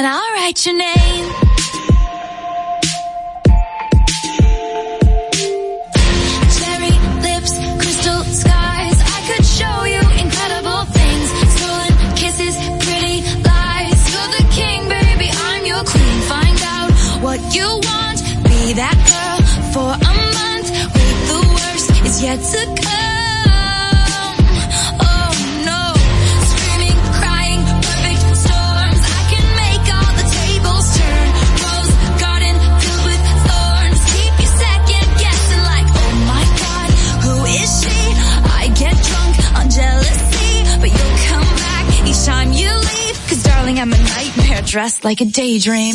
and 0.00 0.06
I'll 0.06 0.32
write 0.32 0.64
your 0.64 0.76
name. 0.76 1.26
Cherry 6.56 6.94
lips, 7.26 7.52
crystal. 7.80 8.22
I 8.48 9.20
could 9.28 9.44
show 9.44 9.78
you 9.94 10.00
incredible 10.24 10.82
things. 10.96 11.26
Stolen 11.56 11.94
kisses, 12.16 12.56
pretty 12.84 13.16
lies. 13.44 14.00
You're 14.10 14.30
the 14.38 14.44
king, 14.58 14.88
baby. 14.88 15.28
I'm 15.50 15.66
your 15.66 15.84
queen. 15.84 16.16
Find 16.32 16.58
out 16.76 16.92
what 17.20 17.40
you 17.54 17.68
want. 17.90 18.18
Be 18.48 18.72
that 18.80 18.96
girl 19.12 19.38
for 19.74 19.90
a 20.12 20.14
month. 20.40 20.68
The 21.30 21.40
worst 21.56 21.90
is 22.06 22.22
yet 22.22 22.40
to 22.40 22.64
come. 22.64 22.79
Like 45.02 45.20
a 45.20 45.24
daydream. 45.24 45.94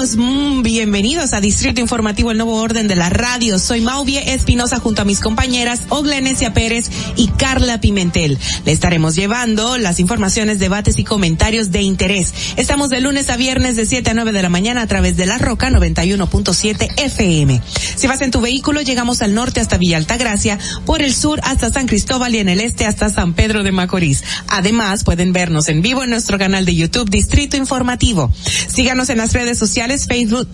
Mm, 0.00 0.62
bienvenidos 0.62 1.34
a 1.34 1.42
Distrito 1.42 1.82
Informativo, 1.82 2.30
el 2.30 2.38
nuevo 2.38 2.56
orden 2.56 2.88
de 2.88 2.96
la 2.96 3.10
radio. 3.10 3.58
Soy 3.58 3.82
Mauvie 3.82 4.32
Espinosa 4.32 4.80
junto 4.80 5.02
a 5.02 5.04
mis 5.04 5.20
compañeras 5.20 5.82
Oglenesia 5.90 6.54
Pérez 6.54 6.90
y 7.16 7.28
Carla 7.28 7.82
Pimentel. 7.82 8.38
Le 8.64 8.72
estaremos 8.72 9.14
llevando 9.14 9.76
las 9.76 10.00
informaciones, 10.00 10.58
debates 10.58 10.98
y 10.98 11.04
comentarios 11.04 11.70
de 11.70 11.82
interés. 11.82 12.32
Estamos 12.56 12.88
de 12.88 13.02
lunes 13.02 13.28
a 13.28 13.36
viernes 13.36 13.76
de 13.76 13.84
7 13.84 14.10
a 14.10 14.14
9 14.14 14.32
de 14.32 14.42
la 14.42 14.48
mañana 14.48 14.80
a 14.80 14.86
través 14.86 15.18
de 15.18 15.26
la 15.26 15.36
Roca 15.36 15.68
91.7 15.68 16.88
FM. 16.96 17.60
Si 17.96 18.06
vas 18.06 18.22
en 18.22 18.30
tu 18.30 18.40
vehículo, 18.40 18.80
llegamos 18.80 19.20
al 19.20 19.34
norte 19.34 19.60
hasta 19.60 19.76
Villa 19.76 19.98
Altagracia, 19.98 20.58
por 20.86 21.02
el 21.02 21.14
sur 21.14 21.40
hasta 21.44 21.70
San 21.70 21.86
Cristóbal 21.86 22.34
y 22.34 22.38
en 22.38 22.48
el 22.48 22.60
este 22.60 22.86
hasta 22.86 23.10
San 23.10 23.34
Pedro 23.34 23.62
de 23.62 23.72
Macorís. 23.72 24.24
Además, 24.48 25.04
pueden 25.04 25.34
vernos 25.34 25.68
en 25.68 25.82
vivo 25.82 26.02
en 26.04 26.10
nuestro 26.10 26.38
canal 26.38 26.64
de 26.64 26.74
YouTube 26.74 27.10
Distrito 27.10 27.58
Informativo. 27.58 28.32
Síganos 28.66 29.10
en 29.10 29.18
las 29.18 29.34
redes 29.34 29.58
sociales 29.58 29.89
Facebook, 29.98 30.46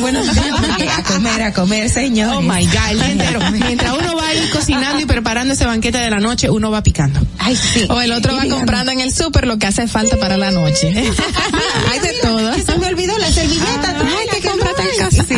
buenos 0.00 0.32
días. 0.34 0.98
A 0.98 1.02
comer, 1.02 1.42
a 1.42 1.52
comer, 1.52 1.90
señor. 1.90 2.21
Oh 2.24 2.40
my 2.40 2.64
God, 2.66 2.90
el 2.90 2.98
día 2.98 3.10
entero. 3.10 3.40
Mientras 3.52 3.92
uno 3.98 4.16
va 4.16 4.28
a 4.28 4.34
ir 4.34 4.50
cocinando 4.50 5.00
y 5.00 5.06
preparando 5.06 5.54
ese 5.54 5.66
banquete 5.66 5.98
de 5.98 6.10
la 6.10 6.20
noche, 6.20 6.50
uno 6.50 6.70
va 6.70 6.82
picando. 6.82 7.20
Ay, 7.38 7.56
sí. 7.56 7.86
O 7.88 8.00
el 8.00 8.12
otro 8.12 8.34
va 8.36 8.46
comprando 8.48 8.92
en 8.92 9.00
el 9.00 9.12
súper 9.12 9.46
lo 9.46 9.58
que 9.58 9.66
hace 9.66 9.86
falta 9.88 10.16
para 10.16 10.36
la 10.36 10.50
noche. 10.50 10.88
Hay 11.90 11.98
de 12.00 12.12
todo. 12.22 12.54
Se 12.54 12.78
me 12.78 12.86
olvidó 12.86 13.16
la 13.18 13.30
servilleta. 13.30 13.96
Ay, 14.18 14.28
que 14.40 14.48
cómprate 14.48 14.82
en 14.82 14.98
casa. 14.98 15.24
Sí. 15.28 15.34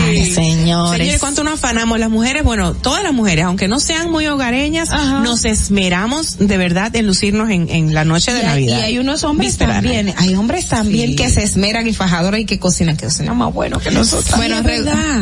Señores. 0.64 0.98
Señores, 0.98 1.20
¿cuánto 1.20 1.44
nos 1.44 1.54
afanamos? 1.54 1.98
Las 1.98 2.10
mujeres, 2.10 2.42
bueno, 2.42 2.74
todas 2.74 3.02
las 3.02 3.12
mujeres, 3.12 3.44
aunque 3.44 3.68
no 3.68 3.80
sean 3.80 4.10
muy 4.10 4.26
hogareñas, 4.26 4.90
nos 5.22 5.44
esmeramos 5.44 6.38
de 6.38 6.56
verdad 6.56 6.94
en 6.96 7.06
lucirnos 7.06 7.50
en, 7.50 7.68
en 7.68 7.94
la 7.94 8.04
noche 8.04 8.32
de 8.32 8.40
hay, 8.40 8.46
Navidad. 8.46 8.78
y 8.78 8.80
hay 8.82 8.98
unos 8.98 9.24
hombres 9.24 9.50
Víspera 9.50 9.74
también, 9.74 10.14
hay 10.16 10.34
hombres 10.34 10.68
también 10.68 11.10
Sí. 11.10 11.16
que 11.16 11.28
se 11.28 11.42
esmeran 11.42 11.86
y 11.86 11.92
fajadoras 11.92 12.40
y 12.40 12.44
que 12.46 12.58
cocinan, 12.58 12.96
que 12.96 13.06
cocinan 13.06 13.36
más 13.36 13.52
bueno 13.52 13.78
que 13.78 13.90
nosotros. 13.90 14.36
Bueno, 14.36 14.56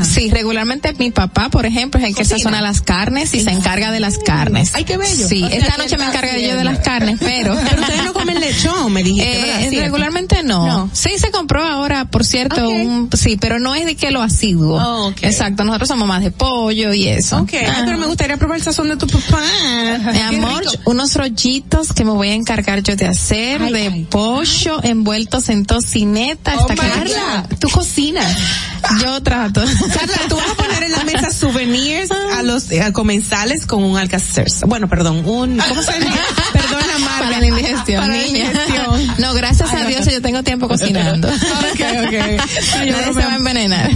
sí, 0.04 0.30
regularmente 0.30 0.92
mi 0.94 1.10
papá, 1.10 1.48
por 1.48 1.66
ejemplo, 1.66 2.00
es 2.00 2.06
el 2.06 2.14
que 2.14 2.22
Cocina. 2.22 2.38
sazona 2.38 2.60
las 2.62 2.80
carnes 2.82 3.34
y 3.34 3.40
se 3.40 3.50
encarga 3.50 3.90
de 3.90 4.00
las 4.00 4.18
carnes. 4.18 4.70
Ay, 4.74 4.84
qué 4.84 4.96
bello. 4.96 5.28
Sí, 5.28 5.42
O 5.42 5.48
sea, 5.48 5.58
esta 5.58 5.76
noche 5.76 5.96
me 5.98 6.04
está 6.04 6.18
encargaré 6.18 6.48
yo 6.48 6.56
de 6.56 6.64
las 6.64 6.78
carnes, 6.80 7.18
pero... 7.20 7.56
Pero 7.72 7.80
ustedes 7.82 8.04
no 8.04 8.12
comen 8.12 8.40
lechón, 8.40 8.92
me 8.92 9.02
dijiste, 9.02 9.66
Eh, 9.66 9.80
regularmente 9.80 10.42
no. 10.42 10.66
No. 10.66 10.90
Sí 10.92 11.10
se 11.18 11.30
compró 11.30 11.62
ahora, 11.64 12.04
por 12.06 12.24
cierto, 12.24 12.68
un, 12.68 13.08
sí, 13.16 13.36
pero 13.40 13.58
no 13.58 13.74
es 13.74 13.84
de 13.86 13.94
que 13.96 14.10
lo 14.10 14.20
asiduo. 14.22 14.78
Oh. 14.82 15.12
Exacto, 15.42 15.64
nosotros 15.64 15.88
somos 15.88 16.06
más 16.06 16.22
de 16.22 16.30
pollo 16.30 16.92
y 16.94 17.08
eso. 17.08 17.38
Ok, 17.38 17.50
ay, 17.54 17.66
Ah. 17.68 17.82
pero 17.84 17.98
me 17.98 18.06
gustaría 18.06 18.36
probar 18.36 18.58
el 18.58 18.62
sazón 18.62 18.88
de 18.88 18.96
tu 18.96 19.08
papá. 19.08 19.42
Mi 20.12 20.20
amor, 20.20 20.60
rico. 20.60 20.72
unos 20.90 21.16
rollitos 21.16 21.92
que 21.92 22.04
me 22.04 22.12
voy 22.12 22.28
a 22.28 22.34
encargar 22.34 22.80
yo 22.84 22.94
de 22.94 23.08
hacer, 23.08 23.60
Ay, 23.60 23.72
de 23.72 23.86
ay, 23.88 24.06
pollo 24.08 24.80
envueltos 24.84 25.48
en 25.48 25.64
tocineta. 25.66 26.54
Oh 26.60 26.66
Carla. 26.68 27.48
Tú 27.58 27.68
cocinas. 27.70 28.24
yo 29.02 29.20
trato. 29.22 29.62
Carla, 29.62 30.16
tú 30.28 30.36
vas 30.36 30.50
a 30.50 30.54
poner 30.54 30.84
en 30.84 30.92
la 30.92 31.02
mesa 31.04 31.30
souvenirs 31.30 32.10
a 32.38 32.42
los 32.44 32.70
eh, 32.70 32.92
comensales 32.92 33.66
con 33.66 33.82
un 33.82 33.98
alcacer. 33.98 34.46
Bueno, 34.66 34.88
perdón, 34.88 35.24
un, 35.26 35.58
¿cómo 35.58 35.82
se 35.82 35.92
llama? 35.98 36.16
Perdón 36.52 36.80
la 36.92 36.98
marca. 36.98 37.24
Para 37.24 37.40
la 37.40 37.46
indigestión, 37.46 38.00
Para 38.02 38.16
la 38.16 38.22
niña. 38.22 38.44
indigestión. 38.46 39.14
No, 39.18 39.34
gracias 39.34 39.72
a 39.72 39.84
Dios 39.86 40.06
yo 40.06 40.22
tengo 40.22 40.42
tiempo 40.44 40.68
cocinando. 40.68 41.28
Ok, 41.28 41.34
ok. 42.06 42.12
No, 42.12 42.84
yo 42.84 42.92
Nadie 42.92 42.92
se 42.92 43.02
bromeo. 43.02 43.26
va 43.26 43.32
a 43.32 43.36
envenenar. 43.36 43.91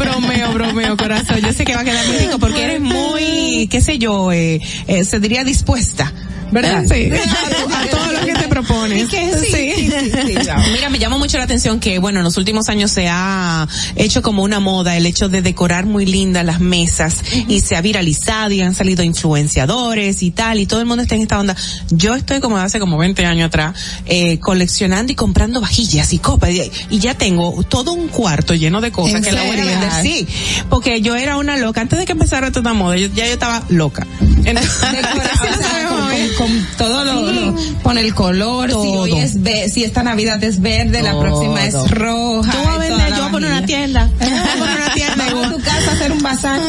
Bromeo, 0.77 0.97
corazón. 0.97 1.41
Yo 1.41 1.53
sé 1.53 1.65
que 1.65 1.75
va 1.75 1.81
a 1.81 1.85
quedar 1.85 2.07
muy 2.07 2.17
rico 2.19 2.39
porque 2.39 2.65
eres 2.65 2.81
muy, 2.81 3.67
qué 3.71 3.81
sé 3.81 3.99
yo, 3.99 4.31
eh, 4.31 4.61
eh, 4.87 5.05
se 5.05 5.21
diría 5.21 5.43
dispuesta. 5.43 6.13
¿Verdad? 6.53 6.85
Sí. 6.87 7.11
A, 7.11 7.81
a 7.83 7.87
todo 7.87 8.13
lo 8.13 8.21
que 8.25 8.33
te 8.35 8.46
propones. 8.63 9.09
sí, 9.11 9.89
Mira, 10.73 10.89
me 10.91 10.99
llama 10.99 11.19
mucho 11.19 11.39
la 11.39 11.45
atención 11.45 11.81
que, 11.81 11.99
bueno, 11.99 12.21
en 12.21 12.25
los 12.25 12.37
últimos 12.37 12.69
años 12.69 12.91
se 12.91 13.09
ha 13.09 13.67
hecho 13.97 14.23
como 14.23 14.43
una 14.43 14.61
moda 14.61 14.97
el 14.97 15.07
hecho 15.07 15.29
de 15.29 15.43
decorar 15.43 15.87
muy 15.87 16.07
lindas 16.07 16.45
las 16.45 16.61
mesas 16.61 17.17
y 17.49 17.61
se 17.61 17.77
ha 17.77 17.81
viralizado 17.81 18.53
y 18.53 18.61
han 18.61 18.75
salido 18.75 19.03
influenciadores 19.03 20.23
y 20.23 20.31
tal 20.31 20.59
y 20.61 20.67
todo 20.67 20.81
el 20.81 20.87
mundo 20.87 21.03
está 21.03 21.15
en 21.15 21.23
esta 21.23 21.39
onda. 21.39 21.57
Yo 21.91 22.15
estoy 22.15 22.41
como 22.41 22.57
hace 22.59 22.79
como 22.81 22.97
20 22.99 23.25
años 23.27 23.47
atrás 23.49 23.75
eh, 24.07 24.39
coleccionando 24.41 25.13
y 25.13 25.15
comprando 25.15 25.61
vajillas 25.61 26.13
y 26.13 26.19
copas 26.19 26.51
y, 26.51 26.71
y 26.91 26.99
ya 26.99 27.15
tengo 27.15 27.63
todo 27.69 27.93
un 27.93 28.09
cuarto 28.09 28.55
lleno 28.55 28.81
de 28.81 28.91
cosas 28.93 29.17
¿En 29.17 29.23
que 29.25 29.33
la 29.33 29.43
voy 29.45 29.59
a 29.59 29.65
vender. 29.65 29.91
Sí, 30.03 30.27
porque 30.69 31.01
yo 31.01 31.15
era 31.17 31.37
una 31.37 31.57
loca. 31.57 31.81
Antes 31.81 31.99
de 31.99 32.05
que 32.05 32.13
empezara 32.13 32.51
toda 32.51 32.61
esta 32.61 32.73
moda, 32.75 32.97
yo- 32.97 33.09
ya 33.15 33.27
yo 33.27 33.33
estaba 33.33 33.63
loca. 33.69 34.07
Entonces, 34.45 34.73
Decora- 34.81 35.33
o 35.35 35.59
sea, 35.63 35.89
con, 35.89 35.99
con- 35.99 36.49
con 36.49 36.67
todo 36.77 37.05
lo, 37.05 37.33
lo- 37.33 37.55
pon 37.83 37.99
el 37.99 38.15
color, 38.15 38.46
si 38.67 38.73
Todo. 38.73 39.01
hoy 39.03 39.19
es 39.19 39.43
ve- 39.43 39.69
si 39.69 39.85
esta 39.85 40.03
Navidad 40.03 40.43
es 40.45 40.61
verde, 40.61 41.03
la 41.03 41.19
próxima 41.19 41.65
es 41.65 41.75
roja. 41.91 42.53
Tú 42.53 42.59
vas 42.59 42.77
a 42.77 42.79
vender, 42.79 43.09
yo 43.11 43.17
voy 43.17 43.27
a 43.27 43.31
poner 43.31 43.51
una 43.51 43.67
tienda. 43.67 44.11
Yo 44.21 44.27
voy 44.29 44.39
a 44.39 44.57
poner 44.59 44.77
una 44.77 44.95
tienda 44.95 45.25
Vamos 45.27 45.47
a 45.47 45.51
tu 45.51 45.61
casa 45.63 45.91
a 45.91 45.95
hacer 45.95 46.13
un 46.13 46.23
bazar. 46.23 46.61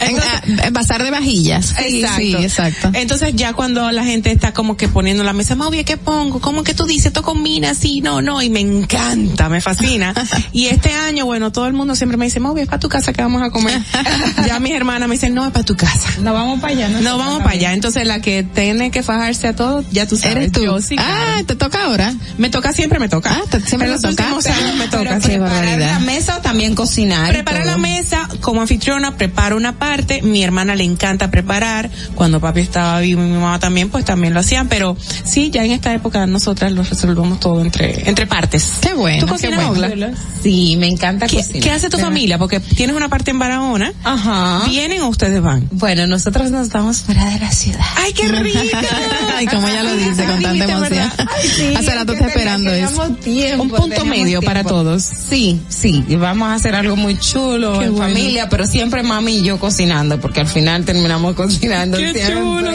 En, 0.00 0.18
ah, 0.18 0.42
en 0.66 0.72
bazar 0.72 1.02
de 1.02 1.10
vajillas. 1.10 1.74
Sí, 1.88 2.04
sí, 2.16 2.34
exacto. 2.34 2.90
Entonces 2.94 3.34
ya 3.34 3.52
cuando 3.52 3.90
la 3.90 4.04
gente 4.04 4.30
está 4.30 4.52
como 4.52 4.76
que 4.76 4.88
poniendo 4.88 5.22
la 5.24 5.32
mesa, 5.32 5.54
Mauvia, 5.54 5.84
¿qué 5.84 5.96
pongo? 5.96 6.40
¿Cómo 6.40 6.64
que 6.64 6.74
tú 6.74 6.84
dices? 6.86 7.06
Esto 7.06 7.22
combina, 7.22 7.74
sí, 7.74 8.00
no, 8.00 8.22
no, 8.22 8.40
y 8.42 8.50
me 8.50 8.60
encanta, 8.60 9.48
me 9.48 9.60
fascina. 9.60 10.14
y 10.52 10.66
este 10.66 10.92
año, 10.92 11.26
bueno, 11.26 11.52
todo 11.52 11.66
el 11.66 11.72
mundo 11.72 11.94
siempre 11.94 12.16
me 12.16 12.24
dice, 12.26 12.40
Mauvia, 12.40 12.62
es 12.62 12.68
para 12.68 12.80
tu 12.80 12.88
casa 12.88 13.12
que 13.12 13.22
vamos 13.22 13.42
a 13.42 13.50
comer. 13.50 13.80
ya 14.46 14.58
mis 14.60 14.72
hermanas 14.72 15.08
me 15.08 15.14
dicen, 15.16 15.34
no, 15.34 15.44
es 15.44 15.52
para 15.52 15.64
tu 15.64 15.76
casa. 15.76 16.10
No 16.20 16.32
vamos 16.32 16.60
para 16.60 16.72
allá, 16.72 16.88
No 16.88 17.18
vamos 17.18 17.38
para 17.38 17.50
allá. 17.52 17.72
Entonces 17.72 18.06
la 18.06 18.20
que 18.20 18.42
tiene 18.42 18.90
que 18.90 19.02
fajarse 19.02 19.48
a 19.48 19.56
todo, 19.56 19.84
ya 19.90 20.06
tú 20.06 20.16
sabes. 20.16 20.36
Eres 20.36 20.52
tú. 20.52 20.62
Yo, 20.64 20.80
sí, 20.80 20.96
ah, 20.98 21.11
claro. 21.12 21.44
te 21.46 21.56
toca 21.56 21.84
ahora. 21.84 22.14
me 22.38 22.48
toca 22.50 22.72
siempre, 22.72 22.98
me 22.98 23.08
toca. 23.08 23.30
Ah, 23.32 23.58
siempre 23.64 23.86
En 23.88 23.92
los 23.94 24.02
toca. 24.02 24.22
últimos 24.24 24.46
años 24.46 24.76
me 24.76 24.88
Pero 24.88 25.02
toca. 25.04 25.20
sí. 25.20 25.28
preparar 25.28 25.78
la 25.78 25.98
mesa 26.00 26.36
o 26.38 26.40
también 26.40 26.74
cocinar. 26.74 27.30
Preparar 27.32 27.66
la 27.66 27.78
mesa, 27.78 28.28
como 28.40 28.60
anfitriona, 28.60 29.16
preparo 29.16 29.56
una 29.56 29.78
parte, 29.78 30.22
mi 30.22 30.42
hermana 30.42 30.74
le 30.74 30.84
encanta 30.84 31.30
preparar, 31.30 31.90
cuando 32.14 32.40
papi 32.40 32.60
estaba 32.60 33.00
vivo 33.00 33.22
y 33.22 33.26
mi 33.26 33.32
mamá 33.38 33.58
también, 33.58 33.88
pues 33.90 34.04
también 34.04 34.34
lo 34.34 34.40
hacían, 34.40 34.68
pero 34.68 34.96
sí, 35.24 35.50
ya 35.50 35.64
en 35.64 35.72
esta 35.72 35.92
época 35.94 36.26
nosotras 36.26 36.72
lo 36.72 36.82
resolvemos 36.82 37.40
todo 37.40 37.60
entre, 37.60 38.08
entre 38.08 38.26
partes. 38.26 38.72
Qué 38.80 38.94
bueno, 38.94 39.26
¿Tú 39.26 39.32
cocinas, 39.32 39.66
bueno. 39.68 40.06
Sí, 40.42 40.76
me 40.78 40.88
encanta 40.88 41.26
¿Qué, 41.26 41.36
cocinar. 41.38 41.62
qué 41.62 41.70
hace 41.70 41.88
tu 41.90 41.98
familia? 41.98 42.38
Porque 42.38 42.60
tienes 42.60 42.96
una 42.96 43.08
parte 43.08 43.30
en 43.30 43.38
Barahona, 43.38 43.92
Ajá. 44.04 44.62
¿vienen 44.68 45.02
o 45.02 45.08
ustedes 45.08 45.40
van? 45.42 45.68
Bueno, 45.72 46.06
nosotros 46.06 46.50
nos 46.50 46.68
vamos 46.70 46.98
fuera 47.02 47.24
de 47.30 47.38
la 47.38 47.50
ciudad. 47.52 47.84
¡Ay, 47.96 48.12
qué 48.12 48.28
rico! 48.28 48.58
Ay, 49.36 49.46
como 49.46 49.68
ella 49.68 49.82
lo 49.82 49.94
dice 49.96 50.24
con 50.24 50.42
tanta 50.42 50.64
emoción. 50.64 51.01
Ay, 51.18 51.48
sí, 51.56 51.74
Hace 51.76 51.90
rato 51.94 52.12
que 52.12 52.18
está 52.18 52.26
esperando 52.28 52.70
eso. 52.72 53.08
tiempo, 53.22 53.62
Un 53.64 53.70
punto 53.70 54.04
medio 54.04 54.40
para 54.42 54.64
todos. 54.64 55.02
Sí, 55.02 55.60
sí, 55.68 56.04
y 56.08 56.16
vamos 56.16 56.48
a 56.48 56.54
hacer 56.54 56.74
algo 56.74 56.96
muy 56.96 57.18
chulo 57.18 57.78
Qué 57.78 57.86
en 57.86 57.92
bueno. 57.94 58.08
familia, 58.14 58.48
pero 58.48 58.66
siempre 58.66 59.02
mami 59.02 59.38
y 59.38 59.42
yo 59.42 59.58
cocinando, 59.58 60.20
porque 60.20 60.40
al 60.40 60.46
final 60.48 60.84
terminamos 60.84 61.34
cocinando 61.34 61.96
Qué 61.98 62.12
siempre. 62.12 62.34
chulo. 62.34 62.70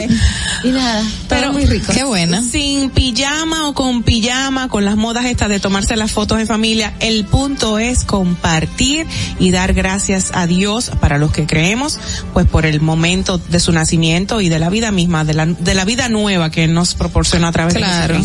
Y 0.64 0.68
nada, 0.68 1.02
Pero- 1.28 1.40
pero 1.40 1.52
muy 1.52 1.66
rico. 1.66 1.92
Qué 1.92 2.04
buena. 2.04 2.42
Sin 2.42 2.90
pijama 2.90 3.68
o 3.68 3.74
con 3.74 4.02
pijama, 4.02 4.68
con 4.68 4.84
las 4.84 4.96
modas 4.96 5.24
estas 5.26 5.48
de 5.48 5.60
tomarse 5.60 5.96
las 5.96 6.10
fotos 6.12 6.40
en 6.40 6.46
familia, 6.46 6.94
el 7.00 7.24
punto 7.24 7.78
es 7.78 8.04
compartir 8.04 9.06
y 9.38 9.50
dar 9.50 9.72
gracias 9.72 10.30
a 10.34 10.46
Dios 10.46 10.90
para 11.00 11.18
los 11.18 11.32
que 11.32 11.46
creemos, 11.46 11.98
pues 12.32 12.46
por 12.46 12.66
el 12.66 12.80
momento 12.80 13.38
de 13.38 13.60
su 13.60 13.72
nacimiento 13.72 14.40
y 14.40 14.48
de 14.48 14.58
la 14.58 14.70
vida 14.70 14.90
misma, 14.90 15.24
de 15.24 15.34
la, 15.34 15.46
de 15.46 15.74
la 15.74 15.84
vida 15.84 16.08
nueva 16.08 16.50
que 16.50 16.66
nos 16.66 16.94
proporciona 16.94 17.48
a 17.48 17.52
través 17.52 17.74
Claro. 17.74 18.14
de 18.14 18.17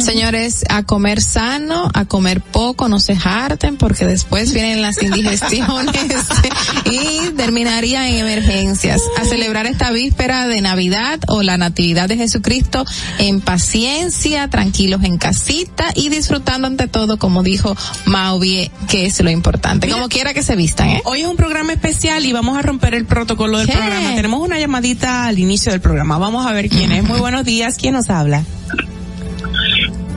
Señores, 0.00 0.64
a 0.68 0.82
comer 0.82 1.20
sano, 1.20 1.90
a 1.94 2.04
comer 2.04 2.40
poco, 2.40 2.88
no 2.88 2.98
se 3.00 3.16
harten 3.22 3.76
porque 3.76 4.04
después 4.04 4.52
vienen 4.52 4.82
las 4.82 5.02
indigestiones 5.02 5.94
y 6.84 7.30
terminaría 7.30 8.08
en 8.08 8.16
emergencias. 8.16 9.02
A 9.18 9.24
celebrar 9.24 9.66
esta 9.66 9.90
víspera 9.90 10.46
de 10.46 10.60
Navidad 10.60 11.20
o 11.28 11.42
la 11.42 11.56
Natividad 11.56 12.08
de 12.08 12.16
Jesucristo 12.16 12.84
en 13.18 13.40
paciencia, 13.40 14.48
tranquilos 14.48 15.02
en 15.04 15.18
casita 15.18 15.86
y 15.94 16.08
disfrutando 16.08 16.66
ante 16.66 16.88
todo, 16.88 17.18
como 17.18 17.42
dijo 17.42 17.76
Mauvie, 18.04 18.70
que 18.88 19.06
es 19.06 19.20
lo 19.20 19.30
importante. 19.30 19.88
Como 19.88 20.08
quiera 20.08 20.34
que 20.34 20.42
se 20.42 20.56
vistan, 20.56 20.88
¿eh? 20.88 21.02
Hoy 21.04 21.22
es 21.22 21.26
un 21.26 21.36
programa 21.36 21.72
especial 21.72 22.24
y 22.24 22.32
vamos 22.32 22.58
a 22.58 22.62
romper 22.62 22.94
el 22.94 23.06
protocolo 23.06 23.58
del 23.58 23.66
¿Qué? 23.66 23.74
programa. 23.74 24.14
Tenemos 24.14 24.40
una 24.40 24.58
llamadita 24.58 25.26
al 25.26 25.38
inicio 25.38 25.72
del 25.72 25.80
programa. 25.80 26.18
Vamos 26.18 26.46
a 26.46 26.52
ver 26.52 26.68
quién 26.68 26.92
es. 26.92 27.04
Muy 27.04 27.18
buenos 27.20 27.44
días. 27.44 27.76
¿Quién 27.76 27.94
nos 27.94 28.10
habla? 28.10 28.44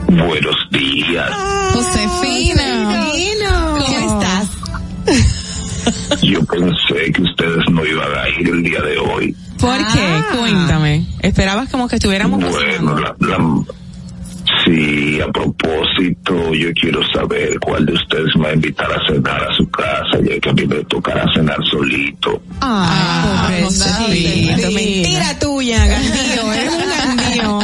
Buenos 0.08 0.56
días. 0.70 1.30
Josefina. 1.72 3.06
¿Cómo 3.78 4.20
estás? 4.20 4.48
Yo 6.22 6.44
pensé 6.44 7.12
que 7.12 7.22
ustedes 7.22 7.64
no 7.70 7.84
iban 7.84 8.08
a 8.18 8.28
ir 8.40 8.48
el 8.48 8.62
día 8.62 8.80
de 8.80 8.98
hoy. 8.98 9.36
¿Por 9.58 9.76
qué? 9.92 10.22
Cuéntame. 10.38 11.06
Esperabas 11.20 11.68
como 11.70 11.86
que 11.88 11.96
estuviéramos 11.96 12.40
Bueno, 12.40 12.56
cocinando? 12.56 12.98
la, 12.98 13.14
la- 13.20 13.64
sí, 14.64 15.20
a 15.20 15.28
propósito, 15.32 16.54
yo 16.54 16.72
quiero 16.74 17.00
saber 17.12 17.58
cuál 17.60 17.86
de 17.86 17.92
ustedes 17.94 18.34
me 18.36 18.42
va 18.44 18.48
a 18.50 18.54
invitar 18.54 18.92
a 18.92 19.06
cenar 19.06 19.42
a 19.42 19.52
su 19.54 19.68
casa, 19.70 20.18
ya 20.22 20.38
que 20.38 20.50
a 20.50 20.52
mí 20.52 20.66
me 20.66 20.84
tocará 20.84 21.24
cenar 21.34 21.58
solito. 21.70 22.42
Ay, 22.60 23.62
pobrecito. 23.62 23.84
Josefina. 23.84 24.70
Mentira 24.70 25.38
tuya, 25.38 25.86
Gandío. 25.86 26.52
Eres 26.52 26.72
un 26.72 26.90
Gandío. 26.90 27.58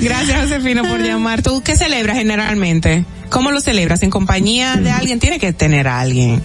Gracias, 0.00 0.40
Josefino, 0.42 0.82
por 0.84 1.00
llamar. 1.00 1.42
¿Tú 1.42 1.62
qué 1.62 1.76
celebras 1.76 2.16
generalmente? 2.16 3.04
¿Cómo 3.30 3.50
lo 3.50 3.60
celebras? 3.60 4.02
¿En 4.02 4.10
compañía 4.10 4.76
de 4.76 4.90
alguien? 4.90 5.18
Tiene 5.18 5.38
que 5.38 5.52
tener 5.52 5.88
a 5.88 6.00
alguien. 6.00 6.42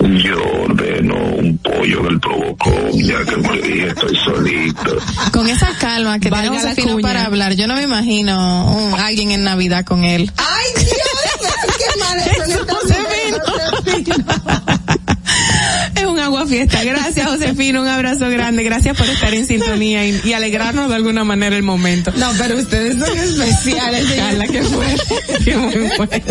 Yo 0.00 0.36
ordeno 0.64 1.14
un 1.36 1.58
pollo 1.58 2.00
en 2.00 2.06
el 2.06 2.20
provocón, 2.20 2.92
ya 2.94 3.24
que 3.24 3.36
le 3.36 3.62
dije, 3.68 3.86
estoy 3.88 4.16
solito. 4.16 4.96
Con 5.32 5.48
esa 5.48 5.68
calma 5.78 6.18
que 6.18 6.28
Valga 6.30 6.50
tiene 6.50 6.62
Josefina 6.68 6.96
para 7.02 7.24
hablar, 7.26 7.54
yo 7.54 7.66
no 7.68 7.74
me 7.76 7.82
imagino 7.84 8.72
un- 8.76 8.94
alguien 9.00 9.30
en 9.30 9.44
Navidad 9.44 9.84
con 9.84 10.04
él. 10.04 10.30
Ay, 10.36 10.84
Dios, 10.84 10.96
qué 11.78 11.98
mal 12.00 12.18
agua 16.36 16.46
fiesta. 16.48 16.84
Gracias, 16.84 17.26
Josefino. 17.26 17.82
Un 17.82 17.88
abrazo 17.88 18.28
grande. 18.28 18.62
Gracias 18.62 18.96
por 18.96 19.08
estar 19.08 19.32
en 19.34 19.46
sintonía 19.46 20.06
y, 20.06 20.20
y 20.24 20.32
alegrarnos 20.32 20.88
de 20.88 20.94
alguna 20.96 21.24
manera 21.24 21.56
el 21.56 21.62
momento. 21.62 22.12
No, 22.16 22.30
pero 22.38 22.56
ustedes 22.56 22.98
son 22.98 23.16
especiales. 23.16 24.04
Carla, 24.16 24.46
qué 24.46 24.62
fuerte. 24.62 25.14
Qué 25.44 25.56
muy 25.56 25.88
fuerte. 25.96 26.22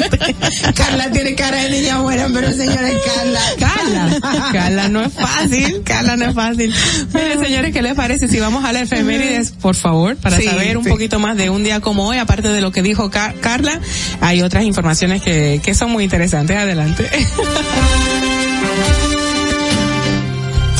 Carla 0.75 1.11
tiene 1.11 1.35
cara 1.35 1.57
de 1.63 1.69
niña 1.69 1.99
buena, 2.01 2.27
pero 2.33 2.51
señora 2.53 2.89
Carla. 3.05 3.41
Carla, 3.59 4.49
Carla 4.51 4.87
no 4.89 5.01
es 5.03 5.13
fácil, 5.13 5.81
Carla 5.83 6.17
no 6.17 6.25
es 6.29 6.35
fácil. 6.35 6.73
Miren 7.13 7.43
señores, 7.43 7.73
¿qué 7.73 7.81
les 7.81 7.93
parece 7.93 8.27
si 8.27 8.39
vamos 8.39 8.63
a 8.65 8.71
la 8.73 8.81
efemérides, 8.81 9.51
por 9.51 9.75
favor, 9.75 10.15
para 10.17 10.37
Sí, 10.37 10.43
saber 10.45 10.77
un 10.77 10.83
sí. 10.83 10.89
poquito 10.89 11.19
más 11.19 11.35
de 11.37 11.49
un 11.49 11.63
día 11.63 11.79
como 11.79 12.07
hoy, 12.07 12.17
aparte 12.17 12.49
de 12.49 12.61
lo 12.61 12.71
que 12.71 12.81
dijo 12.81 13.09
Ca- 13.09 13.33
Carla, 13.41 13.79
hay 14.21 14.41
otras 14.41 14.63
informaciones 14.63 15.21
que, 15.21 15.61
que 15.63 15.73
son 15.73 15.91
muy 15.91 16.03
interesantes. 16.03 16.55
Adelante. 16.57 17.09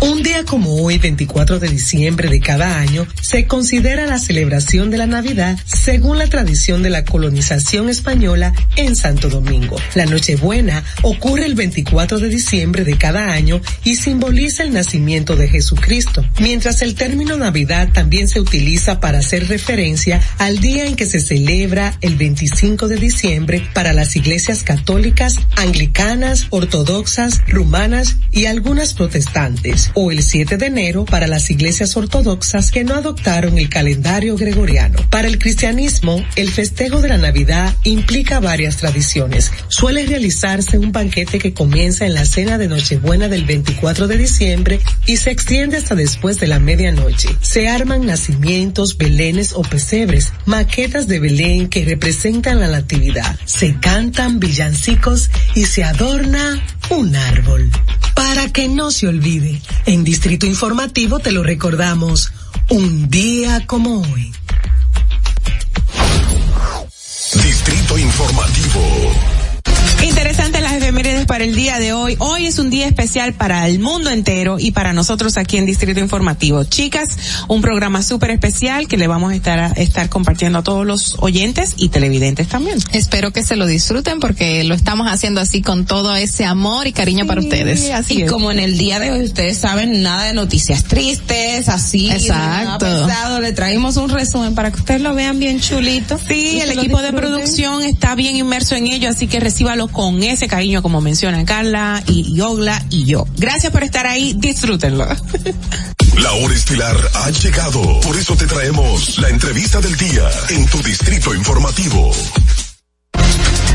Un 0.00 0.22
día 0.22 0.44
como 0.44 0.82
hoy, 0.82 0.98
24 0.98 1.58
de 1.58 1.68
diciembre 1.68 2.28
de 2.28 2.40
cada 2.40 2.78
año, 2.78 3.06
se 3.22 3.46
considera 3.46 4.06
la 4.06 4.18
celebración 4.18 4.90
de 4.90 4.98
la 4.98 5.06
Navidad 5.06 5.58
según 5.64 6.18
la 6.18 6.28
tradición 6.28 6.82
de 6.82 6.90
la 6.90 7.04
colonización 7.04 7.88
española 7.88 8.52
en 8.76 8.94
Santo 8.94 9.30
Domingo. 9.30 9.76
La 9.94 10.04
Nochebuena 10.04 10.84
ocurre 11.02 11.46
el 11.46 11.54
24 11.54 12.18
de 12.18 12.28
diciembre 12.28 12.84
de 12.84 12.98
cada 12.98 13.32
año 13.32 13.60
y 13.84 13.96
simboliza 13.96 14.62
el 14.62 14.74
nacimiento 14.74 15.34
de 15.34 15.48
Jesucristo, 15.48 16.24
mientras 16.40 16.82
el 16.82 16.94
término 16.94 17.36
Navidad 17.36 17.88
también 17.92 18.28
se 18.28 18.40
utiliza 18.40 19.00
para 19.00 19.18
hacer 19.18 19.48
referencia 19.48 20.20
al 20.38 20.58
día 20.60 20.86
en 20.86 20.96
que 20.96 21.06
se 21.06 21.20
celebra 21.20 21.96
el 22.02 22.16
25 22.16 22.88
de 22.88 22.96
diciembre 22.96 23.66
para 23.72 23.94
las 23.94 24.14
iglesias 24.14 24.62
católicas, 24.62 25.38
anglicanas, 25.56 26.46
ortodoxas, 26.50 27.40
rumanas 27.48 28.16
y 28.30 28.46
algunas 28.46 28.92
protestantes, 28.92 29.85
o 29.94 30.10
el 30.10 30.22
7 30.22 30.56
de 30.56 30.66
enero 30.66 31.04
para 31.04 31.26
las 31.26 31.50
iglesias 31.50 31.96
ortodoxas 31.96 32.70
que 32.70 32.84
no 32.84 32.94
adoptaron 32.94 33.58
el 33.58 33.68
calendario 33.68 34.36
gregoriano. 34.36 34.98
Para 35.10 35.28
el 35.28 35.38
cristianismo, 35.38 36.24
el 36.36 36.50
festejo 36.50 37.00
de 37.00 37.08
la 37.08 37.18
Navidad 37.18 37.74
implica 37.84 38.40
varias 38.40 38.76
tradiciones. 38.76 39.52
Suele 39.68 40.06
realizarse 40.06 40.78
un 40.78 40.92
banquete 40.92 41.38
que 41.38 41.54
comienza 41.54 42.06
en 42.06 42.14
la 42.14 42.24
cena 42.24 42.58
de 42.58 42.68
Nochebuena 42.68 43.28
del 43.28 43.44
24 43.44 44.06
de 44.06 44.16
diciembre 44.18 44.80
y 45.06 45.16
se 45.16 45.30
extiende 45.30 45.76
hasta 45.76 45.94
después 45.94 46.38
de 46.38 46.46
la 46.46 46.58
medianoche. 46.58 47.28
Se 47.40 47.68
arman 47.68 48.06
nacimientos, 48.06 48.96
belenes 48.96 49.52
o 49.52 49.62
pesebres, 49.62 50.32
maquetas 50.44 51.06
de 51.06 51.20
Belén 51.20 51.68
que 51.68 51.84
representan 51.84 52.60
la 52.60 52.68
natividad. 52.68 53.38
Se 53.44 53.78
cantan 53.78 54.40
villancicos 54.40 55.30
y 55.54 55.64
se 55.64 55.84
adorna 55.84 56.62
un 56.90 57.14
árbol. 57.16 57.70
Para 58.14 58.50
que 58.50 58.68
no 58.68 58.90
se 58.90 59.08
olvide, 59.08 59.60
en 59.84 60.04
Distrito 60.04 60.46
Informativo 60.46 61.18
te 61.18 61.32
lo 61.32 61.42
recordamos, 61.42 62.32
un 62.70 63.08
día 63.08 63.66
como 63.66 64.00
hoy. 64.00 64.32
Distrito 67.34 67.98
Informativo. 67.98 69.45
Interesante 70.02 70.60
las 70.60 70.72
efemérides 70.74 71.26
para 71.26 71.44
el 71.44 71.54
día 71.54 71.78
de 71.78 71.92
hoy. 71.92 72.16
Hoy 72.18 72.46
es 72.46 72.58
un 72.58 72.70
día 72.70 72.86
especial 72.86 73.32
para 73.34 73.66
el 73.66 73.78
mundo 73.80 74.10
entero 74.10 74.56
y 74.58 74.70
para 74.70 74.92
nosotros 74.92 75.36
aquí 75.36 75.56
en 75.56 75.66
Distrito 75.66 76.00
Informativo. 76.00 76.64
Chicas, 76.64 77.08
un 77.48 77.60
programa 77.60 78.02
súper 78.02 78.30
especial 78.30 78.88
que 78.88 78.96
le 78.96 79.06
vamos 79.08 79.32
a 79.32 79.34
estar, 79.36 79.58
a 79.58 79.66
estar 79.72 80.08
compartiendo 80.08 80.58
a 80.60 80.62
todos 80.62 80.86
los 80.86 81.16
oyentes 81.18 81.74
y 81.76 81.88
televidentes 81.88 82.48
también. 82.48 82.78
Espero 82.92 83.32
que 83.32 83.42
se 83.42 83.56
lo 83.56 83.66
disfruten 83.66 84.20
porque 84.20 84.62
lo 84.64 84.74
estamos 84.74 85.06
haciendo 85.10 85.40
así 85.40 85.60
con 85.62 85.86
todo 85.86 86.14
ese 86.14 86.44
amor 86.44 86.86
y 86.86 86.92
cariño 86.92 87.26
para 87.26 87.40
ustedes. 87.40 87.90
así 87.90 88.14
Y 88.18 88.22
es. 88.22 88.30
como 88.30 88.52
en 88.52 88.58
el 88.58 88.78
día 88.78 89.00
de 89.00 89.10
hoy 89.10 89.22
ustedes 89.24 89.58
saben 89.58 90.02
nada 90.02 90.24
de 90.24 90.34
noticias 90.34 90.84
tristes, 90.84 91.68
así, 91.68 92.10
Exacto. 92.10 92.34
nada 92.34 92.78
pesado, 92.78 93.40
le 93.40 93.52
traímos 93.52 93.96
un 93.96 94.10
resumen 94.10 94.54
para 94.54 94.70
que 94.70 94.78
ustedes 94.78 95.00
lo 95.00 95.14
vean 95.14 95.38
bien 95.38 95.60
chulito. 95.60 96.18
Sí, 96.28 96.60
el 96.60 96.70
equipo 96.70 97.00
de 97.02 97.12
producción 97.12 97.82
está 97.82 98.14
bien 98.14 98.36
inmerso 98.36 98.74
en 98.76 98.86
ello, 98.86 99.08
así 99.10 99.26
que 99.26 99.40
con 99.92 100.22
ese 100.22 100.46
cariño 100.46 100.80
como 100.80 101.00
mencionan 101.00 101.44
Carla 101.44 102.02
y 102.06 102.36
Yogla 102.36 102.80
y 102.88 103.04
yo. 103.04 103.26
Gracias 103.36 103.72
por 103.72 103.82
estar 103.82 104.06
ahí, 104.06 104.32
disfrútenlo. 104.38 105.08
La 106.18 106.32
hora 106.34 106.54
estilar 106.54 106.96
ha 107.14 107.30
llegado. 107.30 108.00
Por 108.00 108.16
eso 108.16 108.36
te 108.36 108.46
traemos 108.46 109.18
la 109.18 109.28
entrevista 109.28 109.80
del 109.80 109.96
día 109.96 110.30
en 110.50 110.66
tu 110.66 110.80
Distrito 110.82 111.34
Informativo. 111.34 112.12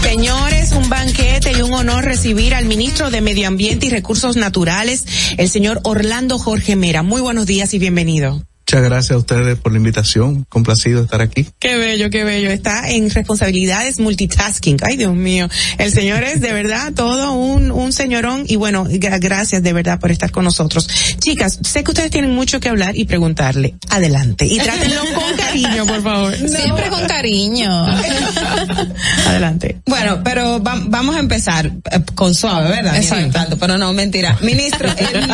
Señores, 0.02 0.72
un 0.72 0.90
banquete 0.90 1.52
y 1.52 1.62
un 1.62 1.74
honor 1.74 2.06
recibir 2.06 2.56
al 2.56 2.66
ministro 2.66 3.12
de 3.12 3.22
Medio 3.22 3.48
Ambiente 3.48 3.88
y 3.88 3.90
Recursos 3.90 4.38
Naturales, 4.38 5.06
el 5.38 5.50
señor 5.50 5.82
Orlando 5.84 6.40
Jorge 6.40 6.76
Mera. 6.76 7.04
Muy 7.04 7.22
buenos 7.22 7.46
días 7.46 7.74
y 7.74 7.80
bienvenido. 7.80 8.42
Muchas 8.74 8.84
gracias 8.90 9.12
a 9.12 9.18
ustedes 9.18 9.58
por 9.60 9.74
la 9.74 9.80
invitación. 9.80 10.46
Complacido 10.48 11.00
de 11.00 11.04
estar 11.04 11.20
aquí. 11.20 11.46
Qué 11.60 11.76
bello, 11.76 12.10
qué 12.10 12.24
bello. 12.24 12.50
Está 12.52 12.90
en 12.90 13.10
responsabilidades 13.10 14.00
multitasking. 14.00 14.78
Ay, 14.82 14.96
Dios 14.96 15.14
mío. 15.14 15.50
El 15.78 15.92
señor 15.92 16.24
es 16.24 16.40
de 16.40 16.54
verdad 16.54 16.94
todo 16.94 17.34
un, 17.34 17.70
un 17.72 17.92
señorón 17.92 18.46
y 18.48 18.56
bueno, 18.56 18.86
gra- 18.86 19.20
gracias 19.20 19.62
de 19.62 19.74
verdad 19.74 20.00
por 20.00 20.10
estar 20.10 20.32
con 20.32 20.46
nosotros. 20.46 20.88
Chicas, 21.20 21.60
sé 21.64 21.84
que 21.84 21.92
ustedes 21.92 22.12
tienen 22.12 22.32
mucho 22.34 22.62
que 22.62 22.70
hablar 22.70 22.96
y 22.96 23.04
preguntarle. 23.04 23.76
Adelante. 23.90 24.46
Y 24.46 24.58
trátenlo 24.58 25.02
con 25.16 25.36
cariño, 25.38 25.86
por 25.86 26.02
favor. 26.02 26.34
Siempre 26.38 26.88
con 26.88 27.06
cariño. 27.08 27.70
Adelante. 29.28 29.82
Bueno, 29.86 30.22
pero 30.24 30.64
va- 30.64 30.82
vamos 30.86 31.18
a 31.18 31.20
empezar 31.20 31.66
eh, 31.92 32.00
con 32.16 32.34
suave, 32.34 32.70
¿verdad? 32.70 32.96
Exacto. 32.96 33.32
tanto, 33.34 33.58
pero 33.58 33.78
no, 33.78 33.92
mentira. 33.92 34.38
Ministro, 34.42 34.88
el, 34.98 35.30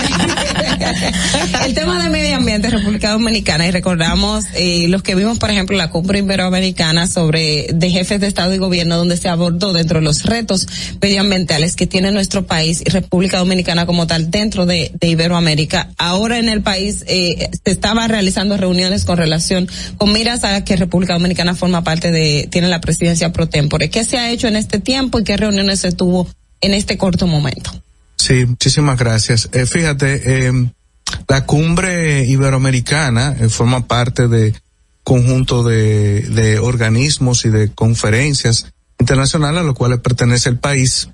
el 1.67 1.73
tema 1.75 2.01
de 2.01 2.09
medio 2.09 2.35
ambiente 2.37 2.71
República 2.71 3.11
Dominicana 3.11 3.26
y 3.35 3.71
recordamos 3.71 4.45
eh, 4.53 4.87
los 4.87 5.03
que 5.03 5.13
vimos, 5.13 5.37
por 5.37 5.49
ejemplo, 5.49 5.75
la 5.75 5.89
cumbre 5.89 6.19
iberoamericana 6.19 7.07
sobre 7.07 7.67
de 7.73 7.89
jefes 7.89 8.21
de 8.21 8.27
Estado 8.27 8.53
y 8.53 8.57
Gobierno, 8.57 8.95
donde 8.95 9.17
se 9.17 9.27
abordó 9.27 9.73
dentro 9.73 9.99
de 9.99 10.05
los 10.05 10.23
retos 10.23 10.67
medioambientales 11.01 11.75
que 11.75 11.87
tiene 11.87 12.11
nuestro 12.11 12.45
país 12.45 12.81
y 12.85 12.89
República 12.89 13.39
Dominicana 13.39 13.85
como 13.85 14.07
tal 14.07 14.31
dentro 14.31 14.65
de, 14.65 14.91
de 14.97 15.07
Iberoamérica. 15.07 15.89
Ahora 15.97 16.37
en 16.39 16.47
el 16.47 16.61
país 16.61 17.03
eh, 17.07 17.49
se 17.65 17.71
estaba 17.71 18.07
realizando 18.07 18.55
reuniones 18.55 19.03
con 19.03 19.17
relación, 19.17 19.67
con 19.97 20.13
miras 20.13 20.43
a 20.43 20.63
que 20.63 20.77
República 20.77 21.13
Dominicana 21.13 21.53
forma 21.53 21.83
parte 21.83 22.11
de, 22.11 22.47
tiene 22.49 22.69
la 22.69 22.79
presidencia 22.79 23.33
pro 23.33 23.49
tempore. 23.49 23.89
¿Qué 23.89 24.05
se 24.05 24.17
ha 24.17 24.31
hecho 24.31 24.47
en 24.47 24.55
este 24.55 24.79
tiempo 24.79 25.19
y 25.19 25.23
qué 25.23 25.35
reuniones 25.35 25.81
se 25.81 25.91
tuvo 25.91 26.27
en 26.61 26.73
este 26.73 26.97
corto 26.97 27.27
momento? 27.27 27.71
Sí, 28.15 28.45
muchísimas 28.45 28.97
gracias. 28.97 29.49
Eh, 29.53 29.65
fíjate, 29.65 30.47
eh, 30.47 30.69
la 31.27 31.45
cumbre 31.45 32.25
iberoamericana 32.25 33.35
eh, 33.39 33.49
forma 33.49 33.87
parte 33.87 34.27
de 34.27 34.53
conjunto 35.03 35.63
de, 35.63 36.21
de 36.21 36.59
organismos 36.59 37.45
y 37.45 37.49
de 37.49 37.71
conferencias 37.73 38.73
internacionales 38.99 39.61
a 39.61 39.63
los 39.63 39.75
cuales 39.75 39.99
pertenece 39.99 40.49
el 40.49 40.57
país. 40.57 41.09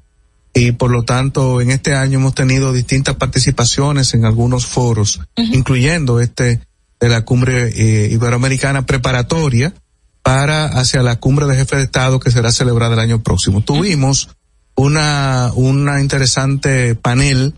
Y 0.53 0.73
por 0.73 0.91
lo 0.91 1.03
tanto 1.03 1.61
en 1.61 1.71
este 1.71 1.95
año 1.95 2.19
hemos 2.19 2.35
tenido 2.35 2.73
distintas 2.73 3.15
participaciones 3.15 4.13
en 4.13 4.25
algunos 4.25 4.67
foros, 4.67 5.21
incluyendo 5.35 6.19
este 6.19 6.61
de 6.99 7.09
la 7.09 7.25
cumbre 7.25 7.67
eh, 7.67 8.09
iberoamericana 8.11 8.85
preparatoria 8.85 9.73
para 10.21 10.65
hacia 10.65 11.03
la 11.03 11.17
cumbre 11.17 11.47
de 11.47 11.55
jefes 11.55 11.79
de 11.79 11.83
Estado 11.85 12.19
que 12.19 12.31
será 12.31 12.51
celebrada 12.51 12.93
el 12.93 12.99
año 12.99 13.23
próximo. 13.23 13.61
Tuvimos 13.61 14.29
una, 14.75 15.51
una 15.53 16.01
interesante 16.01 16.95
panel 16.95 17.55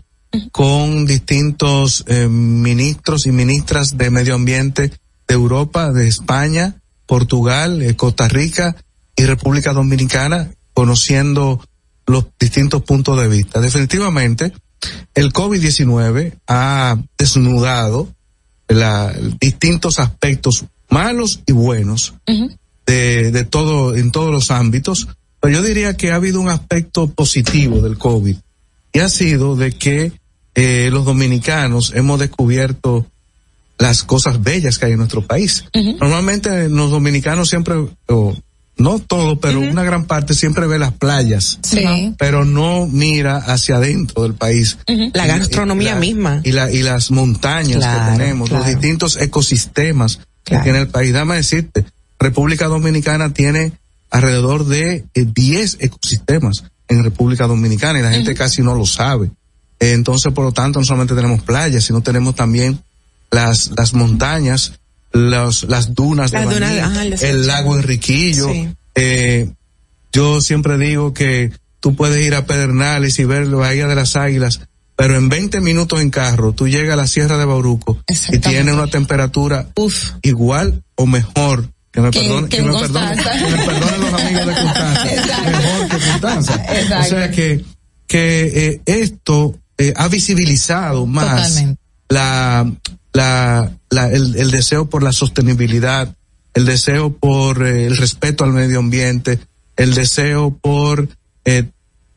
con 0.52 1.06
distintos 1.06 2.04
eh, 2.08 2.28
ministros 2.28 3.26
y 3.26 3.32
ministras 3.32 3.96
de 3.96 4.10
medio 4.10 4.34
ambiente 4.34 4.92
de 5.28 5.34
Europa, 5.34 5.92
de 5.92 6.08
España, 6.08 6.76
Portugal, 7.06 7.82
eh, 7.82 7.96
Costa 7.96 8.28
Rica 8.28 8.76
y 9.16 9.24
República 9.24 9.72
Dominicana, 9.72 10.50
conociendo 10.74 11.64
los 12.06 12.26
distintos 12.38 12.82
puntos 12.82 13.20
de 13.20 13.28
vista. 13.28 13.60
Definitivamente, 13.60 14.52
el 15.14 15.32
COVID-19 15.32 16.34
ha 16.46 16.96
desnudado 17.18 18.08
la, 18.68 19.12
distintos 19.40 19.98
aspectos 19.98 20.66
malos 20.88 21.40
y 21.46 21.52
buenos 21.52 22.14
de, 22.86 23.32
de 23.32 23.44
todo, 23.44 23.96
en 23.96 24.12
todos 24.12 24.30
los 24.30 24.50
ámbitos, 24.50 25.08
pero 25.40 25.54
yo 25.54 25.62
diría 25.62 25.96
que 25.96 26.12
ha 26.12 26.16
habido 26.16 26.40
un 26.40 26.48
aspecto 26.48 27.08
positivo 27.08 27.80
del 27.80 27.98
COVID 27.98 28.36
y 28.96 29.00
ha 29.00 29.08
sido 29.10 29.56
de 29.56 29.72
que 29.72 30.12
eh, 30.54 30.88
los 30.90 31.04
dominicanos 31.04 31.92
hemos 31.94 32.18
descubierto 32.18 33.06
las 33.78 34.02
cosas 34.04 34.42
bellas 34.42 34.78
que 34.78 34.86
hay 34.86 34.92
en 34.92 34.98
nuestro 34.98 35.20
país. 35.26 35.64
Normalmente 36.00 36.70
los 36.70 36.90
dominicanos 36.90 37.50
siempre, 37.50 37.74
o 38.08 38.34
no 38.78 38.98
todo, 38.98 39.38
pero 39.38 39.60
una 39.60 39.82
gran 39.84 40.06
parte 40.06 40.32
siempre 40.32 40.66
ve 40.66 40.78
las 40.78 40.92
playas, 40.94 41.58
Sí. 41.62 42.14
pero 42.18 42.46
no 42.46 42.86
mira 42.86 43.36
hacia 43.36 43.76
adentro 43.76 44.22
del 44.22 44.32
país. 44.32 44.78
La 45.12 45.26
gastronomía 45.26 45.90
Y 45.90 45.92
la- 45.94 46.00
misma. 46.00 46.40
Y, 46.42 46.52
la, 46.52 46.70
y 46.72 46.82
las 46.82 47.10
montañas 47.10 47.76
Claro, 47.80 48.12
que 48.12 48.18
tenemos, 48.18 48.50
los 48.50 48.64
distintos 48.66 49.18
ecosistemas 49.20 50.20
Claro. 50.42 50.62
que 50.62 50.70
tiene 50.70 50.78
el 50.84 50.88
país. 50.88 51.12
Dame 51.12 51.36
decirte, 51.36 51.84
República 52.18 52.66
Dominicana 52.68 53.34
tiene 53.34 53.72
alrededor 54.10 54.64
de 54.64 55.04
eh, 55.14 55.26
10 55.34 55.76
ecosistemas 55.80 56.64
en 56.88 57.04
República 57.04 57.46
Dominicana 57.46 57.98
y 57.98 58.02
la 58.02 58.10
gente 58.10 58.34
casi 58.34 58.62
no 58.62 58.74
lo 58.74 58.86
sabe. 58.86 59.30
Eh, 59.78 59.92
Entonces, 59.92 60.32
por 60.32 60.44
lo 60.44 60.52
tanto, 60.52 60.78
no 60.78 60.84
solamente 60.84 61.14
tenemos 61.14 61.42
playas, 61.42 61.84
sino 61.84 62.00
tenemos 62.00 62.34
también 62.34 62.80
las, 63.30 63.70
las 63.76 63.94
montañas, 63.94 64.72
los, 65.12 65.64
las 65.64 65.94
dunas 65.94 66.30
de 66.30 66.38
Las 66.38 66.54
dunas, 66.54 66.70
Baní, 66.70 66.78
ajá, 66.78 67.26
el 67.28 67.46
lago 67.46 67.76
Enriquillo. 67.76 68.48
Sí. 68.50 68.68
Eh, 68.94 69.50
yo 70.12 70.40
siempre 70.40 70.78
digo 70.78 71.12
que 71.12 71.52
tú 71.80 71.94
puedes 71.94 72.24
ir 72.24 72.34
a 72.34 72.46
Pedernales 72.46 73.18
y 73.18 73.24
ver 73.24 73.46
la 73.46 73.56
Bahía 73.58 73.86
de 73.86 73.94
las 73.94 74.16
Águilas, 74.16 74.60
pero 74.96 75.16
en 75.16 75.28
20 75.28 75.60
minutos 75.60 76.00
en 76.00 76.10
carro 76.10 76.52
tú 76.52 76.68
llegas 76.68 76.94
a 76.94 76.96
la 76.96 77.06
Sierra 77.06 77.36
de 77.36 77.44
Bauruco 77.44 78.02
y 78.32 78.38
tiene 78.38 78.72
una 78.72 78.86
temperatura 78.86 79.68
Uf. 79.76 80.12
igual 80.22 80.82
o 80.94 81.06
mejor. 81.06 81.70
Que 81.92 82.02
me 82.02 82.10
perdonen, 82.10 82.48
que 82.48 82.62
me 82.62 82.72
perdonen, 82.72 83.18
que 83.18 83.56
me 83.56 83.64
perdonen 83.64 84.00
los 84.00 84.20
amigos 84.20 84.46
de 84.46 84.54
Constanza. 84.54 85.06
Exacto. 85.14 85.50
Mejor 85.50 85.75
Exacto. 85.96 86.94
O 87.00 87.04
sea 87.04 87.30
que, 87.30 87.64
que 88.06 88.52
eh, 88.68 88.80
esto 88.86 89.58
eh, 89.78 89.92
ha 89.96 90.08
visibilizado 90.08 91.06
más 91.06 91.48
Totalmente. 91.54 91.80
la, 92.08 92.72
la, 93.12 93.72
la- 93.90 94.10
el, 94.10 94.36
el 94.36 94.50
deseo 94.50 94.88
por 94.88 95.02
la 95.02 95.12
sostenibilidad, 95.12 96.14
el 96.54 96.64
deseo 96.66 97.12
por 97.16 97.66
eh, 97.66 97.86
el 97.86 97.96
respeto 97.96 98.44
al 98.44 98.52
medio 98.52 98.78
ambiente, 98.78 99.38
el 99.76 99.94
deseo 99.94 100.56
por, 100.56 101.08
eh, 101.44 101.64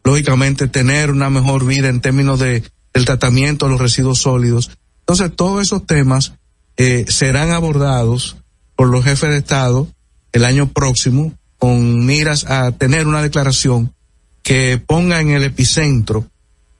lógicamente, 0.03 0.67
tener 0.67 1.11
una 1.11 1.29
mejor 1.29 1.65
vida 1.65 1.89
en 1.89 2.01
términos 2.01 2.39
de 2.39 2.63
el 2.93 3.05
tratamiento 3.05 3.65
de 3.65 3.71
los 3.73 3.81
residuos 3.81 4.19
sólidos. 4.21 4.71
Entonces, 5.01 5.35
todos 5.35 5.61
esos 5.61 5.85
temas 5.85 6.33
eh, 6.77 7.05
serán 7.09 7.51
abordados 7.51 8.37
por 8.75 8.87
los 8.89 9.03
jefes 9.03 9.29
de 9.31 9.37
Estado 9.37 9.87
el 10.31 10.45
año 10.45 10.69
próximo 10.71 11.33
con 11.59 12.05
miras 12.05 12.45
a 12.45 12.71
tener 12.71 13.05
una 13.05 13.21
declaración 13.21 13.93
que 14.41 14.81
ponga 14.83 15.19
en 15.19 15.29
el 15.29 15.43
epicentro 15.43 16.25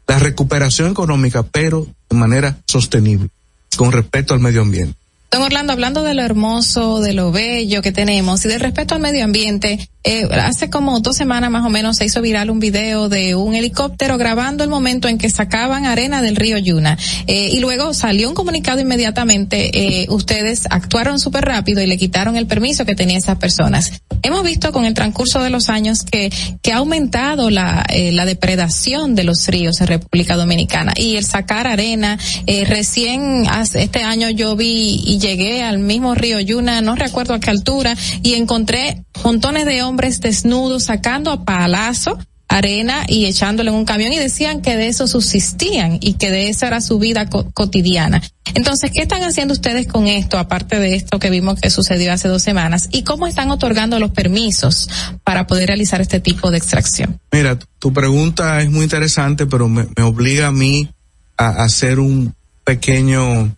la 0.08 0.18
recuperación 0.18 0.90
económica, 0.90 1.44
pero 1.44 1.86
de 2.10 2.18
manera 2.18 2.58
sostenible, 2.66 3.30
con 3.78 3.92
respecto 3.92 4.34
al 4.34 4.40
medio 4.40 4.64
ambiente. 4.64 4.98
Don 5.32 5.44
Orlando, 5.44 5.74
hablando 5.74 6.02
de 6.02 6.16
lo 6.16 6.24
hermoso, 6.24 7.02
de 7.02 7.14
lo 7.14 7.32
bello 7.32 7.84
que 7.84 7.92
tenemos 7.92 8.44
y 8.46 8.48
del 8.48 8.60
respeto 8.60 8.96
al 8.96 9.02
medio 9.02 9.24
ambiente, 9.24 9.88
eh, 10.04 10.28
hace 10.32 10.72
como 10.72 11.02
dos 11.02 11.18
semanas 11.18 11.52
más 11.52 11.64
o 11.64 11.70
menos 11.70 11.98
se 11.98 12.06
hizo 12.06 12.20
viral 12.22 12.50
un 12.50 12.60
video 12.60 13.10
de 13.10 13.36
un 13.36 13.54
helicóptero 13.54 14.18
grabando 14.18 14.64
el 14.64 14.72
momento 14.72 15.08
en 15.08 15.20
que 15.20 15.30
sacaban 15.30 15.86
arena 15.86 16.24
del 16.24 16.36
río 16.36 16.58
Yuna. 16.58 16.98
Eh, 17.28 17.50
y 17.54 17.60
luego 17.60 17.94
salió 17.94 18.28
un 18.28 18.34
comunicado 18.34 18.80
inmediatamente, 18.80 19.70
eh, 20.04 20.08
ustedes 20.10 20.66
actuaron 20.72 21.20
súper 21.20 21.46
rápido 21.46 21.80
y 21.84 21.86
le 21.86 22.00
quitaron 22.00 22.36
el 22.36 22.48
permiso 22.48 22.84
que 22.86 22.96
tenían 22.96 23.20
esas 23.20 23.38
personas. 23.38 24.02
Hemos 24.22 24.44
visto 24.44 24.72
con 24.72 24.86
el 24.86 24.94
transcurso 24.94 25.42
de 25.42 25.50
los 25.50 25.70
años 25.70 26.04
que, 26.04 26.32
que 26.62 26.74
ha 26.74 26.78
aumentado 26.78 27.50
la, 27.50 27.86
eh, 27.90 28.12
la 28.12 28.26
depredación 28.26 29.16
de 29.16 29.24
los 29.24 29.48
ríos 29.48 29.80
en 29.80 29.88
República 29.88 30.36
Dominicana 30.36 30.94
y 30.96 31.16
el 31.16 31.24
sacar 31.24 31.68
arena, 31.68 32.18
eh, 32.46 32.66
recién 32.66 33.46
este 33.74 34.04
año 34.04 34.30
yo 34.30 34.56
vi 34.56 35.02
y 35.06 35.19
llegué 35.20 35.64
al 35.64 35.80
mismo 35.80 36.16
río 36.16 36.40
Yuna, 36.40 36.82
no 36.82 36.96
recuerdo 36.96 37.34
a 37.34 37.40
qué 37.40 37.50
altura, 37.50 37.96
y 38.24 38.34
encontré 38.36 39.04
montones 39.24 39.66
de 39.66 39.84
hombres 39.84 40.20
desnudos 40.22 40.86
sacando 40.86 41.32
a 41.32 41.46
palazo 41.46 42.18
arena 42.52 43.06
y 43.08 43.26
echándolo 43.26 43.70
en 43.70 43.78
un 43.78 43.86
camión 43.86 44.12
y 44.12 44.18
decían 44.18 44.62
que 44.64 44.76
de 44.76 44.88
eso 44.88 45.06
subsistían 45.08 46.00
y 46.02 46.14
que 46.14 46.32
de 46.32 46.50
esa 46.50 46.66
era 46.66 46.82
su 46.82 46.98
vida 46.98 47.28
co- 47.30 47.52
cotidiana. 47.52 48.24
Entonces, 48.56 48.90
¿qué 48.92 49.04
están 49.04 49.22
haciendo 49.22 49.54
ustedes 49.54 49.86
con 49.86 50.08
esto, 50.08 50.40
aparte 50.40 50.80
de 50.80 50.96
esto 50.96 51.20
que 51.20 51.30
vimos 51.30 51.62
que 51.62 51.70
sucedió 51.70 52.12
hace 52.12 52.28
dos 52.28 52.42
semanas? 52.42 52.90
¿Y 52.92 53.04
cómo 53.04 53.28
están 53.28 53.52
otorgando 53.52 54.00
los 54.00 54.10
permisos 54.10 54.90
para 55.24 55.46
poder 55.46 55.68
realizar 55.68 56.02
este 56.02 56.20
tipo 56.20 56.50
de 56.50 56.58
extracción? 56.58 57.20
Mira, 57.32 57.60
tu- 57.60 57.68
tu 57.78 57.94
pregunta 57.94 58.60
es 58.64 58.72
muy 58.72 58.82
interesante, 58.86 59.46
pero 59.46 59.68
me, 59.70 59.86
me 59.96 60.02
obliga 60.02 60.48
a 60.48 60.52
mí 60.52 60.90
a 61.38 61.50
hacer 61.64 62.00
un 62.00 62.34
pequeño, 62.64 63.56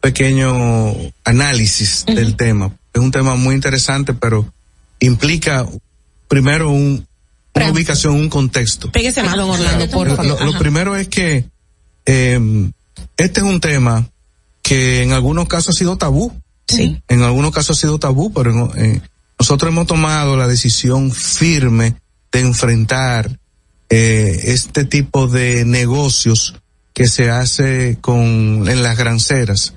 pequeño 0.00 0.94
análisis 1.24 2.04
del 2.06 2.36
tema. 2.36 2.70
Es 2.94 3.00
un 3.00 3.10
tema 3.10 3.34
muy 3.36 3.54
interesante, 3.54 4.14
pero 4.14 4.50
implica 5.00 5.66
primero 6.28 6.70
un, 6.70 7.06
una 7.54 7.70
ubicación, 7.70 8.14
un 8.14 8.28
contexto. 8.28 8.90
Pégese 8.92 9.22
más, 9.22 9.36
don 9.36 9.50
Orlando, 9.50 9.88
por 9.90 10.08
Lo, 10.08 10.16
favor. 10.16 10.42
lo 10.44 10.58
primero 10.58 10.96
es 10.96 11.08
que 11.08 11.44
eh, 12.06 12.70
este 13.16 13.40
es 13.40 13.46
un 13.46 13.60
tema 13.60 14.08
que 14.62 15.02
en 15.02 15.12
algunos 15.12 15.48
casos 15.48 15.74
ha 15.74 15.78
sido 15.78 15.96
tabú. 15.96 16.32
Sí. 16.66 17.00
En 17.08 17.22
algunos 17.22 17.52
casos 17.52 17.76
ha 17.78 17.80
sido 17.80 17.98
tabú, 17.98 18.32
pero 18.32 18.52
no- 18.52 18.74
eh, 18.76 19.00
nosotros 19.38 19.70
hemos 19.72 19.86
tomado 19.86 20.36
la 20.36 20.46
decisión 20.48 21.10
firme 21.12 21.94
de 22.32 22.40
enfrentar 22.40 23.38
eh, 23.88 24.40
este 24.44 24.84
tipo 24.84 25.28
de 25.28 25.64
negocios 25.64 26.56
que 26.92 27.06
se 27.08 27.30
hace 27.30 27.96
con 28.00 28.68
en 28.68 28.82
las 28.82 28.98
granceras 28.98 29.74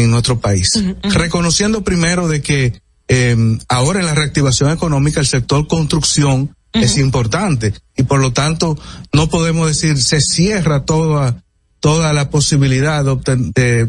en 0.00 0.10
nuestro 0.10 0.40
país, 0.40 0.70
reconociendo 1.02 1.84
primero 1.84 2.28
de 2.28 2.40
que 2.40 2.80
eh, 3.08 3.36
ahora 3.68 4.00
en 4.00 4.06
la 4.06 4.14
reactivación 4.14 4.70
económica 4.70 5.20
el 5.20 5.26
sector 5.26 5.66
construcción 5.68 6.54
es 6.72 6.96
importante 6.96 7.74
y 7.96 8.04
por 8.04 8.20
lo 8.20 8.32
tanto 8.32 8.78
no 9.12 9.28
podemos 9.28 9.66
decir 9.66 10.00
se 10.00 10.22
cierra 10.22 10.86
toda 10.86 11.42
toda 11.80 12.14
la 12.14 12.30
posibilidad 12.30 13.04
de, 13.04 13.52
de, 13.54 13.88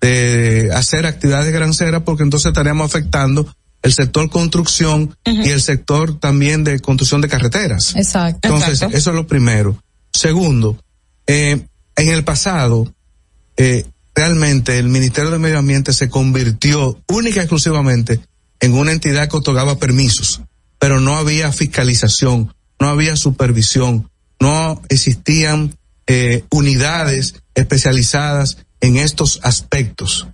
de 0.00 0.72
hacer 0.74 1.06
actividades 1.06 1.52
granceras 1.52 2.02
porque 2.04 2.24
entonces 2.24 2.48
estaríamos 2.48 2.86
afectando 2.86 3.46
el 3.84 3.92
sector 3.92 4.30
construcción 4.30 5.14
y 5.26 5.50
el 5.50 5.60
sector 5.60 6.18
también 6.18 6.64
de 6.64 6.80
construcción 6.80 7.20
de 7.20 7.28
carreteras. 7.28 7.94
Exacto. 7.94 8.48
Entonces, 8.48 8.80
eso 8.80 9.10
es 9.10 9.14
lo 9.14 9.26
primero. 9.26 9.76
Segundo, 10.10 10.78
eh, 11.26 11.66
en 11.96 12.08
el 12.08 12.24
pasado, 12.24 12.90
eh, 13.58 13.84
realmente 14.14 14.78
el 14.78 14.88
Ministerio 14.88 15.30
de 15.30 15.38
Medio 15.38 15.58
Ambiente 15.58 15.92
se 15.92 16.08
convirtió 16.08 17.00
única 17.08 17.36
y 17.36 17.40
exclusivamente 17.40 18.20
en 18.60 18.74
una 18.74 18.92
entidad 18.92 19.28
que 19.28 19.36
otorgaba 19.36 19.78
permisos, 19.78 20.40
pero 20.78 21.00
no 21.00 21.16
había 21.16 21.52
fiscalización, 21.52 22.54
no 22.78 22.88
había 22.88 23.16
supervisión, 23.16 24.10
no 24.40 24.80
existían 24.88 25.76
eh, 26.06 26.44
unidades 26.50 27.34
especializadas 27.54 28.58
en 28.80 28.96
estos 28.96 29.40
aspectos. 29.42 30.26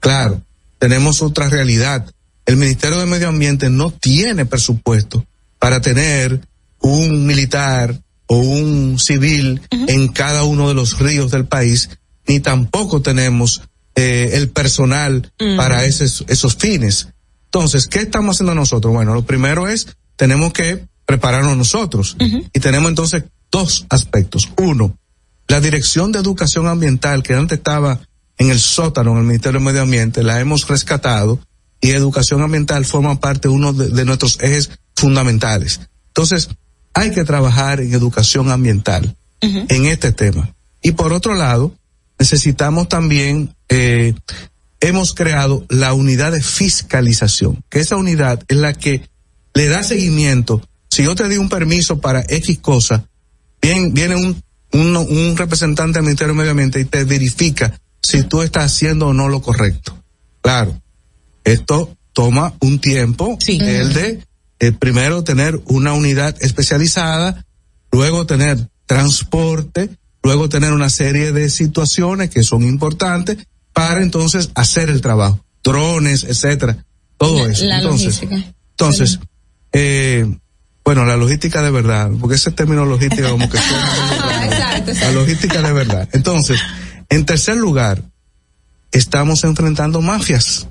Claro, 0.00 0.42
tenemos 0.78 1.22
otra 1.22 1.48
realidad. 1.48 2.10
El 2.46 2.56
Ministerio 2.56 2.98
de 2.98 3.06
Medio 3.06 3.28
Ambiente 3.28 3.68
no 3.68 3.90
tiene 3.90 4.46
presupuesto 4.46 5.26
para 5.58 5.80
tener 5.80 6.40
un 6.80 7.26
militar 7.26 8.00
o 8.26 8.36
un 8.38 8.98
civil 8.98 9.60
en 9.70 10.08
cada 10.08 10.44
uno 10.44 10.68
de 10.68 10.74
los 10.74 10.98
ríos 10.98 11.30
del 11.30 11.46
país, 11.46 11.90
ni 12.28 12.40
tampoco 12.40 13.02
tenemos 13.02 13.62
eh, 13.94 14.30
el 14.34 14.50
personal 14.50 15.32
para 15.56 15.84
esos, 15.84 16.24
esos 16.28 16.54
fines. 16.56 17.08
Entonces, 17.46 17.88
¿qué 17.88 18.00
estamos 18.00 18.36
haciendo 18.36 18.54
nosotros? 18.54 18.92
Bueno, 18.92 19.14
lo 19.14 19.22
primero 19.24 19.66
es, 19.66 19.96
tenemos 20.16 20.52
que 20.52 20.86
prepararnos 21.06 21.56
nosotros. 21.56 22.16
Y 22.20 22.60
tenemos 22.60 22.90
entonces 22.90 23.24
dos 23.50 23.86
aspectos. 23.88 24.50
Uno, 24.58 24.96
la 25.48 25.60
Dirección 25.60 26.12
de 26.12 26.18
Educación 26.18 26.68
Ambiental, 26.68 27.22
que 27.22 27.34
antes 27.34 27.58
estaba 27.58 28.00
en 28.36 28.50
el 28.50 28.60
sótano 28.60 29.12
en 29.12 29.18
el 29.18 29.24
Ministerio 29.24 29.58
de 29.58 29.64
Medio 29.64 29.82
Ambiente, 29.82 30.22
la 30.22 30.38
hemos 30.38 30.68
rescatado 30.68 31.40
y 31.80 31.90
educación 31.90 32.42
ambiental 32.42 32.84
forma 32.84 33.18
parte 33.18 33.48
de 33.48 33.54
uno 33.54 33.72
de, 33.72 33.88
de 33.88 34.04
nuestros 34.04 34.38
ejes 34.42 34.70
fundamentales. 34.94 35.80
Entonces, 36.08 36.50
hay 36.94 37.12
que 37.12 37.24
trabajar 37.24 37.80
en 37.80 37.94
educación 37.94 38.50
ambiental 38.50 39.16
en 39.40 39.86
este 39.86 40.12
tema. 40.12 40.54
Y 40.82 40.92
por 40.92 41.12
otro 41.12 41.34
lado, 41.34 41.74
necesitamos 42.18 42.88
también, 42.88 43.54
eh, 43.68 44.14
hemos 44.80 45.14
creado 45.14 45.64
la 45.68 45.92
unidad 45.94 46.32
de 46.32 46.42
fiscalización, 46.42 47.62
que 47.68 47.80
esa 47.80 47.96
unidad 47.96 48.42
es 48.48 48.56
la 48.56 48.72
que 48.74 49.08
le 49.54 49.68
da 49.68 49.82
seguimiento. 49.82 50.60
Si 50.90 51.02
yo 51.04 51.14
te 51.14 51.28
di 51.28 51.36
un 51.36 51.48
permiso 51.48 52.00
para 52.00 52.24
X 52.28 52.58
cosa, 52.60 53.04
bien, 53.60 53.92
viene 53.94 54.16
un, 54.16 54.42
un, 54.72 54.96
un 54.96 55.36
representante 55.36 55.98
del 55.98 56.04
Ministerio 56.04 56.32
de 56.34 56.38
Medio 56.38 56.50
Ambiente 56.52 56.80
y 56.80 56.84
te 56.84 57.04
verifica 57.04 57.78
si 58.02 58.22
tú 58.22 58.42
estás 58.42 58.72
haciendo 58.72 59.08
o 59.08 59.12
no 59.12 59.28
lo 59.28 59.42
correcto. 59.42 59.96
Claro, 60.40 60.80
esto 61.44 61.96
toma 62.12 62.54
un 62.60 62.78
tiempo, 62.80 63.36
Sí. 63.40 63.58
el 63.60 63.92
de 63.92 64.24
eh, 64.60 64.72
primero 64.72 65.22
tener 65.24 65.60
una 65.66 65.92
unidad 65.92 66.34
especializada, 66.40 67.44
luego 67.92 68.26
tener 68.26 68.68
transporte, 68.86 69.90
luego 70.28 70.50
tener 70.50 70.72
una 70.74 70.90
serie 70.90 71.32
de 71.32 71.48
situaciones 71.48 72.28
que 72.28 72.44
son 72.44 72.62
importantes 72.62 73.38
para 73.72 74.02
entonces 74.02 74.50
hacer 74.54 74.90
el 74.90 75.00
trabajo, 75.00 75.42
drones, 75.64 76.22
etcétera, 76.24 76.84
todo 77.16 77.46
La- 77.46 77.52
eso. 77.52 77.64
la 77.64 77.76
entonces, 77.78 78.22
logística. 78.22 78.52
entonces, 78.72 79.20
eh, 79.72 80.26
bueno, 80.84 81.06
la 81.06 81.16
logística 81.16 81.62
de 81.62 81.70
verdad, 81.70 82.10
porque 82.20 82.36
ese 82.36 82.50
término 82.50 82.84
logística 82.84 83.30
como 83.30 83.48
que 83.48 83.56
suena. 83.68 84.46
Exacto, 84.46 84.92
La 85.00 85.12
logística 85.12 85.62
de 85.62 85.72
verdad. 85.72 86.06
Entonces, 86.12 86.60
en 87.08 87.24
tercer 87.24 87.56
lugar, 87.56 88.02
estamos 88.92 89.44
enfrentando 89.44 90.02
mafias. 90.02 90.66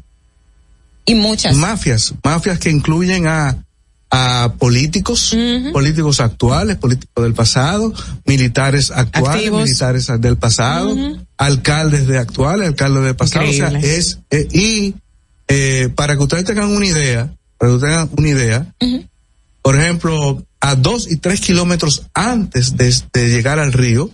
Y 1.05 1.15
muchas. 1.15 1.55
Mafias, 1.55 2.13
mafias 2.23 2.59
que 2.59 2.69
incluyen 2.69 3.25
a, 3.25 3.65
a 4.09 4.53
políticos, 4.57 5.35
políticos 5.73 6.19
actuales, 6.21 6.77
políticos 6.77 7.23
del 7.23 7.33
pasado, 7.33 7.93
militares 8.25 8.91
actuales, 8.91 9.35
Activos. 9.39 9.63
militares 9.63 10.07
del 10.19 10.37
pasado, 10.37 10.95
alcaldes 11.37 12.07
de 12.07 12.17
actuales, 12.17 12.67
alcaldes 12.69 13.03
del 13.03 13.15
pasado. 13.15 13.49
O 13.49 13.53
sea, 13.53 13.67
es, 13.69 14.19
eh, 14.29 14.47
y 14.51 14.95
eh, 15.49 15.89
para 15.95 16.15
que 16.15 16.23
ustedes 16.23 16.45
tengan 16.45 16.69
una 16.69 16.85
idea, 16.85 17.33
para 17.57 17.69
que 17.71 17.75
ustedes 17.75 17.93
tengan 17.93 18.09
una 18.17 18.29
idea, 18.29 18.73
por 19.61 19.75
ejemplo, 19.75 20.43
a 20.61 20.75
dos 20.75 21.11
y 21.11 21.17
tres 21.17 21.41
kilómetros 21.41 22.03
antes 22.13 22.77
de, 22.77 22.95
de 23.13 23.29
llegar 23.29 23.59
al 23.59 23.73
río, 23.73 24.09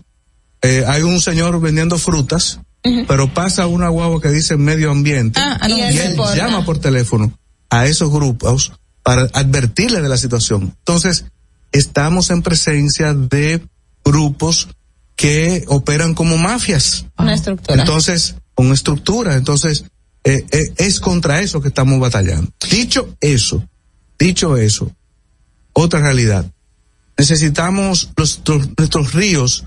eh, 0.63 0.83
hay 0.87 1.03
un 1.03 1.21
señor 1.21 1.59
vendiendo 1.61 1.97
frutas, 1.99 2.59
pero 3.07 3.33
pasa 3.33 3.67
una 3.67 3.87
guagua 3.89 4.19
que 4.21 4.29
dice 4.29 4.57
medio 4.57 4.91
ambiente 4.91 5.39
Ah, 5.39 5.57
Y 5.69 5.73
y 5.73 5.81
él 5.99 6.17
llama 6.35 6.65
por 6.65 6.79
teléfono 6.79 7.31
a 7.69 7.85
esos 7.85 8.11
grupos 8.11 8.73
para 9.03 9.23
advertirle 9.33 10.01
de 10.01 10.09
la 10.09 10.17
situación. 10.17 10.75
Entonces, 10.79 11.25
estamos 11.71 12.29
en 12.29 12.41
presencia 12.41 13.13
de 13.13 13.61
grupos 14.03 14.69
que 15.15 15.63
operan 15.67 16.13
como 16.15 16.37
mafias. 16.37 17.05
Una 17.17 17.33
estructura. 17.33 17.79
Entonces, 17.79 18.35
con 18.55 18.71
estructura. 18.71 19.35
Entonces, 19.35 19.85
eh, 20.23 20.45
eh, 20.51 20.73
es 20.77 20.99
contra 20.99 21.41
eso 21.41 21.61
que 21.61 21.67
estamos 21.67 21.99
batallando. 21.99 22.49
Dicho 22.71 23.15
eso, 23.19 23.63
dicho 24.17 24.57
eso, 24.57 24.91
otra 25.73 25.99
realidad. 25.99 26.45
Necesitamos 27.17 28.09
los, 28.17 28.37
nuestros- 28.47 28.69
nuestros 28.77 29.13
ríos, 29.13 29.65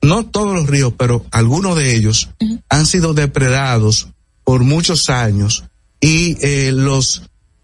no 0.00 0.24
todos 0.26 0.54
los 0.54 0.66
ríos, 0.68 0.94
pero 0.96 1.26
algunos 1.30 1.76
de 1.76 1.94
ellos 1.96 2.30
han 2.68 2.86
sido 2.86 3.12
depredados 3.14 4.08
por 4.44 4.62
muchos 4.62 5.08
años 5.10 5.64
y 6.00 6.38
eh, 6.40 6.72
los 6.72 7.22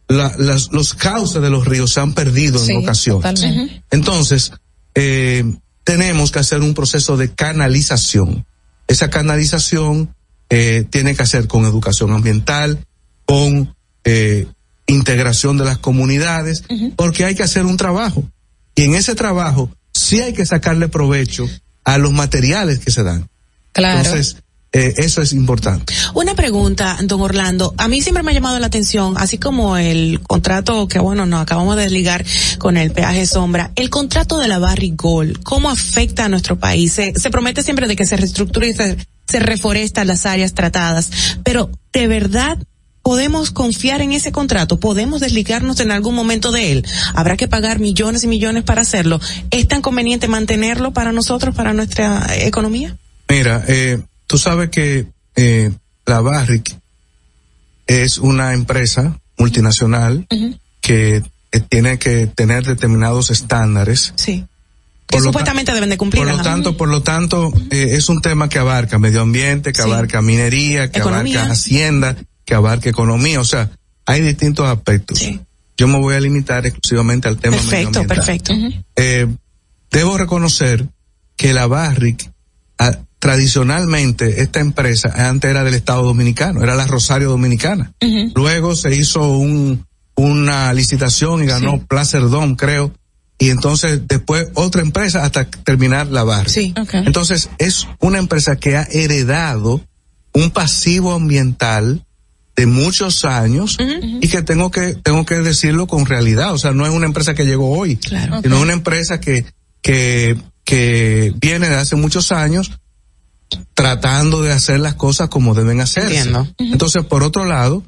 la- 0.09 0.35
las- 0.39 0.71
los 0.73 0.95
cauces 0.95 1.41
de 1.43 1.51
los 1.51 1.65
ríos 1.67 1.93
se 1.93 2.01
han 2.01 2.13
perdido 2.15 2.63
en 2.65 2.77
ocasiones. 2.77 3.23
totalmente. 3.41 3.83
Entonces, 3.91 4.53
eh, 4.95 5.45
tenemos 5.85 6.31
que 6.31 6.39
hacer 6.39 6.61
un 6.61 6.75
proceso 6.75 7.17
de 7.17 7.33
canalización. 7.33 8.47
Esa 8.87 9.11
canalización 9.11 10.15
eh, 10.51 10.85
tiene 10.91 11.17
que 11.17 11.23
hacer 11.23 11.49
con 11.49 11.65
educación 11.65 12.13
ambiental, 12.13 12.85
con 13.25 13.75
eh, 14.05 14.47
integración 14.87 15.57
de 15.57 15.65
las 15.65 15.79
comunidades, 15.79 16.63
porque 16.97 17.25
hay 17.25 17.35
que 17.35 17.43
hacer 17.43 17.65
un 17.65 17.77
trabajo. 17.79 18.29
Y 18.77 18.83
en 18.83 18.95
ese 18.95 19.15
trabajo 19.15 19.71
sí 19.95 20.21
hay 20.21 20.35
que 20.35 20.45
sacarle 20.45 20.89
provecho 20.89 21.49
a 21.85 21.97
los 21.99 22.13
materiales 22.13 22.79
que 22.81 22.91
se 22.91 23.03
dan. 23.03 23.29
Claro. 23.73 23.99
Entonces, 24.01 24.37
eh, 24.75 24.93
eso 24.97 25.23
es 25.23 25.33
importante. 25.33 25.95
Una 26.15 26.35
pregunta, 26.35 26.99
don 27.05 27.21
Orlando. 27.21 27.75
A 27.79 27.87
mí 27.87 28.03
siempre 28.03 28.25
me 28.25 28.33
ha 28.33 28.35
llamado 28.35 28.59
la 28.59 28.67
atención, 28.67 29.15
así 29.17 29.39
como 29.39 29.77
el 29.77 30.21
contrato 30.21 30.89
que, 30.89 30.99
bueno, 30.99 31.27
nos 31.27 31.43
acabamos 31.43 31.77
de 31.77 31.85
desligar 31.85 32.25
con 32.59 32.77
el 32.77 32.91
peaje 32.91 33.25
sombra, 33.25 33.71
el 33.77 33.89
contrato 33.89 34.37
de 34.39 34.49
la 34.49 34.59
Barrigol, 34.59 35.39
¿cómo 35.45 35.71
afecta 35.71 36.25
a 36.25 36.29
nuestro 36.29 36.59
país? 36.59 36.93
Se, 36.93 37.13
se 37.15 37.31
promete 37.31 37.63
siempre 37.63 37.87
de 37.87 37.95
que 37.95 38.05
se 38.05 38.17
reestructura 38.17 38.67
y 38.67 38.75
se, 38.75 38.97
se 39.29 39.39
reforesta 39.39 40.05
las 40.05 40.27
áreas 40.27 40.55
tratadas, 40.55 41.09
pero 41.45 41.71
¿de 41.93 42.09
verdad 42.09 42.59
podemos 43.03 43.53
confiar 43.53 44.01
en 44.01 44.11
ese 44.11 44.33
contrato? 44.33 44.81
¿Podemos 44.81 45.21
desligarnos 45.21 45.79
en 45.79 45.93
algún 45.93 46.17
momento 46.17 46.51
de 46.51 46.73
él? 46.73 46.87
¿Habrá 47.15 47.37
que 47.37 47.47
pagar 47.47 47.79
millones 47.79 48.25
y 48.25 48.27
millones 48.27 48.65
para 48.65 48.81
hacerlo? 48.81 49.21
¿Es 49.53 49.69
tan 49.69 49.83
conveniente 49.83 50.27
mantenerlo 50.27 50.93
para 50.93 51.13
nosotros, 51.13 51.55
para 51.55 51.75
nuestra 51.75 52.27
economía? 52.39 52.97
Mira, 53.29 53.65
eh, 53.69 54.03
tú 54.35 54.39
sabes 54.39 54.71
que 54.71 55.07
eh, 55.37 55.71
la 56.07 56.21
Barrick 56.21 56.77
es 57.87 58.19
una 58.19 58.53
empresa 58.53 59.21
multinacional 59.39 60.27
que 60.81 61.23
eh, 61.53 61.61
tiene 61.69 62.01
que 62.01 62.27
tener 62.27 62.65
determinados 62.67 63.31
estándares. 63.31 64.13
Sí. 64.17 64.45
Que 65.07 65.21
supuestamente 65.21 65.73
deben 65.73 65.89
de 65.89 65.97
cumplir. 65.97 66.19
Por 66.25 66.27
lo 66.27 66.35
ajá. 66.35 66.43
tanto, 66.43 66.77
por 66.77 66.89
lo 66.89 67.01
tanto, 67.05 67.53
eh, 67.71 67.91
es 67.93 68.09
un 68.09 68.21
tema 68.23 68.49
que 68.49 68.59
abarca 68.59 68.99
medio 68.99 69.21
ambiente, 69.21 69.73
que 69.73 69.81
Sí. 69.83 69.89
abarca 69.89 70.21
minería, 70.21 70.91
que 70.91 70.99
Economía. 70.99 71.37
abarca 71.39 71.53
hacienda, 71.53 72.17
que 72.45 72.55
abarca 72.55 72.91
economía. 72.91 73.41
O 73.41 73.45
sea, 73.45 73.71
hay 74.05 74.21
distintos 74.21 74.67
aspectos. 74.67 75.21
Sí. 75.21 75.39
Yo 75.77 75.87
me 75.87 76.01
voy 76.01 76.17
a 76.17 76.21
limitar 76.21 76.67
exclusivamente 76.67 77.29
al 77.29 77.37
tema 77.39 77.57
Perfecto, 77.57 78.01
medioambiental. 78.01 78.17
perfecto. 78.17 78.53
Eh, 78.97 79.29
debo 79.93 80.19
reconocer 80.19 80.89
que 81.37 81.53
la 81.53 81.69
Barrick, 81.69 82.29
tradicionalmente, 83.25 84.43
esta 84.43 84.61
empresa 84.61 85.11
antes 85.31 85.51
era 85.51 85.65
del 85.65 85.73
Estado 85.73 86.03
Dominicano, 86.03 86.63
era 86.63 86.75
la 86.75 86.87
Rosario 86.87 87.31
Dominicana. 87.31 87.91
Luego 88.35 88.77
se 88.77 88.95
hizo 88.95 89.39
un, 89.39 89.87
una 90.15 90.75
licitación 90.75 91.43
y 91.43 91.47
ganó 91.47 91.81
Placer 91.87 92.29
Dome, 92.29 92.55
creo. 92.55 92.93
Y 93.39 93.49
entonces 93.49 94.03
después 94.07 94.49
otra 94.53 94.83
empresa 94.83 95.25
hasta 95.25 95.47
terminar 95.47 96.09
la 96.09 96.23
Barrick. 96.23 96.51
Sí. 96.53 96.75
Ok. 96.79 96.93
Entonces 97.07 97.49
es 97.57 97.89
una 97.99 98.19
empresa 98.19 98.57
que 98.57 98.77
ha 98.77 98.83
heredado 98.91 99.81
un 100.35 100.51
pasivo 100.51 101.15
ambiental 101.15 102.05
de 102.57 102.67
muchos 102.67 103.25
años 103.25 103.79
y 104.21 104.29
que 104.29 104.43
tengo 104.43 104.71
que 104.71 104.97
tengo 104.97 105.25
que 105.25 105.37
decirlo 105.37 105.87
con 105.87 106.05
realidad, 106.05 106.53
o 106.53 106.59
sea, 106.59 106.73
no 106.73 106.85
es 106.85 106.93
una 106.93 107.07
empresa 107.07 107.33
que 107.35 107.47
llegó 107.47 107.71
hoy, 107.75 107.97
Claro. 107.97 108.43
sino 108.43 108.61
una 108.61 108.75
empresa 108.75 109.19
que 109.19 109.47
que 109.81 110.37
que 110.63 111.33
viene 111.41 111.71
de 111.71 111.77
hace 111.77 111.97
muchos 111.97 112.31
años 112.31 112.71
tratando 113.75 114.43
de 114.43 114.53
hacer 114.53 114.81
las 114.81 114.95
cosas 114.95 115.29
como 115.29 115.55
deben 115.55 115.81
hacerse. 115.81 116.17
Entiendo. 116.17 116.49
Entonces, 116.59 117.05
por 117.05 117.23
otro 117.23 117.45
lado, 117.45 117.83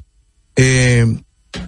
eh, 0.55 1.05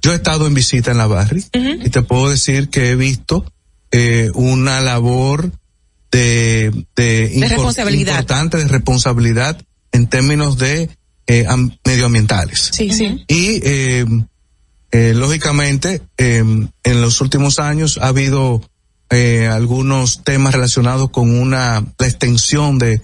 yo 0.02 0.12
he 0.12 0.16
estado 0.16 0.48
en 0.48 0.54
visita 0.54 0.92
en 0.92 0.98
la 0.98 1.08
Barri 1.08 1.44
y 1.54 1.90
te 1.90 2.02
puedo 2.02 2.30
decir 2.30 2.70
que 2.70 2.90
he 2.92 2.96
visto 2.96 3.46
eh, 3.92 4.30
una 4.36 4.82
labor 4.82 5.52
de, 6.12 6.72
de, 6.96 7.32
impor- 7.36 7.50
responsabilidad. 7.50 8.14
importante 8.14 8.58
de 8.58 8.68
responsabilidad 8.68 9.62
en 9.92 10.08
términos 10.08 10.58
de 10.58 10.90
eh, 11.28 11.46
am- 11.48 11.76
medioambientales. 11.86 12.72
Sí, 12.74 12.92
sí. 12.92 13.24
Y 13.28 13.62
eh, 13.64 14.06
eh, 14.92 15.14
lógicamente, 15.16 16.02
eh, 16.18 16.44
en 16.84 17.02
los 17.02 17.22
últimos 17.22 17.60
años 17.60 18.00
ha 18.02 18.08
habido 18.08 18.62
eh, 19.11 19.48
algunos 19.48 20.23
temas 20.23 20.53
relacionados 20.53 21.10
con 21.10 21.36
una 21.36 21.84
la 21.98 22.07
extensión 22.07 22.77
de, 22.77 23.02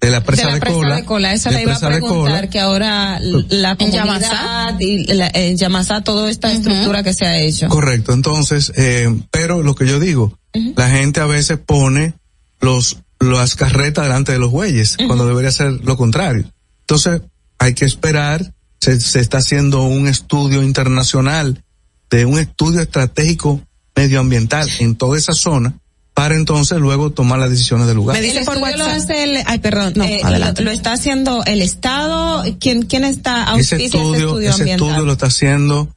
de 0.00 0.10
la 0.10 0.22
presa 0.22 0.42
de 0.42 0.48
la 0.48 0.54
de, 0.54 0.60
presa 0.60 0.74
cola. 0.74 0.96
de 0.96 1.04
cola, 1.04 1.32
esa 1.32 1.50
de 1.50 1.56
le 1.56 1.62
iba 1.62 1.74
a 1.74 1.80
preguntar 1.80 2.34
cola. 2.40 2.50
que 2.50 2.60
ahora 2.60 3.18
la 3.20 3.70
En 3.72 3.76
comunidad 3.76 4.78
y 4.78 5.12
la, 5.12 5.30
en 5.34 5.56
Yamasá 5.56 6.02
toda 6.02 6.30
esta 6.30 6.52
estructura 6.52 7.02
que 7.02 7.12
se 7.12 7.26
ha 7.26 7.38
hecho. 7.38 7.68
Correcto, 7.68 8.12
entonces, 8.12 8.72
eh, 8.76 9.08
pero 9.32 9.62
lo 9.62 9.74
que 9.74 9.86
yo 9.86 9.98
digo, 9.98 10.38
la 10.76 10.90
gente 10.90 11.20
a 11.20 11.26
veces 11.26 11.58
pone 11.58 12.14
los 12.60 12.98
las 13.20 13.56
carretas 13.56 14.04
delante 14.04 14.30
de 14.30 14.38
los 14.38 14.52
bueyes, 14.52 14.96
cuando 15.06 15.26
debería 15.26 15.50
ser 15.50 15.72
lo 15.84 15.96
contrario. 15.96 16.44
Entonces, 16.82 17.22
hay 17.58 17.74
que 17.74 17.84
esperar 17.84 18.54
se, 18.80 19.00
se 19.00 19.18
está 19.18 19.38
haciendo 19.38 19.82
un 19.82 20.06
estudio 20.06 20.62
internacional 20.62 21.64
de 22.10 22.24
un 22.26 22.38
estudio 22.38 22.80
estratégico 22.80 23.60
medioambiental 24.02 24.68
en 24.80 24.94
toda 24.96 25.18
esa 25.18 25.32
zona 25.34 25.74
para 26.14 26.34
entonces 26.34 26.78
luego 26.78 27.10
tomar 27.10 27.38
las 27.38 27.50
decisiones 27.50 27.86
del 27.86 27.96
lugar. 27.96 28.16
Me 28.16 28.22
dicen 28.22 28.38
El 28.40 28.44
por 28.44 28.56
estudio 28.56 28.76
lo 28.76 28.84
WhatsApp. 28.86 29.02
hace 29.10 29.22
el, 29.24 29.38
ay, 29.46 29.58
perdón, 29.60 29.92
No, 29.96 30.04
eh, 30.04 30.20
adelante. 30.24 30.62
lo, 30.62 30.70
lo 30.70 30.76
está 30.76 30.92
haciendo 30.92 31.44
el 31.44 31.62
Estado. 31.62 32.44
¿Quién, 32.58 32.82
quién 32.82 33.04
está 33.04 33.54
ese 33.56 33.76
estudio, 33.84 34.14
ese 34.14 34.24
estudio 34.24 34.50
ese 34.50 34.70
estudio 34.72 35.04
lo 35.04 35.12
está 35.12 35.26
haciendo 35.26 35.88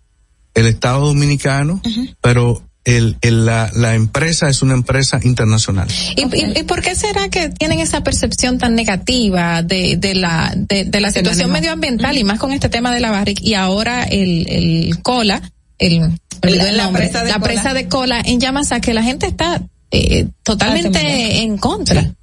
el 0.53 0.68
Estado 0.68 1.06
Dominicano, 1.07 1.82
pero 2.22 2.61
el, 2.84 3.18
el- 3.22 3.45
la, 3.45 3.72
la 3.73 3.95
empresa 3.95 4.48
es 4.49 4.61
una 4.61 4.73
empresa 4.73 5.19
internacional. 5.23 5.88
¿Y, 6.15 6.22
y, 6.36 6.60
y 6.60 6.64
por 6.64 6.82
qué 6.82 6.94
será 6.95 7.30
que 7.30 7.49
tienen 7.49 7.80
esa 7.80 8.03
percepción 8.03 8.57
tan 8.60 8.76
negativa 8.76 9.64
de, 9.64 9.98
de 9.98 10.14
la 10.14 10.53
de, 10.56 10.86
de 10.86 10.99
la 10.99 11.11
situación 11.11 11.49
manejo. 11.49 11.61
medioambiental 11.61 12.18
y 12.18 12.23
más 12.23 12.38
con 12.38 12.52
este 12.52 12.69
tema 12.69 12.94
de 12.94 12.99
la 12.99 13.10
barric 13.11 13.40
y 13.41 13.53
ahora 13.56 14.03
el, 14.03 14.45
el 14.49 15.02
cola, 15.02 15.41
el, 15.81 16.77
la 16.77 16.91
presa 16.91 17.23
de 17.23 17.29
la 17.31 17.39
Cola. 17.39 17.45
presa 17.45 17.73
de 17.73 17.87
cola 17.87 18.21
en 18.25 18.39
Yamasá 18.39 18.79
que 18.81 18.93
la 18.93 19.03
gente 19.03 19.25
está 19.27 19.61
eh, 19.91 20.27
totalmente 20.43 20.99
Hace 20.99 21.41
en 21.41 21.57
contra. 21.57 22.13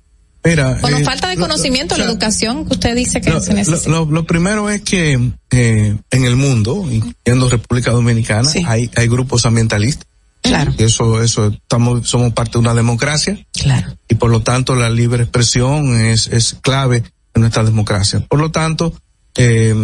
Mira, 0.44 0.78
Por 0.80 0.92
eh, 0.92 1.04
falta 1.04 1.28
de 1.28 1.36
conocimiento, 1.36 1.96
la 1.98 2.04
educación 2.04 2.64
que 2.64 2.74
usted 2.74 2.94
dice 2.96 3.20
que 3.20 3.30
Lo, 3.30 3.40
se 3.40 3.52
necesita. 3.52 3.90
lo- 3.90 4.06
lo 4.06 4.24
primero 4.24 4.70
es 4.70 4.80
que 4.82 5.32
eh, 5.50 5.96
en 6.10 6.24
el 6.24 6.36
mundo, 6.36 6.86
incluyendo 6.90 7.50
República 7.50 7.90
Dominicana, 7.90 8.48
Sí. 8.48 8.62
hay, 8.66 8.90
hay 8.96 9.08
grupos 9.08 9.44
ambientalistas. 9.44 10.06
Claro, 10.40 10.72
Y 10.78 10.84
eso, 10.84 11.20
eso, 11.22 11.48
estamos, 11.48 12.08
somos 12.08 12.32
parte 12.32 12.52
de 12.52 12.58
una 12.60 12.72
democracia 12.72 13.36
claro. 13.52 13.98
y 14.08 14.14
por 14.14 14.30
lo 14.30 14.40
tanto 14.40 14.76
la 14.76 14.88
libre 14.88 15.24
expresión 15.24 16.00
es, 16.00 16.28
es 16.28 16.56
clave 16.62 17.02
en 17.34 17.40
nuestra 17.42 17.64
democracia. 17.64 18.20
Por 18.20 18.38
lo 18.38 18.50
tanto, 18.52 18.94
eh, 19.36 19.74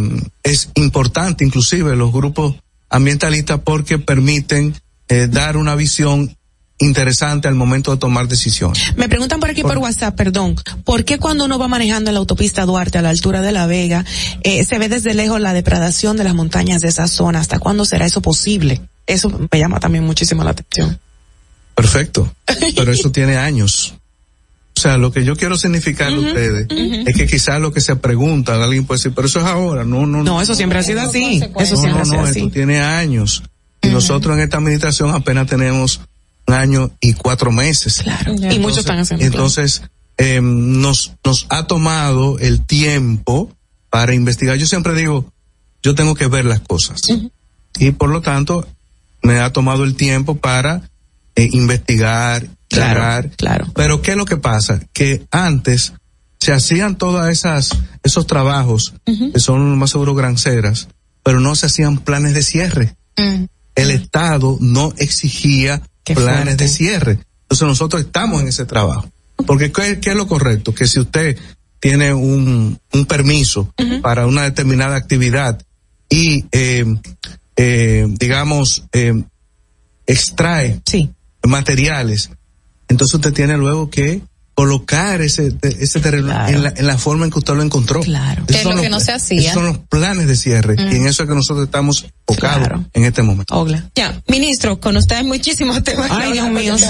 es 0.45 0.71
importante 0.77 1.45
inclusive 1.45 1.97
los 1.97 2.13
grupos 2.13 2.55
ambientalistas 2.91 3.61
porque 3.65 3.99
permiten 3.99 4.75
eh, 5.09 5.29
dar 5.31 5.57
una 5.57 5.75
visión 5.75 6.37
interesante 6.79 7.49
al 7.49 7.55
momento 7.55 7.93
de 7.93 7.99
tomar 7.99 8.29
decisiones. 8.29 8.97
Me 8.97 9.09
preguntan 9.09 9.41
por 9.41 9.51
aquí 9.51 9.63
por, 9.63 9.79
WhatsApp, 9.79 10.17
perdón, 10.17 10.57
¿por 10.85 11.05
qué 11.05 11.19
cuando 11.19 11.45
uno 11.45 11.59
va 11.59 11.69
manejando 11.69 12.11
en 12.11 12.15
la 12.15 12.21
autopista 12.21 12.65
Duarte 12.65 12.99
a 12.99 13.03
la 13.03 13.11
altura 13.11 13.43
de 13.43 13.53
La 13.53 13.67
Vega, 13.67 14.05
eh, 14.43 14.65
se 14.65 14.79
ve 14.79 14.89
desde 14.89 15.15
lejos 15.15 15.41
la 15.41 15.53
depredación 15.53 16.17
de 16.17 16.25
las 16.25 16.35
montañas 16.35 16.83
de 16.83 16.89
esa 16.89 17.07
zona? 17.07 17.41
¿Hasta 17.41 17.59
cuándo 17.59 17.85
será 17.85 18.07
eso 18.07 18.21
posible? 18.21 18.81
Eso 19.07 19.31
me 19.51 19.59
llama 19.59 19.81
también 19.81 20.05
muchísimo 20.05 20.43
la 20.43 20.51
atención. 20.51 20.99
Perfecto. 21.75 22.33
Pero 22.77 22.93
eso 22.93 23.11
tiene 23.11 23.37
años. 23.37 23.95
O 24.77 24.81
sea, 24.81 24.99
lo 24.99 25.13
que 25.13 25.25
yo 25.25 25.37
quiero 25.37 25.57
significar 25.57 26.13
a 26.13 26.19
ustedes 26.19 26.67
es 26.71 27.17
que 27.17 27.27
quizás 27.27 27.61
lo 27.61 27.73
que 27.73 27.81
se 27.81 27.97
pregunta, 27.97 28.63
alguien 28.63 28.85
puede 28.85 28.99
decir, 28.99 29.13
pero 29.15 29.29
eso 29.29 29.39
es 29.39 29.47
ahora. 29.47 29.85
No, 29.85 30.05
no, 30.05 30.25
No, 30.25 30.43
eso 30.43 30.55
siempre 30.55 30.81
ha 30.81 30.83
sido 30.83 31.01
así. 31.01 31.41
Eso 31.59 31.77
no, 31.77 31.81
siempre 31.81 31.93
no, 31.93 32.01
ha 32.01 32.05
sido 32.05 32.17
no, 32.17 32.27
así. 32.27 32.39
esto 32.41 32.51
tiene 32.51 32.81
años. 32.81 33.45
Y 33.83 33.89
nosotros 33.89 34.37
en 34.37 34.43
esta 34.43 34.57
administración 34.59 35.11
apenas 35.11 35.47
tenemos 35.47 36.01
un 36.47 36.55
año 36.55 36.91
y 37.01 37.13
cuatro 37.15 37.53
meses. 37.53 38.03
Claro. 38.03 38.35
Y 38.35 38.59
muchos 38.59 38.79
están 38.79 38.99
haciendo. 38.99 39.25
Entonces, 39.25 39.83
eh, 40.19 40.41
nos, 40.43 41.13
nos 41.25 41.47
ha 41.51 41.67
tomado 41.67 42.39
el 42.39 42.65
tiempo 42.67 43.53
para 43.91 44.15
investigar. 44.15 44.57
Yo 44.57 44.67
siempre 44.67 44.95
digo, 44.95 45.33
yo 45.83 45.95
tengo 45.95 46.15
que 46.15 46.27
ver 46.27 46.45
las 46.45 46.61
cosas. 46.61 47.01
Y 47.79 47.91
por 47.93 48.11
lo 48.11 48.23
tanto, 48.23 48.67
me 49.23 49.39
ha 49.39 49.53
tomado 49.53 49.85
el 49.85 49.95
tiempo 49.95 50.37
para 50.37 50.91
eh, 51.37 51.49
investigar, 51.53 52.47
Claro, 52.69 53.31
claro. 53.37 53.67
Pero 53.75 54.03
¿qué 54.03 54.13
es 54.13 54.17
lo 54.17 54.25
que 54.25 54.37
pasa? 54.37 54.81
Que 54.93 55.25
antes 55.31 55.93
se 56.41 56.53
hacían 56.53 56.97
todas 56.97 57.31
esas, 57.31 57.71
esos 58.03 58.27
trabajos, 58.27 58.95
que 59.05 59.39
son 59.39 59.79
más 59.79 59.91
seguro 59.91 60.15
granceras, 60.15 60.89
pero 61.23 61.41
no 61.41 61.55
se 61.55 61.67
hacían 61.67 61.99
planes 61.99 62.35
de 62.35 62.43
cierre. 62.43 62.97
Mm. 63.17 63.45
El 63.77 63.91
Estado 63.91 64.59
no 64.61 64.93
exigía 64.99 65.83
Qué 66.03 66.15
planes 66.15 66.45
fuerte. 66.45 66.65
de 66.65 66.69
cierre. 66.69 67.19
Entonces 67.43 67.69
nosotros 67.69 68.03
estamos 68.03 68.43
en 68.43 68.49
ese 68.49 68.67
trabajo. 68.67 69.09
Porque 69.47 69.73
¿qué, 69.73 70.01
qué 70.01 70.11
es 70.11 70.17
lo 70.17 70.27
correcto? 70.27 70.75
Que 70.75 70.87
si 70.87 71.01
usted 71.01 71.39
tiene 71.81 72.13
un, 72.13 72.79
un 72.93 73.07
permiso 73.07 73.73
para 74.03 74.27
una 74.27 74.43
determinada 74.43 74.97
actividad 74.97 75.61
y, 76.09 76.45
eh, 76.53 76.85
eh, 77.57 78.07
digamos, 78.09 78.85
eh, 78.93 79.23
extrae 80.07 80.81
Sí. 80.87 81.11
Materiales, 81.49 82.31
entonces 82.89 83.15
usted 83.15 83.33
tiene 83.33 83.57
luego 83.57 83.91
que 83.91 84.23
colocar 84.55 85.21
ese, 85.21 85.53
ese 85.63 85.99
terreno 86.01 86.27
Claro. 86.29 86.57
en, 86.57 86.63
la, 86.63 86.73
en 86.77 86.87
la 86.87 86.97
forma 86.97 87.25
en 87.25 87.31
que 87.33 87.39
usted 87.41 87.55
lo 87.55 87.63
encontró. 87.63 88.01
Claro. 88.01 88.45
Esos 88.47 88.47
Que 88.47 88.57
es 88.59 88.65
lo 88.65 88.71
los- 88.73 88.81
que 88.83 88.89
no 88.89 89.01
se 89.01 89.13
hacía. 89.13 89.41
Esos 89.41 89.55
son 89.55 89.67
los 89.67 89.79
planes 89.79 90.29
de 90.29 90.37
cierre 90.37 90.77
y 90.79 90.97
en 90.97 91.07
eso 91.07 91.25
es 91.25 91.29
que 91.29 91.35
nosotros 91.35 91.65
estamos 91.67 92.07
Claro. 92.27 92.85
en 92.95 93.05
este 93.05 93.23
momento. 93.23 93.55
Ogla. 93.59 93.91
Ya, 93.95 94.23
ministro, 94.29 94.81
con 94.81 94.97
ustedes 94.97 95.25
muchísimos 95.25 95.83
temas. 95.85 96.09
que 96.11 96.17
Ay, 96.23 96.33
Dios 96.33 96.51
mío, 96.51 96.79
sí. 96.79 96.85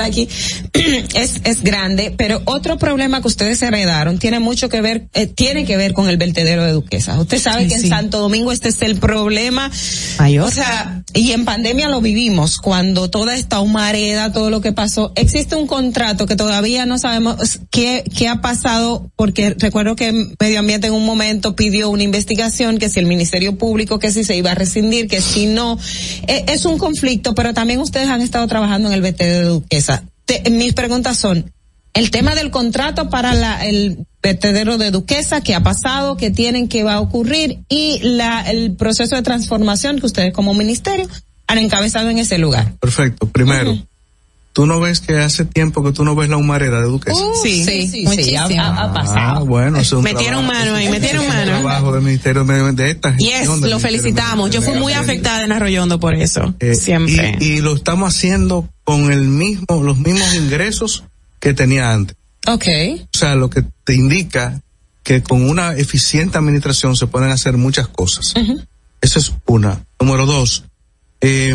aquí 0.00 0.28
es, 1.14 1.40
es 1.44 1.62
grande, 1.62 2.14
pero 2.16 2.40
otro 2.44 2.78
problema 2.78 3.20
que 3.20 3.28
ustedes 3.28 3.60
heredaron 3.62 4.18
tiene 4.18 4.38
mucho 4.40 4.68
que 4.68 4.80
ver, 4.80 5.08
eh, 5.14 5.26
tiene 5.26 5.64
que 5.64 5.76
ver 5.76 5.92
con 5.92 6.08
el 6.08 6.16
vertedero 6.16 6.64
de 6.64 6.72
Duquesa. 6.72 7.18
Usted 7.20 7.38
sabe 7.40 7.64
Sí, 7.64 7.68
que 7.70 7.78
sí. 7.78 7.84
en 7.86 7.90
Santo 7.90 8.18
Domingo 8.18 8.52
este 8.52 8.68
es 8.68 8.82
el 8.82 8.96
problema. 8.96 9.70
Mayor. 10.18 10.46
O 10.46 10.50
sea, 10.50 11.02
y 11.14 11.32
en 11.32 11.44
pandemia 11.44 11.88
lo 11.88 12.00
vivimos, 12.00 12.58
cuando 12.58 13.10
toda 13.10 13.34
esta 13.36 13.60
humareda, 13.60 14.32
todo 14.32 14.50
lo 14.50 14.60
que 14.60 14.72
pasó, 14.72 15.12
existe 15.16 15.56
un 15.56 15.66
contrato 15.66 16.26
que 16.26 16.36
todavía 16.36 16.86
no 16.86 16.98
sabemos 16.98 17.60
qué, 17.70 18.04
qué 18.16 18.28
ha 18.28 18.40
pasado, 18.40 19.10
porque 19.16 19.54
recuerdo 19.58 19.96
que 19.96 20.12
Medio 20.40 20.58
Ambiente 20.58 20.86
en 20.88 20.92
un 20.94 21.04
momento 21.06 21.56
pidió 21.56 21.90
una 21.90 22.02
investigación, 22.02 22.78
que 22.78 22.88
si 22.88 23.00
el 23.00 23.06
Ministerio 23.06 23.56
Público, 23.56 23.98
que 23.98 24.10
si 24.10 24.24
se 24.24 24.36
iba 24.44 24.52
a 24.52 24.54
rescindir, 24.54 25.08
que 25.08 25.20
si 25.20 25.46
no. 25.46 25.78
Eh, 26.28 26.44
es 26.48 26.64
un 26.64 26.78
conflicto, 26.78 27.34
pero 27.34 27.52
también 27.54 27.80
ustedes 27.80 28.08
han 28.08 28.20
estado 28.20 28.46
trabajando 28.46 28.88
en 28.88 28.94
el 28.94 29.00
vertedero 29.00 29.40
de 29.40 29.48
Duquesa. 29.48 30.04
Te- 30.26 30.48
mis 30.50 30.72
preguntas 30.74 31.18
son, 31.18 31.50
el 31.94 32.10
tema 32.10 32.34
del 32.34 32.50
contrato 32.50 33.08
para 33.08 33.34
la, 33.34 33.64
el 33.64 34.06
vertedero 34.22 34.78
de 34.78 34.90
Duquesa, 34.90 35.40
qué 35.42 35.54
ha 35.54 35.62
pasado, 35.62 36.16
qué 36.16 36.30
tienen, 36.30 36.68
qué 36.68 36.82
va 36.82 36.94
a 36.94 37.00
ocurrir 37.00 37.60
y 37.68 38.00
la, 38.02 38.42
el 38.50 38.72
proceso 38.76 39.16
de 39.16 39.22
transformación 39.22 39.98
que 40.00 40.06
ustedes 40.06 40.32
como 40.32 40.54
ministerio 40.54 41.08
han 41.46 41.58
encabezado 41.58 42.08
en 42.10 42.18
ese 42.18 42.38
lugar. 42.38 42.72
Perfecto. 42.80 43.28
Primero, 43.28 43.78
tú 44.54 44.66
no 44.66 44.80
ves 44.80 45.00
que 45.00 45.18
hace 45.18 45.44
tiempo 45.44 45.84
que 45.84 45.92
tú 45.92 46.02
no 46.06 46.14
ves 46.14 46.30
la 46.30 46.38
humareda 46.38 46.78
de 46.80 46.86
Duquesa. 46.86 47.18
Sí. 47.42 47.64
Sí, 47.64 48.04
ha, 48.06 48.08
muchísimo. 48.08 48.62
ha- 48.62 48.66
ha 48.66 48.84
Ah, 48.84 48.92
pasado. 48.94 49.44
bueno, 49.46 49.76
eso 49.78 49.96
es 49.96 49.98
un 49.98 50.04
Metieron 50.04 50.46
trabajo- 50.46 50.64
mano 50.64 50.76
ahí, 50.76 50.88
metieron 50.88 51.22
eso 51.24 51.32
es 51.32 51.38
un 51.40 51.46
mano. 51.46 51.60
trabajo 51.60 51.92
del 51.92 52.02
Ministerio 52.02 52.40
de 52.42 52.46
Medio 52.48 52.60
Ambiente, 52.66 52.82
de 52.84 52.90
esta 52.92 53.16
Yes, 53.18 53.48
lo 53.60 53.78
felicitamos. 53.78 54.50
Yo 54.50 54.62
fui 54.62 54.74
muy 54.78 54.94
afectada 54.94 55.44
en 55.44 55.52
Arroyondo 55.52 56.00
por 56.00 56.14
eso. 56.14 56.54
Eh, 56.60 56.74
Siempre. 56.74 57.36
Y, 57.40 57.44
y 57.44 57.60
lo 57.60 57.74
estamos 57.74 58.08
haciendo 58.16 58.68
con 58.84 59.12
el 59.12 59.22
mismo, 59.28 59.82
los 59.82 59.98
mismos 59.98 60.32
ingresos 60.34 61.04
que 61.40 61.52
tenía 61.52 61.92
antes. 61.92 62.16
Ok. 62.46 62.64
O 63.12 63.18
sea, 63.18 63.34
lo 63.34 63.50
que 63.50 63.64
te 63.84 63.94
indica 63.94 64.60
que 65.02 65.22
con 65.22 65.42
una 65.50 65.74
eficiente 65.74 66.38
administración 66.38 66.96
se 66.96 67.06
pueden 67.06 67.30
hacer 67.30 67.56
muchas 67.58 67.88
cosas. 67.88 68.32
Esa 69.00 69.18
es 69.18 69.32
una. 69.46 69.84
Número 70.00 70.24
dos, 70.26 70.64
eh, 71.20 71.54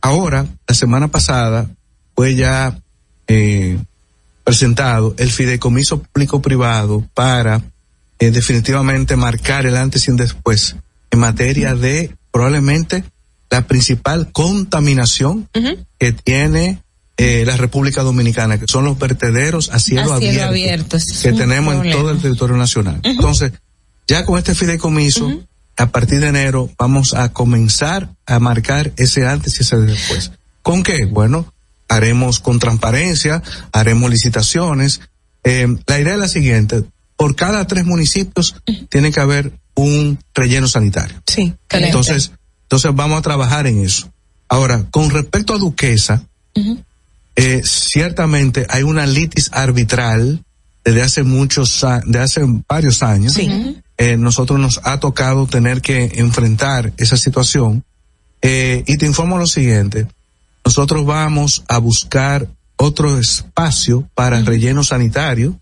ahora, 0.00 0.46
la 0.66 0.74
semana 0.74 1.08
pasada, 1.08 1.68
fue 2.14 2.34
ya 2.34 2.78
eh, 3.28 3.78
presentado 4.44 5.14
el 5.18 5.30
fideicomiso 5.30 6.02
público-privado 6.02 7.06
para 7.14 7.62
eh, 8.18 8.30
definitivamente 8.30 9.16
marcar 9.16 9.66
el 9.66 9.76
antes 9.76 10.06
y 10.06 10.10
el 10.10 10.16
después 10.16 10.76
en 11.10 11.18
materia 11.18 11.74
de 11.74 12.14
probablemente 12.30 13.04
la 13.50 13.66
principal 13.66 14.30
contaminación 14.32 15.48
que 15.98 16.12
tiene 16.12 16.82
eh, 17.16 17.44
la 17.44 17.56
República 17.56 18.02
Dominicana, 18.02 18.58
que 18.58 18.66
son 18.68 18.84
los 18.84 18.98
vertederos 18.98 19.70
a 19.70 19.78
cielo, 19.78 20.14
A 20.14 20.18
cielo 20.18 20.44
abierto, 20.44 20.96
abierto, 20.96 20.98
que 21.22 21.32
tenemos 21.32 21.84
en 21.84 21.92
todo 21.92 22.10
el 22.10 22.20
territorio 22.20 22.56
nacional. 22.56 23.00
Entonces, 23.02 23.52
ya 24.06 24.24
con 24.24 24.38
este 24.38 24.54
fideicomiso, 24.54 25.42
a 25.80 25.86
partir 25.90 26.20
de 26.20 26.28
enero, 26.28 26.70
vamos 26.78 27.14
a 27.14 27.32
comenzar 27.32 28.10
a 28.26 28.38
marcar 28.38 28.92
ese 28.96 29.26
antes 29.26 29.58
y 29.58 29.62
ese 29.62 29.78
después. 29.78 30.30
¿Con 30.60 30.82
qué? 30.82 31.06
Bueno, 31.06 31.50
haremos 31.88 32.38
con 32.38 32.58
transparencia, 32.58 33.42
haremos 33.72 34.10
licitaciones. 34.10 35.00
Eh, 35.42 35.66
la 35.86 35.98
idea 35.98 36.12
es 36.12 36.18
la 36.18 36.28
siguiente, 36.28 36.84
por 37.16 37.34
cada 37.34 37.66
tres 37.66 37.86
municipios 37.86 38.56
tiene 38.90 39.10
que 39.10 39.20
haber 39.20 39.52
un 39.74 40.18
relleno 40.34 40.68
sanitario. 40.68 41.22
Sí. 41.26 41.54
Entonces, 41.70 42.32
entonces 42.64 42.94
vamos 42.94 43.18
a 43.18 43.22
trabajar 43.22 43.66
en 43.66 43.82
eso. 43.82 44.12
Ahora, 44.48 44.84
con 44.90 45.08
respecto 45.08 45.54
a 45.54 45.58
Duquesa, 45.58 46.22
eh, 47.36 47.62
ciertamente 47.64 48.66
hay 48.68 48.82
una 48.82 49.06
litis 49.06 49.48
arbitral 49.52 50.44
desde 50.84 51.02
hace 51.02 51.22
muchos, 51.22 51.86
de 52.04 52.18
hace 52.18 52.42
varios 52.68 53.02
años. 53.02 53.32
Sí. 53.32 53.78
Eh, 54.02 54.16
nosotros 54.16 54.58
nos 54.58 54.80
ha 54.84 54.98
tocado 54.98 55.46
tener 55.46 55.82
que 55.82 56.12
enfrentar 56.14 56.94
esa 56.96 57.18
situación. 57.18 57.84
Eh, 58.40 58.82
y 58.86 58.96
te 58.96 59.04
informo 59.04 59.36
lo 59.36 59.46
siguiente, 59.46 60.06
nosotros 60.64 61.04
vamos 61.04 61.64
a 61.68 61.76
buscar 61.76 62.48
otro 62.76 63.18
espacio 63.18 64.08
para 64.14 64.38
el 64.38 64.46
relleno 64.46 64.82
sanitario, 64.84 65.60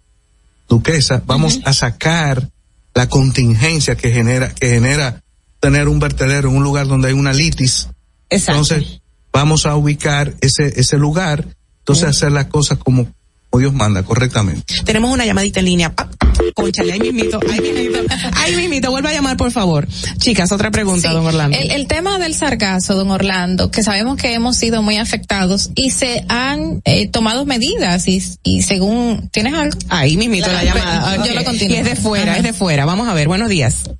Duquesa, 0.68 1.20
vamos 1.26 1.58
a 1.64 1.72
sacar 1.72 2.48
la 2.94 3.08
contingencia 3.08 3.96
que 3.96 4.12
genera, 4.12 4.54
que 4.54 4.68
genera 4.68 5.24
tener 5.58 5.88
un 5.88 5.98
vertedero 5.98 6.50
en 6.50 6.56
un 6.58 6.62
lugar 6.62 6.86
donde 6.86 7.08
hay 7.08 7.14
una 7.14 7.32
litis. 7.32 7.88
Exacto. 8.30 8.52
Entonces, 8.52 9.00
vamos 9.32 9.66
a 9.66 9.74
ubicar 9.74 10.34
ese, 10.42 10.78
ese 10.78 10.96
lugar, 10.96 11.44
entonces 11.80 12.04
hacer 12.04 12.30
las 12.30 12.46
cosas 12.46 12.78
como, 12.78 13.12
como 13.50 13.60
Dios 13.60 13.72
manda, 13.72 14.02
correctamente. 14.02 14.74
Tenemos 14.84 15.12
una 15.12 15.24
llamadita 15.24 15.60
en 15.60 15.66
línea. 15.66 15.92
Ah, 15.96 16.08
Conchale, 16.54 16.92
ahí 16.92 17.00
mismito, 17.00 17.40
ahí 17.50 17.60
mismito, 17.60 17.98
ahí 18.34 18.56
mismito, 18.56 18.90
vuelva 18.90 19.10
a 19.10 19.12
llamar 19.12 19.36
por 19.36 19.50
favor. 19.50 19.88
Chicas, 20.18 20.52
otra 20.52 20.70
pregunta, 20.70 21.08
Sí. 21.08 21.14
don 21.14 21.26
Orlando. 21.26 21.56
El, 21.58 21.70
el 21.72 21.86
tema 21.88 22.18
del 22.18 22.34
sargazo, 22.34 22.94
don 22.94 23.10
Orlando, 23.10 23.70
que 23.70 23.82
sabemos 23.82 24.16
que 24.18 24.34
hemos 24.34 24.56
sido 24.56 24.82
muy 24.82 24.96
afectados 24.98 25.70
y 25.74 25.90
se 25.90 26.24
han 26.28 26.80
eh, 26.84 27.08
tomado 27.08 27.44
medidas 27.44 28.06
y, 28.06 28.22
y 28.44 28.62
según, 28.62 29.28
¿tienes 29.32 29.54
algo? 29.54 29.76
Ahí 29.88 30.16
mismito 30.16 30.46
la, 30.48 30.62
La- 30.62 30.64
llamada. 30.74 31.16
yo 31.16 31.22
Ok. 31.22 31.30
lo 31.34 31.44
continúo. 31.44 31.76
Y 31.76 31.80
es 31.80 31.84
de 31.84 31.96
fuera, 31.96 32.30
Ajá. 32.32 32.38
es 32.38 32.44
de 32.44 32.52
fuera. 32.52 32.84
Vamos 32.84 33.08
a 33.08 33.14
ver, 33.14 33.26
buenos 33.28 33.48
días. 33.48 33.90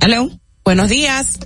Hello. 0.00 0.30
Buenos 0.64 0.88
días. 0.88 1.38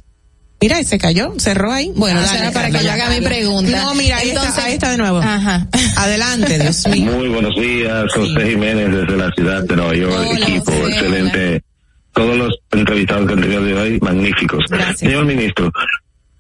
Mira, 0.60 0.80
y 0.80 0.84
se 0.84 0.98
cayó, 0.98 1.34
cerró 1.38 1.72
ahí. 1.72 1.92
Bueno, 1.94 2.20
Ah, 2.20 2.24
dale, 2.24 2.38
será 2.38 2.50
para 2.52 2.70
que 2.70 2.84
yo 2.84 2.90
haga 2.92 3.10
mi 3.10 3.20
pregunta. 3.20 3.82
No, 3.82 3.94
mira, 3.94 4.16
ahí, 4.16 4.30
Entonces- 4.30 4.50
está, 4.54 4.64
ahí 4.64 4.72
está 4.74 4.90
de 4.92 4.96
nuevo. 4.96 5.18
Ajá. 5.18 5.66
Adelante, 5.96 6.58
Dios 6.58 6.86
mío. 6.88 7.12
Muy 7.12 7.28
buenos 7.28 7.54
días, 7.56 8.04
José 8.14 8.50
Jiménez 8.50 8.90
desde 8.90 9.16
la 9.16 9.30
ciudad 9.32 9.62
de 9.64 9.76
Nueva 9.76 9.94
York, 9.94 10.14
Hola, 10.30 10.46
equipo 10.48 10.72
José, 10.72 10.86
excelente. 10.92 11.62
Todos 12.12 12.36
los 12.38 12.54
entrevistados 12.72 13.26
que 13.26 13.32
han 13.34 13.40
tenido 13.42 13.62
de 13.64 13.74
hoy, 13.74 13.98
magníficos. 14.00 14.64
Gracias. 14.70 15.00
Señor 15.00 15.26
ministro, 15.26 15.70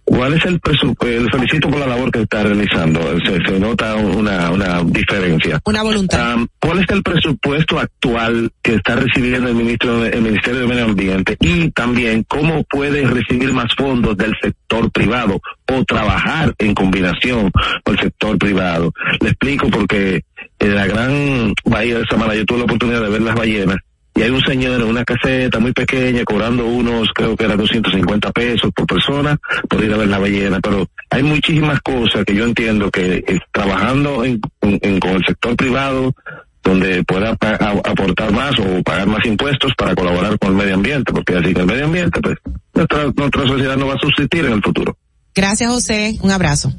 ¿cuál 0.04 0.34
es 0.34 0.44
el 0.44 0.60
presupuesto? 0.60 1.24
Le 1.24 1.30
felicito 1.30 1.68
por 1.68 1.80
la 1.80 1.86
labor 1.86 2.10
que 2.10 2.22
está 2.22 2.42
realizando. 2.42 3.00
Se, 3.20 3.42
se 3.44 3.58
nota 3.58 3.96
una, 3.96 4.50
una 4.50 4.82
diferencia. 4.84 5.60
Una 5.64 5.82
voluntad. 5.82 6.36
Um, 6.36 6.46
¿Cuál 6.58 6.80
es 6.80 6.86
el 6.90 7.02
presupuesto 7.02 7.78
actual 7.78 8.50
que 8.62 8.74
está 8.74 8.96
recibiendo 8.96 9.48
el, 9.48 9.54
ministro, 9.54 10.04
el 10.04 10.22
Ministerio 10.22 10.60
de 10.60 10.66
Medio 10.66 10.84
Ambiente? 10.84 11.36
Y 11.40 11.70
también, 11.70 12.24
¿cómo 12.28 12.64
puede 12.64 13.06
recibir 13.06 13.52
más 13.52 13.74
fondos 13.76 14.16
del 14.16 14.34
sector 14.40 14.90
privado 14.90 15.40
o 15.70 15.84
trabajar 15.84 16.54
en 16.58 16.74
combinación 16.74 17.50
con 17.82 17.94
el 17.94 18.00
sector 18.00 18.38
privado? 18.38 18.92
Le 19.20 19.30
explico 19.30 19.68
porque 19.68 20.24
en 20.58 20.74
la 20.74 20.86
gran 20.86 21.52
bahía 21.64 21.98
de 21.98 22.04
Samara 22.06 22.34
yo 22.34 22.44
tuve 22.44 22.58
la 22.58 22.64
oportunidad 22.64 23.02
de 23.02 23.08
ver 23.08 23.22
las 23.22 23.34
ballenas 23.34 23.78
y 24.14 24.22
hay 24.22 24.30
un 24.30 24.40
señor 24.42 24.80
en 24.80 24.86
una 24.86 25.04
caseta 25.04 25.58
muy 25.58 25.72
pequeña 25.72 26.24
cobrando 26.24 26.64
unos, 26.66 27.08
creo 27.14 27.36
que 27.36 27.44
eran 27.44 27.58
250 27.58 28.30
pesos 28.32 28.70
por 28.74 28.86
persona 28.86 29.36
por 29.68 29.82
ir 29.82 29.92
a 29.92 29.96
ver 29.96 30.08
la 30.08 30.18
ballena, 30.18 30.60
pero 30.60 30.86
hay 31.10 31.22
muchísimas 31.22 31.80
cosas 31.80 32.24
que 32.24 32.34
yo 32.34 32.44
entiendo 32.44 32.90
que 32.90 33.24
eh, 33.26 33.38
trabajando 33.52 34.24
en, 34.24 34.40
en- 34.62 35.00
con 35.00 35.10
el 35.10 35.24
sector 35.26 35.56
privado 35.56 36.14
donde 36.62 37.04
pueda 37.04 37.36
aportar 37.84 38.32
más 38.32 38.58
o 38.58 38.82
pagar 38.82 39.06
más 39.06 39.24
impuestos 39.26 39.72
para 39.76 39.94
colaborar 39.94 40.38
con 40.38 40.50
el 40.52 40.56
medio 40.56 40.74
ambiente, 40.74 41.12
porque 41.12 41.36
así 41.36 41.52
que 41.52 41.60
el 41.60 41.66
medio 41.66 41.84
ambiente, 41.84 42.20
pues 42.22 42.38
nuestra, 42.72 43.04
nuestra 43.14 43.46
sociedad 43.46 43.76
no 43.76 43.86
va 43.88 43.94
a 43.94 43.98
subsistir 43.98 44.46
en 44.46 44.52
el 44.54 44.62
futuro. 44.62 44.96
Gracias, 45.34 45.70
José. 45.70 46.16
Un 46.22 46.30
abrazo. 46.30 46.72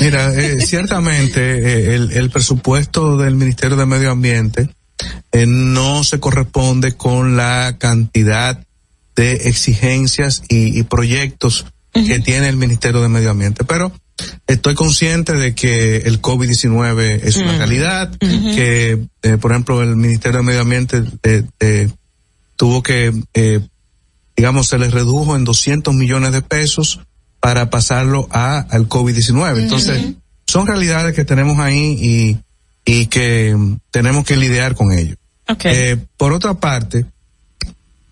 Mira, 0.00 0.34
eh, 0.34 0.60
ciertamente 0.60 1.40
eh, 1.40 1.94
el, 1.94 2.12
el 2.12 2.30
presupuesto 2.30 3.16
del 3.16 3.34
Ministerio 3.36 3.76
de 3.76 3.86
Medio 3.86 4.10
Ambiente 4.10 4.68
eh, 5.32 5.46
no 5.46 6.04
se 6.04 6.20
corresponde 6.20 6.96
con 6.96 7.36
la 7.36 7.76
cantidad 7.78 8.64
de 9.16 9.32
exigencias 9.48 10.42
y, 10.48 10.78
y 10.78 10.82
proyectos 10.84 11.66
que 11.92 12.20
tiene 12.20 12.48
el 12.48 12.56
Ministerio 12.56 13.00
de 13.00 13.08
Medio 13.08 13.30
Ambiente. 13.30 13.64
Pero 13.64 13.92
estoy 14.46 14.74
consciente 14.74 15.34
de 15.34 15.54
que 15.54 15.98
el 15.98 16.20
COVID-19 16.20 17.20
es 17.22 17.36
una 17.36 17.56
realidad, 17.56 18.10
que, 18.18 19.06
eh, 19.22 19.36
por 19.38 19.52
ejemplo, 19.52 19.82
el 19.82 19.96
Ministerio 19.96 20.38
de 20.38 20.44
Medio 20.44 20.60
Ambiente 20.62 21.02
eh, 21.22 21.88
tuvo 22.56 22.82
que, 22.82 23.12
eh, 23.34 23.60
digamos, 24.36 24.68
se 24.68 24.78
les 24.78 24.92
redujo 24.92 25.36
en 25.36 25.44
200 25.44 25.94
millones 25.94 26.32
de 26.32 26.42
pesos 26.42 27.00
para 27.40 27.70
pasarlo 27.70 28.28
a 28.30 28.58
al 28.58 28.88
COVID-19. 28.88 29.58
Entonces, 29.58 30.14
son 30.46 30.66
realidades 30.66 31.14
que 31.14 31.24
tenemos 31.24 31.58
ahí 31.58 31.96
y, 32.00 32.38
y 32.90 33.06
que 33.06 33.54
tenemos 33.90 34.24
que 34.24 34.36
lidiar 34.38 34.74
con 34.74 34.92
ello. 34.92 35.14
Eh, 35.64 35.98
por 36.16 36.32
otra 36.32 36.54
parte, 36.54 37.04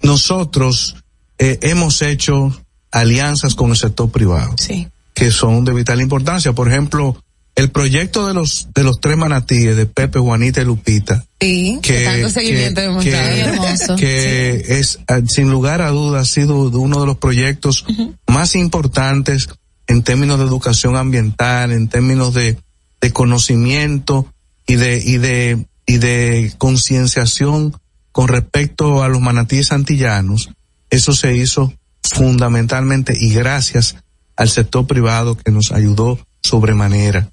nosotros 0.02 0.96
eh, 1.38 1.58
hemos 1.62 2.02
hecho 2.02 2.54
alianzas 2.90 3.54
con 3.54 3.70
el 3.70 3.76
sector 3.76 4.10
privado 4.10 4.54
Sí. 4.58 4.88
que 5.14 5.30
son 5.30 5.64
de 5.64 5.72
vital 5.72 6.00
importancia. 6.00 6.52
Por 6.52 6.68
ejemplo, 6.68 7.22
el 7.54 7.70
proyecto 7.70 8.26
de 8.26 8.34
los 8.34 8.68
de 8.74 8.82
los 8.84 9.00
tres 9.00 9.16
manatíes 9.16 9.76
de 9.76 9.86
Pepe, 9.86 10.18
Juanita 10.18 10.60
y 10.60 10.64
Lupita, 10.66 11.24
Sí. 11.40 11.78
que, 11.82 12.04
tanto 12.04 12.28
seguimiento 12.28 12.80
hemos 12.82 13.02
que- 13.04 13.10
que- 13.98 14.78
es 14.78 14.98
ah, 15.08 15.20
sin 15.26 15.50
lugar 15.50 15.80
a 15.80 15.88
dudas 15.90 16.28
ha 16.28 16.32
sido 16.32 16.68
uno 16.68 17.00
de 17.00 17.06
los 17.06 17.16
proyectos 17.16 17.86
más 18.28 18.54
importantes 18.54 19.48
en 19.86 20.02
términos 20.02 20.38
de 20.38 20.44
educación 20.44 20.96
ambiental, 20.96 21.72
en 21.72 21.88
términos 21.88 22.34
de, 22.34 22.58
de 23.00 23.12
conocimiento 23.12 24.26
y 24.66 24.74
de 24.76 24.98
y 25.04 25.18
de 25.18 25.64
y 25.86 25.98
de 25.98 26.52
concienciación 26.58 27.76
con 28.12 28.28
respecto 28.28 29.02
a 29.02 29.08
los 29.08 29.20
manatíes 29.20 29.72
antillanos. 29.72 30.50
Eso 30.90 31.12
se 31.12 31.36
hizo 31.36 31.72
fundamentalmente 32.14 33.14
y 33.18 33.32
gracias 33.34 33.96
al 34.36 34.48
sector 34.48 34.86
privado 34.86 35.36
que 35.36 35.50
nos 35.52 35.72
ayudó 35.72 36.18
sobremanera. 36.42 37.28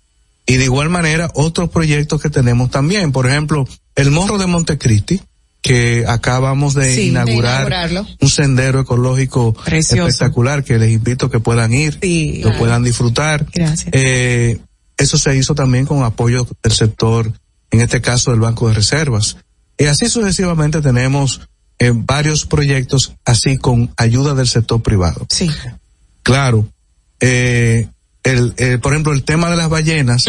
Y 0.45 0.57
de 0.57 0.65
igual 0.65 0.89
manera, 0.89 1.29
otros 1.35 1.69
proyectos 1.69 2.21
que 2.21 2.29
tenemos 2.29 2.69
también, 2.69 3.11
por 3.11 3.27
ejemplo, 3.27 3.65
el 3.95 4.11
Morro 4.11 4.37
de 4.37 4.47
Montecristi, 4.47 5.21
que 5.61 6.03
acabamos 6.07 6.73
de 6.73 6.93
Sí, 6.93 7.07
inaugurar 7.09 8.05
un 8.19 8.29
sendero 8.29 8.81
ecológico 8.81 9.53
Precioso. 9.53 10.07
espectacular 10.09 10.63
que 10.65 10.77
les 10.77 10.91
invito 10.91 11.27
a 11.27 11.31
que 11.31 11.39
puedan 11.39 11.71
ir, 11.71 11.97
Sí, 12.01 12.37
lo 12.39 12.49
claro. 12.49 12.59
puedan 12.59 12.83
disfrutar. 12.83 13.45
Gracias. 13.53 13.87
Eh, 13.93 14.59
eso 14.97 15.17
se 15.17 15.35
hizo 15.35 15.55
también 15.55 15.85
con 15.85 16.03
apoyo 16.03 16.47
del 16.61 16.71
sector, 16.73 17.31
en 17.71 17.81
este 17.81 18.01
caso 18.01 18.31
del 18.31 18.39
Banco 18.39 18.67
de 18.67 18.75
Reservas. 18.75 19.37
Y 19.77 19.85
así 19.85 20.07
sucesivamente 20.07 20.81
tenemos 20.81 21.41
eh, 21.79 21.91
varios 21.93 22.45
proyectos 22.45 23.13
así 23.25 23.57
con 23.57 23.91
ayuda 23.97 24.35
del 24.35 24.47
sector 24.47 24.81
privado. 24.81 25.25
Sí. 25.29 25.49
Claro, 26.21 26.67
eh, 27.19 27.87
el, 28.23 28.53
eh, 28.57 28.77
por 28.81 28.93
ejemplo, 28.93 29.13
el 29.13 29.23
tema 29.23 29.49
de 29.49 29.57
las 29.57 29.69
ballenas, 29.69 30.25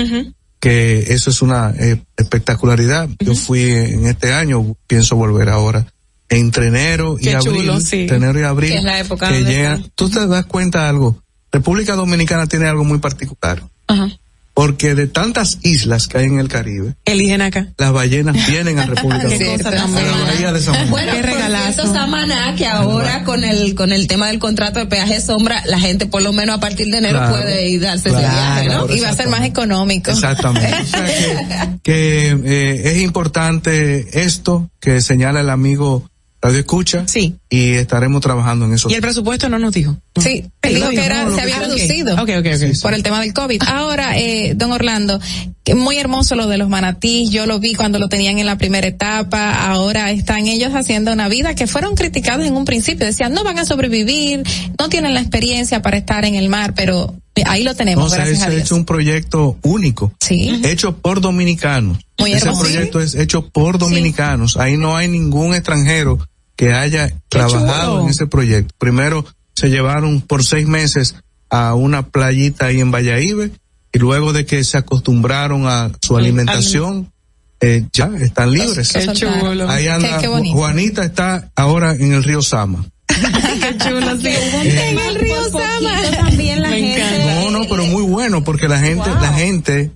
que 0.60 0.98
eso 1.12 1.30
es 1.30 1.42
una 1.42 1.70
eh, 1.78 2.02
espectacularidad. 2.16 3.08
Yo 3.20 3.34
fui 3.34 3.62
en 3.70 4.06
este 4.06 4.32
año, 4.32 4.74
pienso 4.86 5.16
volver 5.16 5.48
ahora 5.50 5.86
entre 6.30 6.68
enero 6.68 7.16
y 7.20 7.24
Qué 7.24 7.34
abril, 7.36 7.54
chulo, 7.54 7.80
sí. 7.80 8.00
entre 8.02 8.16
enero 8.16 8.40
y 8.40 8.42
abril, 8.44 8.70
Que 8.70 8.78
es 8.78 8.84
la 8.84 8.98
época 8.98 9.28
que 9.28 9.38
están. 9.40 9.90
tú 9.94 10.08
te 10.08 10.26
das 10.26 10.46
cuenta 10.46 10.82
de 10.84 10.88
algo. 10.88 11.22
República 11.52 11.94
Dominicana 11.94 12.46
tiene 12.46 12.66
algo 12.66 12.82
muy 12.82 12.98
particular, 12.98 13.62
Ajá. 13.86 14.08
Porque 14.54 14.94
de 14.94 15.08
tantas 15.08 15.58
islas 15.62 16.06
que 16.06 16.18
hay 16.18 16.26
en 16.26 16.38
el 16.38 16.46
Caribe, 16.48 16.94
Eligen 17.04 17.42
acá. 17.42 17.68
las 17.76 17.92
ballenas 17.92 18.36
vienen 18.48 18.78
a 18.78 18.86
República 18.86 19.24
Dominicana. 19.28 19.56
cosa 19.58 19.70
tan 19.70 19.80
a 19.80 19.86
la 19.88 20.00
bella. 20.00 20.24
bahía 20.32 20.52
de 20.52 20.60
San 20.60 20.74
Juan. 20.74 20.90
Bueno, 20.90 21.12
Qué 21.12 21.22
regalazo. 21.22 21.92
Samaná, 21.92 22.54
que 22.54 22.66
ahora 22.66 23.24
con 23.24 23.42
el 23.44 23.74
con 23.74 23.90
el 23.92 24.06
tema 24.06 24.28
del 24.28 24.38
contrato 24.38 24.78
de 24.78 24.86
peaje 24.86 25.20
sombra, 25.20 25.60
la 25.66 25.80
gente 25.80 26.06
por 26.06 26.22
lo 26.22 26.32
menos 26.32 26.56
a 26.56 26.60
partir 26.60 26.86
de 26.86 26.98
enero 26.98 27.18
Claro. 27.18 27.34
puede 27.36 27.68
ir 27.68 27.80
darse 27.80 28.10
ese 28.10 28.18
Claro. 28.18 28.32
viaje, 28.32 28.64
¿no? 28.68 28.70
Claro. 28.86 28.94
Y 28.96 29.00
va 29.00 29.08
a 29.08 29.14
ser 29.16 29.28
más 29.28 29.42
económico. 29.44 30.10
Exactamente. 30.12 30.74
O 30.84 30.86
sea 30.86 31.78
que 31.82 31.82
que, 31.82 32.28
eh, 32.44 32.82
es 32.96 33.02
importante 33.02 34.24
esto 34.24 34.70
que 34.80 35.00
señala 35.00 35.40
el 35.40 35.50
amigo 35.50 36.08
Radio 36.40 36.60
Escucha. 36.60 37.04
Sí. 37.08 37.36
Y 37.54 37.72
estaremos 37.74 38.20
trabajando 38.20 38.64
en 38.66 38.74
eso. 38.74 38.88
Y 38.90 38.94
el 38.94 39.00
presupuesto 39.00 39.48
no 39.48 39.58
nos 39.58 39.72
dijo. 39.72 39.96
Sí, 40.20 40.44
él 40.62 40.74
dijo 40.74 40.88
que 40.90 41.04
era, 41.04 41.30
se 41.30 41.40
había 41.40 41.58
reducido. 41.60 42.14
Ok, 42.14 42.30
ok, 42.38 42.46
ok. 42.56 42.80
por 42.82 42.94
el 42.94 43.02
tema 43.02 43.20
del 43.20 43.32
COVID. 43.32 43.62
Ahora, 43.66 44.18
eh, 44.18 44.54
don 44.56 44.72
Orlando, 44.72 45.20
que 45.62 45.74
muy 45.74 45.96
hermoso 45.98 46.34
lo 46.34 46.46
de 46.48 46.58
los 46.58 46.68
manatís, 46.68 47.30
yo 47.30 47.46
lo 47.46 47.60
vi 47.60 47.74
cuando 47.74 47.98
lo 47.98 48.08
tenían 48.08 48.38
en 48.38 48.46
la 48.46 48.58
primera 48.58 48.86
etapa, 48.88 49.66
ahora 49.66 50.10
están 50.10 50.46
ellos 50.46 50.72
haciendo 50.74 51.12
una 51.12 51.28
vida 51.28 51.54
que 51.54 51.66
fueron 51.66 51.94
criticados 51.94 52.46
en 52.46 52.54
un 52.56 52.64
principio, 52.64 53.06
decían 53.06 53.32
no 53.32 53.44
van 53.44 53.58
a 53.58 53.64
sobrevivir, 53.64 54.42
no 54.78 54.88
tienen 54.88 55.14
la 55.14 55.20
experiencia 55.20 55.80
para 55.80 55.96
estar 55.96 56.24
en 56.24 56.34
el 56.34 56.48
mar, 56.48 56.74
pero 56.74 57.14
ahí 57.46 57.62
lo 57.62 57.74
tenemos, 57.74 58.04
No, 58.04 58.10
se, 58.10 58.16
gracias 58.16 58.38
se 58.38 58.44
a 58.44 58.48
ha 58.48 58.50
Dios. 58.50 58.62
hecho 58.64 58.76
un 58.76 58.84
proyecto 58.84 59.58
único. 59.62 60.12
Sí. 60.20 60.60
Hecho 60.64 60.96
por 60.96 61.20
dominicanos. 61.20 61.98
Muy 62.18 62.32
Ese 62.32 62.46
hermoso. 62.46 62.62
proyecto 62.62 63.00
es 63.00 63.14
hecho 63.14 63.48
por 63.48 63.78
dominicanos. 63.78 64.56
Ahí 64.56 64.76
no 64.76 64.96
hay 64.96 65.08
ningún 65.08 65.54
extranjero 65.54 66.18
que 66.56 66.72
haya 66.72 67.12
trabajado 67.28 67.92
chulo. 67.96 68.04
en 68.04 68.10
ese 68.10 68.26
proyecto. 68.26 68.74
Primero 68.78 69.24
se 69.54 69.68
llevaron 69.70 70.20
por 70.20 70.44
seis 70.44 70.66
meses 70.66 71.16
a 71.50 71.74
una 71.74 72.08
playita 72.08 72.66
ahí 72.66 72.80
en 72.80 72.90
Valladolid 72.90 73.52
y 73.92 73.98
luego 73.98 74.32
de 74.32 74.44
que 74.46 74.64
se 74.64 74.76
acostumbraron 74.78 75.66
a 75.68 75.90
su 76.02 76.16
alimentación, 76.16 77.12
eh, 77.60 77.84
ya 77.92 78.10
están 78.20 78.50
libres. 78.52 78.92
Qué 78.92 79.06
chulo. 79.12 79.68
Ahí 79.70 79.86
anda, 79.88 80.16
Qué- 80.16 80.22
qué 80.22 80.28
bonito. 80.28 80.56
Juanita 80.56 81.04
está 81.04 81.50
ahora 81.54 81.92
en 81.94 82.12
el 82.12 82.24
río 82.24 82.42
Sama. 82.42 82.84
Qué 83.06 83.76
chulo, 83.78 84.16
sí. 84.20 84.28
En 84.28 84.98
el 84.98 85.14
río 85.14 85.44
Sama. 85.50 85.92
También 86.16 86.60
la 86.62 86.70
Me 86.70 86.80
gente. 86.80 87.00
encanta. 87.00 87.34
No, 87.44 87.50
no, 87.50 87.68
pero 87.68 87.86
muy 87.86 88.02
bueno 88.02 88.42
porque 88.42 88.66
la 88.68 88.80
gente, 88.80 89.08
la 89.20 89.32
gente, 89.32 89.92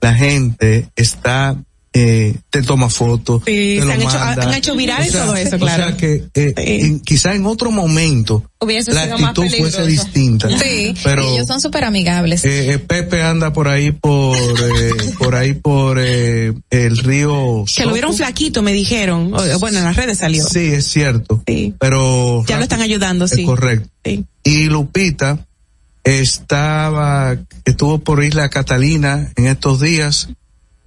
la 0.00 0.14
gente 0.14 0.88
está 0.96 1.56
eh, 1.98 2.34
te 2.50 2.60
toma 2.62 2.90
fotos, 2.90 3.42
Sí, 3.46 3.76
te 3.80 3.84
lo 3.86 3.92
han 3.92 4.02
hecho- 4.02 4.18
han 4.18 4.52
hecho 4.54 4.76
viral 4.76 5.10
todo 5.10 5.34
eso, 5.34 5.56
O 5.56 5.58
claro. 5.58 5.84
sea 5.84 5.96
que 5.96 6.24
eh, 6.34 6.52
en- 6.56 7.00
quizá 7.00 7.34
en 7.34 7.46
otro 7.46 7.70
momento 7.70 8.44
Hubiese 8.60 8.92
la 8.92 9.04
sido 9.04 9.18
más 9.18 9.30
actitud 9.30 9.56
fuese 9.58 9.86
distinta. 9.86 10.48
Sí, 10.58 10.94
pero 11.02 11.22
ellos 11.32 11.46
son 11.46 11.60
súper 11.60 11.84
amigables. 11.84 12.44
eh, 12.44 12.72
eh, 12.74 12.78
Pepe 12.78 13.22
anda 13.22 13.52
por 13.54 13.68
ahí 13.68 13.92
por 13.92 14.36
eh, 14.36 14.90
por 15.18 15.34
ahí 15.36 15.54
por 15.54 15.98
eh, 15.98 16.52
el 16.70 16.98
río. 16.98 17.64
Que 17.74 17.84
lo 17.86 17.92
vieron 17.92 18.14
flaquito, 18.14 18.60
me 18.62 18.72
dijeron. 18.74 19.32
O- 19.34 19.58
Bueno, 19.58 19.78
en 19.78 19.84
las 19.84 19.96
redes 19.96 20.18
salió. 20.18 20.44
Sí, 20.44 20.66
es 20.72 20.86
cierto. 20.88 21.42
Sí. 21.46 21.74
Pero 21.80 22.44
Ya 22.46 22.56
lo 22.58 22.64
están 22.64 22.82
ayudando, 22.82 23.26
sí. 23.26 23.44
correcto. 23.44 23.88
Sí. 24.04 24.24
Y 24.44 24.64
Lupita 24.64 25.38
estaba, 26.04 27.36
estuvo 27.64 27.98
por 27.98 28.22
Isla 28.24 28.48
Catalina 28.48 29.32
en 29.36 29.46
estos 29.46 29.80
días 29.80 30.28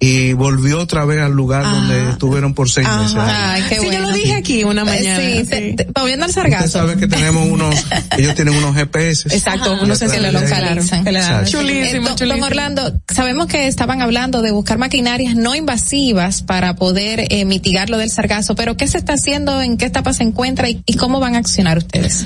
y 0.02 0.32
volvió 0.32 0.78
otra 0.80 1.04
vez 1.04 1.20
al 1.20 1.32
lugar 1.32 1.62
Ah. 1.66 1.70
donde 1.72 2.10
estuvieron 2.10 2.54
por 2.54 2.70
seis 2.70 2.88
meses. 2.88 3.16
Ay, 3.18 3.62
qué 3.68 3.76
sí, 3.80 3.86
yo 3.92 4.00
lo 4.00 4.10
dije 4.12 4.32
aquí 4.32 4.64
una 4.64 4.82
mañana. 4.84 5.20
Sí, 5.20 5.40
sí. 5.44 5.46
te- 5.46 5.84
te- 5.84 6.00
volviendo 6.00 6.24
al 6.24 6.30
Usted 6.30 6.66
sabe 6.68 6.96
que 6.96 7.06
tenemos 7.06 7.46
unos, 7.46 7.74
ellos 8.16 8.34
tienen 8.34 8.54
unos 8.54 8.74
GPS. 8.74 9.28
Exacto, 9.34 9.74
Ajá. 9.74 9.82
uno 9.84 9.94
se 9.94 10.08
le 10.18 10.32
localizan. 10.32 11.04
Chulísimo, 11.44 11.84
Eh, 11.84 11.92
don- 11.92 12.04
don 12.04 12.16
chulísimo. 12.16 12.46
Orlando, 12.46 13.00
sabemos 13.12 13.46
que 13.46 13.66
estaban 13.66 14.00
hablando 14.00 14.40
de 14.40 14.52
buscar 14.52 14.78
maquinarias 14.78 15.36
no 15.36 15.54
invasivas 15.54 16.42
para 16.42 16.76
poder 16.76 17.26
eh, 17.30 17.44
mitigar 17.44 17.90
lo 17.90 17.98
del 17.98 18.10
sargazo, 18.10 18.54
pero 18.54 18.78
¿qué 18.78 18.88
se 18.88 18.96
está 18.96 19.12
haciendo? 19.12 19.60
¿En 19.60 19.76
qué 19.76 19.84
etapa 19.84 20.14
se 20.14 20.22
encuentra 20.22 20.70
y, 20.70 20.82
y 20.86 20.94
cómo 20.94 21.20
van 21.20 21.34
a 21.34 21.38
accionar 21.38 21.76
ustedes? 21.76 22.24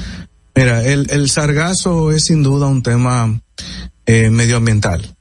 Mira, 0.54 0.84
el, 0.84 1.08
el 1.10 1.28
sargazo 1.28 2.12
es 2.12 2.26
sin 2.26 2.44
duda 2.44 2.68
un 2.68 2.84
tema 2.84 3.40
eh, 4.06 4.30
medioambiental. 4.30 5.12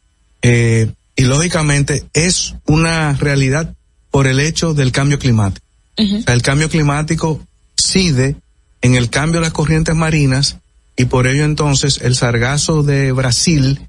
Eh, 0.43 0.91
y 1.15 1.23
lógicamente 1.23 2.06
es 2.14 2.56
una 2.65 3.14
realidad 3.14 3.73
por 4.11 4.27
el 4.27 4.40
hecho 4.40 4.73
del 4.73 4.91
cambio 4.91 5.19
climático. 5.19 5.65
O 5.98 6.22
sea, 6.22 6.34
el 6.34 6.41
cambio 6.41 6.69
climático 6.69 7.41
incide 7.77 8.35
en 8.81 8.95
el 8.95 9.10
cambio 9.10 9.40
de 9.40 9.45
las 9.45 9.53
corrientes 9.53 9.95
marinas 9.95 10.57
y 10.95 11.06
por 11.06 11.27
ello 11.27 11.44
entonces 11.44 11.99
el 12.02 12.15
sargazo 12.15 12.84
de 12.84 13.11
Brasil 13.11 13.80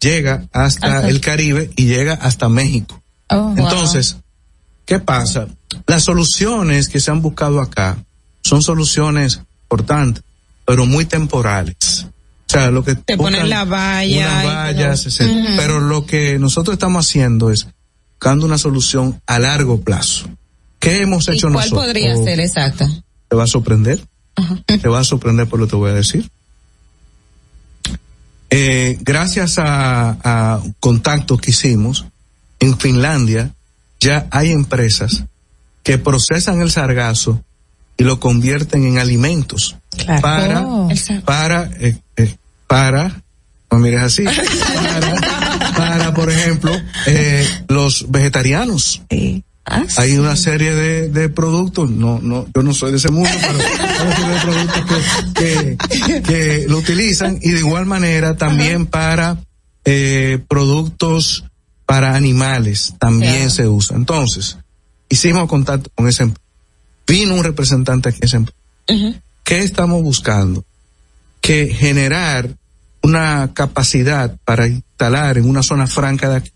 llega 0.00 0.46
hasta 0.52 1.08
el 1.08 1.20
Caribe 1.20 1.70
y 1.76 1.86
llega 1.86 2.14
hasta 2.14 2.48
México. 2.48 3.02
Oh, 3.28 3.36
wow. 3.36 3.58
Entonces, 3.58 4.16
¿qué 4.84 4.98
pasa? 4.98 5.48
Las 5.86 6.04
soluciones 6.04 6.88
que 6.88 7.00
se 7.00 7.10
han 7.10 7.22
buscado 7.22 7.60
acá 7.60 7.98
son 8.42 8.62
soluciones 8.62 9.40
importantes, 9.62 10.24
pero 10.64 10.86
muy 10.86 11.04
temporales. 11.04 12.06
O 12.50 12.52
sea, 12.52 12.70
lo 12.72 12.82
que 12.82 12.96
Te 12.96 13.16
ponen 13.16 13.48
la 13.48 13.64
valla 13.64 14.26
unas 14.26 14.42
y 14.44 14.46
vallas, 14.46 15.18
pero 15.56 15.78
lo 15.78 16.04
que 16.04 16.36
nosotros 16.40 16.72
estamos 16.72 17.06
haciendo 17.06 17.52
es 17.52 17.68
buscando 18.14 18.44
una 18.44 18.58
solución 18.58 19.20
a 19.26 19.38
largo 19.38 19.80
plazo. 19.82 20.28
¿Qué 20.80 21.02
hemos 21.02 21.28
¿Y 21.28 21.32
hecho 21.32 21.46
cuál 21.46 21.64
nosotros? 21.64 21.84
podría 21.86 22.16
Oh, 22.16 22.24
ser 22.24 22.40
exacto? 22.40 22.88
Te 23.28 23.36
va 23.36 23.44
a 23.44 23.46
sorprender. 23.46 24.04
Te 24.66 24.88
va 24.88 24.98
a 24.98 25.04
sorprender 25.04 25.46
por 25.46 25.60
lo 25.60 25.66
que 25.66 25.70
te 25.70 25.76
voy 25.76 25.90
a 25.90 25.94
decir. 25.94 26.28
Eh, 28.50 28.98
gracias 29.00 29.58
a, 29.58 30.18
a 30.24 30.60
contactos 30.80 31.40
que 31.40 31.52
hicimos, 31.52 32.06
en 32.58 32.76
Finlandia 32.78 33.52
ya 34.00 34.26
hay 34.32 34.50
empresas 34.50 35.22
que 35.84 35.98
procesan 35.98 36.60
el 36.60 36.70
sargazo 36.72 37.44
y 38.00 38.04
lo 38.04 38.18
convierten 38.18 38.84
en 38.86 38.98
alimentos 38.98 39.76
Claro. 39.96 40.20
para, 40.22 40.66
para, 41.24 41.70
eh, 41.80 41.96
eh, 42.16 42.36
para, 42.66 43.22
no 43.70 43.78
mires 43.78 44.00
así, 44.02 44.24
para, 44.74 45.72
para, 45.76 46.14
por 46.14 46.30
ejemplo, 46.30 46.72
eh, 47.06 47.46
los 47.68 48.10
vegetarianos. 48.10 49.02
Sí. 49.10 49.44
Hay 49.98 50.16
una 50.18 50.34
serie 50.34 50.74
de, 50.74 51.08
de 51.10 51.28
productos, 51.28 51.90
no, 51.90 52.18
no, 52.20 52.46
yo 52.54 52.62
no 52.62 52.72
soy 52.74 52.90
de 52.90 52.96
ese 52.96 53.10
mundo, 53.10 53.28
pero 53.40 53.58
hay 53.58 54.06
una 54.06 54.16
serie 54.16 54.34
de 54.34 54.40
productos 54.40 54.84
que, 55.34 55.76
que, 56.06 56.22
que 56.22 56.64
lo 56.68 56.78
utilizan 56.78 57.38
y 57.40 57.50
de 57.50 57.58
igual 57.60 57.86
manera 57.86 58.36
también 58.36 58.86
para 58.86 59.36
eh, 59.84 60.38
productos 60.48 61.44
para 61.86 62.14
animales 62.16 62.94
también 62.98 63.34
Claro. 63.34 63.50
se 63.50 63.68
usa. 63.68 63.96
Entonces, 63.96 64.56
hicimos 65.08 65.46
contacto 65.48 65.90
con 65.94 66.08
esa 66.08 66.24
empresa. 66.24 66.40
Vino 67.10 67.34
un 67.34 67.42
representante 67.42 68.08
aquí 68.08 68.20
a 68.22 68.26
esa 68.26 68.36
empresa. 68.36 68.58
¿Qué 69.42 69.58
estamos 69.58 70.02
buscando? 70.02 70.64
Que 71.40 71.66
generar 71.66 72.56
una 73.02 73.52
capacidad 73.52 74.36
para 74.44 74.68
instalar 74.68 75.36
en 75.36 75.48
una 75.48 75.64
zona 75.64 75.86
franca 75.88 76.28
de 76.28 76.36
aquí 76.36 76.52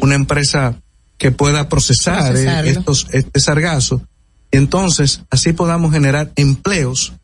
una 0.00 0.14
empresa 0.14 0.76
que 1.18 1.30
pueda 1.30 1.68
procesar 1.68 2.36
eh, 2.36 2.44
Procesarlo. 2.44 2.70
estos 2.70 3.06
este 3.12 3.40
sargazo 3.40 4.02
y 4.50 4.56
entonces 4.58 5.22
así 5.30 5.52
podamos 5.52 5.92
generar 5.92 6.32
empleos 6.36 7.14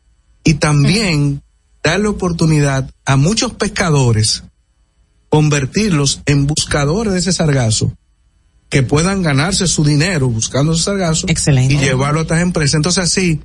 y 0.43 0.55
también 0.55 1.43
darle 1.83 2.07
oportunidad 2.07 2.89
a 3.05 3.17
muchos 3.17 3.53
pescadores 3.53 4.43
convertirlos 5.29 6.21
en 6.25 6.47
buscadores 6.47 7.13
de 7.13 7.19
ese 7.19 7.33
sargazo 7.33 7.93
que 8.69 8.83
puedan 8.83 9.23
ganarse 9.23 9.67
su 9.67 9.83
dinero 9.83 10.29
buscando 10.29 10.73
ese 10.73 10.83
sargazo 10.83 11.27
Excelente. 11.27 11.73
y 11.73 11.77
llevarlo 11.77 12.19
a 12.19 12.21
estas 12.23 12.41
empresas. 12.41 12.75
Entonces 12.75 13.03
así 13.03 13.41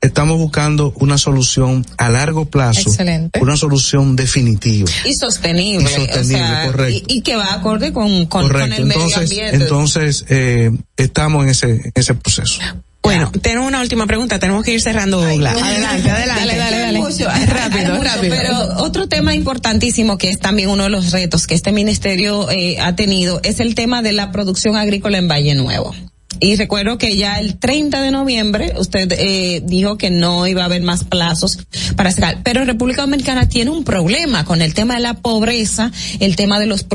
estamos 0.00 0.38
buscando 0.38 0.92
una 0.96 1.18
solución 1.18 1.84
a 1.98 2.08
largo 2.08 2.46
plazo, 2.46 2.90
Excelente. 2.90 3.40
una 3.40 3.56
solución 3.56 4.16
definitiva. 4.16 4.90
Y 5.04 5.14
sostenible. 5.14 5.90
Y 5.90 5.94
sostenible, 5.94 6.42
o 6.42 6.46
sea, 6.46 6.66
correcto. 6.66 7.04
Y, 7.08 7.18
y 7.18 7.22
que 7.22 7.36
va 7.36 7.52
acorde 7.54 7.92
con, 7.92 8.26
con, 8.26 8.44
el 8.44 8.86
medio 8.86 9.16
ambiente. 9.16 9.56
entonces 9.56 10.24
eh, 10.28 10.70
estamos 10.96 11.44
en 11.44 11.50
ese 11.50 11.70
en 11.70 11.92
ese 11.94 12.14
proceso. 12.14 12.60
Bueno, 13.10 13.32
tenemos 13.42 13.66
una 13.66 13.80
última 13.80 14.06
pregunta, 14.06 14.38
tenemos 14.38 14.64
que 14.64 14.72
ir 14.72 14.80
cerrando. 14.80 15.20
Douglas. 15.20 15.60
Adelante, 15.60 16.10
adelante. 16.10 16.46
Dale, 16.46 16.56
dale, 16.56 16.78
dale. 16.78 16.98
Mucho, 17.00 17.24
Rápido, 17.24 17.94
mucho, 17.96 18.04
rápido. 18.04 18.36
Pero 18.36 18.84
otro 18.84 19.08
tema 19.08 19.34
importantísimo 19.34 20.16
que 20.16 20.30
es 20.30 20.38
también 20.38 20.68
uno 20.68 20.84
de 20.84 20.90
los 20.90 21.10
retos 21.10 21.48
que 21.48 21.54
este 21.54 21.72
ministerio 21.72 22.48
eh, 22.52 22.78
ha 22.78 22.94
tenido 22.94 23.40
es 23.42 23.58
el 23.58 23.74
tema 23.74 24.02
de 24.02 24.12
la 24.12 24.30
producción 24.30 24.76
agrícola 24.76 25.18
en 25.18 25.26
Valle 25.26 25.56
Nuevo. 25.56 25.92
Y 26.38 26.54
recuerdo 26.56 26.96
que 26.96 27.16
ya 27.16 27.38
el 27.40 27.58
30 27.58 28.00
de 28.00 28.12
noviembre 28.12 28.74
usted 28.78 29.12
eh, 29.12 29.60
dijo 29.64 29.98
que 29.98 30.10
no 30.10 30.46
iba 30.46 30.62
a 30.62 30.66
haber 30.66 30.80
más 30.80 31.04
plazos 31.04 31.58
para 31.96 32.12
sacar. 32.12 32.38
Pero 32.44 32.64
República 32.64 33.02
Dominicana 33.02 33.48
tiene 33.48 33.70
un 33.70 33.82
problema 33.82 34.44
con 34.44 34.62
el 34.62 34.72
tema 34.72 34.94
de 34.94 35.00
la 35.00 35.14
pobreza, 35.14 35.90
el 36.20 36.36
tema 36.36 36.60
de 36.60 36.66
los 36.66 36.86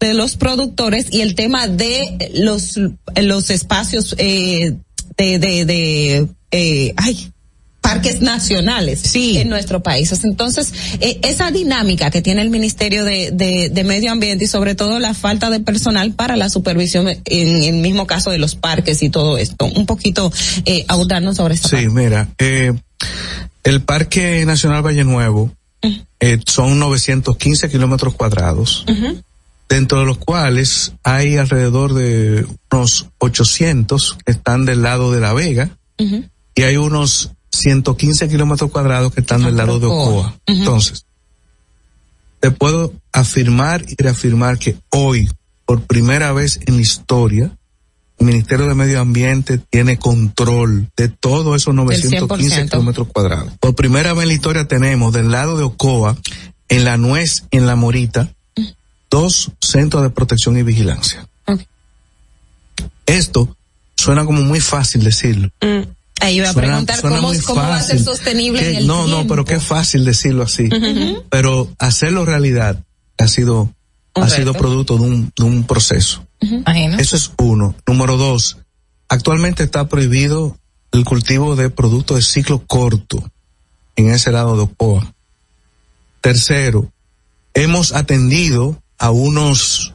de 0.00 0.14
los 0.14 0.36
productores 0.36 1.06
y 1.10 1.20
el 1.20 1.36
tema 1.36 1.68
de 1.68 2.32
los 2.34 2.78
los 3.16 3.50
espacios 3.50 4.14
eh, 4.18 4.76
de 5.16 5.38
de, 5.38 5.64
de 5.64 6.28
eh, 6.50 6.94
ay 6.96 7.30
parques 7.80 8.20
nacionales 8.20 9.00
Sí. 9.00 9.38
en 9.38 9.48
nuestro 9.48 9.82
país. 9.82 10.12
Entonces, 10.22 10.72
eh, 11.00 11.18
esa 11.22 11.50
dinámica 11.50 12.10
que 12.10 12.20
tiene 12.20 12.42
el 12.42 12.50
Ministerio 12.50 13.04
de, 13.04 13.30
de, 13.32 13.70
de 13.70 13.84
Medio 13.84 14.12
Ambiente 14.12 14.44
y 14.44 14.48
sobre 14.48 14.74
todo 14.74 14.98
la 14.98 15.14
falta 15.14 15.48
de 15.50 15.60
personal 15.60 16.12
para 16.12 16.36
la 16.36 16.50
supervisión 16.50 17.08
en, 17.08 17.62
el 17.64 17.72
mismo 17.80 18.06
caso 18.06 18.30
de 18.30 18.38
los 18.38 18.54
parques 18.54 19.02
y 19.02 19.08
todo 19.08 19.38
esto. 19.38 19.64
Un 19.64 19.86
poquito 19.86 20.30
eh, 20.66 20.84
sobre 21.34 21.54
esta 21.54 21.68
Sí, 21.68 21.76
parte. 21.76 21.88
mira, 21.88 22.28
eh, 22.38 22.72
el 23.64 23.80
Parque 23.80 24.44
Nacional 24.44 24.84
Valle 24.86 25.04
Nuevo 25.04 25.50
eh, 26.20 26.38
son 26.46 26.78
915 26.78 27.70
kilómetros 27.70 28.14
cuadrados, 28.14 28.84
dentro 29.70 30.00
de 30.00 30.06
los 30.06 30.18
cuales 30.18 30.92
hay 31.04 31.36
alrededor 31.36 31.94
de 31.94 32.44
unos 32.72 33.06
800 33.18 34.18
que 34.26 34.32
están 34.32 34.66
del 34.66 34.82
lado 34.82 35.12
de 35.12 35.20
La 35.20 35.32
Vega 35.32 35.70
y 35.96 36.62
hay 36.62 36.76
unos 36.76 37.30
115 37.52 38.28
kilómetros 38.28 38.70
cuadrados 38.70 39.14
que 39.14 39.20
están 39.20 39.44
del 39.44 39.56
lado 39.56 39.78
de 39.78 39.86
Ocoa. 39.86 40.34
Entonces, 40.46 41.06
te 42.40 42.50
puedo 42.50 42.92
afirmar 43.12 43.84
y 43.86 43.94
reafirmar 43.96 44.58
que 44.58 44.76
hoy, 44.90 45.30
por 45.66 45.82
primera 45.82 46.32
vez 46.32 46.58
en 46.66 46.76
la 46.76 46.82
historia, 46.82 47.56
el 48.18 48.26
Ministerio 48.26 48.66
de 48.66 48.74
Medio 48.74 49.00
Ambiente 49.00 49.58
tiene 49.58 49.98
control 49.98 50.88
de 50.96 51.08
todos 51.08 51.56
esos 51.56 51.74
915 51.74 52.64
100%. 52.64 52.70
kilómetros 52.70 53.08
cuadrados. 53.08 53.52
Por 53.60 53.74
primera 53.76 54.14
vez 54.14 54.22
en 54.22 54.28
la 54.28 54.34
historia 54.34 54.66
tenemos 54.66 55.12
del 55.12 55.30
lado 55.30 55.56
de 55.56 55.62
Ocoa, 55.62 56.16
en 56.68 56.84
la 56.84 56.96
Nuez, 56.96 57.44
en 57.50 57.66
la 57.66 57.76
Morita, 57.76 58.34
dos 59.10 59.50
centros 59.60 60.02
de 60.02 60.10
protección 60.10 60.56
y 60.56 60.62
vigilancia. 60.62 61.26
Esto 63.06 63.56
suena 63.96 64.24
como 64.24 64.40
muy 64.42 64.60
fácil 64.60 65.02
decirlo. 65.04 65.50
Mm, 65.60 65.82
Ahí 66.22 66.36
iba 66.36 66.50
a 66.50 66.52
Suena- 66.52 66.68
preguntar 66.68 67.00
suena 67.00 67.16
cómo, 67.16 67.28
va 67.28 67.76
a 67.76 67.82
ser 67.82 67.96
fácil. 67.98 68.04
sostenible 68.04 68.60
Que- 68.60 68.70
en 68.72 68.76
el 68.76 68.86
no, 68.86 69.06
no, 69.06 69.26
pero 69.26 69.44
qué 69.44 69.58
fácil 69.58 70.04
decirlo 70.04 70.42
así. 70.44 70.68
Pero 71.30 71.68
hacerlo 71.78 72.24
realidad 72.26 72.84
ha 73.18 73.26
sido, 73.26 73.72
ha 74.14 74.28
sido 74.28 74.52
producto 74.52 74.96
de 74.98 75.02
un, 75.04 75.32
de 75.36 75.44
un 75.44 75.64
proceso. 75.66 76.24
Eso 76.98 77.16
es 77.16 77.32
uno. 77.38 77.74
Número 77.86 78.16
dos, 78.18 78.58
actualmente 79.08 79.64
está 79.64 79.88
prohibido 79.88 80.56
el 80.92 81.04
cultivo 81.04 81.56
de 81.56 81.70
productos 81.70 82.16
de 82.18 82.22
ciclo 82.22 82.64
corto 82.66 83.24
en 83.96 84.10
ese 84.10 84.30
lado 84.30 84.56
de 84.56 84.62
Ocoa. 84.62 85.12
Tercero, 86.20 86.90
hemos 87.54 87.92
atendido 87.92 88.80
a 89.00 89.10
unos 89.10 89.94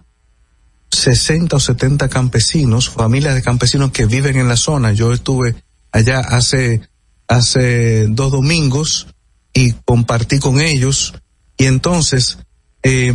60 0.91 1.55
o 1.55 1.59
70 1.59 2.09
campesinos, 2.09 2.89
familias 2.89 3.35
de 3.35 3.43
campesinos 3.43 3.91
que 3.91 4.07
viven 4.07 4.35
en 4.35 4.47
la 4.47 4.57
zona. 4.57 4.93
Yo 4.93 5.13
estuve 5.13 5.55
allá 5.91 6.19
hace, 6.19 6.81
hace 7.27 8.07
dos 8.09 8.31
domingos 8.31 9.07
y 9.53 9.73
compartí 9.85 10.39
con 10.39 10.59
ellos. 10.59 11.13
Y 11.55 11.65
entonces, 11.65 12.39
eh, 12.81 13.13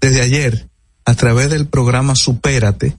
desde 0.00 0.20
ayer, 0.20 0.68
a 1.04 1.14
través 1.14 1.48
del 1.48 1.68
programa 1.68 2.16
Supérate, 2.16 2.96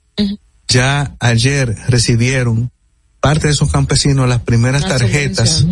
ya 0.70 1.16
ayer 1.20 1.76
recibieron 1.90 2.72
parte 3.20 3.48
de 3.48 3.54
esos 3.54 3.72
campesinos 3.72 4.30
las 4.30 4.42
primeras 4.42 4.88
tarjetas, 4.88 5.66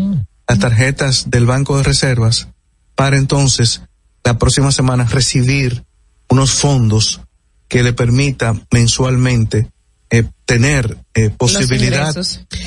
las 0.48 0.60
tarjetas 0.60 1.30
del 1.30 1.45
Banco 1.45 1.78
de 1.78 1.84
Reservas, 1.84 2.49
para 2.95 3.18
entonces, 3.18 3.82
la 4.26 4.38
próxima 4.38 4.72
semana, 4.72 5.06
recibir 5.06 5.86
unos 6.34 6.51
fondos 6.51 7.22
que 7.68 7.84
le 7.84 7.93
permita 7.93 8.55
mensualmente 8.72 9.68
eh, 10.10 10.23
tener 10.45 10.97
eh, 11.15 11.31
posibilidad 11.31 12.14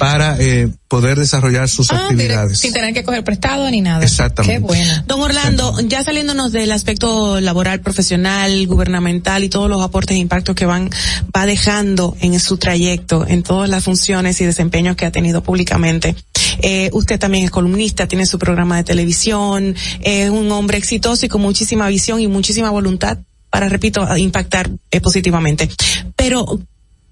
para 0.00 0.36
eh, 0.40 0.68
poder 0.88 1.16
desarrollar 1.16 1.68
sus 1.68 1.92
Ah, 1.92 2.02
actividades. 2.02 2.58
sin 2.58 2.72
tener 2.72 2.92
que 2.92 3.04
coger 3.04 3.22
prestado 3.22 3.70
ni 3.70 3.80
nada. 3.82 4.02
Exactamente. 4.04 4.54
Qué 4.54 4.58
bueno. 4.60 5.04
Don 5.06 5.20
Orlando, 5.20 5.78
ya 5.86 6.02
saliéndonos 6.02 6.50
del 6.50 6.72
aspecto 6.72 7.40
laboral, 7.40 7.80
profesional, 7.82 8.66
gubernamental 8.66 9.44
y 9.44 9.48
todos 9.48 9.68
los 9.70 9.80
aportes 9.82 10.16
e 10.16 10.20
impactos 10.20 10.56
que 10.56 10.66
van, 10.66 10.90
va 11.36 11.46
dejando 11.46 12.16
en 12.20 12.40
su 12.40 12.56
trayecto, 12.56 13.24
en 13.28 13.44
todas 13.44 13.68
las 13.70 13.84
funciones 13.84 14.40
y 14.40 14.44
desempeños 14.44 14.96
que 14.96 15.06
ha 15.06 15.12
tenido 15.12 15.40
públicamente. 15.42 16.16
Eh, 16.62 16.90
usted 16.94 17.20
también 17.20 17.44
es 17.44 17.50
columnista, 17.52 18.08
tiene 18.08 18.26
su 18.26 18.38
programa 18.40 18.76
de 18.78 18.84
televisión, 18.84 19.76
es 20.00 20.30
un 20.30 20.50
hombre 20.50 20.78
exitoso 20.78 21.26
y 21.26 21.28
con 21.28 21.42
muchísima 21.42 21.86
visión 21.88 22.20
y 22.20 22.26
muchísima 22.26 22.70
voluntad 22.70 23.18
para, 23.56 23.70
repito, 23.70 24.06
impactar 24.18 24.70
eh, 24.90 25.00
positivamente. 25.00 25.70
Pero 26.14 26.60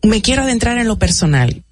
me 0.02 0.20
quiero 0.20 0.42
adentrar 0.42 0.76
en 0.76 0.86
lo 0.86 0.98
personal 0.98 1.64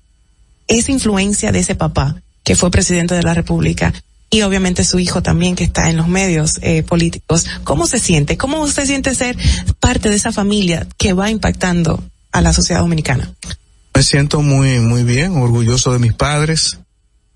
esa 0.66 0.92
influencia 0.92 1.52
de 1.52 1.58
ese 1.58 1.74
papá 1.74 2.22
que 2.42 2.56
fue 2.56 2.70
presidente 2.70 3.14
de 3.14 3.22
la 3.22 3.34
República 3.34 3.92
y 4.30 4.40
obviamente 4.40 4.82
su 4.84 4.98
hijo 4.98 5.22
también 5.22 5.56
que 5.56 5.64
está 5.64 5.90
en 5.90 5.98
los 5.98 6.08
medios 6.08 6.58
eh, 6.62 6.82
políticos. 6.84 7.44
¿Cómo 7.64 7.86
se 7.86 7.98
siente? 7.98 8.38
¿Cómo 8.38 8.66
se 8.66 8.86
siente 8.86 9.14
ser 9.14 9.36
parte 9.78 10.08
de 10.08 10.14
esa 10.14 10.32
familia 10.32 10.86
que 10.96 11.12
va 11.12 11.28
impactando 11.28 12.02
a 12.32 12.40
la 12.40 12.54
sociedad 12.54 12.80
dominicana? 12.80 13.30
Me 13.94 14.02
siento 14.02 14.40
muy, 14.40 14.78
muy 14.78 15.02
bien, 15.02 15.36
orgulloso 15.36 15.92
de 15.92 15.98
mis 15.98 16.14
padres. 16.14 16.78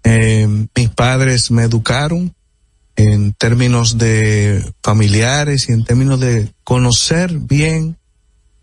Eh, 0.05 0.49
mis 0.75 0.89
padres 0.89 1.51
me 1.51 1.65
educaron 1.65 2.35
en 2.97 3.33
términos 3.35 3.99
de 3.99 4.65
familiares 4.83 5.69
y 5.69 5.73
en 5.73 5.85
términos 5.85 6.19
de 6.21 6.53
conocer 6.65 7.33
bien 7.39 7.97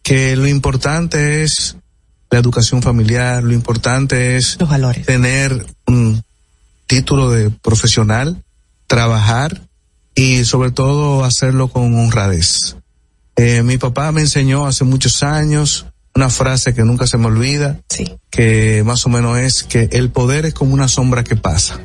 que 0.02 0.36
lo 0.36 0.48
importante 0.48 1.44
es 1.44 1.78
la 2.30 2.40
educación 2.40 2.82
familiar, 2.82 3.44
lo 3.44 3.54
importante 3.54 4.36
es 4.38 4.58
Los 4.60 4.70
valores. 4.70 5.06
tener 5.06 5.66
un 5.88 6.24
título 6.88 7.30
de 7.30 7.50
profesional, 7.52 8.44
trabajar 8.88 9.62
y 10.16 10.44
sobre 10.46 10.72
todo 10.72 11.24
hacerlo 11.24 11.68
con 11.68 11.96
honradez. 11.98 12.76
Eh, 13.36 13.64
mi 13.64 13.78
papá 13.78 14.12
me 14.12 14.22
enseñó 14.22 14.66
hace 14.68 14.84
muchos 14.84 15.24
años 15.24 15.86
una 16.16 16.30
frase 16.30 16.74
que 16.76 16.84
nunca 16.84 17.08
se 17.08 17.18
me 17.18 17.26
olvida, 17.28 17.80
Sí. 17.90 18.06
que 18.30 18.84
más 18.86 19.06
o 19.06 19.10
menos 19.10 19.38
es 19.40 19.64
que 19.64 19.90
el 19.94 20.12
poder 20.12 20.46
es 20.46 20.54
como 20.54 20.74
una 20.74 20.88
sombra 20.88 21.24
que 21.24 21.36
pasa. 21.36 21.80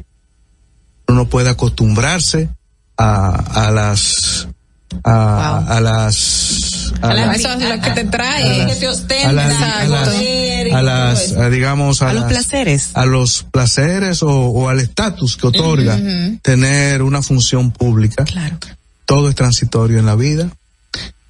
Uno 1.09 1.27
puede 1.29 1.49
acostumbrarse 1.51 2.49
a, 2.97 3.67
a 3.67 3.71
las 3.71 4.49
a, 5.05 5.59
a 5.77 5.81
las 5.81 6.93
a, 7.03 7.09
Claro, 7.13 7.33
las- 7.33 7.43
lo 7.43 7.81
que 7.83 7.91
te 7.91 8.01
a 8.01 8.11
trae. 8.11 8.59
las- 8.59 8.75
que 8.75 8.81
te 8.81 8.87
a 8.87 8.91
ostenta, 8.91 9.33
las- 9.33 9.63
a 9.63 9.85
las- 9.85 10.09
a 10.73 10.83
las, 10.83 11.33
a, 11.33 11.51
digamos 11.51 12.03
a, 12.03 12.11
A 12.11 12.13
los 12.13 12.23
las- 12.23 12.33
placeres. 12.33 12.91
a 12.95 13.07
los 13.07 13.43
placeres 13.51 14.23
o, 14.23 14.29
o 14.31 14.69
al 14.69 14.81
estatus 14.81 15.37
que 15.37 15.47
otorga 15.47 15.99
tener 16.43 17.03
una 17.03 17.23
función 17.23 17.71
pública. 17.71 18.25
Claro. 18.25 18.59
Todo 19.07 19.29
es 19.29 19.35
transitorio 19.35 19.99
en 19.99 20.07
la 20.07 20.15
vida. 20.17 20.51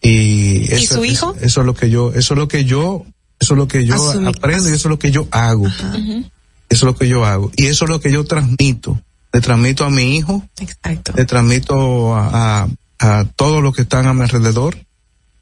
Y, 0.00 0.72
eso, 0.72 0.96
su 0.96 1.05
hijo? 1.05 1.36
Eso, 1.40 1.60
es 1.60 1.66
lo 1.66 1.74
que 1.74 1.90
yo, 1.90 2.12
eso 2.14 2.34
es 2.34 2.38
lo 2.38 2.48
que 2.48 2.64
yo, 2.64 3.05
eso 3.40 3.55
es 3.55 3.59
lo 3.59 3.68
que 3.68 3.84
yo 3.84 3.94
aprendo 4.26 4.68
y 4.68 4.72
eso 4.72 4.88
es 4.88 4.90
lo 4.90 4.98
que 4.98 5.10
yo 5.10 5.28
hago. 5.30 5.66
Eso 5.68 6.32
es 6.70 6.82
lo 6.82 6.96
que 6.96 7.09
yo 7.09 7.24
hago. 7.24 7.50
Y 7.56 7.66
eso 7.66 7.84
es 7.84 7.90
lo 7.90 8.00
que 8.00 8.10
yo 8.12 8.24
transmito. 8.24 9.00
Le 9.32 9.40
transmito 9.40 9.84
a 9.84 9.90
mi 9.90 10.16
hijo, 10.16 10.42
Exacto. 10.59 11.12
le 11.14 11.24
transmito 11.24 12.14
a, 12.14 12.62
a, 12.62 12.68
a 12.98 13.24
todos 13.36 13.62
los 13.62 13.74
que 13.74 13.82
están 13.82 14.06
a 14.06 14.14
mi 14.14 14.22
alrededor 14.22 14.76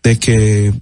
de 0.02 0.18
que, 0.18 0.72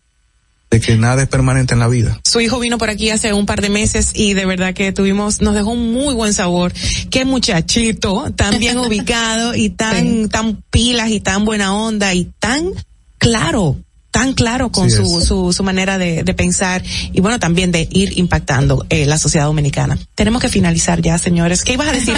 de 0.70 0.80
que 0.80 0.96
nada 0.96 1.22
es 1.22 1.28
permanente 1.28 1.74
en 1.74 1.80
la 1.80 1.88
vida. 1.88 2.20
Su 2.24 2.40
hijo 2.40 2.58
vino 2.58 2.78
por 2.78 2.90
aquí 2.90 3.10
hace 3.10 3.32
un 3.32 3.46
par 3.46 3.60
de 3.60 3.68
meses 3.68 4.12
y 4.14 4.34
de 4.34 4.46
verdad 4.46 4.74
que 4.74 4.92
tuvimos, 4.92 5.40
nos 5.40 5.54
dejó 5.54 5.70
un 5.70 5.92
muy 5.92 6.14
buen 6.14 6.34
sabor. 6.34 6.72
Qué 7.10 7.24
muchachito, 7.24 8.32
tan 8.34 8.58
bien 8.58 8.78
ubicado 8.86 9.54
y 9.54 9.70
tan, 9.70 10.28
tan 10.28 10.62
pilas 10.70 11.10
y 11.10 11.20
tan 11.20 11.44
buena 11.44 11.74
onda 11.74 12.12
y 12.14 12.30
tan 12.38 12.70
claro, 13.18 13.76
tan 14.14 14.32
claro 14.32 14.70
con 14.70 14.88
Sí 14.90 14.96
su, 14.96 15.20
su, 15.22 15.52
su 15.52 15.64
manera 15.64 15.98
de, 15.98 16.22
de 16.22 16.34
pensar 16.34 16.84
y 17.12 17.20
bueno, 17.20 17.40
también 17.40 17.72
de 17.72 17.88
ir 17.90 18.16
impactando 18.16 18.86
eh, 18.88 19.06
la 19.06 19.18
sociedad 19.18 19.46
dominicana. 19.46 19.98
Tenemos 20.14 20.40
que 20.40 20.48
finalizar 20.48 21.02
ya, 21.02 21.18
señores. 21.18 21.64
¿Qué 21.64 21.72
ibas 21.72 21.88
a 21.88 21.92
decir? 21.92 22.14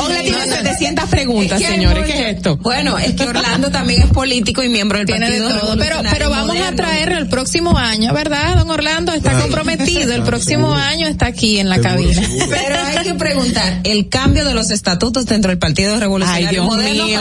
Ogla 0.00 0.22
tiene 0.22 0.46
700 0.46 1.06
preguntas, 1.10 1.60
Es 1.60 1.66
que 1.66 1.74
señores. 1.74 2.06
¿Qué 2.06 2.12
es 2.30 2.36
esto? 2.36 2.56
Bueno, 2.58 2.96
es 2.98 3.14
que 3.14 3.24
Orlando 3.24 3.68
también 3.72 4.02
es 4.02 4.10
político 4.10 4.62
y 4.62 4.68
miembro 4.68 4.98
del 4.98 5.08
Tiene 5.08 5.28
de 5.28 5.40
Partido 5.40 5.60
todo, 5.60 5.76
pero, 5.76 5.96
pero 6.08 6.30
vamos 6.30 6.50
a 6.50 6.58
Moderno. 6.60 6.76
traerlo 6.76 7.18
el 7.18 7.26
próximo 7.28 7.76
año, 7.76 8.14
¿verdad, 8.14 8.54
don 8.54 8.70
Orlando? 8.70 9.12
Está 9.12 9.40
comprometido, 9.40 10.14
el 10.14 10.22
próximo 10.22 10.72
año 10.72 11.08
está 11.08 11.26
aquí 11.26 11.58
en 11.58 11.68
la 11.68 11.76
Seguro, 11.76 11.94
cabina. 11.96 12.22
seguro. 12.22 12.46
Pero 12.48 12.76
hay 12.86 13.04
que 13.04 13.14
preguntar, 13.14 13.80
el 13.82 14.08
cambio 14.08 14.44
de 14.44 14.54
los 14.54 14.70
estatutos 14.70 15.26
dentro 15.26 15.48
del 15.48 15.58
Partido 15.58 15.98
Revolucionario 15.98 16.48
Ay, 16.48 16.54
Dios 16.54 16.64
Moderno 16.66 17.06
mío, 17.06 17.20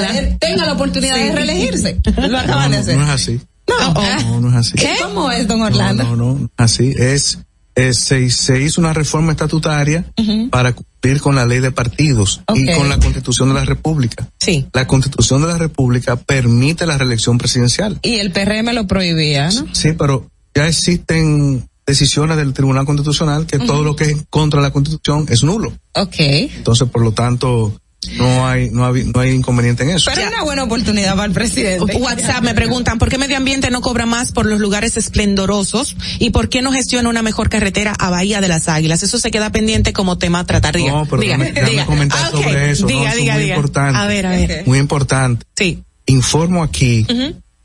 para 0.00 0.12
que 0.12 0.22
tenga 0.40 0.64
la 0.64 0.72
oportunidad 0.72 1.16
de 1.16 1.32
reelegirse. 1.32 1.98
Lo 2.26 2.38
acaban 2.38 2.70
de 2.70 2.78
no, 2.78 2.82
hacer. 2.82 2.96
no 2.96 3.04
es 3.04 3.10
así. 3.10 3.40
No. 3.68 3.94
No, 3.94 4.40
no 4.40 4.48
es 4.50 4.54
así. 4.54 4.86
¿Cómo 5.02 5.30
es, 5.30 5.46
don 5.46 5.60
No, 5.60 5.66
Orlando? 5.66 6.04
no, 6.04 6.16
no, 6.16 6.50
así 6.56 6.92
es. 6.96 7.38
es 7.74 7.98
se, 7.98 8.30
se 8.30 8.60
hizo 8.62 8.80
una 8.80 8.92
reforma 8.92 9.32
estatutaria 9.32 10.04
para 10.50 10.72
cumplir 10.72 11.20
con 11.20 11.34
la 11.34 11.44
ley 11.46 11.60
de 11.60 11.72
partidos 11.72 12.40
y 12.54 12.66
con 12.74 12.88
la 12.88 12.98
constitución 12.98 13.48
de 13.48 13.54
la 13.54 13.64
república. 13.64 14.28
Sí. 14.40 14.66
La 14.72 14.86
constitución 14.86 15.42
de 15.42 15.48
la 15.48 15.58
república 15.58 16.16
permite 16.16 16.86
la 16.86 16.96
reelección 16.96 17.36
presidencial. 17.38 17.98
Y 18.02 18.16
el 18.16 18.32
PRM 18.32 18.72
lo 18.74 18.86
prohibía, 18.86 19.50
¿no? 19.50 19.66
Sí, 19.74 19.92
pero 19.92 20.30
ya 20.54 20.66
existen 20.66 21.68
decisiones 21.86 22.36
del 22.36 22.52
Tribunal 22.54 22.86
Constitucional 22.86 23.46
que 23.46 23.58
todo 23.58 23.84
lo 23.84 23.94
que 23.94 24.04
es 24.04 24.16
contra 24.30 24.60
la 24.60 24.70
constitución 24.72 25.26
es 25.28 25.44
nulo. 25.44 25.72
Ok. 25.94 26.14
Entonces, 26.18 26.88
por 26.88 27.02
lo 27.02 27.12
tanto, 27.12 27.78
no 28.16 28.46
hay, 28.46 28.70
no 28.70 28.86
hay, 28.86 29.04
no 29.04 29.20
hay 29.20 29.30
inconveniente 29.32 29.82
en 29.82 29.90
eso. 29.90 30.10
Pero 30.12 30.26
es 30.26 30.32
una 30.32 30.42
buena 30.44 30.64
oportunidad 30.64 31.12
para 31.14 31.26
el 31.26 31.32
presidente. 31.32 31.96
WhatsApp 31.96 32.42
me 32.42 32.54
preguntan 32.54 32.98
por 32.98 33.08
qué 33.08 33.18
medio 33.18 33.36
ambiente 33.36 33.70
no 33.70 33.80
cobra 33.80 34.06
más 34.06 34.32
por 34.32 34.46
los 34.46 34.60
lugares 34.60 34.96
esplendorosos 34.96 35.96
y 36.18 36.30
por 36.30 36.48
qué 36.48 36.62
no 36.62 36.72
gestiona 36.72 37.08
una 37.08 37.22
mejor 37.22 37.48
carretera 37.48 37.92
a 37.98 38.10
Bahía 38.10 38.40
de 38.40 38.48
las 38.48 38.68
Águilas. 38.68 39.02
Eso 39.02 39.18
se 39.18 39.30
queda 39.30 39.50
pendiente 39.50 39.92
como 39.92 40.18
tema 40.18 40.40
a 40.40 40.44
tratar. 40.44 40.76
Diga, 40.76 40.92
No, 40.92 41.06
pero 41.06 41.22
diga, 41.22 41.36
déjame- 41.36 41.52
déjame 41.52 41.70
diga. 41.70 41.86
comentar 41.86 42.20
Ah, 42.24 42.30
sobre 42.30 42.70
eso, 42.70 42.82
¿no? 42.82 42.88
Diga, 42.88 43.14
diga, 43.14 43.34
muy 43.34 43.42
diga. 43.42 43.54
importante. 43.56 43.98
A 43.98 44.06
ver, 44.06 44.26
a 44.26 44.30
ver. 44.30 44.62
Muy 44.66 44.78
importante. 44.78 45.44
Sí. 45.56 45.82
Informo 46.06 46.62
aquí 46.62 47.06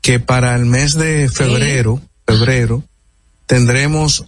que 0.00 0.18
para 0.20 0.54
el 0.56 0.64
mes 0.66 0.94
de 0.94 1.28
febrero, 1.32 2.00
febrero, 2.26 2.82
tendremos 3.46 4.24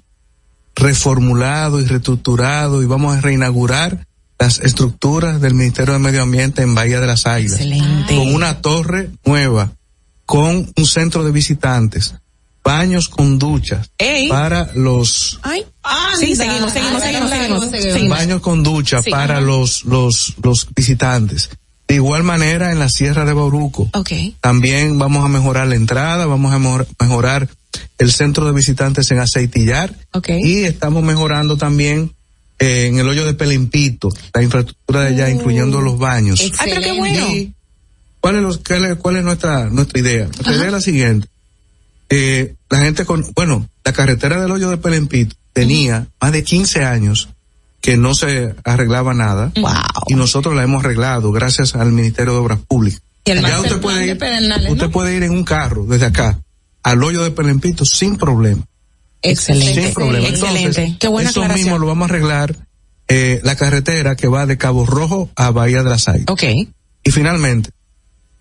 reformulado 0.76 1.80
y 1.80 1.84
reestructurado 1.86 2.82
y 2.82 2.86
vamos 2.86 3.16
a 3.16 3.20
reinaugurar 3.20 4.06
las 4.44 4.58
estructuras 4.60 5.40
del 5.40 5.54
Ministerio 5.54 5.94
de 5.94 5.98
Medio 6.00 6.22
Ambiente 6.22 6.60
en 6.60 6.74
Bahía 6.74 7.00
de 7.00 7.06
las 7.06 7.24
Águilas. 7.26 7.52
Excelente. 7.60 8.14
Con 8.14 8.34
una 8.34 8.60
torre 8.60 9.08
nueva, 9.24 9.72
con 10.26 10.70
un 10.76 10.86
centro 10.86 11.24
de 11.24 11.32
visitantes, 11.32 12.14
baños 12.62 13.08
con 13.08 13.38
duchas 13.38 13.90
Ey. 13.96 14.28
para 14.28 14.70
los 14.74 15.40
Ay. 15.42 15.64
Sí, 16.20 16.36
seguimos, 16.36 16.72
seguimos, 16.74 17.02
seguimos, 17.02 17.30
seguimos. 17.30 17.70
seguimos. 17.70 18.18
baños 18.18 18.40
con 18.42 18.62
ducha 18.62 19.00
Sí. 19.02 19.10
para 19.10 19.40
los, 19.40 19.84
los, 19.86 20.34
los 20.42 20.68
visitantes. 20.74 21.48
De 21.88 21.94
igual 21.94 22.22
manera 22.22 22.70
en 22.72 22.78
la 22.78 22.88
Sierra 22.90 23.24
de 23.24 23.32
Bauruco. 23.32 23.88
Ok. 23.94 24.10
También 24.42 24.98
vamos 24.98 25.24
a 25.24 25.28
mejorar 25.28 25.68
la 25.68 25.74
entrada, 25.74 26.26
vamos 26.26 26.52
a 26.52 26.58
mejor- 26.58 26.86
mejorar 27.00 27.48
el 27.98 28.12
centro 28.12 28.44
de 28.46 28.52
visitantes 28.52 29.10
en 29.10 29.20
Aceitillar. 29.20 29.94
Ok. 30.12 30.28
Y 30.42 30.64
estamos 30.64 31.02
mejorando 31.02 31.56
también 31.56 32.12
eh, 32.58 32.86
en 32.86 32.98
el 32.98 33.08
hoyo 33.08 33.24
de 33.26 33.34
Pelimpito, 33.34 34.08
la 34.32 34.42
infraestructura 34.42 35.00
de 35.02 35.08
allá, 35.08 35.30
incluyendo 35.30 35.80
los 35.80 35.98
baños. 35.98 36.40
Ay, 36.58 36.70
pero 36.70 36.80
qué 36.80 36.92
bueno. 36.98 37.28
Y 37.30 37.52
¿Cuál 38.20 38.36
es, 38.36 38.42
los- 38.42 38.58
cuál 38.58 38.84
es, 38.86 38.96
cuál 38.96 39.16
es 39.16 39.24
nuestra, 39.24 39.68
nuestra 39.70 40.00
idea? 40.00 40.24
Nuestra 40.26 40.52
idea 40.54 40.66
es 40.66 40.72
la 40.72 40.80
siguiente. 40.80 41.28
Eh, 42.08 42.54
la 42.70 42.78
gente 42.80 43.04
con, 43.04 43.24
bueno, 43.34 43.68
la 43.84 43.92
carretera 43.92 44.40
del 44.40 44.50
hoyo 44.50 44.70
de 44.70 44.76
Pelempito 44.78 45.36
tenía 45.52 46.06
más 46.20 46.32
de 46.32 46.42
15 46.44 46.84
años 46.84 47.28
que 47.80 47.96
no 47.96 48.14
se 48.14 48.54
arreglaba 48.64 49.12
nada. 49.14 49.52
Wow. 49.56 49.72
Y 50.08 50.14
nosotros 50.14 50.54
la 50.54 50.62
hemos 50.64 50.84
arreglado 50.84 51.32
gracias 51.32 51.74
al 51.74 51.92
Ministerio 51.92 52.32
de 52.32 52.38
Obras 52.38 52.58
Públicas. 52.66 53.02
Y 53.26 53.30
el 53.32 53.42
Ya 53.42 53.60
usted 53.60 53.80
puede 53.80 54.00
de 54.00 54.06
ir, 54.06 54.70
usted 54.70 54.86
¿no? 54.86 54.90
puede 54.90 55.16
ir 55.16 55.22
en 55.22 55.32
un 55.32 55.44
carro 55.44 55.84
desde 55.86 56.06
acá 56.06 56.38
al 56.82 57.02
hoyo 57.02 57.22
de 57.24 57.30
Pelempito 57.30 57.84
sin 57.84 58.16
problema. 58.16 58.62
Excelente. 59.24 59.82
Sin 59.82 59.94
problema. 59.94 60.28
Excelente. 60.28 60.66
Entonces, 60.66 60.96
Qué 61.00 61.08
buena 61.08 61.30
eso 61.30 61.48
mismo 61.48 61.78
lo 61.78 61.86
vamos 61.86 62.08
a 62.08 62.14
arreglar 62.14 62.56
eh, 63.08 63.40
la 63.42 63.56
carretera 63.56 64.16
que 64.16 64.28
va 64.28 64.46
de 64.46 64.56
Cabo 64.56 64.86
Rojo 64.86 65.30
a 65.34 65.50
Bahía 65.50 65.82
de 65.82 65.90
las 65.90 66.08
Águilas. 66.08 66.28
Ok. 66.28 66.42
Y 67.02 67.10
finalmente, 67.10 67.70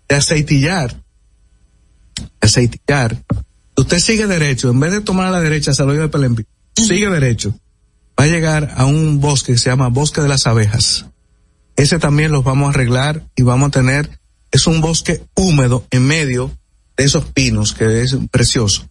de 0.08 0.16
aceitillar, 0.16 1.02
aceitillar, 2.40 3.16
usted 3.76 3.98
sigue 3.98 4.26
derecho, 4.26 4.70
en 4.70 4.80
vez 4.80 4.92
de 4.92 5.00
tomar 5.00 5.26
a 5.28 5.30
la 5.30 5.40
derecha 5.40 5.72
hacia 5.72 5.84
el 5.84 5.90
hoyo 5.90 6.00
de 6.02 6.08
Pelempí, 6.08 6.44
sigue 6.74 7.08
derecho, 7.08 7.54
va 8.18 8.24
a 8.24 8.26
llegar 8.26 8.74
a 8.76 8.86
un 8.86 9.20
bosque 9.20 9.52
que 9.52 9.58
se 9.58 9.70
llama 9.70 9.88
Bosque 9.88 10.20
de 10.20 10.28
las 10.28 10.46
Abejas. 10.46 11.06
Ese 11.76 11.98
también 11.98 12.30
los 12.30 12.44
vamos 12.44 12.68
a 12.68 12.70
arreglar 12.70 13.26
y 13.36 13.42
vamos 13.42 13.68
a 13.68 13.72
tener, 13.72 14.18
es 14.50 14.66
un 14.66 14.80
bosque 14.80 15.22
húmedo 15.34 15.86
en 15.90 16.06
medio 16.06 16.50
de 16.96 17.04
esos 17.04 17.24
pinos 17.26 17.74
que 17.74 18.02
es 18.02 18.16
precioso. 18.30 18.88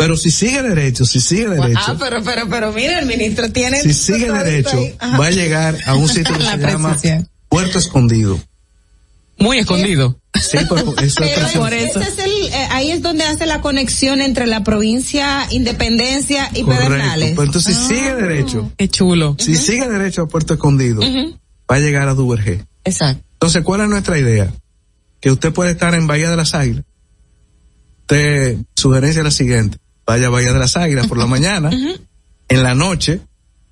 Pero 0.00 0.16
si 0.16 0.30
sigue 0.30 0.62
derecho, 0.62 1.04
si 1.04 1.20
sigue 1.20 1.48
derecho, 1.48 1.78
Ah, 1.86 1.96
pero, 2.00 2.22
pero, 2.24 2.48
pero 2.48 2.72
mira, 2.72 2.98
el 2.98 3.04
ministro 3.06 3.52
tiene. 3.52 3.82
si 3.82 3.92
sigue 3.92 4.32
derecho, 4.32 4.78
va 5.20 5.26
a 5.26 5.30
llegar 5.30 5.76
a 5.86 5.94
un 5.94 6.08
sitio 6.08 6.36
que 6.38 6.42
se 6.50 6.56
llama. 6.56 6.96
Puerto 7.50 7.78
Escondido. 7.78 8.40
Muy 9.38 9.58
escondido. 9.58 10.18
Sí, 10.40 10.58
pero 10.68 10.94
eso 10.98 11.22
es 11.24 11.30
Pero 11.34 11.60
por 11.60 11.72
eso. 11.72 11.98
ese 12.00 12.10
es 12.10 12.18
el, 12.18 12.30
eh, 12.52 12.68
ahí 12.70 12.90
es 12.92 13.02
donde 13.02 13.24
hace 13.24 13.46
la 13.46 13.60
conexión 13.62 14.20
entre 14.20 14.46
la 14.46 14.62
provincia 14.64 15.46
Independencia 15.50 16.50
y 16.54 16.62
Correcto. 16.62 16.86
Pedernales. 16.88 17.30
Pero 17.30 17.42
entonces 17.44 17.74
si 17.76 17.84
sigue 17.88 18.14
derecho, 18.14 18.72
Qué 18.76 18.88
chulo. 18.88 19.36
si 19.38 19.54
sigue 19.56 19.88
derecho 19.88 20.22
a 20.22 20.28
Puerto 20.28 20.54
Escondido, 20.54 21.00
va 21.70 21.76
a 21.76 21.78
llegar 21.78 22.08
a 22.08 22.14
Duvergé. 22.14 22.64
Exacto. 22.84 23.22
Entonces, 23.34 23.62
¿cuál 23.64 23.80
es 23.82 23.88
nuestra 23.88 24.18
idea? 24.18 24.52
Que 25.20 25.30
usted 25.30 25.52
puede 25.52 25.70
estar 25.72 25.94
en 25.94 26.06
Bahía 26.06 26.30
de 26.30 26.36
las 26.36 26.54
Águilas. 26.54 26.84
Usted, 28.02 28.58
sugerencia 28.76 29.20
es 29.20 29.24
la 29.24 29.30
siguiente. 29.30 29.78
Vaya 30.10 30.26
a 30.26 30.30
Bahía 30.30 30.52
de 30.52 30.58
las 30.58 30.76
Águilas 30.76 31.06
por 31.06 31.18
la 31.18 31.26
mañana. 31.26 31.70
En 32.48 32.62
la 32.64 32.74
noche, 32.74 33.20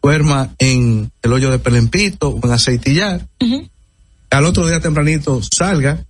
duerma 0.00 0.54
en 0.60 1.10
el 1.20 1.32
hoyo 1.32 1.50
de 1.50 1.58
Pelempito 1.58 2.28
o 2.28 2.46
en 2.46 2.52
Aceitillar. 2.52 3.26
Al 4.30 4.44
otro 4.44 4.64
día 4.68 4.78
tempranito 4.78 5.40
salga 5.42 6.04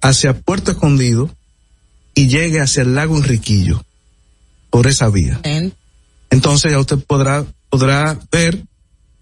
hacia 0.00 0.36
Puerto 0.40 0.72
Escondido 0.72 1.30
y 2.16 2.26
llegue 2.26 2.60
hacia 2.60 2.82
el 2.82 2.96
lago 2.96 3.16
Enriquillo 3.16 3.84
por 4.70 4.88
esa 4.88 5.08
vía. 5.08 5.38
En- 5.44 5.72
Entonces 6.30 6.72
ya 6.72 6.80
usted 6.80 6.98
podrá, 6.98 7.44
podrá 7.68 8.18
ver 8.32 8.64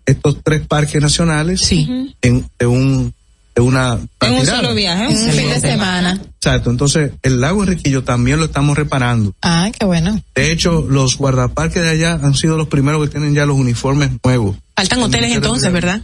estos 0.07 0.43
tres 0.43 0.67
parques 0.67 1.03
nacionales 1.03 1.61
Sí. 1.61 2.15
en, 2.23 2.47
un, 2.63 3.13
una 3.61 3.99
En 4.21 4.33
un 4.35 4.47
solo 4.47 4.75
viaje. 4.75 5.09
Un 5.09 5.17
fin 5.33 5.49
de 5.51 5.61
semana. 5.61 6.21
Exacto. 6.37 6.71
Entonces, 6.71 7.13
el 7.23 7.41
lago 7.41 7.63
Enriquillo 7.63 8.05
también 8.05 8.39
lo 8.39 8.45
estamos 8.47 8.77
reparando. 8.77 9.35
Ah, 9.43 9.71
qué 9.77 9.85
bueno. 9.85 10.21
De 10.35 10.53
hecho, 10.53 10.87
los 10.89 11.17
guardaparques 11.19 11.83
de 11.83 11.89
allá 11.91 12.13
han 12.23 12.35
sido 12.35 12.57
los 12.57 12.69
primeros 12.69 13.03
que 13.05 13.09
tienen 13.11 13.35
ya 13.35 13.47
los 13.47 13.57
uniformes 13.57 14.11
nuevos. 14.25 14.57
Faltan 14.77 14.99
El 15.01 15.05
hoteles 15.07 15.33
entonces, 15.35 15.73
¿verdad? 15.73 16.03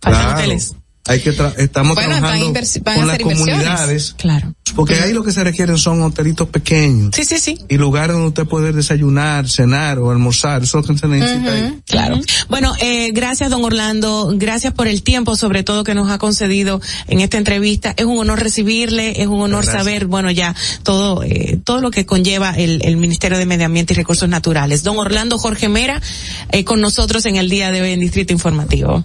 Faltan 0.00 0.22
Claro. 0.22 0.38
hoteles. 0.38 0.74
Hay 1.08 1.20
que 1.20 1.32
tra- 1.32 1.54
estamos 1.56 1.94
Bueno, 1.94 2.10
trabajando 2.18 2.52
con 2.84 3.06
las 3.08 3.18
comunidades, 3.18 4.14
Claro. 4.18 4.52
porque 4.76 4.94
ahí 4.96 5.12
lo 5.14 5.24
que 5.24 5.32
se 5.32 5.42
requieren 5.42 5.78
son 5.78 6.02
hotelitos 6.02 6.48
pequeños 6.50 7.12
Sí, 7.16 7.24
sí, 7.24 7.38
sí. 7.38 7.58
y 7.68 7.78
lugares 7.78 8.12
donde 8.14 8.28
usted 8.28 8.44
puede 8.46 8.72
desayunar, 8.72 9.48
cenar 9.48 9.98
o 9.98 10.10
almorzar. 10.10 10.62
Eso 10.62 10.78
es 10.80 10.86
lo 10.88 10.94
que 10.94 11.00
se 11.00 11.08
necesita 11.08 11.50
ahí. 11.52 11.78
Claro. 11.86 12.20
Bueno, 12.50 12.74
eh, 12.80 13.10
gracias, 13.12 13.48
don 13.50 13.64
Orlando. 13.64 14.30
Gracias 14.36 14.74
por 14.74 14.86
el 14.86 15.02
tiempo, 15.02 15.34
sobre 15.36 15.62
todo 15.62 15.82
que 15.82 15.94
nos 15.94 16.10
ha 16.10 16.18
concedido 16.18 16.80
en 17.06 17.20
esta 17.20 17.38
entrevista. 17.38 17.94
Es 17.96 18.04
un 18.04 18.18
honor 18.18 18.40
recibirle, 18.42 19.22
es 19.22 19.26
un 19.28 19.40
honor 19.40 19.64
Gracias. 19.64 19.82
saber, 19.84 20.06
bueno, 20.06 20.30
ya 20.30 20.54
todo, 20.82 21.22
eh, 21.22 21.58
todo 21.64 21.80
lo 21.80 21.90
que 21.90 22.04
conlleva 22.04 22.50
el, 22.50 22.80
el 22.84 22.98
Ministerio 22.98 23.38
de 23.38 23.46
Medio 23.46 23.64
Ambiente 23.64 23.94
y 23.94 23.96
Recursos 23.96 24.28
Naturales. 24.28 24.82
Don 24.82 24.98
Orlando 24.98 25.38
Jorge 25.38 25.70
Mera, 25.70 26.02
eh, 26.50 26.64
con 26.64 26.82
nosotros 26.82 27.24
en 27.24 27.36
el 27.36 27.48
día 27.48 27.70
de 27.70 27.80
hoy 27.80 27.92
en 27.92 28.00
Distrito 28.00 28.34
Informativo. 28.34 29.04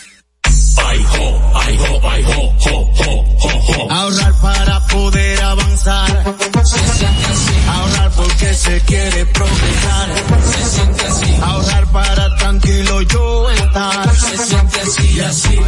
Ahorrar 3.89 4.33
para 4.41 4.87
poder 4.87 5.41
avanzar. 5.41 6.35
Se 6.63 6.79
siente 6.79 7.25
así. 7.25 7.53
Ahorrar 7.67 8.11
porque 8.11 8.53
se 8.53 8.81
quiere 8.81 9.25
progresar. 9.25 10.09
Se 10.51 10.69
siente 10.69 11.05
así. 11.05 11.35
Ahorrar 11.41 11.87
para 11.87 12.35
tranquilo 12.37 13.01
yo 13.01 13.49
estar. 13.49 14.15
Se 14.15 14.37
siente 14.37 14.81
así 14.81 15.11
y 15.13 15.19
así. 15.19 15.59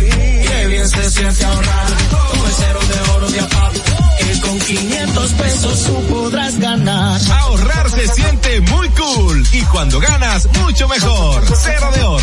Qué 0.47 0.67
bien 0.67 0.89
se 0.89 1.09
siente 1.09 1.45
ahorrar. 1.45 1.87
Con 2.09 2.39
el 2.45 2.53
cero 2.57 2.79
de 2.87 3.11
oro 3.11 3.29
de 3.29 3.39
APAP. 3.39 3.73
Que 4.19 4.41
con 4.41 4.59
500 4.59 5.31
pesos 5.31 5.83
tú 5.83 6.07
podrás 6.07 6.59
ganar. 6.59 7.21
Ahorrar 7.39 7.89
se 7.89 8.07
siente 8.07 8.61
muy 8.61 8.89
cool 8.89 9.47
y 9.51 9.61
cuando 9.63 9.99
ganas, 9.99 10.47
mucho 10.61 10.87
mejor. 10.87 11.43
Cero 11.55 11.89
de 11.93 12.03
oro, 12.03 12.22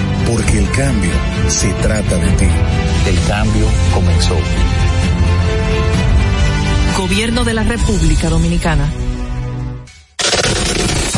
Porque 0.31 0.59
el 0.59 0.71
cambio 0.71 1.11
se 1.49 1.67
trata 1.73 2.15
de 2.15 2.31
ti. 2.37 2.45
El 3.05 3.27
cambio 3.27 3.65
comenzó. 3.93 4.37
Gobierno 6.97 7.43
de 7.43 7.53
la 7.53 7.63
República 7.63 8.29
Dominicana. 8.29 8.89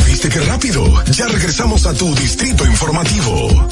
¿Viste 0.07 0.29
qué 0.29 0.39
rápido? 0.39 1.03
Ya 1.11 1.27
regresamos 1.27 1.85
a 1.85 1.93
tu 1.93 2.15
Distrito 2.15 2.65
Informativo. 2.65 3.69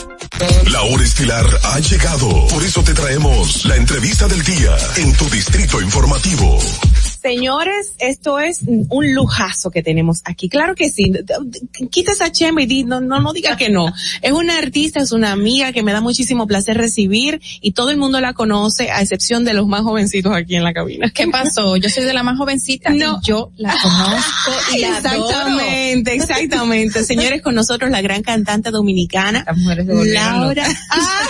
La 0.70 0.84
hora 0.84 1.04
estilar 1.04 1.46
ha 1.64 1.80
llegado. 1.80 2.48
Por 2.48 2.64
eso 2.64 2.84
te 2.84 2.94
traemos 2.94 3.66
la 3.66 3.78
entrevista 3.78 4.28
del 4.28 4.44
día 4.44 4.78
en 4.98 5.12
tu 5.14 5.28
Distrito 5.28 5.82
Informativo. 5.82 6.60
Señores, 7.22 7.94
esto 8.00 8.40
es 8.40 8.62
un 8.66 9.14
lujazo 9.14 9.70
que 9.70 9.84
tenemos 9.84 10.22
aquí. 10.26 10.50
Claro 10.50 10.74
que 10.74 10.90
sí. 10.90 11.12
Quita 11.92 12.14
esa 12.14 12.32
chema 12.32 12.64
y 12.64 12.66
di, 12.66 12.84
no, 12.84 13.00
no, 13.00 13.20
no 13.20 13.32
diga 13.32 13.56
que 13.58 13.70
no. 13.70 13.94
Es 14.22 14.32
una 14.32 14.58
artista, 14.58 15.00
es 15.02 15.12
una 15.12 15.32
amiga 15.32 15.72
que 15.72 15.84
me 15.84 15.94
da 15.94 16.02
muchísimo 16.02 16.48
placer 16.48 16.78
recibir 16.78 17.40
y 17.62 17.74
todo 17.74 17.92
el 17.92 17.98
mundo 17.98 18.20
la 18.22 18.34
conoce, 18.34 18.90
a 18.90 19.02
excepción 19.02 19.46
de 19.46 19.54
los 19.54 19.68
más 19.68 19.82
jovencitos 19.82 20.34
aquí 20.36 20.56
en 20.56 20.64
la 20.64 20.74
cabina. 20.74 21.12
¿Qué 21.14 21.28
pasó? 21.28 21.78
Yo 21.78 21.90
soy 21.90 22.06
de 22.06 22.14
la 22.14 22.24
más 22.24 22.38
jovencita 22.40 22.90
No. 22.90 23.20
y 23.22 23.28
yo 23.28 23.52
la 23.58 23.76
conozco 23.82 24.52
y 24.76 24.80
la 24.80 24.98
Exactamente, 24.98 26.14
exactamente. 26.14 27.04
Señores, 27.06 27.42
con 27.44 27.54
nosotros 27.54 27.92
la 27.92 28.02
gran 28.02 28.24
cantante 28.24 28.72
dominicana, 28.72 29.46
Laura, 30.06 30.66
Ah, 30.90 31.28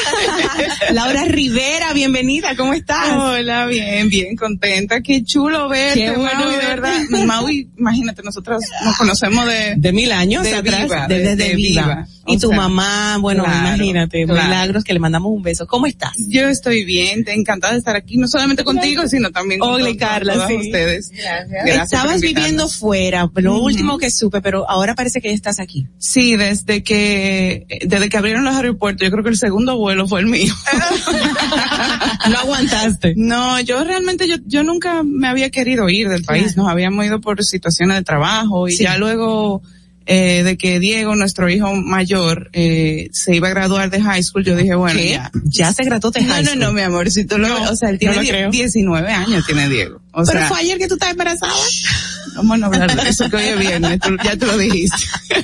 Laura 0.94 1.26
Rivera, 1.26 1.92
bienvenida, 1.94 2.56
¿cómo 2.56 2.74
estás? 2.74 3.12
Hola, 3.18 3.66
bien, 3.66 4.10
bien 4.10 4.36
contenta. 4.36 5.02
Qué 5.02 5.24
chulo 5.24 5.68
verte, 5.82 6.00
Qué 6.00 6.12
bueno 6.12 6.40
Maui, 6.40 6.52
de 6.56 6.58
verdad. 6.66 7.00
Maui, 7.26 7.70
imagínate, 7.78 8.24
nosotros 8.24 8.64
nos 8.86 8.98
conocemos 8.98 9.46
de... 9.46 9.74
De 9.78 9.92
mil 9.92 10.12
años 10.12 10.44
de 10.44 10.56
atrás, 10.56 10.84
Viva, 10.84 11.08
de- 11.08 11.20
desde 11.20 11.36
de 11.36 11.56
Viva. 11.56 11.82
Viva. 11.84 12.08
Y 12.34 12.40
tu 12.40 12.48
sea, 12.50 12.58
mamá, 12.58 13.18
bueno, 13.20 13.44
claro, 13.44 13.60
imagínate, 13.76 14.26
claro. 14.26 14.44
milagros 14.44 14.84
que 14.84 14.94
le 14.94 15.00
mandamos 15.00 15.32
un 15.32 15.42
beso. 15.42 15.68
¿Cómo 15.68 15.86
estás? 15.88 16.14
Yo 16.28 16.48
estoy 16.48 16.84
bien, 16.86 17.24
te 17.24 17.34
encantada 17.34 17.74
de 17.74 17.80
estar 17.80 17.96
aquí, 17.96 18.18
no 18.18 18.28
solamente 18.28 18.64
contigo, 18.64 19.08
sino 19.08 19.32
también 19.32 19.60
con 19.60 19.80
todos- 19.80 19.96
Carla, 19.98 20.34
todas 20.34 20.48
sí. 20.50 20.56
ustedes. 20.56 21.12
Gracias 21.12 21.94
Estabas 21.94 22.22
viviendo 22.22 22.68
fuera, 22.70 23.30
lo 23.36 23.62
último 23.62 23.98
que 23.98 24.10
supe, 24.10 24.42
pero 24.42 24.70
ahora 24.70 24.96
parece 24.96 25.22
que 25.22 25.30
ya 25.30 25.36
estás 25.36 25.60
aquí. 25.60 25.88
Sí, 25.98 26.36
desde 26.36 26.84
que, 26.84 27.66
desde 27.86 28.10
que 28.10 28.18
abrieron 28.18 28.44
los 28.46 28.56
aeropuertos, 28.56 29.06
yo 29.06 29.12
creo 29.12 29.24
que 29.24 29.30
el 29.30 29.38
segundo 29.38 29.78
vuelo 29.78 30.08
fue 30.08 30.22
el 30.22 30.28
mío. 30.28 30.54
no 32.30 32.38
aguantaste. 32.38 33.14
No, 33.18 33.60
yo 33.60 33.84
realmente, 33.84 34.28
yo, 34.28 34.36
yo 34.46 34.64
nunca 34.64 35.04
me 35.04 35.28
había 35.28 35.50
querido 35.50 35.90
ir 35.90 36.10
del 36.10 36.24
país, 36.24 36.56
nos 36.58 36.68
habíamos 36.68 37.06
ido 37.06 37.20
por 37.22 37.44
situaciones 37.44 37.98
de 37.98 38.04
trabajo 38.04 38.68
y 38.68 38.72
Sí. 38.74 38.84
ya 38.84 38.98
luego, 38.98 39.62
eh, 40.06 40.44
de 40.44 40.58
que 40.58 40.80
Diego, 40.80 41.16
nuestro 41.16 41.50
hijo 41.50 41.74
mayor, 41.76 42.50
eh, 42.54 43.10
se 43.14 43.36
iba 43.36 43.48
a 43.48 43.52
graduar 43.52 43.90
de 43.90 44.02
high 44.02 44.24
school, 44.24 44.44
yo 44.44 44.56
dije, 44.56 44.76
bueno, 44.76 45.00
¿Qué? 45.00 45.12
ya. 45.12 45.32
Ya 45.44 45.74
se 45.74 45.84
graduó 45.84 46.12
de 46.12 46.22
No, 46.22 46.34
high 46.34 46.44
no, 46.44 46.50
school. 46.50 46.60
no, 46.60 46.74
mi 46.74 46.82
amor, 46.82 47.10
si 47.12 47.26
tú 47.26 47.38
lo, 47.38 47.48
No, 47.48 47.70
o 47.72 47.76
sea, 47.76 47.90
él 47.90 47.96
no 47.96 48.00
tiene 48.00 48.20
die- 48.22 48.30
creo. 48.30 48.52
19 48.52 49.12
años, 49.12 49.46
tiene 49.46 49.70
Diego. 49.70 50.02
O 50.14 50.24
pero 50.26 50.40
sea, 50.40 50.48
fue 50.50 50.60
ayer 50.60 50.78
que 50.78 50.88
tú 50.88 50.96
estabas 50.96 51.14
embarazada. 51.14 51.54
Vamos 52.36 52.56
a 52.56 52.58
no 52.58 52.66
hablar 52.68 52.96
de 53.04 53.10
eso 53.10 53.30
que 53.30 53.36
hoy 53.36 53.44
es 53.44 53.60
viernes, 53.60 54.00
tú- 54.00 54.16
ya 54.24 54.38
tú 54.38 54.46
lo 54.46 54.58
dijiste. 54.58 54.96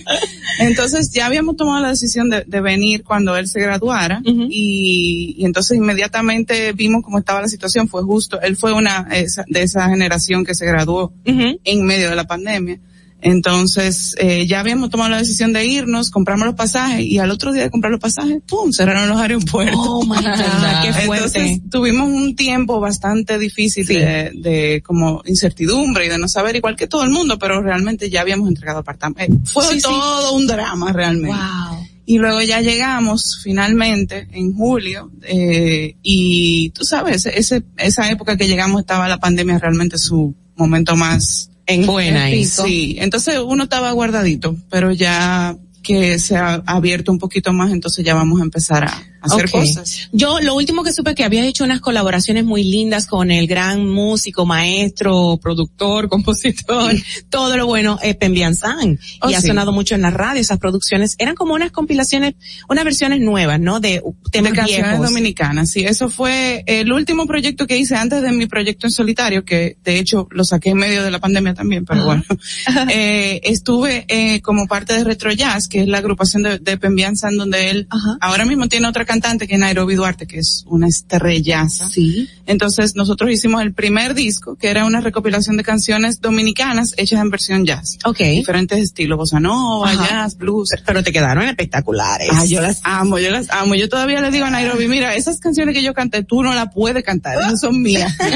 Entonces 0.59 1.11
ya 1.11 1.27
habíamos 1.27 1.55
tomado 1.55 1.79
la 1.81 1.89
decisión 1.89 2.29
de, 2.29 2.43
de 2.47 2.61
venir 2.61 3.03
cuando 3.03 3.35
él 3.37 3.47
se 3.47 3.59
graduara 3.59 4.21
y, 4.25 5.35
y 5.37 5.45
entonces 5.45 5.77
inmediatamente 5.77 6.73
vimos 6.73 7.03
cómo 7.03 7.19
estaba 7.19 7.41
la 7.41 7.47
situación. 7.47 7.87
Fue 7.87 8.01
justo, 8.03 8.41
él 8.41 8.57
fue 8.57 8.73
una 8.73 9.07
esa- 9.11 9.45
de 9.47 9.61
esa 9.63 9.87
generación 9.89 10.43
que 10.45 10.55
se 10.55 10.65
graduó 10.65 11.13
en 11.25 11.85
medio 11.85 12.09
de 12.09 12.15
la 12.15 12.25
pandemia. 12.25 12.79
Entonces, 13.21 14.15
eh, 14.19 14.45
ya 14.45 14.59
habíamos 14.59 14.89
tomado 14.89 15.09
la 15.09 15.17
decisión 15.17 15.51
de 15.51 15.65
irnos, 15.65 16.11
compramos 16.11 16.45
los 16.45 16.55
pasajes 16.55 17.01
y 17.05 17.17
al 17.17 17.31
otro 17.31 17.51
día 17.51 17.63
de 17.63 17.71
comprar 17.71 17.91
los 17.91 17.99
pasajes, 17.99 18.41
¡pum! 18.47 18.71
cerraron 18.71 19.09
los 19.09 19.19
aeropuertos. 19.19 19.79
Oh 19.79 20.03
my 20.03 20.15
God, 20.17 20.21
qué 20.83 20.93
fuerte. 20.93 21.39
Entonces, 21.39 21.61
tuvimos 21.69 22.09
un 22.09 22.35
tiempo 22.35 22.79
bastante 22.79 23.39
difícil 23.39 23.85
de, 23.87 24.31
de 24.35 24.83
como 24.85 25.23
incertidumbre 25.25 26.05
y 26.05 26.09
de 26.09 26.19
no 26.19 26.27
saber 26.27 26.55
igual 26.55 26.75
que 26.75 26.87
todo 26.87 27.03
el 27.03 27.09
mundo, 27.09 27.39
pero 27.39 27.61
realmente 27.61 28.09
ya 28.09 28.21
habíamos 28.21 28.47
entregado 28.49 28.79
apartamento. 28.79 29.33
Eh, 29.33 29.39
fue 29.45 29.63
Sí, 29.65 29.75
sí. 29.75 29.81
todo 29.81 30.33
un 30.33 30.45
drama 30.47 30.93
realmente. 30.93 31.35
Wow. 31.35 31.87
Y 32.05 32.19
luego 32.19 32.41
ya 32.41 32.61
llegamos 32.61 33.41
finalmente 33.43 34.27
en 34.31 34.53
julio, 34.53 35.11
eh, 35.23 35.97
y 36.03 36.69
tú 36.69 36.85
sabes, 36.85 37.25
ese, 37.25 37.63
esa 37.77 38.09
época 38.09 38.37
que 38.37 38.47
llegamos 38.47 38.79
estaba 38.79 39.09
la 39.09 39.17
pandemia 39.19 39.59
realmente 39.59 39.97
su 39.97 40.33
momento 40.55 40.95
más 40.95 41.49
En 41.67 41.85
buena 41.85 42.25
ahí. 42.25 42.45
Sí, 42.45 42.95
entonces 42.99 43.39
uno 43.45 43.63
estaba 43.63 43.91
guardadito, 43.91 44.55
pero 44.69 44.91
ya 44.91 45.55
que 45.83 46.19
se 46.19 46.35
ha 46.35 46.55
abierto 46.65 47.11
un 47.11 47.19
poquito 47.19 47.53
más, 47.53 47.71
entonces 47.71 48.03
ya 48.03 48.13
vamos 48.13 48.41
a 48.41 48.43
empezar 48.43 48.85
a 48.85 49.03
hacer 49.21 49.45
Ok. 49.45 49.51
cosas. 49.51 50.09
Yo 50.11 50.39
lo 50.39 50.55
último 50.55 50.83
que 50.83 50.93
supe 50.93 51.15
que 51.15 51.23
habías 51.23 51.45
hecho 51.45 51.63
unas 51.63 51.81
colaboraciones 51.81 52.45
muy 52.45 52.63
lindas 52.63 53.07
con 53.07 53.31
el 53.31 53.47
gran 53.47 53.87
músico, 53.87 54.45
maestro, 54.45 55.39
productor, 55.41 56.09
compositor, 56.09 56.93
todo 57.29 57.57
lo 57.57 57.65
bueno, 57.65 57.99
eh, 58.01 58.15
Pembian 58.15 58.55
San. 58.55 58.99
Oh, 59.21 59.29
y 59.29 59.33
ha 59.33 59.41
sí. 59.41 59.47
sonado 59.47 59.71
mucho 59.71 59.95
en 59.95 60.01
la 60.01 60.11
radio, 60.11 60.41
esas 60.41 60.59
producciones. 60.59 61.15
Eran 61.17 61.35
como 61.35 61.53
unas 61.53 61.71
compilaciones, 61.71 62.35
unas 62.69 62.83
versiones 62.83 63.19
nuevas, 63.19 63.59
¿no? 63.59 63.79
De 63.79 64.01
uh, 64.03 64.15
temas 64.31 64.51
de 64.51 64.57
canciones 64.57 64.91
viejos. 64.91 65.07
dominicanas, 65.07 65.69
sí, 65.69 65.85
eso 65.85 66.09
fue 66.09 66.63
el 66.67 66.91
último 66.91 67.27
proyecto 67.27 67.67
que 67.67 67.77
hice 67.77 67.95
antes 67.95 68.21
de 68.21 68.31
mi 68.31 68.47
proyecto 68.47 68.87
en 68.87 68.91
solitario, 68.91 69.43
que 69.43 69.77
de 69.83 69.99
hecho 69.99 70.27
lo 70.31 70.43
saqué 70.43 70.69
en 70.69 70.77
medio 70.77 71.03
de 71.03 71.11
la 71.11 71.19
pandemia 71.19 71.53
también, 71.53 71.85
pero 71.85 72.05
bueno, 72.05 72.23
eh, 72.89 73.41
estuve 73.43 74.05
eh, 74.07 74.41
como 74.41 74.67
parte 74.67 74.93
de 74.93 75.03
Retro 75.03 75.31
Jazz, 75.31 75.67
que 75.67 75.81
es 75.81 75.87
la 75.87 75.99
agrupación 75.99 76.43
de, 76.43 76.59
de 76.59 76.77
Pembianza, 76.77 77.29
en 77.29 77.37
donde 77.37 77.69
él 77.69 77.87
ahora 78.21 78.45
mismo 78.45 78.67
tiene 78.67 78.87
otra 78.87 79.05
cantante 79.07 79.47
que 79.47 79.55
es 79.55 79.59
Nairobi 79.59 79.95
Duarte, 79.95 80.27
que 80.27 80.37
es 80.37 80.63
una 80.67 80.87
estrellaza. 80.87 81.89
Sí. 81.89 82.29
Entonces 82.45 82.95
nosotros 82.95 83.31
hicimos 83.31 83.61
el 83.63 83.73
primer 83.73 84.13
disco, 84.13 84.55
que 84.55 84.67
era 84.69 84.85
una 84.85 85.01
recopilación 85.01 85.57
de 85.57 85.63
canciones 85.63 86.21
dominicanas 86.21 86.93
hechas 86.97 87.19
en 87.21 87.29
versión 87.31 87.65
jazz. 87.65 87.97
Ok. 88.05 88.19
Diferentes 88.19 88.77
estilos, 88.79 89.17
bossa 89.17 89.39
nova, 89.39 89.89
Ajá. 89.91 90.07
jazz, 90.25 90.37
blues. 90.37 90.69
Pero 90.85 91.01
te 91.03 91.11
quedaron 91.11 91.43
espectaculares. 91.47 92.29
Ah, 92.31 92.45
yo 92.45 92.61
las 92.61 92.81
amo, 92.83 93.17
yo 93.17 93.31
las 93.31 93.49
amo. 93.49 93.73
Yo 93.75 93.89
todavía 93.89 94.21
le 94.21 94.29
digo 94.29 94.45
a 94.45 94.49
Nairobi, 94.51 94.87
mira, 94.87 95.15
esas 95.15 95.39
canciones 95.39 95.73
que 95.73 95.81
yo 95.81 95.93
canté, 95.93 96.23
tú 96.23 96.43
no 96.43 96.53
las 96.53 96.73
puedes 96.73 97.03
cantar, 97.03 97.39
esas 97.39 97.61
son 97.61 97.81
mías. 97.81 98.13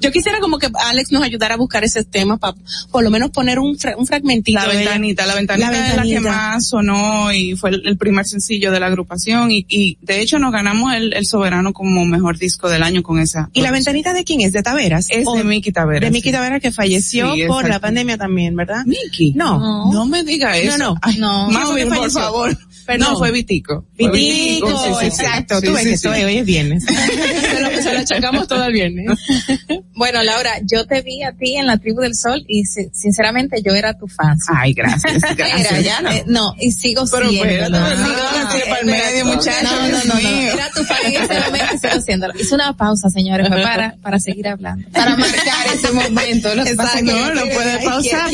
Yo 0.00 0.10
quisiera 0.12 0.38
como 0.40 0.58
que 0.58 0.68
Alex 0.90 1.12
nos 1.12 1.22
ayudara 1.22 1.54
a 1.54 1.56
buscar 1.56 1.84
esos 1.84 2.06
temas 2.06 2.38
para 2.38 2.54
por 2.90 3.02
lo 3.02 3.10
menos 3.10 3.30
poner 3.30 3.58
un, 3.58 3.78
fra- 3.78 3.96
un 3.96 4.06
fragmentito. 4.06 4.58
La 4.58 4.66
de 4.66 4.72
ella. 4.82 4.90
ventanita, 4.90 5.26
la 5.26 5.34
ventanita, 5.34 5.70
La 5.70 5.76
es 5.90 5.96
la 5.96 6.02
que 6.02 6.08
ventanita. 6.14 6.30
más 6.30 6.66
sonó 6.68 7.32
y 7.32 7.56
fue 7.56 7.70
el, 7.70 7.86
el 7.86 7.96
primer 7.96 8.26
sencillo 8.26 8.70
de 8.74 8.80
la 8.80 8.86
agrupación 8.88 9.50
y, 9.50 9.64
y 9.68 9.96
de 10.02 10.20
hecho 10.20 10.38
nos 10.38 10.52
ganamos 10.52 10.92
el, 10.92 11.14
el 11.14 11.24
soberano 11.24 11.72
como 11.72 12.04
mejor 12.04 12.36
disco 12.38 12.68
del 12.68 12.82
año 12.82 13.02
con 13.02 13.18
esa. 13.18 13.48
¿Y 13.54 13.62
la 13.62 13.70
ventanita 13.70 14.12
de 14.12 14.24
quién 14.24 14.40
es? 14.42 14.52
¿De 14.52 14.62
Taveras? 14.62 15.06
Es 15.10 15.26
¿O 15.26 15.34
de 15.34 15.44
Miki 15.44 15.72
Taveras. 15.72 16.02
De 16.02 16.10
Miki 16.10 16.28
sí. 16.28 16.32
Taveras 16.34 16.60
que 16.60 16.70
falleció 16.72 17.32
Sí, 17.34 17.44
por 17.46 17.66
la 17.68 17.80
pandemia 17.80 18.18
también, 18.18 18.54
¿verdad? 18.56 18.84
Miki. 18.84 19.32
No. 19.34 19.90
No 19.92 20.06
me 20.06 20.22
diga 20.24 20.56
eso. 20.58 20.76
no. 20.76 20.96
Ay, 21.00 21.16
No. 21.18 21.46
¿Quién 21.48 21.60
fue 21.62 21.64
Maui, 21.64 21.80
que 21.80 21.86
por 21.86 21.96
falleció? 21.96 22.20
favor. 22.20 22.58
Perdón. 22.86 23.12
No, 23.12 23.18
fue 23.18 23.30
Vitico. 23.30 23.86
Fue 23.96 24.10
Vitico, 24.10 24.68
sí, 24.68 24.90
sí, 25.00 25.06
exacto. 25.06 25.58
Sí, 25.60 25.66
Tú 25.68 25.72
ves 25.72 26.00
sí, 26.00 26.08
que 26.08 26.24
hoy 26.26 26.36
es 26.36 26.44
viernes. 26.44 26.84
se, 26.84 27.60
lo, 27.62 27.82
se 27.82 27.94
lo 27.94 28.00
achacamos 28.00 28.46
todo 28.46 28.62
el 28.64 28.72
viernes. 28.74 29.06
Bueno, 29.96 30.22
Laura, 30.22 30.50
yo 30.64 30.86
te 30.86 31.02
vi 31.02 31.22
a 31.22 31.32
ti 31.32 31.54
en 31.56 31.66
la 31.66 31.78
tribu 31.78 32.00
del 32.00 32.14
sol 32.16 32.44
y 32.48 32.64
si- 32.64 32.90
sinceramente 32.92 33.62
yo 33.64 33.72
era 33.74 33.94
tu 33.96 34.08
fan. 34.08 34.36
Ay, 34.54 34.72
gracias, 34.74 35.20
gracias. 35.36 35.70
Era, 35.72 35.80
ya 35.80 36.00
no. 36.02 36.10
eh, 36.10 36.24
no, 36.26 36.54
y 36.58 36.72
sigo 36.72 37.04
Pero 37.10 37.30
siendo. 37.30 37.46
pero 37.78 37.96
sigo 37.96 38.16
así 38.48 38.58
para 38.68 38.80
el 38.80 38.86
medio, 38.86 39.24
muchacho, 39.26 39.64
No, 39.64 39.88
no, 39.88 40.04
no, 40.04 40.20
no. 40.20 40.28
Era 40.28 40.70
tu 40.70 40.82
fan 40.84 40.98
en 41.06 41.22
ese 41.22 41.40
momento 41.40 41.74
y 41.74 41.78
sigo 41.78 42.00
siéndolo. 42.02 42.34
Hice 42.38 42.54
una 42.56 42.76
pausa, 42.76 43.08
señores, 43.08 43.46
fue 43.48 43.62
para, 43.62 43.96
para 44.02 44.18
seguir 44.18 44.48
hablando. 44.48 44.88
Para 44.90 45.16
marcar 45.16 45.66
ese 45.72 45.90
momento. 45.92 46.54
Lo 46.54 46.64
que 46.64 46.74
pasa 46.74 46.98
es 46.98 47.04
que 47.04 47.12
No, 47.12 47.32
no 47.34 47.42
puede 47.42 47.78
pausar, 47.84 48.30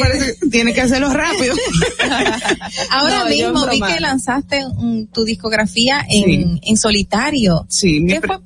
tiene 0.51 0.73
que 0.73 0.81
hacerlo 0.81 1.13
rápido. 1.13 1.55
Ahora 2.91 3.19
No, 3.21 3.27
mismo 3.27 3.67
vi 3.69 3.81
que 3.81 4.01
lanzaste 4.01 4.65
mm, 4.67 5.07
tu 5.13 5.25
discografía 5.25 6.05
en, 6.09 6.59
en 6.63 6.77
solitario. 6.77 7.67
Sí, 7.69 8.05
¿Qué 8.09 8.21
fue, 8.21 8.39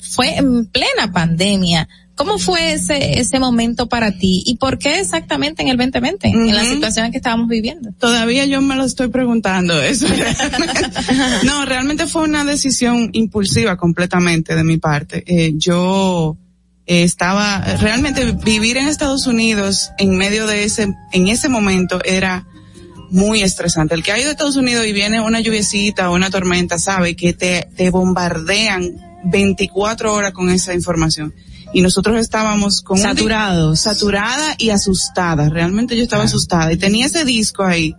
fue 0.00 0.36
en 0.36 0.66
plena 0.66 1.12
pandemia. 1.12 1.88
¿Cómo 2.16 2.38
fue 2.38 2.72
ese, 2.72 3.20
ese 3.20 3.38
momento 3.38 3.88
para 3.88 4.10
ti? 4.10 4.42
¿Y 4.46 4.56
por 4.56 4.78
qué 4.78 5.00
exactamente 5.00 5.60
en 5.60 5.68
el 5.68 5.76
2020? 5.76 6.28
En 6.28 6.54
la 6.54 6.64
situación 6.64 7.04
en 7.06 7.12
que 7.12 7.18
estábamos 7.18 7.46
viviendo. 7.46 7.92
Todavía 7.98 8.46
yo 8.46 8.62
me 8.62 8.74
lo 8.74 8.84
estoy 8.84 9.08
preguntando 9.08 9.80
eso. 9.82 10.06
no, 11.44 11.66
realmente 11.66 12.06
fue 12.06 12.22
una 12.22 12.42
decisión 12.42 13.10
impulsiva 13.12 13.76
completamente 13.76 14.54
de 14.54 14.64
mi 14.64 14.78
parte. 14.78 15.24
Eh, 15.26 15.52
yo 15.56 16.38
eh, 16.86 17.02
estaba, 17.02 17.60
realmente 17.80 18.32
vivir 18.32 18.78
en 18.78 18.88
Estados 18.88 19.26
Unidos 19.26 19.90
en 19.98 20.16
medio 20.16 20.46
de 20.46 20.64
ese, 20.64 20.94
en 21.12 21.28
ese 21.28 21.50
momento 21.50 22.00
era 22.02 22.46
muy 23.10 23.42
estresante. 23.42 23.94
El 23.94 24.02
que 24.02 24.12
ha 24.12 24.18
ido 24.18 24.28
a 24.28 24.32
Estados 24.32 24.56
Unidos 24.56 24.86
y 24.86 24.94
viene 24.94 25.20
una 25.20 25.40
lluviecita 25.40 26.08
o 26.08 26.14
una 26.14 26.30
tormenta 26.30 26.78
sabe 26.78 27.14
que 27.14 27.34
te, 27.34 27.68
te 27.76 27.90
bombardean 27.90 29.20
24 29.24 30.14
horas 30.14 30.32
con 30.32 30.48
esa 30.48 30.72
información. 30.72 31.34
Y 31.72 31.82
nosotros 31.82 32.18
estábamos 32.18 32.80
con 32.80 32.98
Saturados. 32.98 33.80
saturada 33.80 34.54
y 34.58 34.70
asustada. 34.70 35.48
Realmente 35.48 35.96
yo 35.96 36.02
estaba 36.02 36.24
asustada 36.24 36.72
y 36.72 36.76
tenía 36.76 37.06
ese 37.06 37.24
disco 37.24 37.64
ahí. 37.64 37.94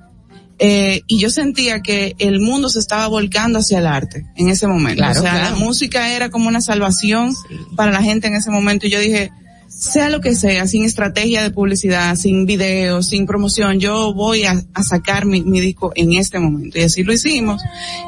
Eh, 0.60 1.04
y 1.06 1.20
yo 1.20 1.30
sentía 1.30 1.82
que 1.82 2.16
el 2.18 2.40
mundo 2.40 2.70
se 2.70 2.80
estaba 2.80 3.08
volcando 3.08 3.60
hacia 3.60 3.78
el 3.78 3.86
arte 3.86 4.26
en 4.36 4.50
ese 4.50 4.66
momento. 4.66 4.98
Claro, 4.98 5.20
o 5.20 5.22
sea, 5.22 5.32
claro. 5.32 5.56
la 5.56 5.64
música 5.64 6.12
era 6.14 6.30
como 6.30 6.48
una 6.48 6.62
salvación 6.62 7.36
para 7.76 7.92
la 7.92 8.02
gente 8.02 8.28
en 8.28 8.36
ese 8.36 8.50
momento. 8.50 8.88
Y 8.88 8.90
yo 8.90 9.00
dije, 9.00 9.32
sea 9.68 10.10
lo 10.10 10.20
que 10.20 10.36
sea, 10.36 10.66
sin 10.66 10.84
estrategia 10.84 11.44
de 11.44 11.52
publicidad, 11.52 12.16
sin 12.16 12.48
video, 12.48 13.04
sin 13.04 13.28
promoción, 13.28 13.80
yo 13.80 14.14
voy 14.14 14.46
a, 14.46 14.64
a 14.74 14.84
sacar 14.84 15.26
mi, 15.26 15.44
mi 15.44 15.60
disco 15.60 15.92
en 15.96 16.14
este 16.14 16.40
momento. 16.40 16.80
Y 16.80 16.84
así 16.84 17.04
lo 17.04 17.14
hicimos. 17.14 17.62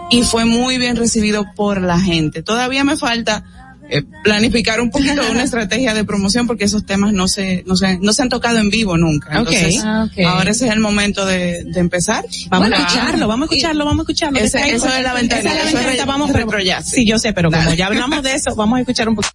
Y 0.09 0.23
fue 0.23 0.45
muy 0.45 0.79
bien 0.79 0.95
recibido 0.95 1.45
por 1.55 1.81
la 1.81 1.99
gente. 1.99 2.41
Todavía 2.41 2.83
me 2.83 2.97
falta 2.97 3.43
eh, 3.89 4.03
planificar 4.23 4.79
un 4.81 4.89
poquito 4.91 5.21
una 5.31 5.43
estrategia 5.43 5.93
de 5.93 6.03
promoción 6.03 6.47
porque 6.47 6.63
esos 6.65 6.85
temas 6.85 7.13
no 7.13 7.27
se, 7.27 7.63
no 7.65 7.75
se, 7.75 7.97
no 7.99 8.13
se 8.13 8.21
han 8.21 8.29
tocado 8.29 8.57
en 8.59 8.69
vivo 8.69 8.97
nunca. 8.97 9.37
Entonces, 9.37 9.81
Ah, 9.83 10.07
ok. 10.09 10.25
ahora 10.25 10.51
ese 10.51 10.67
es 10.67 10.73
el 10.73 10.79
momento 10.79 11.25
de, 11.25 11.63
de 11.65 11.79
empezar. 11.79 12.23
Vamos 12.49 12.69
Bueno, 12.69 12.75
a 12.83 12.87
escucharlo, 12.87 13.27
vamos 13.27 13.49
a 13.49 13.53
escucharlo, 13.53 13.85
vamos 13.85 13.99
a 13.99 14.03
escucharlo. 14.03 14.39
Eso 14.39 14.57
es 14.59 15.03
la 15.03 15.13
ventana, 15.13 15.41
esa 15.41 15.63
es 15.67 15.73
la 15.73 15.81
re- 15.83 16.05
vamos 16.05 16.31
Sí, 16.85 17.05
yo 17.05 17.17
sé, 17.19 17.33
pero 17.33 17.49
como 17.51 17.73
ya 17.73 17.87
hablamos 17.87 18.23
de 18.23 18.33
eso, 18.33 18.55
vamos 18.55 18.77
a 18.77 18.81
escuchar 18.81 19.09
un 19.09 19.15
poquito. 19.15 19.33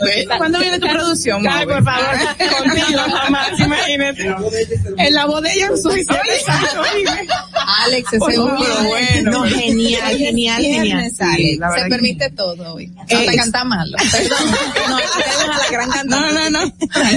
Bello. 0.00 0.30
¿Cuándo 0.36 0.58
viene 0.60 0.78
tu 0.78 0.88
producción? 0.88 1.46
Ay, 1.48 1.66
por 1.66 1.84
favor, 1.84 2.16
contigo 2.58 3.00
jamás, 3.12 3.60
imagínate. 3.60 4.34
En 4.98 5.14
la 5.14 5.26
bodega 5.26 5.76
suiza. 5.76 6.20
Alex, 7.84 8.08
ese 8.08 8.18
Por 8.18 8.32
favor, 8.32 8.50
hombre. 8.52 8.68
bueno. 8.88 9.30
No, 9.30 9.42
genial, 9.44 10.16
genial, 10.16 10.62
genial. 10.62 11.10
Sí, 11.10 11.16
Se 11.16 11.82
que- 11.84 11.88
permite 11.90 12.30
todo 12.30 12.74
hoy. 12.74 12.84
Eh, 13.08 13.14
Hasta 13.14 13.32
cantar 13.34 13.66
malo. 13.66 13.96
Perdón. 14.10 14.38
No, 14.88 14.96
a 14.96 15.58
la 15.58 15.70
gran 15.70 15.90
cantante. 15.90 16.32
No, 16.34 16.50
no, 16.50 16.64
no. 16.66 16.72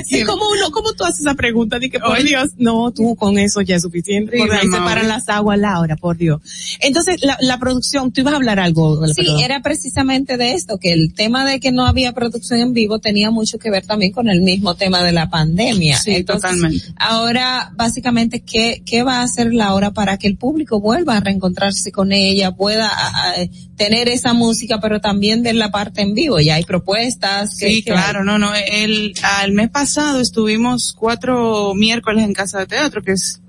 ¿Y 0.10 0.23
cómo 0.23 0.49
uno, 0.49 0.72
cómo 0.72 0.91
tú 0.94 1.03
haces 1.06 1.22
esa 1.22 1.34
pregunta? 1.36 1.80
Dije, 1.80 1.99
por 1.99 2.11
Oye. 2.11 2.23
Dios, 2.26 2.49
no, 2.57 2.91
tú 2.91 3.15
con 3.15 3.38
eso 3.38 3.61
ya 3.61 3.76
es 3.78 3.82
suficiente. 3.84 4.34
Sí, 4.36 4.40
Por 4.40 4.52
ahí 4.53 4.68
se 4.68 4.78
paran 4.78 5.07
las 5.07 5.30
aguas, 5.30 5.57
Laura, 5.60 5.95
por 5.95 6.18
Dios. 6.18 6.41
Entonces, 6.82 7.23
la, 7.23 7.38
la 7.40 7.57
producción, 7.60 8.11
tú 8.11 8.22
ibas 8.22 8.34
a 8.34 8.38
hablar 8.38 8.60
algo. 8.60 9.06
Sí, 9.07 9.14
perdón. 9.15 9.40
era 9.41 9.61
precisamente 9.61 10.38
de 10.38 10.53
esto, 10.53 10.78
que 10.80 10.91
el 10.91 11.14
tema 11.14 11.45
de 11.45 11.60
que 11.60 11.72
no 11.72 11.86
había 11.86 12.11
producción 12.14 12.60
en 12.60 12.73
vivo 12.73 12.99
tenía 12.99 13.32
mucho 13.32 13.57
que 13.57 13.69
ver 13.72 13.86
también 13.86 14.11
con 14.11 14.28
el 14.30 14.41
mismo 14.41 14.76
tema 14.76 15.02
de 15.03 15.11
la 15.14 15.30
pandemia. 15.30 15.98
Sí, 15.98 16.23
totalmente. 16.23 16.84
Ahora, 16.98 17.72
básicamente, 17.76 18.41
¿qué, 18.41 18.82
¿qué 18.86 19.03
va 19.03 19.19
a 19.19 19.23
hacer 19.23 19.53
Laura 19.53 19.91
para 19.91 20.18
que 20.18 20.28
el 20.28 20.38
público 20.41 20.81
vuelva 20.81 21.15
a 21.15 21.19
reencontrarse 21.22 21.91
con 21.93 22.11
ella, 22.11 22.51
pueda 22.51 22.89
a- 22.89 23.30
a, 23.30 23.34
tener 23.77 24.09
esa 24.09 24.34
música, 24.34 24.80
pero 24.81 24.99
también 24.99 25.43
ver 25.43 25.55
la 25.55 25.72
parte 25.72 26.01
en 26.01 26.13
vivo? 26.13 26.39
Ya 26.41 26.55
hay 26.55 26.63
propuestas. 26.65 27.55
¿qué- 27.57 27.68
Sí, 27.69 27.84
qué 27.84 27.91
claro, 27.91 28.23
no, 28.26 28.38
no. 28.38 28.51
El, 28.55 29.13
al 29.23 29.53
mes 29.53 29.69
pasado 29.69 30.19
estuvimos 30.19 30.93
cuatro 30.93 31.73
miércoles 31.76 32.26
en 32.26 32.34
Casa 32.34 32.59
de 32.59 32.65
Teatro, 32.65 33.01
que 33.03 33.13
es 33.13 33.39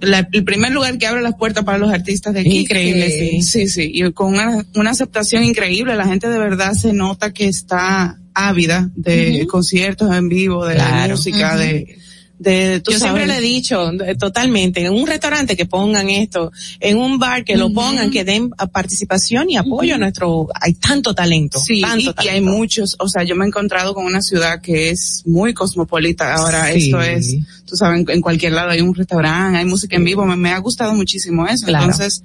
la- 0.00 0.28
el 0.32 0.42
primer 0.44 0.72
lugar 0.72 0.98
que 0.98 1.06
abre 1.06 1.22
las 1.22 1.36
puertas 1.36 1.64
para 1.64 1.78
los 1.78 1.92
artistas 1.92 2.34
de 2.34 2.40
aquí. 2.40 2.58
Increíble, 2.58 3.06
Que- 3.06 3.30
sí. 3.40 3.42
Sí, 3.42 3.68
sí, 3.68 3.90
y 3.94 4.12
con 4.12 4.34
una, 4.34 4.66
una 4.74 4.90
aceptación 4.90 5.44
increíble. 5.44 5.94
La 5.96 6.06
gente 6.08 6.28
de 6.28 6.38
verdad 6.38 6.72
se 6.74 6.92
nota 6.92 7.32
que 7.32 7.46
está 7.46 8.18
ávida 8.34 8.90
de 8.96 9.46
conciertos 9.48 10.10
en 10.14 10.28
vivo, 10.28 10.66
de 10.66 10.74
Claro. 10.74 11.14
música, 11.14 11.50
Ujú. 11.50 11.58
de, 11.58 11.98
de, 12.42 12.80
tú 12.80 12.90
Yo 12.90 12.98
siempre 12.98 13.26
le 13.26 13.38
he 13.38 13.40
dicho, 13.40 13.92
totalmente, 14.18 14.84
en 14.84 14.92
un 14.92 15.06
restaurante 15.06 15.56
que 15.56 15.66
pongan 15.66 16.10
esto, 16.10 16.50
en 16.80 16.98
un 16.98 17.18
bar 17.18 17.44
que 17.44 17.56
lo 17.56 17.72
pongan, 17.72 18.10
que 18.10 18.24
den 18.24 18.50
participación 18.72 19.48
y 19.50 19.56
apoyo 19.56 19.94
a 19.94 19.98
nuestro, 19.98 20.48
hay 20.60 20.74
tanto 20.74 21.14
talento, 21.14 21.58
Sí, 21.58 21.80
tanto 21.80 22.14
y, 22.22 22.28
hay 22.28 22.40
muchos, 22.40 22.96
o 22.98 23.08
sea, 23.08 23.22
yo 23.22 23.36
me 23.36 23.44
he 23.44 23.48
encontrado 23.48 23.94
con 23.94 24.04
una 24.04 24.20
ciudad 24.20 24.60
que 24.60 24.90
es 24.90 25.22
muy 25.24 25.54
cosmopolita. 25.54 26.34
Ahora 26.34 26.72
Sí. 26.72 26.86
esto 26.86 27.00
es, 27.00 27.36
tú 27.64 27.76
sabes, 27.76 28.04
en, 28.08 28.20
cualquier 28.20 28.52
lado 28.52 28.70
hay 28.70 28.80
un 28.80 28.94
restaurante, 28.94 29.58
hay 29.58 29.64
música 29.64 29.96
en 29.96 30.04
vivo, 30.04 30.26
me, 30.26 30.36
me 30.36 30.50
ha 30.50 30.58
gustado 30.58 30.94
muchísimo 30.94 31.46
eso. 31.46 31.66
Claro. 31.66 31.84
Entonces, 31.84 32.24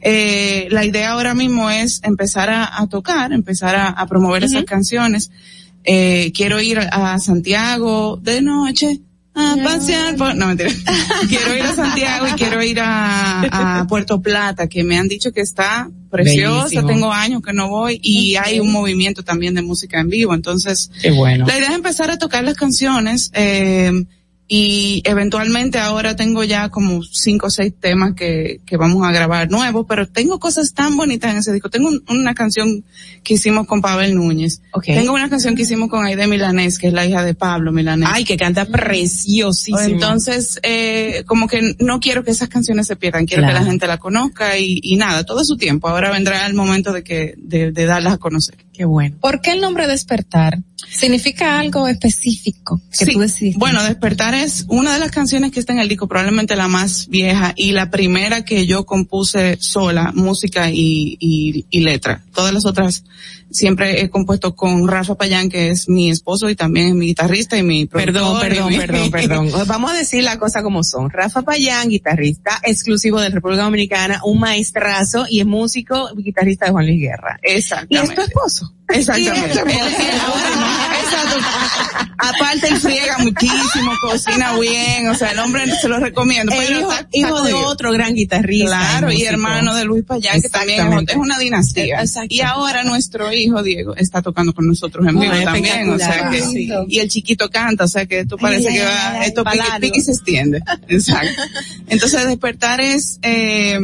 eh, 0.00 0.68
la 0.70 0.84
idea 0.84 1.10
ahora 1.10 1.34
mismo 1.34 1.68
es 1.70 2.00
empezar 2.04 2.48
a, 2.50 2.80
a 2.80 2.86
tocar, 2.86 3.32
empezar 3.32 3.74
a, 3.76 3.88
a 3.88 4.06
promover 4.06 4.44
esas 4.44 4.64
canciones. 4.64 5.30
Eh, 5.84 6.32
quiero 6.34 6.60
ir 6.60 6.78
a 6.78 7.18
Santiago 7.18 8.18
de 8.22 8.42
noche. 8.42 9.00
A 9.40 9.56
pasear 9.62 10.16
por, 10.16 10.34
no 10.34 10.46
mentira. 10.48 10.70
quiero 11.28 11.56
ir 11.56 11.62
a 11.62 11.74
Santiago 11.74 12.26
y 12.28 12.32
quiero 12.32 12.62
ir 12.62 12.80
a, 12.80 13.80
a 13.80 13.86
Puerto 13.86 14.20
Plata, 14.20 14.66
que 14.68 14.82
me 14.82 14.98
han 14.98 15.06
dicho 15.08 15.30
que 15.32 15.40
está 15.40 15.88
preciosa, 16.10 16.64
Bellísimo. 16.64 16.88
tengo 16.88 17.12
años 17.12 17.42
que 17.42 17.52
no 17.52 17.68
voy 17.68 18.00
y 18.02 18.36
hay 18.36 18.60
un 18.60 18.72
movimiento 18.72 19.22
también 19.22 19.54
de 19.54 19.62
música 19.62 20.00
en 20.00 20.08
vivo, 20.08 20.34
entonces 20.34 20.90
Qué 21.00 21.10
bueno. 21.10 21.46
la 21.46 21.56
idea 21.56 21.68
es 21.68 21.74
empezar 21.74 22.10
a 22.10 22.18
tocar 22.18 22.42
las 22.44 22.54
canciones 22.54 23.30
eh, 23.34 23.92
y 24.50 25.02
eventualmente 25.04 25.78
ahora 25.78 26.16
tengo 26.16 26.42
ya 26.42 26.70
como 26.70 27.02
cinco 27.02 27.48
o 27.48 27.50
seis 27.50 27.74
temas 27.78 28.14
que, 28.14 28.60
que 28.64 28.78
vamos 28.78 29.06
a 29.06 29.12
grabar 29.12 29.50
nuevos, 29.50 29.84
pero 29.86 30.08
tengo 30.08 30.38
cosas 30.40 30.72
tan 30.72 30.96
bonitas 30.96 31.30
en 31.32 31.36
ese 31.38 31.52
disco. 31.52 31.68
Tengo 31.68 31.88
un- 31.88 32.02
una 32.08 32.34
canción 32.34 32.82
que 33.22 33.34
hicimos 33.34 33.66
con 33.66 33.82
Pavel 33.82 34.14
Núñez. 34.14 34.62
Ok. 34.72 34.84
Tengo 34.86 35.12
una 35.12 35.28
canción 35.28 35.54
que 35.54 35.62
hicimos 35.62 35.90
con 35.90 36.06
Aide 36.06 36.26
Milanés, 36.26 36.78
que 36.78 36.86
es 36.88 36.92
la 36.94 37.04
hija 37.04 37.22
de 37.22 37.34
Pablo 37.34 37.72
Milanés. 37.72 38.08
Ay, 38.10 38.24
que 38.24 38.38
canta 38.38 38.64
preciosísimo. 38.64 39.78
Entonces, 39.80 40.58
eh, 40.62 41.24
como 41.26 41.46
que 41.46 41.74
no 41.80 42.00
quiero 42.00 42.24
que 42.24 42.30
esas 42.30 42.48
canciones 42.48 42.86
se 42.86 42.96
pierdan, 42.96 43.26
quiero 43.26 43.42
Claro. 43.42 43.54
que 43.58 43.60
la 43.64 43.70
gente 43.70 43.86
la 43.86 43.98
conozca 43.98 44.58
y, 44.58 44.80
y 44.82 44.96
nada, 44.96 45.24
todo 45.24 45.44
su 45.44 45.56
tiempo. 45.58 45.88
Ahora 45.88 46.10
vendrá 46.10 46.46
el 46.46 46.54
momento 46.54 46.92
de 46.92 47.02
que, 47.04 47.34
de, 47.36 47.70
de 47.72 47.84
darlas 47.84 48.14
a 48.14 48.18
conocer. 48.18 48.56
Qué 48.72 48.84
bueno. 48.84 49.16
¿Por 49.20 49.40
qué 49.40 49.50
el 49.52 49.60
nombre 49.60 49.86
despertar? 49.88 50.58
¿Significa 50.90 51.58
algo 51.58 51.88
específico 51.88 52.80
que 52.96 53.04
Sí, 53.06 53.12
tú 53.12 53.18
decidiste? 53.20 53.58
Bueno, 53.58 53.82
despertar 53.82 54.34
es 54.44 54.64
una 54.68 54.94
de 54.94 54.98
las 55.00 55.10
canciones 55.10 55.52
que 55.52 55.60
está 55.60 55.72
en 55.72 55.78
el 55.80 55.88
disco, 55.88 56.06
probablemente 56.08 56.56
la 56.56 56.68
más 56.68 57.08
vieja 57.08 57.52
y 57.56 57.72
la 57.72 57.90
primera 57.90 58.44
que 58.44 58.66
yo 58.66 58.84
compuse 58.86 59.56
sola, 59.60 60.12
música 60.14 60.70
y, 60.70 61.16
y, 61.20 61.66
y 61.70 61.80
letra. 61.80 62.22
Todas 62.34 62.52
las 62.54 62.64
otras 62.64 63.04
siempre 63.50 64.02
he 64.02 64.10
compuesto 64.10 64.54
con 64.54 64.86
Rafa 64.86 65.14
Payán, 65.14 65.48
que 65.48 65.70
es 65.70 65.88
mi 65.88 66.10
esposo 66.10 66.50
y 66.50 66.54
también 66.54 66.88
es 66.88 66.94
mi 66.94 67.06
guitarrista 67.06 67.56
y 67.56 67.62
mi 67.62 67.86
Perdón, 67.86 68.38
perdón, 68.40 68.68
mi- 68.70 68.76
perdón, 68.78 69.10
perdón. 69.12 69.50
Vamos 69.66 69.90
a 69.92 69.94
decir 69.94 70.22
la 70.22 70.38
cosa 70.38 70.62
como 70.62 70.84
son. 70.84 71.08
Rafa 71.10 71.42
Payán, 71.42 71.88
guitarrista 71.88 72.60
exclusivo 72.62 73.20
de 73.20 73.30
República 73.30 73.62
Dominicana, 73.64 74.20
un 74.24 74.38
maestrazo 74.40 75.24
y 75.28 75.40
es 75.40 75.46
músico 75.46 76.10
y 76.16 76.22
guitarrista 76.24 76.66
de 76.66 76.72
Juan 76.72 76.86
Luis 76.86 77.00
Guerra. 77.00 77.38
Exactamente. 77.42 77.94
Y 77.94 78.08
es 78.10 78.14
tu 78.14 78.20
esposo. 78.22 78.74
Exactamente. 78.88 79.60
Aparte 82.20 82.68
él 82.68 82.80
friega 82.80 83.18
muchísimo, 83.18 83.92
cocina 84.00 84.58
bien, 84.58 85.08
o 85.08 85.14
sea, 85.14 85.30
el 85.30 85.38
hombre 85.38 85.64
se 85.80 85.88
lo 85.88 85.98
recomiendo. 85.98 86.52
Pero 86.56 86.80
hijo, 86.80 86.90
está- 86.90 87.00
está 87.00 87.08
hijo 87.18 87.42
de 87.42 87.54
otro 87.54 87.92
gran 87.92 88.14
guitarrista. 88.14 88.66
Claro, 88.66 89.12
y 89.12 89.22
hermano 89.24 89.74
de 89.74 89.84
Luis 89.84 90.04
Payán, 90.04 90.42
que 90.42 90.48
también 90.48 90.92
es, 91.08 91.16
una 91.16 91.38
dinastía. 91.38 92.02
Y 92.28 92.40
ahora 92.40 92.82
nuestro 92.84 93.32
hijo 93.32 93.62
Diego 93.62 93.94
está 93.96 94.20
tocando 94.22 94.52
con 94.52 94.66
nosotros 94.66 95.06
en 95.06 95.16
Oh, 95.16 95.20
vivo 95.20 95.34
también, 95.44 95.90
o 95.90 95.98
sea 95.98 96.28
que, 96.30 96.42
Sí. 96.42 96.68
y 96.88 96.98
el 96.98 97.08
chiquito 97.08 97.48
canta, 97.50 97.84
o 97.84 97.88
sea 97.88 98.06
que 98.06 98.20
esto 98.20 98.36
parece 98.36 98.68
Ay, 98.68 98.74
que 98.76 98.84
va, 98.84 99.10
ay, 99.20 99.28
esto 99.28 99.44
pique, 99.44 99.64
pique 99.80 99.98
y 100.00 100.02
se 100.02 100.12
extiende. 100.12 100.62
Exacto. 100.88 101.42
Entonces 101.88 102.26
despertar 102.26 102.80
es, 102.80 103.18
eh, 103.22 103.78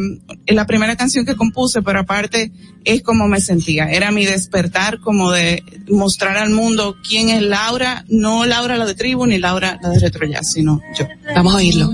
la 0.47 0.65
primera 0.65 0.95
canción 0.95 1.25
que 1.25 1.35
compuse, 1.35 1.81
pero 1.81 1.99
aparte 2.01 2.51
es 2.85 3.01
como 3.01 3.27
me 3.27 3.41
sentía. 3.41 3.89
Era 3.89 4.11
mi 4.11 4.25
despertar 4.25 4.99
como 4.99 5.31
de 5.31 5.63
mostrar 5.89 6.37
al 6.37 6.51
mundo 6.51 6.95
quién 7.07 7.29
es 7.29 7.41
Laura, 7.41 8.05
no 8.07 8.45
Laura 8.45 8.77
la 8.77 8.85
de 8.85 8.95
tribu 8.95 9.25
ni 9.25 9.37
Laura 9.39 9.79
la 9.81 9.89
de 9.89 9.99
retro 9.99 10.25
jazz, 10.27 10.53
sino 10.53 10.81
yo. 10.97 11.07
Vamos 11.35 11.53
a 11.53 11.57
oírlo. 11.57 11.91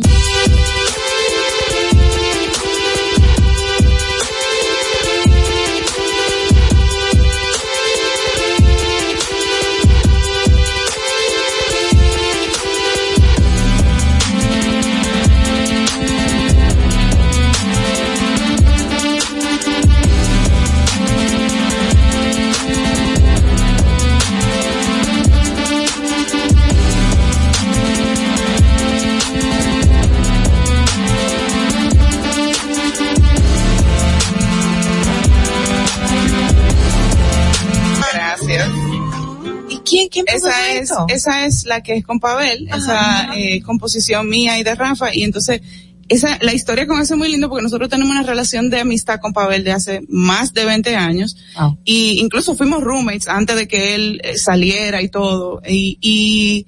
Esa 40.78 41.06
es, 41.10 41.16
esa 41.16 41.46
es 41.46 41.66
la 41.66 41.82
que 41.82 41.94
es 41.96 42.06
con 42.06 42.20
Pavel, 42.20 42.68
esa 42.76 43.36
eh, 43.36 43.62
composición 43.62 44.28
mía 44.30 44.58
y 44.60 44.64
de 44.64 44.76
Rafa, 44.76 45.14
y 45.14 45.24
entonces 45.24 45.62
esa, 46.10 46.38
la 46.42 46.54
historia 46.54 46.88
con 46.88 47.00
eso 47.02 47.14
es 47.14 47.18
muy 47.18 47.30
lindo 47.30 47.48
porque 47.48 47.64
nosotros 47.64 47.90
tenemos 47.90 48.12
una 48.12 48.24
relación 48.24 48.70
de 48.70 48.82
amistad 48.82 49.20
con 49.22 49.32
Pavel 49.32 49.64
de 49.64 49.72
hace 49.72 50.02
más 50.10 50.54
de 50.54 50.66
20 50.66 50.96
años, 50.96 51.38
Wow. 51.58 51.78
y 51.86 52.20
incluso 52.20 52.56
fuimos 52.56 52.84
roommates 52.84 53.28
antes 53.30 53.56
de 53.56 53.68
que 53.68 53.96
él 53.96 54.20
eh, 54.24 54.38
saliera 54.38 55.02
y 55.02 55.08
todo, 55.10 55.62
y, 55.68 55.98
y 56.02 56.66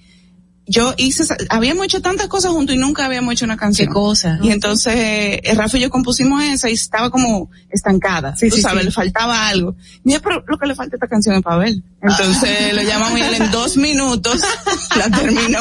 yo 0.65 0.93
hice, 0.97 1.23
habíamos 1.49 1.85
hecho 1.85 2.01
tantas 2.01 2.27
cosas 2.27 2.51
juntos 2.51 2.75
y 2.75 2.77
nunca 2.79 3.05
habíamos 3.05 3.33
hecho 3.33 3.45
una 3.45 3.57
canción. 3.57 3.87
Qué 3.89 3.93
cosa. 3.93 4.39
Y 4.41 4.49
entonces, 4.51 4.93
eh, 4.95 5.41
Rafa 5.55 5.77
y 5.77 5.81
yo 5.81 5.89
compusimos 5.89 6.41
esa 6.43 6.69
y 6.69 6.73
estaba 6.73 7.09
como 7.09 7.49
estancada. 7.69 8.35
Sí, 8.37 8.49
tú 8.49 8.55
sí, 8.57 8.61
sabes, 8.61 8.79
sí. 8.81 8.85
le 8.85 8.91
faltaba 8.91 9.47
algo. 9.47 9.75
Y 10.05 10.09
dije, 10.09 10.19
pero 10.21 10.43
lo 10.47 10.57
que 10.57 10.65
le 10.67 10.75
falta 10.75 10.95
a 10.95 10.97
esta 10.97 11.07
canción 11.07 11.35
es 11.35 11.41
Pavel. 11.41 11.83
Entonces, 12.01 12.73
lo 12.73 12.81
llamamos 12.81 13.19
y 13.19 13.21
él 13.23 13.33
en 13.41 13.51
dos 13.51 13.75
minutos 13.77 14.39
la 14.97 15.09
terminó 15.09 15.59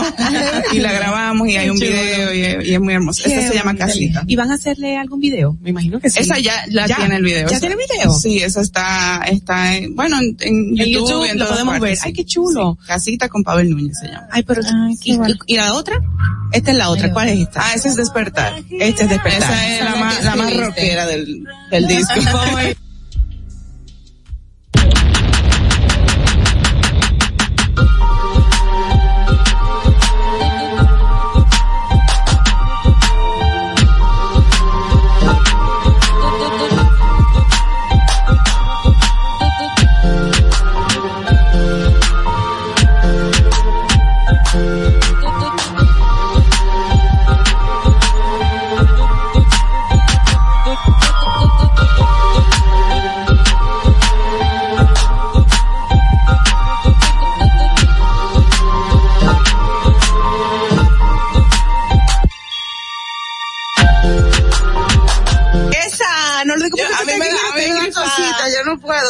y 0.73 0.79
la 0.79 0.93
grabamos 0.93 1.49
y 1.49 1.57
hay 1.57 1.71
un 1.71 1.79
chulo. 1.79 1.91
video 1.91 2.35
y, 2.35 2.41
es- 2.45 2.69
y 2.69 2.75
es 2.75 2.81
muy 2.81 2.95
hermoso. 2.95 3.25
Esa 3.25 3.49
se 3.49 3.55
llama 3.55 3.75
Casita. 3.75 4.23
¿Y 4.27 4.37
van 4.37 4.51
a 4.51 4.55
hacerle 4.55 4.97
algún 4.97 5.21
video? 5.21 5.57
Me 5.61 5.71
imagino 5.71 5.99
que 6.01 6.11
sí. 6.11 6.21
Esa 6.21 6.39
ya 6.39 6.65
la 6.69 6.87
tiene 6.87 7.17
el 7.17 7.23
video. 7.25 7.49
¿Ya 7.49 7.57
Esa- 7.57 7.61
tiene 7.67 7.77
video? 7.77 8.13
Sí, 8.13 8.39
esa 8.39 8.61
está, 8.61 9.23
está 9.29 9.77
en, 9.77 9.95
bueno, 9.97 10.19
en, 10.21 10.77
YouTube, 10.77 10.93
YouTube 10.93 11.27
y 11.27 11.31
en 11.31 11.39
lo 11.39 11.49
podemos 11.49 11.79
partes, 11.79 11.91
ver. 11.91 11.99
Ay, 12.05 12.13
qué 12.13 12.25
chulo. 12.25 12.79
Casita 12.87 13.29
con 13.29 13.43
Pavel 13.43 13.71
Núñez 13.71 13.99
se 14.01 14.07
llama. 14.09 14.29
Ay, 14.31 14.43
pero, 14.43 14.63
¿y, 15.03 15.19
y 15.47 15.57
la 15.57 15.75
otra? 15.75 15.99
Esta 16.53 16.71
es 16.71 16.77
la 16.77 16.91
otra. 16.91 17.13
¿Cuál 17.13 17.29
es 17.29 17.41
esta? 17.41 17.61
Ah, 17.65 17.73
esa 17.75 17.89
es 17.89 17.97
Despertar. 17.97 18.55
Esta 18.71 19.05
es 19.05 19.09
despertar. 19.09 19.43
Esa 19.43 19.77
es 19.77 19.85
la 19.85 19.97
más, 19.97 20.25
la 20.25 20.37
más 20.37 20.57
rockera 20.57 21.07
del, 21.07 21.45
del 21.71 21.87
disco. 21.87 22.15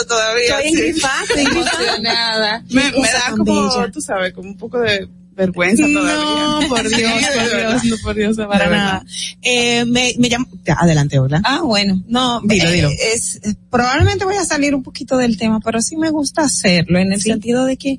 todavía. 0.09 0.61
Estoy 0.61 0.93
sí. 0.93 1.01
estoy 1.01 1.45
engrifada. 1.45 2.65
Me, 2.71 2.83
da 2.91 3.31
como, 3.37 3.45
bella. 3.45 3.91
tú 3.93 4.01
sabes, 4.01 4.33
como 4.33 4.49
un 4.51 4.57
poco 4.57 4.79
de 4.81 5.09
vergüenza 5.35 5.83
todavía. 5.83 6.15
No, 6.15 6.69
por 6.69 6.89
Dios, 6.97 7.13
por. 7.13 7.59
Dios, 7.59 7.85
no, 7.85 7.97
por 8.03 8.15
Dios, 8.15 8.37
para 8.37 8.69
nada. 8.69 9.05
Eh, 9.41 9.85
me, 9.87 10.15
me 10.19 10.29
llamo, 10.29 10.47
adelante, 10.77 11.19
Orla. 11.19 11.41
Ah, 11.45 11.63
bueno. 11.63 12.03
No, 12.07 12.41
dilo, 12.45 12.69
Eh, 12.69 12.73
dilo. 12.73 12.91
Es, 13.15 13.41
probablemente 13.71 14.25
voy 14.27 14.37
a 14.37 14.45
salir 14.45 14.75
un 14.75 14.83
poquito 14.83 15.17
del 15.17 15.39
tema, 15.39 15.61
pero 15.61 15.81
sí 15.81 15.97
me 15.97 16.11
gusta 16.11 16.43
hacerlo 16.43 16.99
en 16.99 17.13
el 17.13 17.21
Sí. 17.23 17.31
sentido 17.31 17.65
de 17.65 17.77
que, 17.79 17.99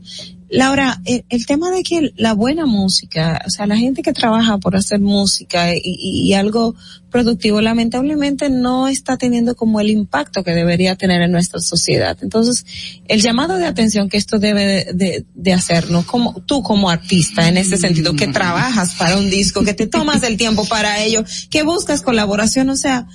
Laura, 0.55 1.01
el, 1.05 1.25
el 1.29 1.45
tema 1.45 1.71
de 1.71 1.83
que 1.83 2.11
la 2.15 2.33
buena 2.33 2.65
música, 2.65 3.41
o 3.45 3.49
sea, 3.49 3.65
la 3.65 3.75
gente 3.77 4.01
que 4.03 4.13
trabaja 4.13 4.57
por 4.59 4.75
hacer 4.75 4.99
música 4.99 5.73
y, 5.75 5.81
y- 5.83 6.21
y 6.29 6.33
algo 6.33 6.75
productivo, 7.09 7.59
lamentablemente 7.61 8.49
no 8.49 8.87
está 8.87 9.17
teniendo 9.17 9.55
como 9.55 9.79
el 9.79 9.89
impacto 9.89 10.43
que 10.43 10.51
debería 10.51 10.95
tener 10.95 11.21
en 11.21 11.31
nuestra 11.31 11.59
sociedad. 11.59 12.17
Entonces, 12.21 12.65
el 13.07 13.21
llamado 13.21 13.57
de 13.57 13.65
atención 13.65 14.09
que 14.09 14.17
esto 14.17 14.39
debe 14.39 14.65
de, 14.65 14.93
de- 14.93 15.25
de 15.33 15.53
hacernos, 15.53 16.05
como 16.05 16.33
tú 16.45 16.61
como 16.63 16.89
artista, 16.89 17.47
en 17.49 17.57
ese 17.57 17.77
sentido, 17.77 18.15
que 18.15 18.27
trabajas 18.27 18.95
para 18.95 19.17
un 19.17 19.29
disco, 19.29 19.63
que 19.63 19.73
te 19.73 19.87
tomas 19.87 20.23
el 20.23 20.37
tiempo 20.37 20.65
para 20.65 21.01
ello, 21.03 21.23
que 21.49 21.63
buscas 21.63 22.01
colaboración, 22.01 22.69
o 22.69 22.75
sea, 22.75 23.07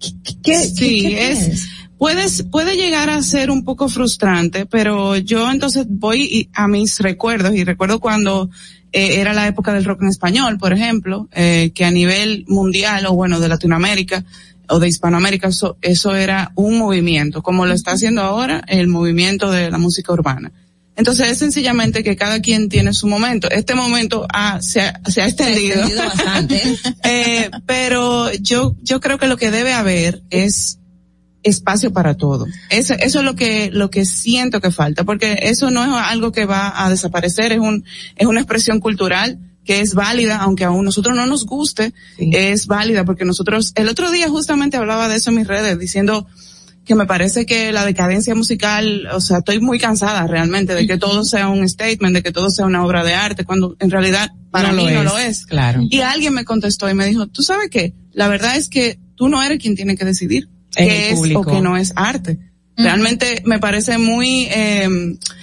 ¿qué, 0.00 0.12
qué- 0.42 0.58
Sí, 0.64 1.02
qué 1.02 1.30
es? 1.32 1.66
Puedes, 2.02 2.42
puede 2.50 2.74
llegar 2.74 3.10
a 3.10 3.22
ser 3.22 3.48
un 3.48 3.62
poco 3.62 3.88
frustrante, 3.88 4.66
pero 4.66 5.16
yo 5.18 5.48
entonces 5.48 5.86
voy 5.88 6.50
a 6.52 6.66
mis 6.66 6.98
recuerdos 6.98 7.54
y 7.54 7.62
recuerdo 7.62 8.00
cuando 8.00 8.50
eh, 8.90 9.20
era 9.20 9.32
la 9.32 9.46
época 9.46 9.72
del 9.72 9.84
rock 9.84 10.02
en 10.02 10.08
español, 10.08 10.58
por 10.58 10.72
ejemplo, 10.72 11.28
eh, 11.30 11.70
que 11.72 11.84
a 11.84 11.92
nivel 11.92 12.44
mundial 12.48 13.06
o 13.06 13.12
bueno 13.14 13.38
de 13.38 13.46
Latinoamérica 13.46 14.24
o 14.68 14.80
de 14.80 14.88
Hispanoamérica 14.88 15.46
eso, 15.46 15.76
eso 15.80 16.16
era 16.16 16.50
un 16.56 16.76
movimiento, 16.76 17.40
como 17.40 17.66
lo 17.66 17.72
está 17.72 17.92
haciendo 17.92 18.22
ahora 18.22 18.64
el 18.66 18.88
movimiento 18.88 19.52
de 19.52 19.70
la 19.70 19.78
música 19.78 20.12
urbana. 20.12 20.50
Entonces 20.96 21.28
es 21.28 21.38
sencillamente 21.38 22.02
que 22.02 22.16
cada 22.16 22.40
quien 22.40 22.68
tiene 22.68 22.94
su 22.94 23.06
momento. 23.06 23.48
Este 23.48 23.76
momento 23.76 24.26
ha- 24.28 24.60
se, 24.60 24.80
ha, 24.80 25.00
se 25.08 25.22
ha 25.22 25.28
extendido. 25.28 25.76
extendido 25.76 26.02
bastante. 26.04 26.62
Eh, 27.04 27.48
pero 27.64 28.32
yo, 28.32 28.74
yo 28.82 28.98
creo 29.00 29.18
que 29.18 29.28
lo 29.28 29.36
que 29.36 29.52
debe 29.52 29.72
haber 29.72 30.22
es 30.30 30.80
espacio 31.42 31.92
para 31.92 32.14
todo. 32.14 32.46
Eso, 32.70 32.94
eso 32.94 33.18
es 33.20 33.24
lo 33.24 33.34
que, 33.34 33.70
lo 33.72 33.90
que 33.90 34.04
siento 34.04 34.60
que 34.60 34.70
falta, 34.70 35.04
porque 35.04 35.38
eso 35.42 35.70
no 35.70 35.82
es 35.84 35.90
algo 35.90 36.32
que 36.32 36.44
va 36.44 36.84
a 36.84 36.90
desaparecer, 36.90 37.52
es 37.52 37.58
un, 37.58 37.84
es 38.16 38.26
una 38.26 38.40
expresión 38.40 38.80
cultural 38.80 39.38
que 39.64 39.80
es 39.80 39.94
válida, 39.94 40.38
aunque 40.38 40.64
a 40.64 40.70
nosotros 40.70 41.14
no 41.16 41.26
nos 41.26 41.46
guste, 41.46 41.92
es 42.18 42.66
válida, 42.66 43.04
porque 43.04 43.24
nosotros, 43.24 43.72
el 43.76 43.88
otro 43.88 44.10
día 44.10 44.28
justamente 44.28 44.76
hablaba 44.76 45.08
de 45.08 45.16
eso 45.16 45.30
en 45.30 45.36
mis 45.36 45.46
redes, 45.46 45.78
diciendo 45.78 46.26
que 46.84 46.96
me 46.96 47.06
parece 47.06 47.46
que 47.46 47.70
la 47.70 47.84
decadencia 47.84 48.34
musical, 48.34 49.06
o 49.12 49.20
sea, 49.20 49.38
estoy 49.38 49.60
muy 49.60 49.78
cansada 49.78 50.26
realmente 50.26 50.74
de 50.74 50.84
que 50.88 50.98
todo 50.98 51.22
sea 51.24 51.48
un 51.48 51.68
statement, 51.68 52.12
de 52.12 52.22
que 52.24 52.32
todo 52.32 52.50
sea 52.50 52.66
una 52.66 52.84
obra 52.84 53.04
de 53.04 53.14
arte, 53.14 53.44
cuando 53.44 53.76
en 53.78 53.90
realidad 53.90 54.32
para 54.50 54.72
No 54.72 54.78
mí 54.78 54.90
lo 54.90 54.90
no 54.90 55.00
es, 55.00 55.12
lo 55.12 55.18
es. 55.18 55.46
claro. 55.46 55.80
Y 55.88 56.00
alguien 56.00 56.34
me 56.34 56.44
contestó 56.44 56.90
y 56.90 56.94
me 56.94 57.06
dijo, 57.06 57.28
tú 57.28 57.42
sabes 57.42 57.70
qué, 57.70 57.94
la 58.12 58.26
verdad 58.26 58.56
es 58.56 58.68
que 58.68 58.98
tú 59.14 59.28
no 59.28 59.40
eres 59.44 59.60
quien 59.60 59.76
tiene 59.76 59.96
que 59.96 60.04
decidir 60.04 60.48
El 60.76 60.88
es 60.88 61.14
público. 61.14 61.40
o 61.40 61.44
qué 61.44 61.60
no 61.60 61.76
es 61.76 61.92
arte. 61.96 62.38
Realmente 62.76 63.42
me 63.44 63.58
parece 63.58 63.98
muy 63.98 64.46
eh, 64.50 64.88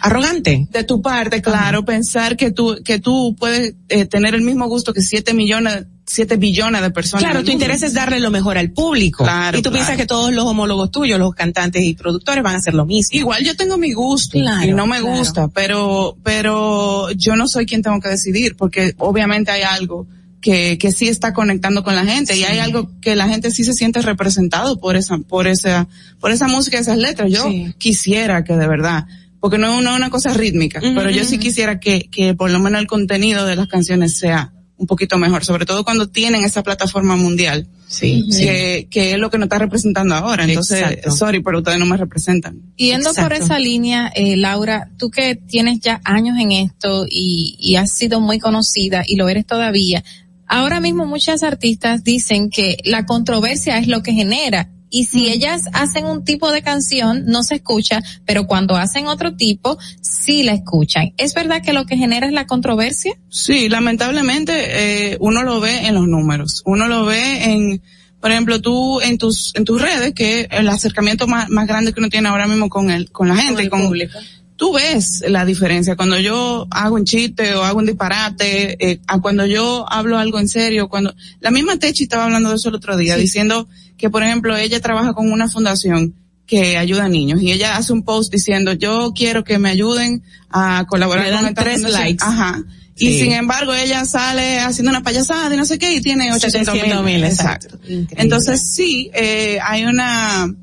arrogante 0.01 0.67
de 0.71 0.83
tu 0.83 1.01
parte, 1.01 1.41
claro, 1.41 1.85
pensar 1.85 2.35
que 2.35 2.51
tú 2.51 2.77
que 2.83 2.99
tú 2.99 3.35
puedes 3.39 3.75
eh, 3.87 4.05
tener 4.05 4.33
el 4.33 4.41
mismo 4.41 4.67
gusto 4.67 4.93
que 4.93 5.01
siete 5.01 5.35
millones, 5.35 5.85
siete 6.07 6.37
billones 6.37 6.81
de 6.81 6.89
personas. 6.89 7.23
Claro, 7.23 7.43
tu 7.43 7.51
interés 7.51 7.83
es 7.83 7.93
darle 7.93 8.19
lo 8.19 8.31
mejor 8.31 8.57
al 8.57 8.71
público. 8.71 9.23
Claro, 9.23 9.59
y 9.59 9.61
tú 9.61 9.69
claro. 9.69 9.75
piensas 9.75 9.97
que 9.97 10.07
todos 10.07 10.33
los 10.33 10.45
homólogos 10.45 10.89
tuyos, 10.89 11.19
los 11.19 11.35
cantantes 11.35 11.83
y 11.83 11.93
productores 11.93 12.43
van 12.43 12.55
a 12.55 12.57
hacer 12.57 12.73
lo 12.73 12.87
mismo. 12.87 13.17
Igual 13.17 13.43
yo 13.43 13.55
tengo 13.55 13.77
mi 13.77 13.93
gusto 13.93 14.39
Claro, 14.39 14.65
y 14.65 14.73
no 14.73 14.87
me 14.87 14.99
gusta, 14.99 15.49
pero 15.49 16.17
pero 16.23 17.11
yo 17.11 17.35
no 17.35 17.47
soy 17.47 17.67
quien 17.67 17.83
tengo 17.83 17.99
que 18.01 18.09
decidir 18.09 18.55
porque 18.57 18.95
obviamente 18.97 19.51
hay 19.51 19.61
algo 19.61 20.07
que, 20.41 20.77
que 20.77 20.91
sí 20.91 21.07
está 21.07 21.33
conectando 21.33 21.83
con 21.83 21.95
la 21.95 22.05
gente 22.05 22.37
y 22.37 22.43
hay 22.43 22.59
algo 22.59 22.89
que 23.01 23.15
la 23.15 23.27
gente 23.27 23.51
sí 23.51 23.63
se 23.63 23.73
siente 23.73 24.01
representado 24.01 24.79
por 24.79 24.95
esa 24.95 25.17
por 25.17 25.47
esa 25.47 25.87
por 26.19 26.31
esa 26.31 26.47
música, 26.47 26.77
esas 26.79 26.97
letras. 26.97 27.31
Yo 27.31 27.43
Sí. 27.49 27.73
quisiera 27.77 28.43
que 28.43 28.55
de 28.55 28.67
verdad 28.67 29.05
porque 29.39 29.57
no 29.57 29.73
es 29.73 29.79
una, 29.79 29.95
una 29.95 30.09
cosa 30.09 30.33
rítmica, 30.33 30.81
pero 30.81 31.09
yo 31.09 31.23
sí 31.23 31.37
quisiera 31.37 31.79
que, 31.79 32.09
que 32.11 32.33
por 32.33 32.51
lo 32.51 32.59
menos 32.59 32.81
el 32.81 32.87
contenido 32.87 33.45
de 33.45 33.55
las 33.55 33.67
canciones 33.67 34.17
sea 34.17 34.51
un 34.75 34.85
poquito 34.87 35.17
mejor, 35.17 35.43
sobre 35.43 35.65
todo 35.65 35.83
cuando 35.83 36.07
tienen 36.07 36.43
esa 36.45 36.63
plataforma 36.63 37.15
mundial. 37.17 37.67
Sí, 37.87 38.27
que, 38.37 38.87
que 38.91 39.13
es 39.13 39.17
lo 39.17 39.31
que 39.31 39.37
nos 39.39 39.47
está 39.47 39.57
representando 39.57 40.13
ahora. 40.13 40.43
Entonces, 40.45 40.79
Exacto. 40.83 41.11
sorry, 41.11 41.41
pero 41.41 41.57
ustedes 41.57 41.79
no 41.79 41.87
me 41.87 41.97
representan. 41.97 42.61
Yendo 42.77 43.11
por 43.15 43.33
esa 43.33 43.57
línea, 43.57 44.11
eh, 44.15 44.37
Laura, 44.37 44.89
tú 44.97 45.09
que 45.09 45.35
tienes 45.35 45.79
ya 45.79 45.99
años 46.03 46.37
en 46.39 46.51
esto 46.51 47.07
y, 47.09 47.55
y 47.59 47.77
has 47.77 47.91
sido 47.91 48.21
muy 48.21 48.37
conocida 48.39 49.03
y 49.07 49.15
lo 49.15 49.27
eres 49.27 49.45
todavía, 49.47 50.03
ahora 50.49 50.81
mismo 50.81 51.05
muchas 51.05 51.43
artistas 51.43 52.03
dicen 52.03 52.49
que 52.49 52.77
la 52.83 53.05
controversia 53.05 53.77
es 53.77 53.87
lo 53.87 54.03
que 54.03 54.11
genera. 54.11 54.69
Y 54.91 55.05
si 55.05 55.29
ellas 55.29 55.65
hacen 55.73 56.05
un 56.05 56.23
tipo 56.23 56.51
de 56.51 56.63
canción, 56.63 57.25
no 57.27 57.43
se 57.43 57.55
escucha, 57.55 58.01
pero 58.25 58.47
cuando 58.47 58.75
hacen 58.75 59.07
otro 59.07 59.35
tipo, 59.35 59.77
sí 60.01 60.41
la 60.41 60.53
escuchan. 60.53 61.13
¿Es 61.17 61.35
verdad 61.35 61.61
que 61.61 61.73
lo 61.73 61.85
que 61.85 61.95
genera 61.95 62.25
es 62.25 62.33
la 62.33 62.47
controversia? 62.47 63.13
Sí, 63.29 63.69
lamentablemente 63.69 65.11
eh, 65.11 65.17
uno 65.19 65.43
lo 65.43 65.59
ve 65.59 65.85
en 65.85 65.93
los 65.93 66.07
números, 66.07 66.63
uno 66.65 66.87
lo 66.87 67.05
ve 67.05 67.43
en, 67.43 67.83
por 68.19 68.31
ejemplo, 68.31 68.61
tú 68.61 68.99
en 69.01 69.19
tus 69.19 69.53
en 69.55 69.63
tus 69.63 69.79
redes, 69.79 70.13
que 70.13 70.47
el 70.49 70.67
acercamiento 70.67 71.27
más, 71.27 71.49
más 71.49 71.67
grande 71.67 71.93
que 71.93 71.99
uno 71.99 72.09
tiene 72.09 72.27
ahora 72.27 72.47
mismo 72.47 72.67
con 72.67 72.89
el 72.89 73.11
con 73.11 73.27
la 73.27 73.35
gente, 73.35 73.69
con, 73.69 73.91
Tú 74.59 74.73
ves 74.73 75.23
la 75.25 75.45
diferencia 75.45 75.95
cuando 75.95 76.19
yo 76.19 76.67
hago 76.69 76.95
un 76.95 77.05
chiste 77.05 77.55
o 77.55 77.63
hago 77.63 77.79
un 77.79 77.85
disparate, 77.85 78.75
eh, 78.91 78.99
a 79.07 79.21
cuando 79.21 79.45
yo 79.45 79.85
hablo 79.89 80.17
algo 80.17 80.37
en 80.37 80.49
serio, 80.49 80.89
cuando 80.89 81.15
la 81.39 81.49
misma 81.49 81.77
Techi 81.79 82.03
estaba 82.03 82.25
hablando 82.25 82.49
de 82.49 82.57
eso 82.57 82.67
el 82.67 82.75
otro 82.75 82.97
día, 82.97 83.15
diciendo 83.15 83.69
que 83.97 84.09
por 84.09 84.21
ejemplo 84.21 84.57
ella 84.57 84.81
trabaja 84.81 85.13
con 85.13 85.31
una 85.31 85.47
fundación 85.47 86.13
que 86.45 86.77
ayuda 86.77 87.05
a 87.05 87.09
niños 87.09 87.41
y 87.41 87.53
ella 87.53 87.77
hace 87.77 87.93
un 87.93 88.03
post 88.03 88.33
diciendo 88.33 88.73
yo 88.73 89.13
quiero 89.15 89.45
que 89.45 89.59
me 89.59 89.69
ayuden 89.69 90.23
a 90.49 90.85
colaborar 90.89 91.23
Me 91.23 91.29
dan 91.31 91.39
con 91.43 91.49
esta 91.51 91.63
tres 91.63 91.75
fundación". 91.75 92.01
likes. 92.03 92.25
Ajá. 92.25 92.61
Y 92.97 93.17
sin 93.17 93.31
embargo 93.31 93.73
ella 93.73 94.03
sale 94.03 94.59
haciendo 94.59 94.89
una 94.89 95.03
payasada 95.03 95.55
y 95.55 95.57
no 95.57 95.63
sé 95.63 95.79
qué 95.79 95.93
y 95.95 96.01
tiene 96.01 96.33
800 96.33 96.73
700 96.73 97.05
mil. 97.05 97.13
mil, 97.15 97.23
Exacto. 97.23 97.67
exacto. 97.67 97.85
Increíble. 97.93 98.15
Entonces 98.23 98.61
sí, 98.61 99.09
eh, 99.13 99.57
hay 99.63 99.85
una, 99.85 100.53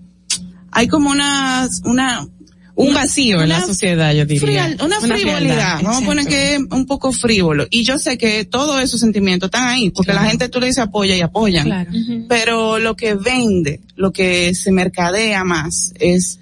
hay 0.70 0.86
como 0.88 1.08
una, 1.10 1.66
una, 1.84 2.28
un 2.76 2.88
una- 2.90 3.00
vacío 3.00 3.42
en 3.42 3.48
la 3.48 3.60
sociedad, 3.62 4.12
yo 4.14 4.24
diría. 4.24 4.40
frial- 4.68 4.78
una, 4.84 5.00
frivolidad, 5.00 5.36
frialdad, 5.38 5.80
vamos 5.82 6.02
a 6.02 6.06
poner 6.06 6.26
que 6.26 6.54
es 6.54 6.60
un 6.70 6.86
poco 6.86 7.10
frívolo. 7.10 7.66
Y 7.70 7.82
yo 7.84 7.98
sé 7.98 8.16
que 8.18 8.44
todos 8.44 8.80
esos 8.82 9.00
sentimientos 9.00 9.48
están 9.48 9.66
ahí, 9.68 9.90
porque 9.90 10.12
la 10.12 10.24
gente 10.24 10.48
tú 10.48 10.60
le 10.60 10.66
dices 10.66 10.84
apoya 10.84 11.16
y 11.16 11.20
apoyan. 11.22 11.64
Claro. 11.66 11.90
Pero 12.28 12.78
lo 12.78 12.94
que 12.94 13.14
vende, 13.14 13.80
lo 13.96 14.12
que 14.12 14.54
se 14.54 14.70
mercadea 14.72 15.42
más 15.42 15.92
es... 15.98 16.38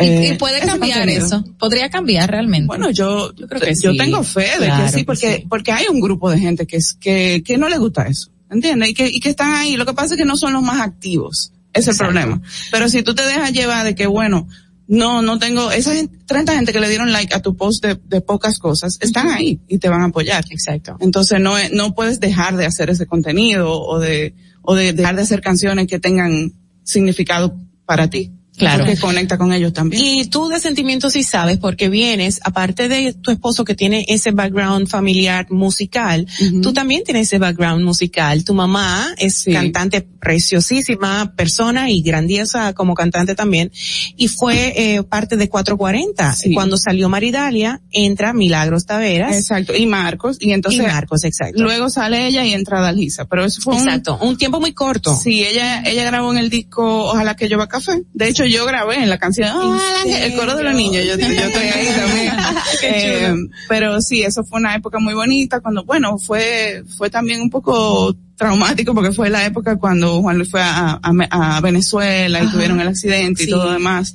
Y, 0.00 0.04
eh, 0.04 0.30
y 0.32 0.38
puede 0.38 0.60
cambiar 0.60 1.08
eso. 1.08 1.44
Podría 1.58 1.88
cambiar 1.88 2.28
realmente. 2.30 2.66
Bueno, 2.66 2.90
yo, 2.90 3.32
yo, 3.34 3.46
creo 3.46 3.60
que 3.60 3.76
sí. 3.76 3.96
tengo 3.96 4.24
fe 4.24 4.50
de 4.58 4.66
Claro 4.66 4.84
que 4.86 4.90
sí, 4.90 4.96
que 4.98 5.04
porque, 5.04 5.36
sí. 5.36 5.46
porque 5.48 5.70
hay 5.72 5.86
un 5.88 6.00
grupo 6.00 6.30
de 6.30 6.38
gente 6.40 6.66
que 6.66 6.78
es, 6.78 6.94
que, 6.94 7.42
que 7.46 7.58
no 7.58 7.68
les 7.68 7.78
gusta 7.78 8.06
eso. 8.08 8.28
¿Entiendes? 8.50 8.90
Y 8.90 8.94
que, 8.94 9.06
y 9.08 9.20
que 9.20 9.30
están 9.30 9.52
ahí. 9.54 9.76
Lo 9.76 9.86
que 9.86 9.92
pasa 9.94 10.14
es 10.14 10.18
que 10.18 10.24
no 10.24 10.36
son 10.36 10.52
los 10.52 10.62
más 10.62 10.80
activos. 10.80 11.52
Es 11.72 11.86
el 11.86 11.92
Exacto. 11.94 12.12
problema. 12.12 12.40
Pero 12.70 12.88
si 12.88 13.02
tú 13.02 13.14
te 13.14 13.24
dejas 13.24 13.52
llevar 13.52 13.84
de 13.84 13.94
que, 13.96 14.06
bueno, 14.06 14.46
no, 14.86 15.22
no 15.22 15.38
tengo, 15.38 15.70
esa 15.72 15.94
gente, 15.94 16.18
30 16.26 16.54
gente 16.54 16.72
que 16.72 16.80
le 16.80 16.88
dieron 16.88 17.10
like 17.12 17.34
a 17.34 17.40
tu 17.40 17.56
post 17.56 17.84
de, 17.84 17.98
de 18.06 18.20
pocas 18.20 18.58
cosas, 18.58 18.98
están 19.00 19.28
ahí 19.30 19.60
y 19.68 19.78
te 19.78 19.88
van 19.88 20.02
a 20.02 20.06
apoyar. 20.06 20.44
Exacto. 20.50 20.96
Entonces 21.00 21.40
no, 21.40 21.56
es- 21.56 21.72
no 21.72 21.94
puedes 21.94 22.20
dejar 22.20 22.56
de 22.56 22.66
hacer 22.66 22.90
ese 22.90 23.06
contenido 23.06 23.80
o 23.80 23.98
de, 23.98 24.34
o 24.62 24.74
de 24.74 24.92
dejar 24.92 25.16
de 25.16 25.22
hacer 25.22 25.40
canciones 25.40 25.86
que 25.86 25.98
tengan 25.98 26.52
significado 26.82 27.56
para 27.86 28.08
ti. 28.10 28.32
Claro. 28.56 28.84
Porque 28.84 29.00
conecta 29.00 29.36
con 29.36 29.52
ellos 29.52 29.72
también. 29.72 30.02
Y 30.04 30.26
tú 30.26 30.48
de 30.48 30.60
sentimientos 30.60 31.12
sí 31.14 31.24
sabes 31.24 31.58
porque 31.58 31.88
vienes, 31.88 32.40
aparte 32.44 32.88
de 32.88 33.12
tu 33.12 33.30
esposo 33.32 33.64
que 33.64 33.74
tiene 33.74 34.04
ese 34.08 34.30
background 34.30 34.86
familiar 34.88 35.50
musical, 35.50 36.26
Ujú. 36.40 36.60
tú 36.60 36.72
también 36.72 37.02
tienes 37.04 37.26
ese 37.28 37.38
background 37.38 37.84
musical. 37.84 38.44
Tu 38.44 38.54
mamá 38.54 39.08
es 39.18 39.34
Sí. 39.38 39.52
cantante 39.52 40.02
preciosísima 40.02 41.34
persona 41.36 41.90
y 41.90 42.02
grandiosa 42.02 42.72
como 42.74 42.94
cantante 42.94 43.34
también. 43.34 43.72
Y 44.16 44.28
fue 44.28 44.72
eh, 44.76 45.02
parte 45.02 45.36
de 45.36 45.48
440. 45.48 46.34
Sí. 46.34 46.52
Cuando 46.54 46.76
salió 46.76 47.08
Maridalia, 47.08 47.80
entra 47.90 48.32
Milagros 48.32 48.86
Taveras. 48.86 49.34
Exacto. 49.36 49.74
Y 49.76 49.86
Marcos. 49.86 50.38
Y 50.40 50.52
entonces, 50.52 50.80
y 50.80 50.86
Marcos, 50.86 51.24
exacto. 51.24 51.62
luego 51.62 51.90
sale 51.90 52.26
ella 52.26 52.44
y 52.44 52.52
entra 52.52 52.80
Dalgisa. 52.80 53.24
Pero 53.26 53.44
eso 53.44 53.60
fue 53.60 53.74
un, 53.74 53.80
exacto. 53.80 54.18
Un 54.22 54.36
tiempo 54.36 54.60
muy 54.60 54.72
corto. 54.72 55.16
Sí, 55.16 55.44
ella, 55.44 55.82
ella 55.82 56.04
grabó 56.04 56.30
en 56.32 56.38
el 56.38 56.50
disco 56.50 56.84
Ojalá 57.06 57.34
que 57.36 57.48
llueva 57.48 57.66
café. 57.68 58.02
De 58.12 58.28
hecho, 58.28 58.43
yo 58.46 58.66
grabé 58.66 58.96
en 58.96 59.08
la 59.10 59.18
canción 59.18 59.78
que- 60.04 60.26
el 60.26 60.34
coro 60.36 60.54
de 60.56 60.64
los 60.64 60.74
niños. 60.74 61.04
Yo 61.06 61.16
yo 61.16 61.26
estoy 61.26 61.64
ahí 61.66 61.88
también. 61.96 62.32
Eh, 62.86 63.34
pero 63.68 64.00
sí, 64.02 64.22
eso 64.22 64.44
fue 64.44 64.58
una 64.60 64.74
época 64.74 64.98
muy 64.98 65.14
bonita 65.14 65.60
cuando, 65.60 65.84
bueno, 65.84 66.18
fue, 66.18 66.82
fue 66.98 67.08
también 67.08 67.40
un 67.40 67.48
poco 67.48 68.14
traumático 68.36 68.94
porque 68.94 69.12
fue 69.12 69.30
la 69.30 69.46
época 69.46 69.76
cuando 69.76 70.20
Juan 70.20 70.36
Luis 70.36 70.50
fue 70.50 70.60
a, 70.60 71.00
a- 71.02 71.56
a 71.56 71.60
Venezuela 71.62 72.40
y 72.40 72.42
Ajá. 72.42 72.52
tuvieron 72.52 72.80
el 72.80 72.88
accidente 72.88 73.44
y 73.44 73.48
todo 73.48 73.64
lo 73.66 73.72
demás. 73.72 74.14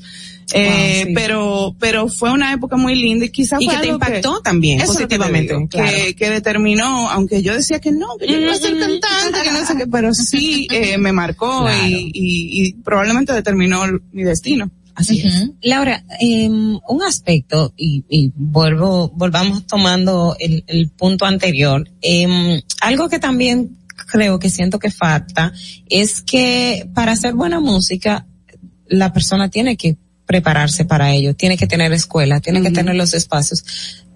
Eh, 0.53 1.03
Wow, 1.03 1.07
sí. 1.07 1.11
pero, 1.13 1.75
pero 1.79 2.07
fue 2.07 2.31
una 2.31 2.53
época 2.53 2.75
muy 2.77 2.95
linda 2.95 3.25
y 3.25 3.29
quizás 3.29 3.61
Y 3.61 3.65
fue 3.65 3.75
que 3.75 3.81
te 3.81 3.87
impactó 3.87 4.41
también 4.41 4.79
que 4.79 4.85
positivamente, 4.85 5.53
digo, 5.53 5.67
claro. 5.67 5.91
que, 5.91 6.15
que 6.15 6.29
determinó, 6.29 7.09
aunque 7.09 7.41
yo 7.43 7.53
decía 7.53 7.79
que 7.79 7.91
no, 7.91 8.07
que 8.19 8.27
yo 8.27 8.39
iba 8.39 8.51
a 8.51 8.55
ser 8.55 8.77
cantante, 8.79 9.41
que 9.43 9.51
no 9.51 9.65
sé 9.65 9.75
qué, 9.77 9.87
pero 9.87 10.13
sí 10.13 10.67
eh, 10.71 10.97
me 10.99 11.11
marcó 11.11 11.61
Claro. 11.65 11.87
y, 11.87 12.11
y, 12.13 12.63
y 12.67 12.73
probablemente 12.73 13.33
determinó 13.33 13.83
mi 14.11 14.23
destino. 14.23 14.69
Así 14.95 15.21
es. 15.21 15.49
Laura, 15.61 16.03
eh, 16.19 16.49
un 16.49 17.03
aspecto, 17.07 17.73
y, 17.77 18.03
y 18.09 18.33
vuelvo, 18.35 19.09
volvamos 19.15 19.65
tomando 19.65 20.35
el, 20.39 20.65
el 20.67 20.89
punto 20.89 21.25
anterior, 21.25 21.89
eh, 22.01 22.61
algo 22.81 23.07
que 23.07 23.17
también 23.19 23.77
creo 24.11 24.39
que 24.39 24.49
siento 24.49 24.77
que 24.79 24.91
falta 24.91 25.53
es 25.89 26.21
que 26.21 26.89
para 26.93 27.13
hacer 27.13 27.33
buena 27.33 27.59
música, 27.61 28.25
la 28.87 29.13
persona 29.13 29.49
tiene 29.49 29.77
que 29.77 29.95
prepararse 30.29 30.85
para 30.85 31.11
ello, 31.11 31.33
tiene 31.33 31.57
que 31.57 31.65
tener 31.65 31.91
escuela, 31.91 32.39
tiene 32.39 32.61
que 32.61 32.69
tener 32.69 32.93
los 32.93 33.15
espacios. 33.15 33.63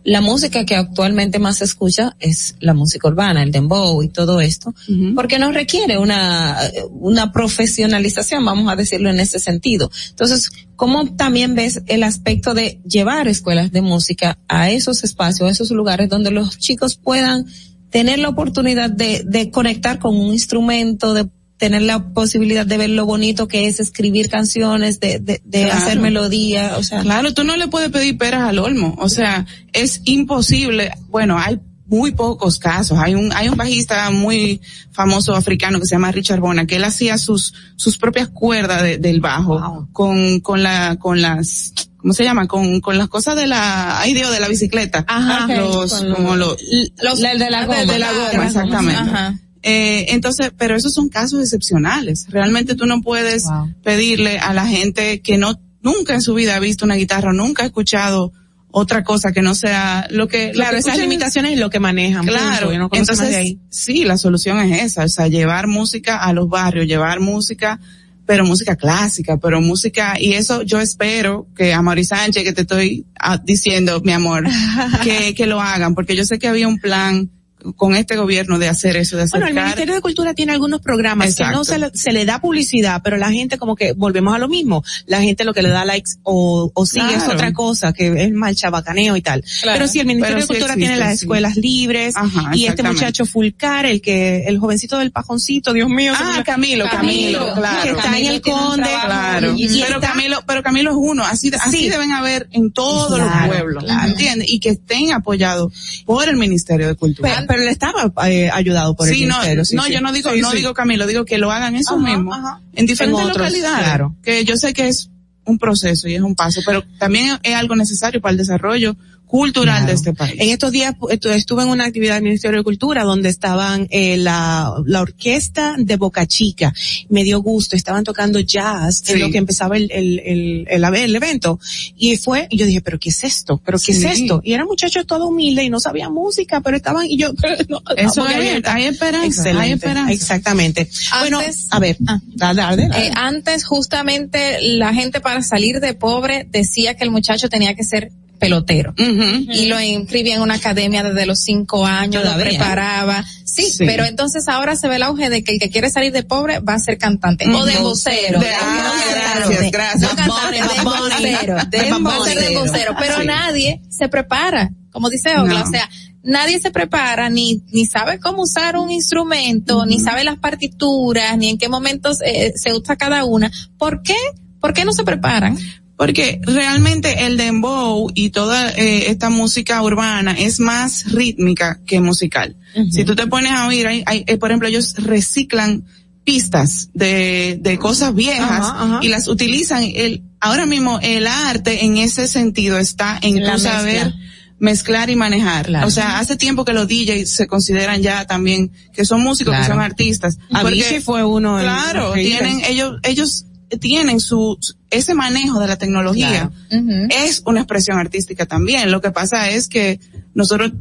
La 0.03 0.21
música 0.21 0.63
que 0.63 0.75
actualmente 0.75 1.39
más 1.39 1.57
se 1.57 1.63
escucha 1.63 2.15
es 2.19 2.53
la 2.59 2.75
música 2.75 3.07
urbana, 3.07 3.41
el 3.41 3.51
dembow 3.51 4.03
y 4.03 4.09
todo 4.09 4.39
esto, 4.39 4.75
porque 5.15 5.39
no 5.39 5.51
requiere 5.51 5.97
una, 5.97 6.55
una 6.91 7.31
profesionalización, 7.31 8.45
vamos 8.45 8.71
a 8.71 8.75
decirlo 8.75 9.09
en 9.09 9.19
ese 9.19 9.39
sentido. 9.39 9.89
Entonces, 10.11 10.51
¿cómo 10.75 11.15
también 11.15 11.55
ves 11.55 11.81
el 11.87 12.03
aspecto 12.03 12.53
de 12.53 12.79
llevar 12.87 13.27
escuelas 13.27 13.71
de 13.71 13.81
música 13.81 14.37
a 14.47 14.69
esos 14.69 15.03
espacios, 15.03 15.49
a 15.49 15.51
esos 15.51 15.71
lugares 15.71 16.09
donde 16.09 16.29
los 16.29 16.59
chicos 16.59 16.95
puedan 16.95 17.47
tener 17.89 18.19
la 18.19 18.29
oportunidad 18.29 18.91
de, 18.91 19.23
de 19.25 19.49
conectar 19.49 19.97
con 19.97 20.15
un 20.15 20.31
instrumento, 20.31 21.15
de 21.15 21.27
tener 21.63 21.81
la 21.83 21.99
posibilidad 22.13 22.65
de 22.65 22.77
ver 22.77 22.89
lo 22.89 23.05
bonito 23.05 23.47
que 23.47 23.67
es 23.67 23.79
escribir 23.79 24.29
canciones, 24.29 24.99
de, 24.99 25.19
de, 25.19 25.41
de 25.45 25.63
Claro. 25.63 25.79
hacer 25.81 25.99
melodía, 25.99 26.75
o 26.77 26.83
sea, 26.83 27.01
Claro, 27.03 27.33
tú 27.33 27.45
no 27.45 27.55
le 27.55 27.67
puedes 27.69 27.89
pedir 27.89 28.17
peras 28.17 28.43
al 28.49 28.59
olmo, 28.59 28.95
o 28.99 29.07
sea, 29.07 29.45
es 29.71 30.01
imposible, 30.03 30.91
bueno, 31.07 31.37
hay 31.39 31.59
muy 31.85 32.11
pocos 32.11 32.59
casos, 32.59 32.97
hay 32.97 33.15
un, 33.15 33.31
hay 33.33 33.47
un 33.47 33.55
bajista 33.55 34.09
muy 34.09 34.59
famoso 34.91 35.35
africano 35.35 35.79
que 35.79 35.85
se 35.85 35.95
llama 35.95 36.11
Richard 36.11 36.39
Bona, 36.41 36.65
que 36.65 36.75
él 36.75 36.83
hacía 36.83 37.17
sus, 37.17 37.53
sus 37.77 37.97
propias 37.97 38.27
cuerdas 38.27 38.81
de- 38.83 38.97
del 38.97 39.21
bajo, 39.21 39.59
Wow. 39.59 39.87
con, 39.93 40.39
con 40.41 40.63
la, 40.63 40.97
con 40.99 41.21
las, 41.21 41.73
¿cómo 41.97 42.13
se 42.13 42.23
llama? 42.25 42.47
Con, 42.47 42.81
con 42.81 42.97
las 42.97 43.07
cosas 43.07 43.35
de 43.37 43.47
la, 43.47 43.99
ay 44.01 44.13
Dios, 44.13 44.31
de 44.31 44.39
la 44.39 44.47
bicicleta. 44.49 45.05
Ajá. 45.07 45.47
Los, 45.55 45.93
Con 45.93 46.13
como 46.13 46.35
los, 46.35 46.57
los, 47.01 47.21
el 47.23 47.39
de 47.39 47.49
la 47.49 47.65
goma. 47.65 47.85
de 47.85 47.99
la 47.99 48.11
goma, 48.11 48.45
exactamente. 48.47 49.01
Ajá. 49.01 49.39
Eh, 49.63 50.07
entonces, 50.13 50.51
pero 50.57 50.75
esos 50.75 50.93
son 50.93 51.09
casos 51.09 51.39
excepcionales. 51.39 52.27
Realmente 52.29 52.75
tú 52.75 52.85
no 52.85 53.01
puedes 53.01 53.43
Wow. 53.45 53.73
pedirle 53.81 54.37
a 54.37 54.53
la 54.53 54.67
gente 54.67 55.21
que 55.21 55.37
no, 55.37 55.59
nunca 55.81 56.13
en 56.13 56.21
su 56.21 56.33
vida 56.33 56.55
ha 56.55 56.59
visto 56.59 56.83
una 56.85 56.95
guitarra, 56.95 57.31
nunca 57.33 57.63
ha 57.63 57.67
escuchado 57.67 58.33
otra 58.75 59.03
cosa 59.03 59.31
que 59.31 59.41
no 59.41 59.53
sea 59.55 60.07
lo 60.09 60.27
que... 60.27 60.47
lo 60.47 60.53
Claro, 60.53 60.73
que 60.73 60.79
esas 60.79 60.97
limitaciones 60.97 61.53
es 61.53 61.59
lo 61.59 61.69
que 61.69 61.79
manejan. 61.79 62.25
Claro, 62.25 62.67
punto, 62.67 62.79
no 62.79 62.89
de 62.89 62.97
entonces 62.97 63.35
ahí. 63.35 63.59
sí, 63.69 64.03
la 64.03 64.17
solución 64.17 64.59
es 64.59 64.81
esa, 64.83 65.03
o 65.05 65.09
sea, 65.09 65.27
llevar 65.27 65.67
música 65.67 66.17
a 66.17 66.33
los 66.33 66.49
barrios, 66.49 66.87
llevar 66.87 67.19
música, 67.19 67.79
pero 68.25 68.45
música 68.45 68.75
clásica, 68.75 69.37
pero 69.37 69.61
música, 69.61 70.15
y 70.19 70.33
eso 70.33 70.63
yo 70.63 70.79
espero 70.81 71.45
que 71.55 71.71
a 71.73 71.81
Mari 71.81 72.03
Sánchez, 72.03 72.43
que 72.43 72.53
te 72.53 72.61
estoy 72.61 73.05
ah, 73.19 73.37
diciendo, 73.43 74.01
mi 74.03 74.11
amor, 74.11 74.45
que, 75.03 75.35
que 75.35 75.45
lo 75.45 75.61
hagan, 75.61 75.93
porque 75.93 76.15
yo 76.15 76.25
sé 76.25 76.39
que 76.39 76.47
había 76.47 76.67
un 76.67 76.79
plan 76.79 77.29
con 77.75 77.95
este 77.95 78.15
gobierno 78.15 78.59
de 78.59 78.67
hacer 78.69 78.97
eso, 78.97 79.17
de 79.17 79.25
Bueno, 79.27 79.45
acercar. 79.45 79.49
el 79.49 79.55
Ministerio 79.65 79.95
de 79.95 80.01
Cultura 80.01 80.33
tiene 80.33 80.51
algunos 80.53 80.81
programas 80.81 81.27
que 81.27 81.43
Exacto. 81.43 81.57
no 81.57 81.63
se 81.63 81.79
le, 81.79 81.89
se 81.93 82.11
le 82.11 82.25
da 82.25 82.39
publicidad, 82.39 83.01
pero 83.03 83.17
la 83.17 83.31
gente 83.31 83.57
como 83.57 83.75
que 83.75 83.93
volvemos 83.93 84.33
a 84.35 84.39
lo 84.39 84.47
mismo. 84.47 84.83
La 85.05 85.21
gente 85.21 85.43
lo 85.43 85.53
que 85.53 85.61
le 85.61 85.69
da 85.69 85.85
likes 85.85 86.11
o, 86.23 86.71
o 86.73 86.85
sigue 86.85 87.13
es 87.15 87.27
otra 87.27 87.53
cosa, 87.53 87.93
que 87.93 88.23
es 88.23 88.31
mal 88.31 88.55
chabacaneo 88.55 89.15
y 89.17 89.21
tal. 89.21 89.43
Claro. 89.61 89.77
Pero 89.79 89.87
sí, 89.87 89.99
el 89.99 90.05
Ministerio 90.07 90.35
Pero 90.35 90.39
de 90.39 90.41
sí 90.43 90.47
Cultura 90.47 90.73
existe, 90.73 90.79
tiene 90.93 90.97
las 90.99 91.19
sí. 91.19 91.25
escuelas 91.25 91.55
libres 91.57 92.15
Ajá, 92.15 92.51
y 92.55 92.65
este 92.65 92.83
muchacho 92.83 93.25
Fulcar, 93.25 93.85
el 93.85 94.01
que, 94.01 94.45
el 94.47 94.59
jovencito 94.59 94.97
del 94.99 95.11
pajoncito, 95.11 95.73
Dios 95.73 95.89
mío. 95.89 96.13
Ah, 96.15 96.35
me- 96.37 96.43
Camilo, 96.43 96.85
Camilo, 96.89 97.53
claro. 97.53 97.81
Que 97.83 97.89
está 97.91 98.17
en 98.19 98.25
el 98.27 98.41
Conde. 98.41 98.83
Claro. 99.05 99.53
Y 99.57 99.67
pero 99.81 99.95
está- 99.95 100.09
Camilo, 100.09 100.43
pero 100.45 100.63
Camilo 100.63 100.91
es 100.91 100.97
uno, 100.99 101.23
así, 101.25 101.51
así 101.59 101.77
Sí. 101.77 101.89
deben 101.89 102.11
haber 102.11 102.47
en 102.51 102.71
todos 102.71 103.19
los 103.19 103.29
pueblos. 103.47 103.83
¿entiendes? 104.05 104.49
Y 104.49 104.59
que 104.59 104.69
estén 104.69 105.11
apoyados 105.13 105.71
por 106.05 106.27
el 106.27 106.35
Ministerio 106.37 106.87
de 106.87 106.95
Cultura. 106.95 107.29
Pero, 107.47 107.47
pero 107.53 107.63
él 107.63 107.69
estaba 107.69 108.11
eh, 108.29 108.49
ayudado 108.51 108.95
por 108.95 109.07
el 109.07 109.13
no, 109.13 109.35
Ministerio. 109.37 109.63
sí, 109.65 109.75
no, 109.75 109.83
sí. 109.83 109.93
yo 109.93 110.01
no 110.01 110.11
digo, 110.11 110.31
Sí, 110.31 110.41
no 110.41 110.51
digo 110.51 110.73
Camilo, 110.73 111.05
digo 111.05 111.23
que 111.25 111.37
lo 111.37 111.51
hagan 111.51 111.75
esos 111.75 111.97
Ajá, 112.01 112.09
mismos, 112.15 112.37
ajá. 112.37 112.61
en 112.73 112.85
diferentes 112.87 113.21
En 113.21 113.29
otros, 113.29 113.37
localidades, 113.45 113.85
claro. 113.85 114.15
que 114.23 114.43
yo 114.43 114.57
sé 114.57 114.73
que 114.73 114.87
es 114.87 115.09
un 115.45 115.59
proceso 115.59 116.07
y 116.07 116.15
es 116.15 116.21
un 116.21 116.35
paso, 116.35 116.61
pero 116.65 116.83
también 116.97 117.37
es 117.43 117.55
algo 117.55 117.75
necesario 117.75 118.21
para 118.21 118.31
el 118.31 118.37
desarrollo 118.37 118.95
cultural 119.33 119.77
Claro. 119.77 119.87
de 119.87 119.93
este 119.93 120.13
país. 120.13 120.35
En 120.37 120.49
estos 120.51 120.71
días 120.71 120.93
estuve 121.09 121.63
en 121.63 121.69
una 121.69 121.85
actividad 121.85 122.13
del 122.13 122.23
Ministerio 122.23 122.59
de 122.59 122.63
Cultura 122.63 123.01
donde 123.03 123.29
estaban 123.29 123.87
eh, 123.89 124.15
la, 124.17 124.71
la 124.85 125.01
orquesta 125.01 125.73
de 125.79 125.95
Boca 125.97 126.27
Chica. 126.27 126.71
Me 127.09 127.23
dio 127.23 127.41
gusto, 127.41 127.75
estaban 127.75 128.03
tocando 128.03 128.39
jazz 128.39 129.01
Sí. 129.03 129.13
en 129.13 129.21
lo 129.21 129.31
que 129.31 129.39
empezaba 129.39 129.75
el, 129.75 129.89
el, 129.91 130.19
el, 130.23 130.67
el, 130.69 130.83
el 130.95 131.15
evento. 131.15 131.59
Y 131.97 132.15
fue, 132.17 132.45
y 132.51 132.57
yo 132.57 132.67
dije, 132.67 132.81
pero 132.81 132.99
¿qué 132.99 133.09
es 133.09 133.23
esto? 133.23 133.59
¿Pero 133.65 133.79
qué 133.79 133.91
Sí. 133.93 134.05
es 134.05 134.19
esto? 134.19 134.39
Y 134.43 134.53
eran 134.53 134.67
muchachos 134.67 135.07
todo 135.07 135.29
humildes 135.29 135.65
y 135.65 135.69
no 135.71 135.79
sabían 135.79 136.13
música, 136.13 136.61
pero 136.61 136.77
estaban, 136.77 137.07
y 137.07 137.17
yo, 137.17 137.29
no, 137.69 137.81
Eso 137.97 138.27
es, 138.27 138.35
abierta. 138.35 138.75
hay 138.75 138.83
esperanza, 138.85 139.25
Excelente, 139.25 139.61
hay 139.63 139.71
esperanza. 139.71 140.11
Exactamente. 140.13 140.87
bueno, 141.21 141.41
a 141.71 141.79
ver, 141.79 141.97
ah, 142.05 142.19
dale, 142.35 142.61
dale, 142.61 142.87
dale. 142.87 143.07
Eh, 143.07 143.11
antes 143.15 143.65
justamente 143.65 144.59
la 144.61 144.93
gente 144.93 145.21
para 145.21 145.41
salir 145.41 145.79
de 145.79 145.95
pobre 145.95 146.45
decía 146.51 146.93
que 146.93 147.03
el 147.03 147.09
muchacho 147.09 147.49
tenía 147.49 147.73
que 147.73 147.83
ser 147.83 148.11
pelotero. 148.43 148.93
Y 148.97 149.65
lo 149.67 149.79
inscribía 149.79 150.35
en 150.35 150.41
una 150.41 150.55
academia 150.55 151.03
desde 151.03 151.25
los 151.25 151.39
cinco 151.41 151.85
años, 151.85 152.23
Todavía. 152.23 152.45
lo 152.45 152.49
preparaba. 152.51 153.23
Sí, 153.45 153.63
Sí. 153.63 153.85
pero 153.85 154.05
entonces 154.05 154.47
ahora 154.47 154.75
se 154.75 154.87
ve 154.87 154.95
el 154.95 155.03
auge 155.03 155.29
de 155.29 155.43
que 155.43 155.53
el 155.53 155.59
que 155.59 155.69
quiere 155.69 155.89
salir 155.89 156.11
de 156.11 156.23
pobre 156.23 156.59
va 156.59 156.73
a 156.75 156.79
ser 156.79 156.97
cantante. 156.97 157.45
O 157.47 157.65
de 157.65 157.77
vocero. 157.77 158.39
De- 158.39 158.47
ah, 158.49 158.93
gracias, 159.37 159.71
gracias. 159.71 160.01
No 160.01 160.15
cantante, 160.15 160.57
de 160.57 160.83
vocero. 160.83 161.55
De- 161.69 162.55
vocero. 162.57 162.95
Pero 162.99 163.21
Sí. 163.21 163.27
nadie 163.27 163.81
se 163.89 164.07
prepara. 164.09 164.69
Como 164.91 165.09
dice 165.09 165.35
Ogla, 165.37 165.59
No. 165.59 165.65
o 165.65 165.71
sea, 165.71 165.89
nadie 166.23 166.59
se 166.59 166.71
prepara 166.71 167.29
ni, 167.29 167.63
ni 167.71 167.85
sabe 167.85 168.19
cómo 168.19 168.43
usar 168.43 168.77
un 168.77 168.91
instrumento, 168.91 169.85
ni 169.85 169.99
sabe 169.99 170.23
las 170.23 170.37
partituras, 170.37 171.37
ni 171.37 171.49
en 171.49 171.57
qué 171.57 171.67
momentos 171.69 172.17
eh, 172.25 172.53
se 172.55 172.73
usa 172.73 172.95
cada 172.95 173.25
una. 173.25 173.51
¿Por 173.77 174.01
qué? 174.03 174.15
¿Por 174.59 174.73
qué 174.73 174.85
no 174.85 174.93
se 174.93 175.03
preparan? 175.03 175.57
Porque 175.95 176.41
realmente 176.43 177.25
el 177.25 177.37
dembow 177.37 178.09
y 178.15 178.31
toda 178.31 178.71
eh, 178.71 179.09
esta 179.11 179.29
música 179.29 179.81
urbana 179.83 180.31
es 180.31 180.59
más 180.59 181.11
rítmica 181.11 181.79
que 181.85 181.99
musical. 182.01 182.55
Si 182.91 183.03
tú 183.05 183.15
te 183.15 183.27
pones 183.27 183.51
a 183.51 183.67
oír, 183.67 183.85
hay, 183.87 184.03
hay, 184.07 184.23
eh, 184.25 184.37
por 184.37 184.49
ejemplo, 184.49 184.67
ellos 184.67 184.95
reciclan 184.97 185.85
pistas 186.23 186.89
de, 186.93 187.57
de 187.61 187.77
cosas 187.77 188.15
viejas 188.15 188.49
Ajá, 188.61 188.83
ajá. 188.83 188.99
y 189.03 189.09
las 189.09 189.27
utilizan. 189.27 189.83
El, 189.83 190.23
ahora 190.39 190.65
mismo 190.65 190.99
el 191.03 191.27
arte 191.27 191.85
en 191.85 191.97
ese 191.97 192.27
sentido 192.27 192.79
está 192.79 193.19
en 193.21 193.43
la 193.43 193.53
mezcla. 193.53 193.71
saber 193.71 194.13
mezclar 194.59 195.09
y 195.09 195.15
manejar. 195.15 195.65
Claro. 195.67 195.87
O 195.87 195.91
sea, 195.91 196.19
hace 196.19 196.37
tiempo 196.37 196.63
que 196.65 196.73
los 196.73 196.87
DJs 196.87 197.29
se 197.29 197.47
consideran 197.47 198.01
ya 198.01 198.25
también 198.25 198.71
que 198.93 199.03
son 199.05 199.21
músicos, 199.21 199.55
que 199.57 199.65
son 199.65 199.79
artistas. 199.81 200.37
Avicii 200.51 201.01
fue 201.01 201.23
uno. 201.23 201.59
en- 201.59 201.65
Claro, 201.65 202.15
en- 202.15 202.25
tienen, 202.25 202.61
ellos, 202.67 202.97
ellos 203.03 203.45
tienen 203.79 204.19
su, 204.19 204.57
ese 204.89 205.13
manejo 205.13 205.59
de 205.59 205.67
la 205.67 205.77
tecnología. 205.77 206.51
Claro. 206.69 206.83
Ujú. 206.85 207.07
Es 207.09 207.41
una 207.45 207.61
expresión 207.61 207.97
artística 207.97 208.45
también. 208.45 208.91
Lo 208.91 209.01
que 209.01 209.11
pasa 209.11 209.49
es 209.49 209.67
que 209.67 209.99
nosotros 210.33 210.71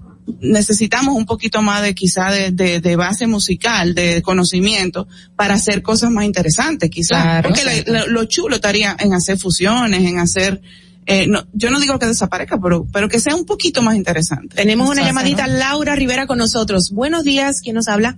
necesitamos 0.41 1.17
un 1.17 1.27
poquito 1.27 1.63
más 1.63 1.83
de 1.83 1.95
quizá 1.95 2.31
de, 2.31 2.51
de, 2.53 2.81
de 2.81 2.97
base 2.97 3.27
musical, 3.27 3.95
de 3.95 4.23
conocimiento, 4.23 5.09
para 5.37 5.55
hacer 5.55 5.83
cosas 5.83 6.11
más 6.11 6.25
interesantes 6.25 6.91
quizá. 6.91 7.23
Claro. 7.23 7.49
Porque 7.49 7.65
la- 7.65 7.83
la- 8.01 8.07
lo 8.07 8.25
chulo 8.25 8.55
estaría 8.57 8.97
en 8.99 9.15
hacer 9.15 9.39
fusiones, 9.39 10.03
en 10.03 10.19
hacer, 10.19 10.61
eh, 11.07 11.27
no, 11.27 11.45
yo 11.53 11.71
no 11.71 11.81
digo 11.81 11.99
que 11.99 12.07
desaparezca, 12.07 12.59
pero, 12.61 12.87
pero 12.93 13.09
que 13.09 13.19
sea 13.19 13.35
un 13.35 13.45
poquito 13.45 13.83
más 13.83 13.97
interesante. 13.97 14.55
Tenemos 14.57 14.89
una 14.89 15.01
Exacto. 15.03 15.09
llamadita, 15.29 15.47
Laura 15.49 15.97
Rivera 15.97 16.27
con 16.27 16.39
nosotros. 16.39 16.91
Buenos 16.93 17.25
días, 17.25 17.61
¿quién 17.61 17.75
nos 17.75 17.89
habla? 17.89 18.17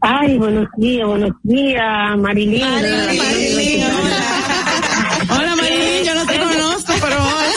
Ay, 0.00 0.38
buenos 0.38 0.68
días, 0.76 1.06
buenos 1.06 1.32
días, 1.42 2.16
Marilyn. 2.18 2.60
Marilyn, 2.62 3.84
Hola 5.30 5.56
Marilyn, 5.56 6.04
yo 6.04 6.14
no 6.14 6.26
te 6.26 6.38
conozco, 6.38 6.92
pero 7.02 7.16
hola. 7.16 7.54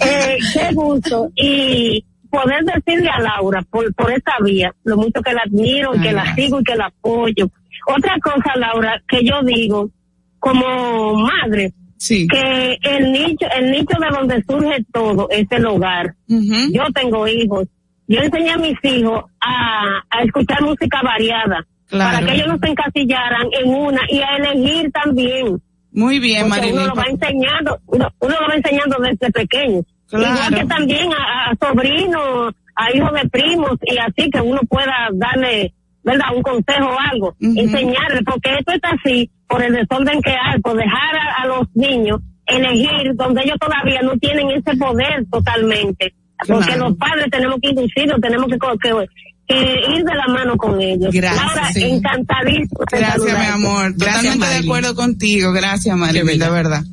Eh, 0.00 0.38
qué 0.54 0.68
gusto. 0.74 1.30
Y 1.36 2.04
poder 2.30 2.64
decirle 2.64 3.10
a 3.10 3.20
Laura 3.20 3.62
por, 3.70 3.92
por 3.94 4.10
esta 4.12 4.32
vía, 4.42 4.72
lo 4.84 4.96
mucho 4.96 5.20
que 5.22 5.32
la 5.34 5.42
admiro, 5.46 5.94
y 5.94 6.00
que 6.00 6.12
la 6.12 6.34
sigo 6.34 6.60
y 6.60 6.64
que 6.64 6.74
la 6.74 6.86
apoyo. 6.86 7.48
Otra 7.86 8.16
cosa, 8.22 8.56
Laura, 8.56 9.02
que 9.06 9.24
yo 9.24 9.42
digo, 9.44 9.90
como 10.38 11.14
madre, 11.14 11.72
Sí. 11.98 12.26
que 12.28 12.78
el 12.82 13.10
nicho, 13.12 13.46
el 13.56 13.70
nicho 13.70 13.96
de 13.98 14.08
donde 14.14 14.44
surge 14.46 14.84
todo 14.92 15.28
es 15.30 15.46
el 15.50 15.66
hogar. 15.66 16.14
Yo 16.28 16.82
tengo 16.94 17.26
hijos. 17.28 17.66
Yo 18.08 18.20
enseñé 18.20 18.50
a 18.52 18.56
mis 18.58 18.78
hijos 18.82 19.24
a, 19.40 20.02
a 20.10 20.22
escuchar 20.22 20.62
música 20.62 21.00
variada. 21.02 21.66
Claro. 21.88 22.16
Para 22.16 22.26
que 22.26 22.34
ellos 22.34 22.48
no 22.48 22.58
se 22.58 22.68
encasillaran 22.68 23.46
en 23.52 23.74
una 23.74 24.00
y 24.08 24.20
a 24.20 24.36
elegir 24.36 24.90
también. 24.92 25.60
Muy 25.92 26.18
bien, 26.18 26.48
Marilyn. 26.48 26.78
uno 26.78 26.88
lo 26.88 26.94
va 26.94 27.04
enseñando, 27.08 27.78
uno, 27.86 28.08
uno 28.20 28.34
lo 28.40 28.48
va 28.48 28.54
enseñando 28.54 28.96
desde 29.00 29.30
pequeño. 29.32 29.82
Claro. 30.08 30.34
Igual 30.34 30.54
que 30.54 30.66
también 30.66 31.10
a, 31.12 31.50
a 31.50 31.56
sobrinos, 31.56 32.54
a 32.74 32.92
hijos 32.94 33.12
de 33.12 33.28
primos 33.28 33.72
y 33.82 33.96
así 33.98 34.30
que 34.30 34.40
uno 34.40 34.60
pueda 34.68 35.08
darle, 35.12 35.72
¿verdad? 36.02 36.26
Un 36.34 36.42
consejo 36.42 36.86
o 36.86 36.98
algo. 36.98 37.28
Ujú. 37.40 37.60
Enseñarle, 37.60 38.22
porque 38.24 38.54
esto 38.58 38.72
está 38.72 38.90
así 38.90 39.30
por 39.48 39.62
el 39.62 39.72
desorden 39.72 40.20
que 40.20 40.32
hay, 40.32 40.60
por 40.60 40.76
dejar 40.76 41.16
a, 41.16 41.42
a 41.42 41.46
los 41.46 41.66
niños 41.74 42.20
elegir 42.46 43.14
donde 43.14 43.42
ellos 43.42 43.56
todavía 43.58 44.02
no 44.02 44.16
tienen 44.18 44.50
ese 44.50 44.76
poder 44.76 45.24
totalmente. 45.30 46.14
Porque 46.46 46.66
Claro. 46.66 46.88
los 46.88 46.98
padres 46.98 47.26
tenemos 47.30 47.58
que 47.62 47.68
inducirlos, 47.70 48.20
tenemos 48.20 48.46
que, 48.48 48.58
que, 48.82 49.06
que 49.48 49.80
ir 49.96 50.04
de 50.04 50.14
la 50.14 50.26
mano 50.28 50.56
con 50.56 50.80
ellos. 50.80 51.12
Gracias, 51.12 51.46
Laura, 51.46 51.72
sí. 51.72 51.82
encantadísimo. 51.84 52.80
Gracias, 52.90 53.38
mi 53.38 53.46
amor. 53.46 53.94
Gracias, 53.96 54.22
Totalmente 54.22 54.46
de 54.46 54.56
acuerdo 54.56 54.94
contigo. 54.94 55.52
Gracias, 55.52 55.96
Marilyn, 55.96 56.38
de 56.38 56.50
verdad. 56.50 56.84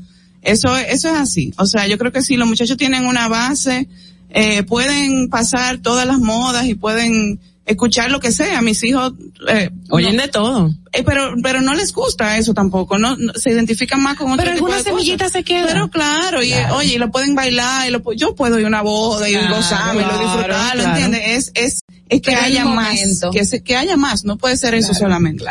Eso, 0.41 0.76
eso 0.78 1.10
es 1.10 1.15
así. 1.15 1.53
O 1.57 1.65
sea, 1.65 1.88
yo 1.88 1.98
creo 1.98 2.11
que 2.11 2.22
si 2.22 2.36
los 2.38 2.48
muchachos 2.48 2.78
tienen 2.78 3.06
una 3.06 3.28
base, 3.28 3.88
eh, 4.30 4.64
pueden 4.64 5.30
pasar 5.30 5.78
todas 5.80 6.06
las 6.07 6.20
modas 6.20 6.65
y 6.65 6.76
pueden 6.76 7.40
escuchar 7.65 8.11
lo 8.11 8.19
que 8.19 8.31
sea. 8.31 8.61
Mis 8.61 8.84
hijos, 8.84 9.14
eh, 9.48 9.69
Oyen 9.90 10.15
no- 10.18 10.22
de 10.23 10.27
todo. 10.27 10.72
eh, 10.91 11.03
pero, 11.06 11.34
pero 11.41 11.61
no 11.61 11.73
les 11.73 11.94
gusta 11.94 12.38
eso 12.38 12.53
tampoco, 12.53 12.98
no, 12.98 13.15
no- 13.15 13.34
se 13.34 13.52
identifican 13.52 14.02
más 14.02 14.18
con 14.18 14.31
otro 14.31 14.44
Pero 14.44 14.56
tipo 14.56 14.68
de 14.68 14.73
algunas 14.73 14.84
semillitas 14.84 15.27
cosas. 15.30 15.31
se 15.34 15.44
quedan. 15.44 15.68
Pero 15.68 15.90
claro, 15.90 16.44
y 16.44 16.49
Claro. 16.49 16.76
oye, 16.77 16.95
y 16.95 16.98
lo 16.98 17.10
pueden 17.11 17.35
bailar, 17.35 17.88
y 17.88 17.91
lo, 17.91 18.02
yo 18.14 18.35
puedo 18.35 18.60
ir 18.60 18.65
a 18.65 18.68
una 18.68 18.81
boda 18.81 19.30
y 19.30 19.34
Claro, 19.34 19.56
gozarme, 19.56 20.02
y 20.02 20.06
lo 20.06 20.10
claro, 20.10 20.23
disfrutarlo, 20.23 20.84
claro. 20.84 20.98
¿entiendes? 20.99 21.52
Es, 21.56 21.64
es, 21.65 21.80
es 22.10 22.22
que 22.22 22.35
haya 22.35 22.65
más, 22.65 22.95
que, 23.31 23.45
se- 23.45 23.64
que 23.64 23.76
haya 23.77 23.95
más, 23.98 24.26
no 24.26 24.38
puede 24.38 24.57
ser 24.57 24.73
eso 24.76 24.94
solamente. 24.94 25.45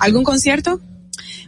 ¿Algún 0.00 0.24
concierto? 0.24 0.80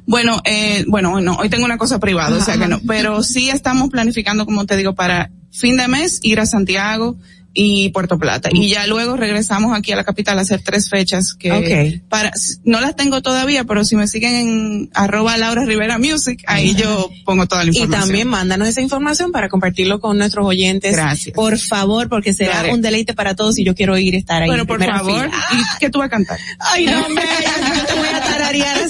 Bueno, 0.07 0.41
eh, 0.45 0.85
bueno, 0.87 1.21
no, 1.21 1.37
hoy 1.37 1.49
tengo 1.49 1.65
una 1.65 1.79
cosa 1.79 1.99
privada, 1.99 2.37
o 2.37 2.41
sea 2.45 2.59
que 2.59 2.69
no, 2.69 2.79
pero 2.87 3.23
sí 3.23 3.49
estamos 3.49 3.89
planificando, 3.91 4.45
como 4.45 4.67
te 4.67 4.77
digo, 4.77 4.95
para 4.95 5.31
fin 5.51 5.77
de 5.77 5.89
mes 5.89 6.21
ir 6.23 6.41
a 6.41 6.47
Santiago 6.47 7.17
y 7.55 7.91
Puerto 7.91 8.19
Plata. 8.19 8.49
Y 8.53 8.69
ya 8.69 8.87
luego 8.87 9.17
regresamos 9.17 9.77
aquí 9.79 9.93
a 9.93 9.97
la 9.97 10.03
capital 10.05 10.39
a 10.39 10.43
hacer 10.43 10.61
tres 10.63 10.89
fechas 10.91 11.35
que 11.35 11.53
Ok. 11.53 12.09
para, 12.09 12.33
no 12.65 12.81
las 12.81 12.97
tengo 12.97 13.23
todavía, 13.23 13.63
pero 13.65 13.85
si 13.85 13.95
me 13.97 14.09
siguen 14.09 14.35
en 14.35 14.91
arroba 14.93 15.37
Laura 15.37 15.65
Rivera 15.65 15.99
Music, 15.99 16.43
ahí 16.47 16.75
yo 16.75 17.09
pongo 17.25 17.47
toda 17.47 17.63
la 17.65 17.71
Y 17.71 17.75
información. 17.77 18.01
también 18.09 18.29
mándanos 18.29 18.67
esa 18.69 18.81
información 18.81 19.31
para 19.31 19.49
compartirlo 19.49 20.01
con 20.01 20.19
nuestros 20.19 20.45
oyentes. 20.47 20.93
Gracias. 20.93 21.35
Por 21.35 21.57
favor, 21.59 22.09
porque 22.09 22.35
será 22.35 22.65
un 22.73 22.83
deleite 22.83 23.15
para 23.15 23.35
todos 23.37 23.57
y 23.59 23.65
yo 23.65 23.75
quiero 23.75 23.97
ir 23.99 24.15
a 24.17 24.19
estar 24.19 24.43
ahí. 24.43 24.49
Bueno, 24.49 24.63
en 24.63 24.67
por 24.67 24.85
favor, 24.85 25.25
fila. 25.31 25.45
¿y 25.53 25.79
qué 25.79 25.91
tú 25.91 25.99
vas 26.01 26.07
a 26.07 26.11
cantar? 26.11 26.39
Ay, 26.59 26.87
no, 26.87 27.07
hombre, 27.07 27.25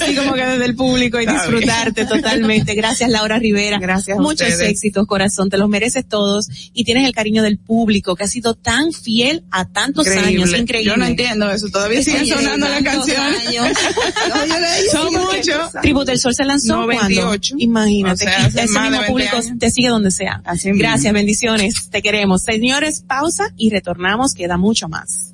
así 0.05 0.15
como 0.15 0.35
que 0.35 0.45
desde 0.45 0.65
el 0.65 0.75
público 0.77 1.21
y 1.21 1.27
disfrutarte 1.27 2.07
totalmente. 2.07 2.75
Gracias 2.75 3.11
Laura 3.11 3.39
Rivera. 3.39 3.79
Gracias. 3.79 4.19
a 4.19 4.21
Muchos 4.21 4.49
ustedes. 4.49 4.71
éxitos, 4.71 5.07
corazón, 5.07 5.51
te 5.51 5.59
los 5.59 5.69
mereces 5.69 6.07
todos 6.07 6.49
y 6.73 6.85
tienes 6.85 7.07
el 7.07 7.13
cariño 7.15 7.43
del 7.43 7.59
público 7.59 8.15
que 8.17 8.25
ha 8.25 8.29
sido 8.29 8.55
tan 8.55 8.93
fiel 8.93 9.45
a 9.51 9.65
tantos 9.67 10.07
años, 10.09 10.53
increíble. 10.57 10.91
Yo 10.91 10.97
no 10.97 11.07
entiendo 11.07 11.51
eso, 11.51 11.69
todavía 11.69 12.03
siguen 12.03 12.27
sonando 12.27 12.69
las 12.69 12.83
canciones. 12.83 13.43
Son 14.93 15.13
muchos. 15.13 15.73
Tributo 15.83 16.07
del 16.07 16.19
Sol 16.19 16.35
se 16.35 16.45
lanzó 16.45 16.77
98. 16.77 17.55
cuando, 17.55 17.63
imagínate, 17.65 18.15
O 18.15 18.29
sea, 18.29 18.47
ese 18.47 18.63
mismo 18.67 18.91
20 18.91 19.07
público 19.07 19.37
años. 19.37 19.59
te 19.59 19.71
sigue 19.71 19.89
donde 19.89 20.11
sea. 20.11 20.43
Gracias, 20.65 21.13
bendiciones, 21.13 21.91
te 21.91 22.03
queremos. 22.03 22.43
Señores, 22.43 23.05
pausa 23.07 23.53
y 23.57 23.71
retornamos, 23.71 24.35
queda 24.35 24.57
mucho 24.57 24.89
más. 24.89 25.34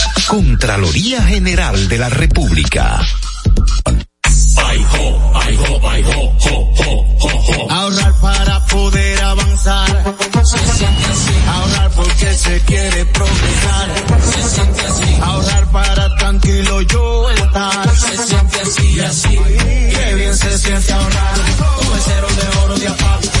Contraloría 0.27 1.21
General 1.23 1.87
de 1.87 1.97
la 1.97 2.09
República. 2.09 3.01
Ahorrar 7.69 8.13
para 8.21 8.65
poder 8.67 9.21
avanzar. 9.21 10.15
Se 10.43 10.57
siente 10.57 11.05
así. 11.05 11.33
Ahorrar 11.47 11.91
porque 11.91 12.33
se 12.33 12.59
quiere 12.61 13.05
progresar. 13.05 13.89
Se 14.33 14.49
siente 14.49 14.81
así. 14.81 15.17
Ahorrar 15.21 15.71
para 15.71 16.15
tranquilo 16.17 16.81
yo 16.81 17.29
estar. 17.31 17.95
Se 17.95 18.17
siente 18.25 18.61
así 18.61 18.99
así. 19.01 19.39
Qué 19.47 20.13
bien 20.15 20.37
se 20.37 20.57
siente 20.57 20.93
ahorrar. 20.93 21.35
El 21.35 22.01
cero 22.01 22.27
de 22.29 22.57
oro 22.65 22.77
de 22.77 22.87
APAP. 22.87 23.40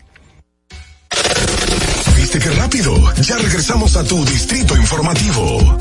¿Viste 2.33 2.47
qué 2.47 2.55
rápido? 2.55 2.95
Ya 3.23 3.37
regresamos 3.39 3.97
a 3.97 4.05
tu 4.05 4.23
distrito 4.23 4.77
informativo. 4.77 5.77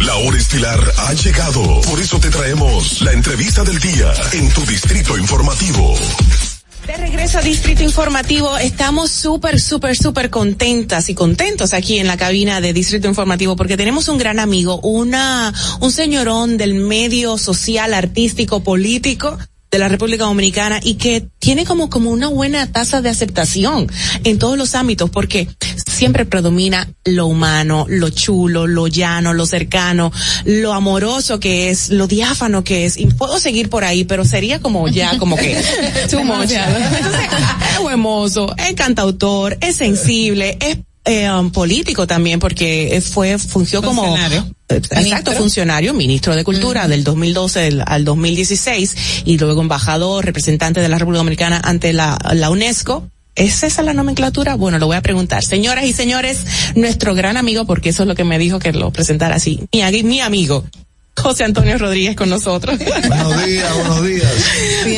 La 0.00 0.16
hora 0.16 0.36
estilar 0.36 0.80
ha 0.98 1.12
llegado. 1.12 1.80
Por 1.82 2.00
eso 2.00 2.18
te 2.18 2.28
traemos 2.28 3.00
la 3.02 3.12
entrevista 3.12 3.62
del 3.62 3.78
día 3.78 4.12
en 4.32 4.48
tu 4.48 4.62
distrito 4.66 5.16
informativo. 5.16 5.94
De 6.88 6.96
regreso 6.96 7.38
a 7.38 7.42
Distrito 7.42 7.84
Informativo, 7.84 8.58
estamos 8.58 9.12
súper, 9.12 9.60
súper, 9.60 9.96
súper 9.96 10.28
contentas 10.28 11.08
y 11.08 11.14
contentos 11.14 11.72
aquí 11.72 12.00
en 12.00 12.08
la 12.08 12.16
cabina 12.16 12.60
de 12.60 12.72
Distrito 12.72 13.06
Informativo 13.06 13.54
porque 13.54 13.76
tenemos 13.76 14.08
un 14.08 14.18
gran 14.18 14.40
amigo, 14.40 14.80
una, 14.80 15.54
un 15.80 15.92
señorón 15.92 16.56
del 16.56 16.74
medio 16.74 17.38
social, 17.38 17.94
artístico, 17.94 18.64
político 18.64 19.38
de 19.74 19.80
la 19.80 19.88
República 19.88 20.22
Dominicana 20.22 20.78
y 20.80 20.94
que 20.94 21.26
tiene 21.40 21.64
como, 21.64 21.90
como 21.90 22.10
una 22.10 22.28
buena 22.28 22.70
tasa 22.70 23.02
de 23.02 23.08
aceptación 23.08 23.90
en 24.22 24.38
todos 24.38 24.56
los 24.56 24.76
ámbitos 24.76 25.10
porque 25.10 25.48
siempre 25.84 26.24
predomina 26.24 26.88
lo 27.04 27.26
humano, 27.26 27.84
lo 27.88 28.08
chulo, 28.10 28.68
lo 28.68 28.86
llano, 28.86 29.32
lo 29.32 29.46
cercano, 29.46 30.12
lo 30.44 30.74
amoroso 30.74 31.40
que 31.40 31.70
es, 31.70 31.90
lo 31.90 32.06
diáfano 32.06 32.62
que 32.62 32.84
es. 32.84 32.96
Y 32.96 33.06
puedo 33.06 33.40
seguir 33.40 33.68
por 33.68 33.82
ahí, 33.82 34.04
pero 34.04 34.24
sería 34.24 34.60
como 34.60 34.86
ya, 34.86 35.18
como 35.18 35.34
que 35.34 35.60
too 36.08 36.22
much. 36.22 36.52
Entonces, 36.52 37.28
es 37.72 37.80
buen 37.80 37.98
mozo, 37.98 38.54
es 38.56 38.74
cantautor, 38.74 39.58
es 39.60 39.74
sensible, 39.74 40.56
es 40.60 40.78
eh, 41.04 41.28
um, 41.32 41.50
político 41.50 42.06
también 42.06 42.38
porque 42.38 43.02
fue 43.04 43.38
fungió 43.38 43.82
como 43.82 44.16
Exacto 44.68 45.32
funcionario 45.32 45.92
ministro 45.94 46.34
de 46.34 46.42
cultura 46.44 46.88
del 46.88 47.04
2012 47.04 47.66
al- 47.66 47.84
al 47.86 48.04
2016 48.04 48.96
y 49.26 49.38
luego 49.38 49.60
embajador 49.60 50.24
representante 50.24 50.80
de 50.80 50.88
la 50.88 50.98
República 50.98 51.18
Dominicana 51.18 51.60
ante 51.64 51.92
la, 51.92 52.18
la 52.32 52.50
UNESCO 52.50 53.08
¿Es 53.36 53.64
esa 53.64 53.82
la 53.82 53.92
nomenclatura? 53.94 54.54
Bueno, 54.54 54.78
lo 54.78 54.86
voy 54.86 54.94
a 54.94 55.02
preguntar. 55.02 55.42
Señoras 55.44 55.86
y 55.86 55.92
señores, 55.92 56.38
nuestro 56.76 57.16
gran 57.16 57.36
amigo, 57.36 57.64
porque 57.64 57.88
eso 57.88 58.04
es 58.04 58.08
lo 58.08 58.14
que 58.14 58.22
me 58.22 58.38
dijo 58.38 58.60
que 58.60 58.72
lo 58.72 58.92
presentara 58.92 59.34
así, 59.34 59.58
mi 60.04 60.20
amigo, 60.20 60.64
José 61.16 61.42
Antonio 61.42 61.76
Rodríguez 61.76 62.14
con 62.14 62.30
nosotros. 62.30 62.78
Buenos 62.78 63.44
días, 63.44 63.74
buenos 63.74 64.04
días. 64.06 64.32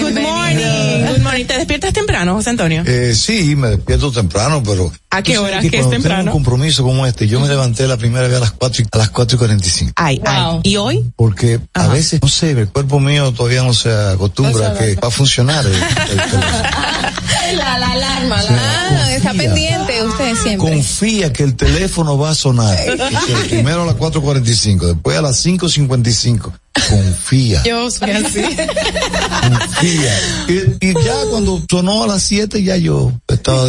Good 0.02 0.20
morning. 0.20 0.85
Good 1.06 1.22
morning. 1.22 1.44
¿Te 1.44 1.54
despiertas 1.56 1.92
temprano, 1.92 2.34
José 2.34 2.50
Antonio? 2.50 2.82
Eh, 2.86 3.14
sí, 3.14 3.54
me 3.56 3.68
despierto 3.70 4.10
temprano, 4.10 4.62
pero... 4.64 4.92
¿A 5.10 5.22
qué 5.22 5.38
hora? 5.38 5.60
que 5.60 5.70
¿Qué 5.70 5.78
es 5.78 5.82
cuando 5.84 5.90
tengo 5.90 6.02
temprano? 6.02 6.30
un 6.32 6.36
compromiso 6.42 6.82
como 6.82 7.06
este, 7.06 7.26
yo 7.26 7.40
me 7.40 7.48
levanté 7.48 7.86
la 7.86 7.96
primera 7.96 8.26
vez 8.28 8.36
a 8.36 8.40
las 8.40 8.50
cuatro 8.52 8.82
y, 8.82 8.86
a 8.90 8.98
las 8.98 9.10
cuatro 9.10 9.36
y 9.36 9.38
cuarenta 9.38 9.66
y 9.66 9.70
cinco. 9.70 9.92
Ay, 9.96 10.20
ay. 10.26 10.60
¿Y 10.62 10.76
hoy? 10.76 11.10
Porque 11.16 11.60
a 11.74 11.88
veces, 11.88 12.20
no 12.20 12.28
sé, 12.28 12.50
el 12.50 12.68
cuerpo 12.68 13.00
mío 13.00 13.32
todavía 13.32 13.62
no 13.62 13.72
se 13.72 13.90
acostumbra 13.90 14.72
a 14.72 14.74
que 14.74 14.94
va 14.96 15.08
a 15.08 15.10
funcionar 15.10 15.64
el, 15.64 15.72
el. 15.74 15.80
La, 17.56 17.78
la 17.78 17.92
alarma, 17.92 18.42
la, 18.42 19.14
está 19.14 19.32
pendiente 19.32 19.85
siempre. 20.16 20.72
Confía 20.72 21.32
que 21.32 21.42
el 21.42 21.56
teléfono 21.56 22.18
va 22.18 22.30
a 22.30 22.34
sonar. 22.34 22.78
Primero 23.48 23.82
a 23.82 23.86
las 23.86 23.96
4.45, 23.96 24.94
después 24.94 25.16
a 25.16 25.22
las 25.22 25.44
5.55. 25.44 26.52
Confía. 26.88 27.62
Yo 27.64 27.90
soy 27.90 28.10
así. 28.10 28.42
confía. 28.42 30.20
Y, 30.48 30.88
y 30.88 30.94
ya 31.04 31.14
cuando 31.30 31.62
sonó 31.70 32.04
a 32.04 32.06
las 32.06 32.22
7 32.22 32.62
ya 32.62 32.76
yo 32.76 33.12
estaba. 33.28 33.66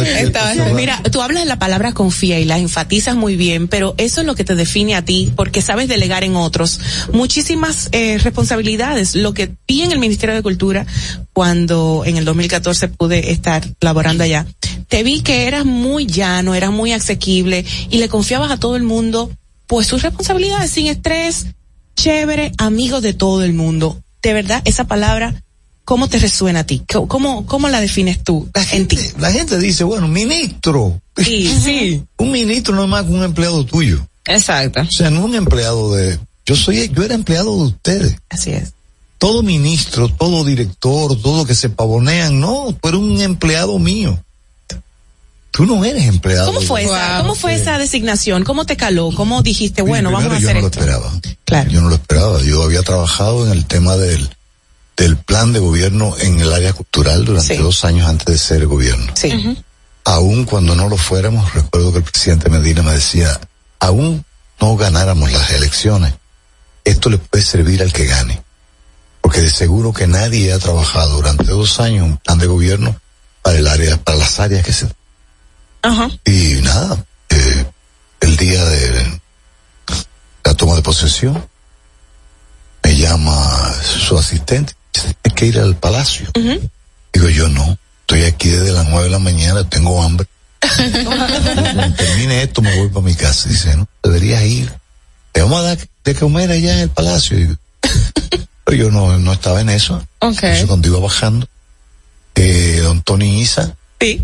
Mira, 0.74 1.02
tú 1.10 1.22
hablas 1.22 1.42
de 1.42 1.48
la 1.48 1.58
palabra 1.58 1.92
confía 1.92 2.38
y 2.38 2.44
la 2.44 2.58
enfatizas 2.58 3.16
muy 3.16 3.36
bien, 3.36 3.66
pero 3.66 3.94
eso 3.96 4.20
es 4.20 4.26
lo 4.26 4.34
que 4.34 4.44
te 4.44 4.54
define 4.54 4.94
a 4.94 5.04
ti, 5.04 5.32
porque 5.34 5.62
sabes 5.62 5.88
delegar 5.88 6.22
en 6.22 6.36
otros 6.36 6.80
muchísimas 7.12 7.88
eh, 7.92 8.18
responsabilidades. 8.18 9.14
Lo 9.14 9.32
que 9.32 9.54
vi 9.66 9.82
en 9.82 9.92
el 9.92 9.98
Ministerio 9.98 10.34
de 10.34 10.42
Cultura 10.42 10.86
cuando 11.32 12.02
en 12.04 12.16
el 12.16 12.24
2014 12.24 12.88
pude 12.88 13.32
estar 13.32 13.64
laborando 13.80 14.24
allá, 14.24 14.46
te 14.88 15.02
vi 15.02 15.20
que 15.20 15.46
eras 15.46 15.64
muy 15.64 16.06
llano, 16.06 16.54
eras 16.54 16.70
muy 16.72 16.92
asequible 16.92 17.64
y 17.90 17.98
le 17.98 18.08
confiabas 18.08 18.50
a 18.50 18.56
todo 18.58 18.76
el 18.76 18.82
mundo, 18.82 19.30
pues 19.66 19.86
sus 19.86 20.02
responsabilidades 20.02 20.70
sin 20.70 20.86
estrés, 20.86 21.46
chévere, 21.96 22.52
amigo 22.58 23.00
de 23.00 23.12
todo 23.12 23.44
el 23.44 23.52
mundo. 23.52 24.02
De 24.22 24.32
verdad, 24.32 24.62
esa 24.64 24.84
palabra, 24.84 25.42
¿cómo 25.84 26.08
te 26.08 26.18
resuena 26.18 26.60
a 26.60 26.64
ti? 26.64 26.82
¿Cómo- 27.06 27.44
¿Cómo, 27.46 27.68
la 27.68 27.80
defines 27.80 28.22
tú 28.24 28.48
en 28.72 28.88
ti? 28.88 28.98
La 29.18 29.30
gente 29.30 29.58
dice, 29.58 29.84
bueno, 29.84 30.08
ministro. 30.08 31.00
Sí, 31.16 31.52
sí. 31.64 32.02
Un 32.16 32.30
ministro 32.30 32.74
no 32.74 32.84
es 32.84 32.88
más 32.88 33.04
que 33.04 33.10
un 33.12 33.22
empleado 33.24 33.64
tuyo. 33.64 34.06
Exacto. 34.26 34.80
O 34.82 34.90
sea, 34.90 35.10
no 35.10 35.24
un 35.24 35.34
empleado 35.34 35.94
de... 35.94 36.18
Yo 36.46 36.56
soy, 36.56 36.90
yo 36.94 37.02
era 37.02 37.14
empleado 37.14 37.54
de 37.56 37.62
ustedes. 37.64 38.16
Así 38.30 38.50
es. 38.52 38.72
Todo 39.18 39.42
ministro, 39.42 40.08
todo 40.08 40.44
director, 40.44 41.20
todo 41.20 41.44
que 41.44 41.54
se 41.54 41.68
pavonean, 41.68 42.38
no, 42.40 42.74
tú 42.80 42.88
eres 42.88 43.00
un 43.00 43.20
empleado 43.20 43.78
mío. 43.78 44.18
Tú 45.50 45.66
no 45.66 45.84
eres 45.84 46.06
empleado. 46.06 46.52
¿Cómo 46.52 46.60
fue 46.60 46.84
esa, 46.84 47.18
cómo 47.18 47.34
fue 47.34 47.54
esa 47.54 47.78
designación? 47.78 48.44
¿Cómo 48.44 48.64
te 48.64 48.76
caló? 48.76 49.10
¿Cómo 49.14 49.42
dijiste, 49.42 49.82
bueno, 49.82 50.12
vamos 50.12 50.32
a 50.32 50.36
hacer 50.36 50.54
yo 50.54 50.60
no 50.60 50.66
esto? 50.66 50.80
lo 50.80 50.86
esperaba. 50.86 51.68
Yo 51.70 51.80
no 51.80 51.88
lo 51.88 51.94
esperaba. 51.94 52.42
Yo 52.42 52.62
había 52.62 52.82
trabajado 52.82 53.46
en 53.46 53.52
el 53.52 53.64
tema 53.66 53.96
del, 53.96 54.28
del 54.96 55.16
plan 55.16 55.52
de 55.52 55.58
gobierno 55.60 56.14
en 56.20 56.40
el 56.40 56.52
área 56.52 56.72
cultural 56.72 57.24
durante 57.24 57.56
dos 57.58 57.84
años 57.84 58.08
antes 58.08 58.26
de 58.26 58.38
ser 58.38 58.66
gobierno. 58.66 59.12
Sí. 59.14 59.58
Aún 60.04 60.44
cuando 60.44 60.74
no 60.74 60.88
lo 60.88 60.96
fuéramos, 60.96 61.52
recuerdo 61.54 61.92
que 61.92 61.98
el 61.98 62.04
presidente 62.04 62.50
Medina 62.50 62.82
me 62.82 62.92
decía, 62.92 63.40
aún 63.78 64.24
no 64.60 64.76
ganáramos 64.76 65.32
las 65.32 65.50
elecciones, 65.50 66.14
esto 66.84 67.10
le 67.10 67.18
puede 67.18 67.44
servir 67.44 67.82
al 67.82 67.92
que 67.92 68.06
gane. 68.06 68.42
Porque 69.20 69.40
de 69.40 69.50
seguro 69.50 69.92
que 69.92 70.06
nadie 70.06 70.52
ha 70.52 70.58
trabajado 70.58 71.16
durante 71.16 71.44
dos 71.44 71.80
años 71.80 72.06
un 72.06 72.16
plan 72.16 72.38
de 72.38 72.46
gobierno 72.46 72.96
para 73.42 73.58
el 73.58 73.66
área, 73.66 73.96
para 73.98 74.18
las 74.18 74.40
áreas 74.40 74.64
que 74.64 74.72
se 74.72 74.86
Ajá. 75.82 76.10
y 76.24 76.60
nada, 76.62 77.04
eh, 77.28 77.66
el 78.20 78.36
día 78.36 78.64
de 78.64 79.20
la 80.44 80.54
toma 80.54 80.76
de 80.76 80.82
posesión, 80.82 81.46
me 82.82 82.96
llama 82.96 83.72
su 83.82 84.18
asistente, 84.18 84.74
dice, 84.92 85.16
hay 85.22 85.32
que 85.32 85.46
ir 85.46 85.58
al 85.58 85.76
palacio. 85.76 86.30
Digo 86.34 87.28
yo 87.28 87.48
no, 87.48 87.78
estoy 88.00 88.24
aquí 88.24 88.48
desde 88.48 88.72
las 88.72 88.88
nueve 88.88 89.04
de 89.04 89.10
la 89.10 89.18
mañana, 89.18 89.68
tengo 89.68 90.02
hambre. 90.02 90.26
Cuando 91.04 91.94
termine 91.96 92.42
esto 92.42 92.62
me 92.62 92.76
voy 92.78 92.88
para 92.88 93.04
mi 93.04 93.14
casa. 93.14 93.48
Dice, 93.48 93.76
no, 93.76 93.88
deberías 94.02 94.42
ir. 94.42 94.72
Te 95.32 95.42
vamos 95.42 95.60
a 95.60 95.62
dar 95.62 95.78
de 96.04 96.14
comer 96.14 96.50
allá 96.50 96.74
en 96.74 96.80
el 96.80 96.88
palacio. 96.90 97.36
Digo, 97.36 97.54
pero 98.64 98.76
yo 98.76 98.90
no, 98.90 99.18
no 99.18 99.32
estaba 99.32 99.60
en 99.60 99.70
eso. 99.70 99.96
Ok. 100.18 100.42
Entonces, 100.42 100.66
cuando 100.66 100.88
iba 100.88 100.98
bajando, 100.98 101.46
eh, 102.34 102.80
don 102.82 103.02
Tony 103.02 103.40
Isa 103.40 103.76
y 104.00 104.22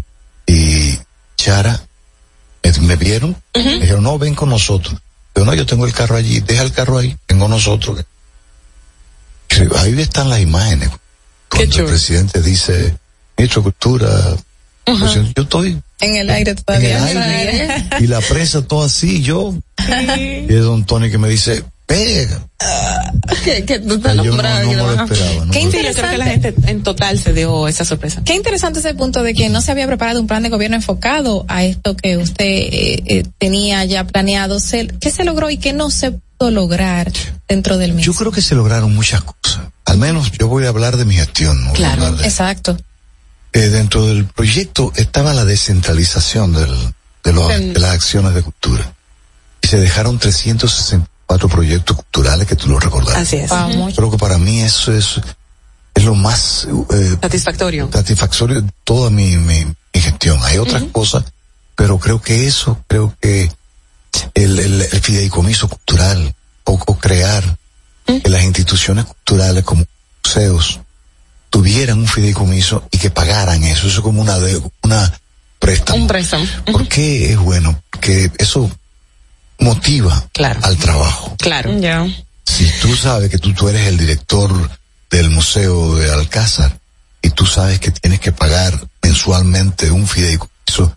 Chara 1.45 1.79
me, 2.63 2.73
me 2.87 2.97
vieron, 2.97 3.37
me 3.55 3.81
dijeron, 3.81 4.03
no, 4.03 4.19
ven 4.19 4.35
con 4.35 4.49
nosotros. 4.49 4.99
Yo 5.35 5.45
no, 5.45 5.53
yo 5.53 5.67
tengo 5.67 5.85
el 5.85 5.93
carro 5.93 6.17
allí, 6.17 6.41
deja 6.41 6.63
el 6.63 6.73
carro 6.73 6.97
ahí, 6.97 7.15
vengo 7.29 7.49
nosotros. 7.49 8.03
Ahí 9.77 10.01
están 10.01 10.31
las 10.31 10.41
imágenes. 10.41 10.89
Cuando 11.51 11.81
el 11.81 11.85
presidente 11.85 12.41
dice, 12.41 12.97
ministro 13.37 13.61
de 13.61 13.65
Cultura, 13.65 14.37
presidente, 14.85 15.33
yo 15.37 15.43
estoy 15.43 15.83
En 16.01 16.17
el 16.17 16.31
aire 16.31 16.55
todavía. 16.55 17.11
En 17.11 17.17
el 17.19 17.23
aire. 17.23 17.85
y 18.01 18.07
la 18.07 18.23
prensa 18.23 18.63
todo 18.63 18.85
así, 18.85 19.21
yo. 19.21 19.55
Y 20.17 20.47
es 20.49 20.63
don 20.63 20.87
Tony 20.87 21.11
que 21.11 21.19
me 21.19 21.29
dice, 21.29 21.63
pega. 21.87 22.41
que, 23.45 23.65
que 23.67 23.79
tú 23.81 24.01
Yo 24.01 24.23
no, 24.37 24.97
no. 24.97 25.07
¿no? 25.47 25.53
Qué 25.53 25.63
yo 25.63 25.71
creo 25.71 25.95
que 26.11 26.19
la 26.19 26.35
interesante. 26.35 26.53
gente 26.53 26.71
en 26.71 26.83
total 26.83 27.19
se 27.19 27.33
dio 27.33 27.69
esa 27.69 27.85
sorpresa. 27.85 28.23
Qué 28.25 28.35
interesante 28.35 28.79
ese 28.81 28.95
punto 28.95 29.23
de 29.23 29.35
que 29.35 29.49
no 29.49 29.61
se 29.61 29.71
había 29.73 29.87
preparado 29.87 30.21
un 30.21 30.27
plan 30.27 30.43
de 30.43 30.49
gobierno 30.49 30.77
enfocado 30.77 31.45
a 31.49 31.65
esto 31.65 31.97
que 31.97 32.17
usted 32.17 32.45
eh, 32.45 33.03
eh, 33.07 33.25
tenía 33.39 33.85
ya 33.85 34.05
planeado. 34.07 34.61
Se- 34.61 34.89
¿Qué 35.01 35.11
se 35.11 35.25
logró 35.25 35.51
y 35.51 35.59
qué 35.59 35.73
no 35.73 35.91
se 35.91 36.13
pudo 36.39 36.51
lograr 36.51 37.13
dentro 37.49 37.77
del 37.79 37.93
mismo? 37.93 38.13
Yo 38.13 38.19
creo 38.19 38.33
que 38.33 38.43
se 38.43 38.55
lograron 38.55 38.95
muchas 38.95 39.23
cosas. 39.23 39.61
Al 39.85 39.99
menos 39.99 40.33
yo 40.33 40.49
voy 40.49 40.65
a 40.65 40.71
hablar 40.71 40.97
de 40.97 41.05
mi 41.05 41.15
gestión. 41.17 41.67
hablar 41.69 42.17
de- 42.17 42.25
Exacto. 42.25 42.77
Eh, 43.53 43.69
dentro 43.69 44.07
del 44.07 44.25
proyecto 44.25 44.93
estaba 44.97 45.33
la 45.35 45.45
descentralización 45.45 46.53
del, 46.55 46.75
de, 47.23 47.33
los- 47.33 47.49
de 47.49 47.79
las 47.79 47.91
acciones 47.93 48.35
de 48.35 48.43
cultura. 48.43 48.95
Y 49.63 49.69
se 49.69 49.79
dejaron 49.79 50.19
364 51.39 51.49
proyectos 51.49 51.97
culturales 51.97 52.47
que 52.47 52.57
tú 52.57 52.69
lo 52.69 52.79
recordarás. 52.79 53.23
Así 53.23 53.37
es. 53.37 53.51
Creo 53.95 54.11
que 54.11 54.19
para 54.19 54.39
mí 54.39 54.61
eso 54.61 54.93
es, 54.93 55.21
es 55.95 56.05
lo 56.05 56.15
más 56.15 56.67
eh, 56.91 57.17
Satisfactorio. 57.21 57.91
satisfactorio 57.93 58.63
de 58.63 58.71
toda 58.85 59.11
mi, 59.11 59.37
mi, 59.37 59.65
mi 59.65 60.01
gestión. 60.01 60.39
Hay 60.43 60.59
otras 60.59 60.85
cosas, 60.93 61.25
pero 61.77 61.99
creo 61.99 62.21
que 62.21 62.47
eso, 62.47 62.79
creo 62.87 63.15
que 63.21 63.51
el, 64.35 64.59
el, 64.59 64.83
el 64.83 65.01
fideicomiso 65.01 65.69
cultural, 65.69 66.35
o, 66.65 66.73
o 66.73 66.99
crear 66.99 67.59
que 68.07 68.29
las 68.31 68.45
instituciones 68.45 69.05
culturales 69.05 69.65
como 69.65 69.85
museos 70.25 70.81
tuvieran 71.51 71.99
un 71.99 72.09
fideicomiso 72.09 72.87
y 72.91 72.99
que 72.99 73.11
pagaran 73.11 73.63
eso, 73.65 73.87
eso 73.87 73.99
es 73.99 74.03
como 74.03 74.21
una 74.21 74.39
de, 74.39 74.61
una 74.83 75.13
préstamo. 75.59 76.01
Un 76.01 76.07
préstamo. 76.09 76.45
¿Por 76.71 76.89
qué 76.89 77.33
es 77.33 77.39
bueno? 77.39 77.81
Porque 77.91 78.31
eso 78.39 78.71
motiva 79.59 80.29
al 80.63 80.77
trabajo. 80.77 81.35
Claro. 81.39 81.79
Ya. 81.79 82.07
Si 82.45 82.71
tú 82.81 82.95
sabes 82.95 83.31
que 83.31 83.39
tú, 83.39 83.53
tú 83.55 83.69
eres 83.69 83.87
el 83.87 83.97
director 83.97 84.53
del 85.11 85.31
Museo 85.31 85.97
de 85.97 86.13
Alcázar 86.13 86.79
y 87.23 87.31
tú 87.31 87.47
sabes 87.47 87.79
que 87.81 87.91
tienes 87.91 88.21
que 88.21 88.33
pagar 88.33 88.79
mensualmente 89.03 89.91
un 89.91 90.07
fideicomiso 90.07 90.97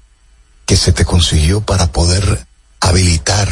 que 0.65 0.75
se 0.75 0.91
te 0.91 1.05
consiguió 1.05 1.61
para 1.61 1.87
poder 1.91 2.45
habilitar 2.81 3.47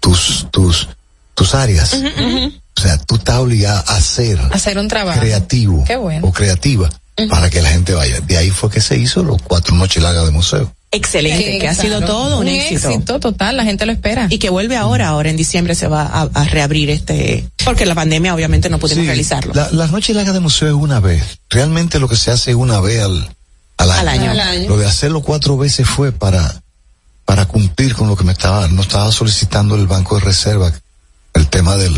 tus, 0.00 0.46
tus, 0.50 0.88
tus 1.34 1.54
áreas. 1.54 1.94
O 1.94 2.80
sea, 2.80 2.98
tú 2.98 3.16
estás 3.16 3.36
obligado 3.38 3.82
a 3.86 3.96
hacer 3.96 4.40
Hacer 4.52 4.78
un 4.78 4.88
trabajo. 4.88 5.20
creativo 5.20 5.84
Qué 5.84 5.96
bueno. 5.96 6.26
o 6.26 6.32
creativa 6.32 6.88
para 7.28 7.50
que 7.50 7.62
la 7.62 7.70
gente 7.70 7.94
vaya. 7.94 8.20
De 8.20 8.36
ahí 8.36 8.50
fue 8.50 8.70
que 8.70 8.80
se 8.80 8.96
hizo 8.96 9.22
los 9.22 9.40
cuatro 9.42 9.74
noches 9.74 10.02
largas 10.02 10.24
de 10.26 10.30
museo. 10.30 10.72
Excelente, 10.90 11.52
Sí, 11.52 11.58
que 11.58 11.68
ha 11.68 11.74
sido 11.74 12.00
todo 12.00 12.36
un, 12.38 12.42
Un 12.44 12.48
éxito. 12.48 12.88
éxito 12.88 13.20
total, 13.20 13.56
la 13.58 13.64
gente 13.64 13.84
lo 13.84 13.92
espera. 13.92 14.26
Y 14.30 14.38
que 14.38 14.48
vuelve 14.48 14.76
ahora, 14.76 15.08
ahora 15.08 15.28
en 15.28 15.36
diciembre 15.36 15.74
se 15.74 15.86
va 15.86 16.02
a, 16.02 16.22
a 16.32 16.44
reabrir 16.44 16.88
este, 16.88 17.46
porque 17.64 17.84
la 17.84 17.94
pandemia 17.94 18.34
obviamente 18.34 18.70
no 18.70 18.78
pudimos 18.78 19.02
Sí, 19.02 19.06
realizarlo. 19.06 19.52
la- 19.52 19.68
las 19.72 19.90
noches 19.90 20.16
largas 20.16 20.32
de 20.34 20.40
museo 20.40 20.68
es 20.68 20.74
una 20.74 21.00
vez. 21.00 21.40
Realmente 21.50 21.98
lo 21.98 22.08
que 22.08 22.16
se 22.16 22.30
hace 22.30 22.50
es 22.52 22.56
una 22.56 22.80
vez 22.80 23.02
al, 23.02 23.28
al 23.76 23.90
año. 23.90 24.00
Al 24.00 24.08
año. 24.08 24.30
Al 24.30 24.40
año. 24.40 24.68
Lo 24.70 24.78
de 24.78 24.86
hacerlo 24.86 25.20
cuatro 25.20 25.58
veces 25.58 25.86
fue 25.86 26.10
para, 26.10 26.62
para 27.26 27.44
cumplir 27.44 27.94
con 27.94 28.08
lo 28.08 28.16
que 28.16 28.24
me 28.24 28.32
estaba, 28.32 28.66
nos 28.68 28.86
estaba 28.86 29.12
solicitando 29.12 29.74
el 29.74 29.86
Banco 29.86 30.14
de 30.18 30.22
Reserva, 30.24 30.72
el 31.34 31.48
tema 31.48 31.76
del, 31.76 31.94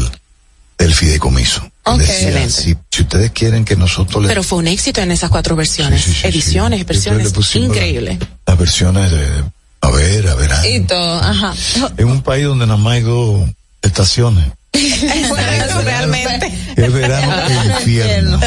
del 0.79 0.93
fideicomiso. 0.95 1.63
Ok. 1.95 2.01
Decía, 2.01 2.49
si, 2.51 2.77
si 2.91 3.03
ustedes 3.03 3.31
quieren 3.33 3.65
que 3.65 3.77
nosotros 3.77 4.23
le 4.23 4.29
Pero 4.29 4.43
fue 4.43 4.59
un 4.59 4.67
éxito 4.69 5.01
en 5.01 5.11
esas 5.11 5.31
cuatro 5.31 5.57
versiones, 5.57 6.25
ediciones, 6.25 6.85
versiones, 6.87 7.25
le 7.25 7.31
pusimos 7.31 7.69
la- 7.71 7.75
increíble. 7.77 8.19
las 8.47 8.59
versiones 8.59 9.11
de 9.11 9.45
a 9.83 9.91
ver, 9.91 10.29
a 10.29 10.35
ver, 10.35 10.51
Y 10.71 10.81
todo, 10.81 11.21
ajá. 11.23 11.55
en 11.97 12.07
un 12.09 12.23
país 12.23 12.45
donde 12.45 12.67
nada 12.67 12.77
más 12.79 12.95
hay 12.95 13.03
dos 13.03 13.49
estaciones, 13.83 14.45
realmente. 15.85 16.53
es 16.77 16.93
verano 16.93 17.33
e 17.49 17.67
infierno. 17.79 18.41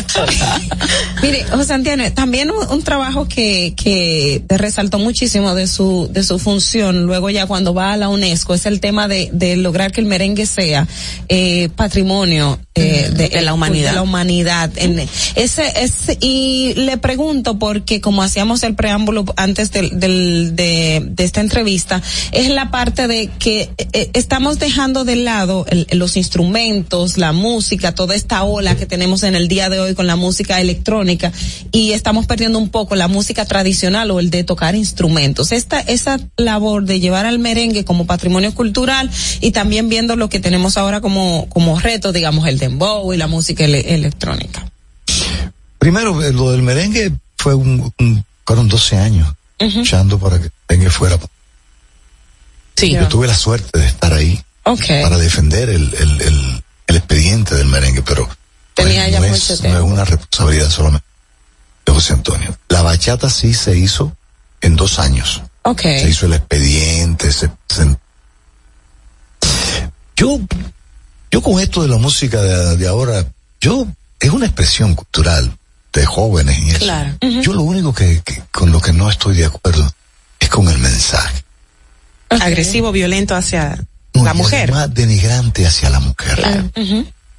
Mire, 1.21 1.43
José 1.45 1.73
Antonio, 1.73 2.11
también 2.13 2.51
un, 2.51 2.67
un 2.69 2.83
trabajo 2.83 3.27
que, 3.27 3.73
que 3.75 4.43
te 4.47 4.57
resaltó 4.57 4.99
muchísimo 4.99 5.55
de 5.55 5.67
su, 5.67 6.09
de 6.11 6.23
su 6.23 6.39
función, 6.39 7.05
luego 7.05 7.29
ya 7.29 7.45
cuando 7.45 7.73
va 7.73 7.93
a 7.93 7.97
la 7.97 8.09
UNESCO, 8.09 8.53
es 8.53 8.65
el 8.65 8.79
tema 8.79 9.07
de, 9.07 9.29
de 9.31 9.55
lograr 9.57 9.91
que 9.91 10.01
el 10.01 10.07
merengue 10.07 10.45
sea 10.45 10.87
eh, 11.29 11.69
patrimonio 11.75 12.59
eh, 12.75 13.09
de, 13.13 13.29
De 13.29 13.41
la 13.41 13.53
humanidad. 13.53 13.89
de 13.89 13.95
la 13.95 14.01
humanidad. 14.01 14.71
En 14.77 14.99
ese, 15.35 15.63
ese, 15.81 16.17
y 16.21 16.73
le 16.75 16.97
pregunto, 16.97 17.59
porque 17.59 18.01
como 18.01 18.23
hacíamos 18.23 18.63
el 18.63 18.75
preámbulo 18.75 19.25
antes 19.37 19.71
del, 19.71 19.99
del, 19.99 20.55
de, 20.55 21.03
de 21.05 21.23
esta 21.23 21.41
entrevista, 21.41 22.01
es 22.31 22.49
la 22.49 22.71
parte 22.71 23.07
de 23.07 23.29
que 23.39 23.69
eh, 23.77 24.09
estamos 24.13 24.59
dejando 24.59 25.03
de 25.05 25.15
lado 25.17 25.65
el- 25.69 25.87
los 26.13 26.17
instrumentos, 26.17 27.17
la 27.17 27.31
música, 27.31 27.95
toda 27.95 28.13
esta 28.13 28.43
ola 28.43 28.75
que 28.75 28.85
tenemos 28.85 29.23
en 29.23 29.33
el 29.33 29.47
día 29.47 29.69
de 29.69 29.79
hoy 29.79 29.95
con 29.95 30.05
la 30.05 30.15
música 30.15 30.61
electrónica 30.61 31.31
y 31.71 31.93
estamos 31.93 32.27
perdiendo 32.27 32.59
un 32.59 32.69
poco 32.69 32.95
la 32.95 33.07
música 33.07 33.45
tradicional 33.45 34.11
o 34.11 34.19
el 34.19 34.29
de 34.29 34.43
tocar 34.43 34.75
instrumentos. 34.75 35.51
Esta, 35.51 35.79
esa 35.79 36.19
labor 36.37 36.83
de 36.85 36.99
llevar 36.99 37.25
al 37.25 37.39
merengue 37.39 37.83
como 37.83 38.05
patrimonio 38.05 38.53
cultural 38.53 39.09
y 39.41 39.51
también 39.51 39.89
viendo 39.89 40.15
lo 40.15 40.29
que 40.29 40.39
tenemos 40.39 40.77
ahora 40.77 41.01
como, 41.01 41.47
como 41.49 41.79
reto, 41.79 42.11
digamos, 42.11 42.47
el 42.47 42.59
dembow 42.59 43.11
y 43.11 43.17
la 43.17 43.25
música 43.27 43.63
ele- 43.65 43.95
electrónica. 43.95 44.69
Primero, 45.79 46.21
eh, 46.23 46.31
lo 46.31 46.51
del 46.51 46.61
merengue 46.61 47.11
fue 47.37 47.55
un, 47.55 47.91
un- 47.99 48.23
fueron 48.45 48.67
12 48.67 48.97
años 48.97 49.33
luchando 49.59 50.19
para 50.19 50.37
que 50.37 50.45
el 50.45 50.51
merengue 50.69 50.91
fuera. 50.91 51.17
Sí. 52.75 52.91
Yo 52.91 53.07
tuve 53.07 53.25
la 53.27 53.35
suerte 53.35 53.79
de 53.79 53.87
estar 53.87 54.13
ahí 54.13 54.39
Okay. 54.65 55.03
para 55.03 55.17
defender 55.17 55.69
el, 55.69 55.93
el, 55.93 56.21
el, 56.21 56.63
el 56.87 56.95
expediente 56.95 57.55
del 57.55 57.67
merengue, 57.67 58.01
pero 58.01 58.29
Tenía 58.73 59.07
ya 59.09 59.19
no, 59.19 59.27
mucho 59.27 59.53
es, 59.53 59.59
no 59.61 59.69
tiempo. 59.69 59.77
es 59.79 59.83
una 59.93 60.05
responsabilidad 60.05 60.69
solamente 60.69 61.05
de 61.85 61.91
José 61.93 62.13
Antonio. 62.13 62.57
La 62.69 62.81
bachata 62.81 63.29
sí 63.29 63.53
se 63.53 63.77
hizo 63.77 64.15
en 64.61 64.75
dos 64.75 64.99
años. 64.99 65.41
Ok. 65.63 65.81
Se 65.81 66.09
hizo 66.09 66.25
el 66.27 66.33
expediente, 66.33 67.31
se, 67.31 67.49
se- 67.67 67.97
yo, 70.15 70.39
yo 71.31 71.41
con 71.41 71.59
esto 71.59 71.81
de 71.81 71.89
la 71.89 71.97
música 71.97 72.41
de, 72.41 72.77
de 72.77 72.87
ahora, 72.87 73.25
yo, 73.59 73.87
es 74.19 74.29
una 74.29 74.45
expresión 74.45 74.95
cultural 74.95 75.57
de 75.91 76.05
jóvenes 76.05 76.57
y 76.59 76.69
eso. 76.69 76.79
Claro. 76.79 77.15
Yo 77.41 77.53
lo 77.53 77.61
único 77.63 77.93
que, 77.93 78.21
que- 78.23 78.43
con 78.51 78.71
lo 78.71 78.79
que 78.81 78.93
no 78.93 79.09
estoy 79.09 79.35
de 79.37 79.45
acuerdo 79.45 79.91
es 80.39 80.49
con 80.49 80.67
el 80.69 80.77
mensaje. 80.79 81.43
Agresivo, 82.29 82.91
violento 82.91 83.35
hacia 83.35 83.83
No, 84.13 84.23
la 84.23 84.33
y 84.33 84.37
mujer. 84.37 84.71
además 84.71 84.93
denigrante 84.93 85.65
hacia 85.65 85.89
la 85.89 85.99
mujer. 85.99 86.71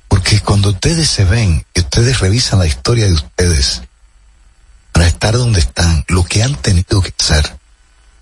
Porque 0.09 0.41
cuando 0.41 0.71
ustedes 0.71 1.09
se 1.09 1.25
ven 1.25 1.65
y 1.75 1.81
ustedes 1.81 2.21
revisan 2.21 2.59
la 2.59 2.67
historia 2.67 3.07
de 3.07 3.13
ustedes 3.13 3.83
para 4.93 5.07
estar 5.07 5.35
donde 5.37 5.61
están, 5.61 6.05
lo 6.09 6.25
que 6.25 6.43
han 6.43 6.55
tenido 6.57 7.01
que 7.03 7.13
hacer, 7.19 7.57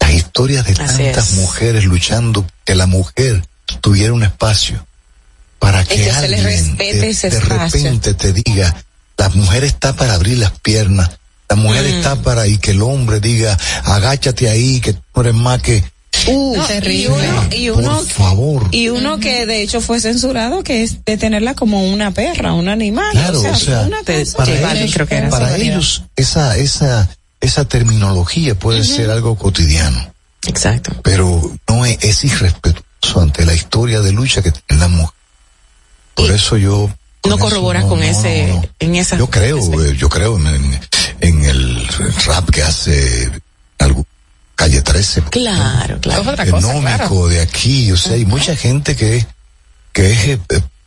las 0.01 0.13
historias 0.13 0.65
de 0.67 0.73
Así 0.73 1.03
tantas 1.05 1.31
es. 1.31 1.37
mujeres 1.37 1.85
luchando 1.85 2.47
que 2.65 2.75
la 2.75 2.87
mujer 2.87 3.45
tuviera 3.81 4.13
un 4.13 4.23
espacio 4.23 4.85
para 5.59 5.85
que, 5.85 6.11
alguien 6.11 6.43
respete 6.43 7.15
de, 7.31 7.41
repente 7.41 8.15
te 8.15 8.33
diga, 8.33 8.75
la 9.17 9.29
mujer 9.31 9.65
está 9.65 9.93
para 9.95 10.15
abrir 10.15 10.39
las 10.39 10.51
piernas, 10.61 11.11
la 11.49 11.57
mujer 11.57 11.85
Mm. 11.85 11.97
está 11.97 12.17
para 12.17 12.47
y 12.49 12.59
que 12.59 12.73
el 12.73 12.83
hombre 12.83 13.21
diga, 13.21 13.57
agáchate 13.85 14.49
ahí, 14.49 14.81
que 14.81 14.95
tú 14.95 15.21
eres 15.21 15.35
más 15.35 15.63
que... 15.63 15.85
Uh, 16.27 16.67
terrible. 16.67 17.05
Y 17.05 17.07
uno, 17.07 17.49
y 17.53 17.69
uno, 17.71 17.97
Por 17.99 18.07
favor. 18.07 18.69
y 18.71 18.89
uno 18.89 19.19
que 19.19 19.47
de 19.47 19.63
hecho 19.63 19.81
fue 19.81 20.01
censurado, 20.01 20.63
que 20.63 20.83
es 20.83 21.05
de 21.05 21.17
tenerla 21.17 21.55
como 21.55 21.85
una 21.91 22.11
perra, 22.13 22.53
un 22.53 22.69
animal. 22.69 23.11
Claro, 23.13 23.41
o 23.41 23.55
sea, 23.57 23.83
una 23.83 23.99
cosa- 23.99 24.37
para 24.37 24.81
ellos, 24.81 24.97
para 25.31 25.57
ellos 25.57 26.03
esa, 26.17 26.57
esa, 26.57 27.09
esa 27.41 27.65
terminología 27.65 28.55
puede 28.55 28.85
ser 28.85 29.11
algo 29.11 29.37
cotidiano. 29.37 30.13
Exacto. 30.47 30.93
Pero 31.03 31.53
no 31.69 31.85
es, 31.87 31.99
es 32.03 32.25
irrespetuoso 32.25 33.21
ante 33.21 33.45
la 33.45 33.55
historia 33.55 34.01
de 34.01 34.13
lucha 34.13 34.43
que 34.43 34.53
tiene 34.53 34.81
la 34.81 34.89
mujer. 34.89 35.15
Por 36.15 36.31
eso 36.31 36.57
yo... 36.57 36.91
No 37.25 37.39
corroboras 37.39 37.85
con 37.85 38.03
ese, 38.03 38.53
en 38.81 38.97
esa. 38.97 39.17
Yo 39.17 39.29
creo, 39.31 39.59
eh, 39.59 39.95
yo 39.97 40.09
creo 40.09 40.37
en, 40.39 40.81
en, 41.21 41.45
el 41.45 41.87
rap 42.27 42.51
que 42.51 42.63
hace 42.65 43.31
algo, 43.79 44.05
Calle 44.63 44.81
13. 44.81 45.23
Claro, 45.23 45.99
claro. 46.01 46.41
Económico 46.41 47.29
de 47.29 47.41
aquí, 47.41 47.91
o 47.91 47.97
sea, 47.97 48.13
hay 48.15 48.25
mucha 48.25 48.55
gente 48.55 48.95
que, 48.95 49.27
que 49.93 50.13
es, 50.13 50.19
eh, 50.29 50.39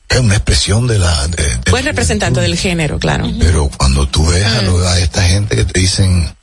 es 0.07 0.19
una 0.19 0.35
expresión 0.35 0.87
de 0.87 0.97
la... 0.97 1.27
de- 1.27 1.81
representante 1.81 2.39
del 2.39 2.57
género, 2.57 2.97
claro. 2.99 3.29
pero 3.37 3.69
cuando 3.77 4.07
tú 4.07 4.27
ves 4.27 4.45
a, 4.45 4.61
lo- 4.61 4.87
a 4.87 4.97
esta 4.99 5.23
gente 5.23 5.57
que 5.57 5.65
te 5.65 5.77
dicen, 5.77 6.33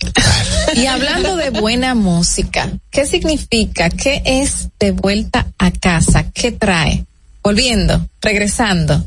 Y 0.74 0.86
hablando 0.86 1.36
de 1.36 1.50
buena 1.50 1.94
música, 1.94 2.70
¿qué 2.90 3.06
significa? 3.06 3.90
¿Qué 3.90 4.22
es 4.24 4.68
de 4.80 4.92
vuelta 4.92 5.46
a 5.58 5.70
casa? 5.72 6.30
¿Qué 6.32 6.52
trae? 6.52 7.04
Volviendo, 7.42 8.06
regresando. 8.22 9.04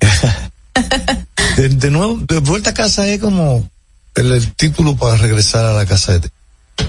de, 1.56 1.68
de 1.68 1.90
nuevo, 1.90 2.16
de 2.26 2.38
vuelta 2.40 2.70
a 2.70 2.74
casa 2.74 3.06
es 3.06 3.20
como 3.20 3.68
el, 4.14 4.32
el 4.32 4.52
título 4.54 4.96
para 4.96 5.16
regresar 5.16 5.64
a 5.64 5.72
la 5.72 5.86
casa 5.86 6.18
de 6.18 6.28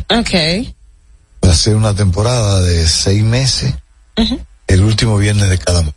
Ok. 0.09 0.67
Va 1.45 1.51
a 1.51 1.55
ser 1.55 1.75
una 1.75 1.93
temporada 1.95 2.61
de 2.61 2.87
seis 2.87 3.23
meses, 3.23 3.73
el 4.67 4.83
último 4.83 5.17
viernes 5.17 5.49
de 5.49 5.57
cada 5.57 5.81
mes. 5.81 5.93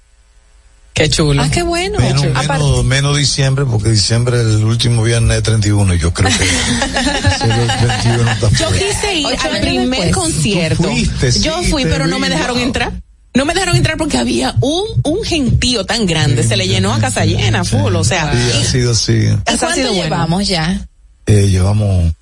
Qué 0.94 1.08
chulo. 1.08 1.42
Ah, 1.42 1.50
qué 1.50 1.62
bueno. 1.62 1.98
Menos, 1.98 2.24
Aparte- 2.34 2.52
menos, 2.64 2.84
menos 2.84 3.16
diciembre, 3.16 3.64
porque 3.64 3.90
diciembre 3.90 4.40
el 4.40 4.64
último 4.64 5.02
viernes 5.02 5.38
es 5.38 5.42
31 5.42 5.94
y 5.94 5.98
yo 5.98 6.14
creo 6.14 6.30
que 6.30 6.44
ese 6.44 7.44
el 7.44 7.88
21 7.88 8.30
está 8.30 8.48
Yo 8.50 8.70
quise 8.72 9.14
ir 9.16 9.26
Ocho 9.26 9.48
al 9.50 9.60
primer 9.60 9.88
después. 9.90 10.14
concierto. 10.14 10.84
Fuiste, 10.84 11.32
sí, 11.32 11.40
Yo 11.42 11.62
fui, 11.64 11.84
pero 11.84 12.06
no 12.06 12.18
me 12.20 12.28
dejaron 12.30 12.56
wow. 12.56 12.64
entrar. 12.64 12.92
No 13.34 13.44
me 13.44 13.52
dejaron 13.54 13.74
entrar 13.74 13.96
porque 13.96 14.18
había 14.18 14.54
un, 14.60 14.84
un 15.02 15.24
gentío 15.24 15.84
tan 15.84 16.06
grande. 16.06 16.44
Se 16.44 16.56
le 16.56 16.68
llenó 16.68 16.94
a 16.94 17.00
casa 17.00 17.24
llena, 17.24 17.64
full. 17.64 17.96
O 17.96 18.04
sea, 18.04 18.32
Sí, 18.32 18.60
ha 18.60 18.64
sido 18.64 18.92
así. 18.92 19.12
¿Y 19.12 19.24
Eso 19.24 19.34
ha 19.34 19.42
cuánto 19.58 19.74
sido 19.74 19.88
bueno. 19.88 20.04
llevamos 20.04 20.46
ya? 20.46 20.86
Eh, 21.26 21.48
llevamos 21.48 22.12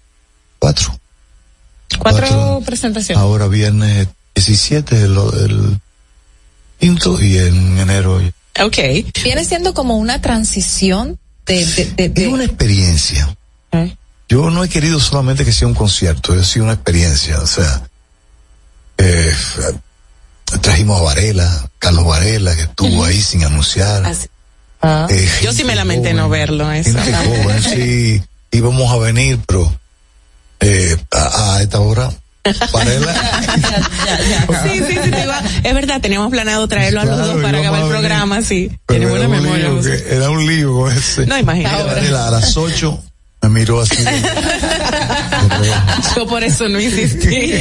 cuatro. 0.58 0.98
Cuatro 1.98 2.62
presentaciones. 2.64 3.22
Ahora 3.22 3.48
viernes 3.48 4.08
17, 4.34 4.96
el, 5.02 5.12
el 5.16 5.80
quinto, 6.80 7.20
y 7.22 7.36
en 7.38 7.78
enero. 7.78 8.20
ok. 8.60 8.78
Viene 9.22 9.44
siendo 9.44 9.74
como 9.74 9.96
una 9.98 10.20
transición 10.22 11.18
de, 11.46 11.66
de, 11.66 11.84
de, 11.96 12.08
de- 12.08 12.26
Es 12.26 12.32
una 12.32 12.44
experiencia. 12.44 13.36
Yo 14.28 14.50
no 14.50 14.64
he 14.64 14.68
querido 14.68 14.98
solamente 15.00 15.44
que 15.44 15.52
sea 15.52 15.68
un 15.68 15.74
concierto, 15.74 16.34
es 16.34 16.46
sido 16.46 16.64
una 16.64 16.74
experiencia. 16.74 17.38
O 17.40 17.46
sea, 17.46 17.82
eh, 18.96 19.30
trajimos 20.62 21.00
a 21.00 21.02
Varela, 21.04 21.70
Carlos 21.78 22.06
Varela, 22.06 22.54
que 22.56 22.62
estuvo 22.62 23.04
ahí 23.04 23.20
sin 23.20 23.44
anunciar. 23.44 24.04
Así. 24.06 24.28
Eh, 25.10 25.28
Yo 25.42 25.52
sí 25.52 25.64
me 25.64 25.74
lamenté 25.76 26.14
no 26.14 26.28
verlo. 26.30 26.70
Eso. 26.72 26.98
gente 26.98 27.12
joven, 27.14 27.62
sí, 27.62 28.22
íbamos 28.52 28.92
a 28.92 28.98
venir, 28.98 29.38
pero 29.46 29.72
eh, 30.60 30.96
a, 31.10 31.56
a 31.56 31.62
esta 31.62 31.80
hora, 31.80 32.10
Varela, 32.72 33.14
Sí, 34.64 34.78
sí, 34.86 34.98
sí, 35.04 35.10
te 35.10 35.22
iba- 35.24 35.42
es 35.62 35.74
verdad, 35.74 36.00
teníamos 36.00 36.30
planeado 36.30 36.66
traerlo 36.68 37.00
a 37.00 37.04
los 37.04 37.14
Claro, 37.16 37.32
dos 37.34 37.42
para 37.42 37.58
acabar 37.58 37.82
el 37.82 37.88
programa, 37.88 38.42
sí. 38.42 38.70
pero 38.86 39.00
Tiene 39.00 39.10
buena 39.10 39.24
era 39.26 39.36
un 39.36 39.42
memoria. 39.76 39.90
que- 40.04 40.14
era 40.16 40.30
un 40.30 40.46
lío 40.46 40.72
con 40.72 40.92
ese. 40.96 41.26
No, 41.26 41.38
imagínate. 41.38 41.82
Varela 41.82 42.28
a 42.28 42.30
las 42.30 42.56
ocho 42.56 43.02
me 43.42 43.48
miró 43.48 43.80
así. 43.80 43.96
Yo 46.16 46.26
por 46.26 46.44
eso 46.44 46.68
no 46.68 46.80
insistí. 46.80 47.52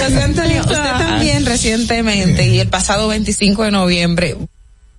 José 0.00 0.22
Antonio, 0.22 0.60
usted 0.60 0.74
también 0.98 1.46
recientemente 1.46 2.46
y 2.46 2.60
el 2.60 2.68
pasado 2.68 3.08
25 3.08 3.62
de 3.64 3.70
noviembre 3.70 4.36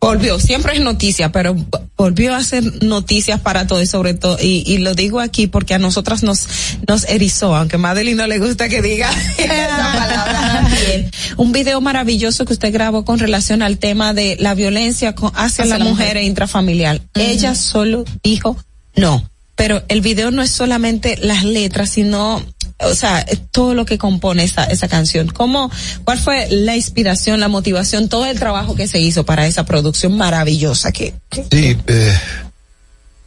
volvió, 0.06 0.40
siempre 0.40 0.74
es 0.76 0.82
noticia, 0.82 1.32
pero 1.32 1.56
volvió 1.98 2.34
a 2.34 2.38
hacer 2.38 2.84
noticias 2.84 3.40
para 3.40 3.68
todo 3.68 3.82
y 3.82 3.88
sobre 3.88 4.14
todo, 4.14 4.38
y, 4.42 4.64
y 4.66 4.78
lo 4.80 4.94
digo 4.96 5.20
aquí 5.20 5.48
porque 5.48 5.74
a 5.74 5.80
nosotras 5.80 6.24
nos, 6.24 6.48
nos 6.88 7.06
erizó, 7.06 7.56
aunque 7.56 7.76
a 7.78 7.80
Madeline 7.80 8.18
no 8.18 8.28
le 8.28 8.40
gusta 8.40 8.70
que 8.70 8.82
diga 8.82 9.10
esa 9.38 9.94
palabra 9.94 10.60
también. 10.64 11.12
Un 11.38 11.52
video 11.52 11.82
maravilloso 11.82 12.46
que 12.46 12.54
usted 12.54 12.74
grabó 12.74 13.06
con 13.06 13.20
relación 13.20 13.62
al 13.62 13.78
tema 13.78 14.14
de 14.14 14.38
la 14.40 14.54
violencia 14.56 15.16
con- 15.16 15.32
hacia, 15.36 15.64
Hacia 15.64 15.66
la, 15.66 15.78
la 15.78 15.86
mujer, 15.86 16.08
mujer. 16.08 16.18
e 16.18 16.24
intrafamiliar. 16.26 17.02
Ella 17.14 17.56
solo 17.56 18.06
dijo 18.24 18.58
no. 18.96 19.30
Pero 19.56 19.84
el 19.88 20.02
video 20.02 20.32
no 20.32 20.42
es 20.42 20.50
solamente 20.52 21.16
las 21.18 21.44
letras, 21.44 21.90
sino 21.92 22.44
o 22.80 22.96
sea, 22.96 23.26
todo 23.52 23.76
lo 23.76 23.86
que 23.86 23.98
compone 23.98 24.44
esa, 24.44 24.66
esa 24.66 24.88
canción. 24.88 25.28
¿Cómo, 25.30 25.72
cuál 26.04 26.18
fue 26.18 26.48
la 26.50 26.76
inspiración, 26.76 27.40
la 27.40 27.48
motivación, 27.48 28.10
todo 28.10 28.26
el 28.26 28.38
trabajo 28.40 28.76
que 28.76 28.88
se 28.88 29.00
hizo 29.00 29.26
para 29.26 29.46
esa 29.48 29.64
producción 29.66 30.18
maravillosa 30.18 30.92
que, 30.92 31.14
que- 31.30 31.46
Sí, 31.52 31.78
eh, 31.88 32.20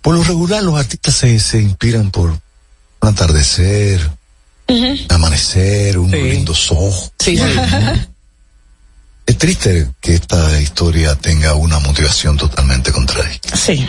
por 0.03 0.15
lo 0.17 0.25
regular 0.25 0.63
los 0.63 0.79
artistas 0.79 1.15
se, 1.15 1.39
se 1.39 1.61
inspiran 1.63 2.11
por 2.11 2.31
un 2.31 2.41
atardecer, 3.01 4.11
un 4.69 4.99
amanecer, 5.09 5.97
unos 5.99 6.21
lindos 6.21 6.71
ojos. 6.73 7.13
Sí, 7.19 7.37
sí. 7.39 7.43
Es 9.27 9.39
triste 9.39 9.89
que 10.01 10.15
esta 10.15 10.61
historia 10.61 11.15
tenga 11.17 11.55
una 11.55 11.79
motivación 11.81 12.37
totalmente 12.37 12.93
contraria. 12.93 13.41
Sí. 13.55 13.87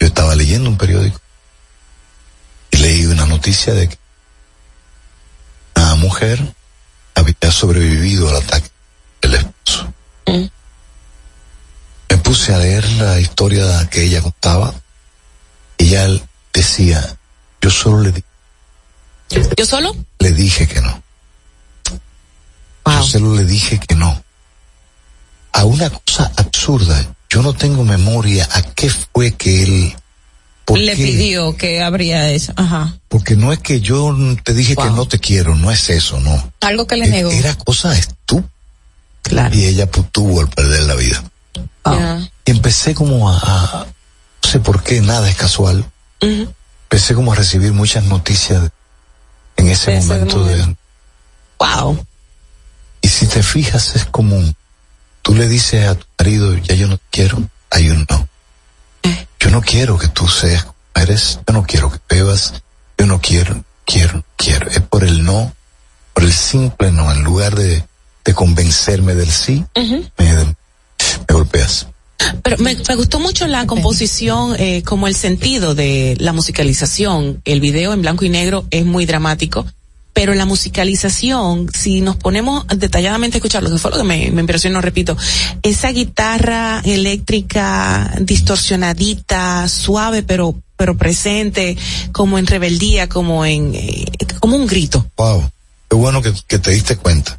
Yo 0.00 0.06
estaba 0.06 0.34
leyendo 0.34 0.68
un 0.70 0.76
periódico 0.78 1.20
leí 2.78 3.06
una 3.06 3.26
noticia 3.26 3.74
de 3.74 3.88
que 3.88 3.98
una 5.76 5.94
mujer 5.96 6.54
había 7.14 7.50
sobrevivido 7.52 8.28
al 8.28 8.36
ataque 8.36 8.70
del 9.20 9.34
esposo. 9.34 9.92
Me 10.26 12.16
puse 12.18 12.54
a 12.54 12.58
leer 12.58 12.88
la 12.92 13.20
historia 13.20 13.88
que 13.90 14.02
ella 14.04 14.22
contaba 14.22 14.74
y 15.78 15.88
ella 15.94 16.08
decía, 16.52 17.16
yo 17.60 17.70
solo 17.70 18.00
le, 18.00 18.12
di- 18.12 18.24
¿Yo 19.56 19.66
solo? 19.66 19.94
le 20.18 20.30
dije 20.32 20.66
que 20.68 20.80
no. 20.80 21.02
Yo 22.86 23.02
solo 23.04 23.34
le 23.36 23.44
dije 23.44 23.78
que 23.78 23.94
no. 23.94 24.22
A 25.52 25.64
una 25.64 25.90
cosa 25.90 26.30
absurda, 26.36 27.14
yo 27.28 27.42
no 27.42 27.52
tengo 27.54 27.84
memoria 27.84 28.48
a 28.52 28.62
qué 28.62 28.90
fue 28.90 29.32
que 29.32 29.62
él... 29.62 29.96
¿por 30.64 30.78
le 30.78 30.94
qué? 30.96 31.04
pidió 31.04 31.56
que 31.56 31.82
habría 31.82 32.30
eso? 32.30 32.52
Ajá. 32.56 32.94
Porque 33.08 33.36
no 33.36 33.52
es 33.52 33.58
que 33.58 33.80
yo 33.80 34.16
te 34.44 34.54
dije 34.54 34.76
que 34.76 34.90
no 34.90 35.06
te 35.06 35.18
quiero, 35.18 35.54
no 35.54 35.70
es 35.70 35.90
eso, 35.90 36.18
no. 36.20 36.52
Algo 36.60 36.86
que 36.86 36.96
le 36.96 37.08
negó. 37.08 37.30
Era 37.30 37.54
cosa 37.56 37.96
estúpida. 37.96 38.48
Claro. 39.22 39.54
Y 39.54 39.66
ella 39.66 39.90
pues, 39.90 40.10
tuvo 40.10 40.40
al 40.40 40.48
perder 40.48 40.82
la 40.82 40.94
vida. 40.94 41.22
Y 42.44 42.50
empecé 42.50 42.94
como 42.94 43.30
a, 43.30 43.38
a- 43.38 43.86
no 44.44 44.50
sé 44.50 44.58
por 44.60 44.82
qué, 44.82 45.00
nada 45.00 45.28
es 45.30 45.36
casual. 45.36 45.84
Empecé 46.20 47.14
como 47.14 47.32
a 47.32 47.36
recibir 47.36 47.72
muchas 47.72 48.04
noticias 48.04 48.70
en 49.56 49.68
ese 49.68 49.92
De 49.92 49.98
ese 49.98 50.06
momento 50.08 50.44
de, 50.44 50.76
Wow. 51.58 52.04
y 53.00 53.08
si 53.08 53.26
te 53.26 53.42
fijas 53.42 53.94
es 53.96 54.04
común. 54.06 54.54
Tú 55.22 55.34
le 55.36 55.48
dices 55.48 55.86
a 55.88 55.94
tu 55.94 56.04
marido, 56.18 56.56
ya 56.58 56.74
yo 56.74 56.88
no 56.88 56.96
te 56.98 57.04
quiero, 57.10 57.48
hay 57.70 57.90
un 57.90 58.04
no. 58.10 58.28
No 59.52 59.60
quiero 59.60 59.98
que 59.98 60.08
tú 60.08 60.26
seas 60.28 60.64
como 60.64 60.78
eres, 60.94 61.38
yo 61.46 61.52
no 61.52 61.62
quiero 61.64 61.92
que 61.92 61.98
bebas, 62.08 62.54
yo 62.96 63.04
no 63.04 63.20
quiero, 63.20 63.62
quiero, 63.84 64.24
quiero. 64.34 64.66
Es 64.70 64.80
por 64.80 65.04
el 65.04 65.22
no, 65.24 65.52
por 66.14 66.24
el 66.24 66.32
simple 66.32 66.90
no, 66.90 67.12
en 67.12 67.22
lugar 67.22 67.54
de, 67.54 67.84
de 68.24 68.34
convencerme 68.34 69.14
del 69.14 69.30
sí, 69.30 69.62
me, 69.76 70.06
me 70.16 70.54
golpeas. 71.28 71.86
Pero 72.42 72.56
me, 72.60 72.76
me 72.76 72.96
gustó 72.96 73.20
mucho 73.20 73.46
la 73.46 73.66
composición, 73.66 74.56
eh, 74.58 74.82
como 74.84 75.06
el 75.06 75.14
sentido 75.14 75.74
de 75.74 76.16
la 76.18 76.32
musicalización. 76.32 77.42
El 77.44 77.60
video 77.60 77.92
en 77.92 78.00
blanco 78.00 78.24
y 78.24 78.30
negro 78.30 78.64
es 78.70 78.86
muy 78.86 79.04
dramático, 79.04 79.66
pero 80.12 80.34
la 80.34 80.44
musicalización, 80.44 81.68
si 81.72 82.00
nos 82.00 82.16
ponemos 82.16 82.66
detalladamente 82.68 83.36
a 83.36 83.38
escucharlo, 83.38 83.70
que 83.70 83.78
fue 83.78 83.90
lo 83.90 83.96
que 83.98 84.04
me, 84.04 84.30
me 84.30 84.40
impresionó, 84.40 84.80
repito, 84.80 85.16
esa 85.62 85.90
guitarra 85.90 86.80
eléctrica 86.84 88.14
distorsionadita, 88.20 89.68
suave, 89.68 90.22
pero 90.22 90.54
pero 90.76 90.96
presente, 90.96 91.76
como 92.10 92.38
en 92.38 92.46
rebeldía, 92.46 93.08
como 93.08 93.46
en 93.46 93.72
eh, 93.74 94.04
como 94.40 94.56
un 94.56 94.66
grito. 94.66 95.06
Wow, 95.16 95.48
qué 95.88 95.96
bueno 95.96 96.20
que, 96.20 96.32
que 96.48 96.58
te 96.58 96.72
diste 96.72 96.96
cuenta. 96.96 97.38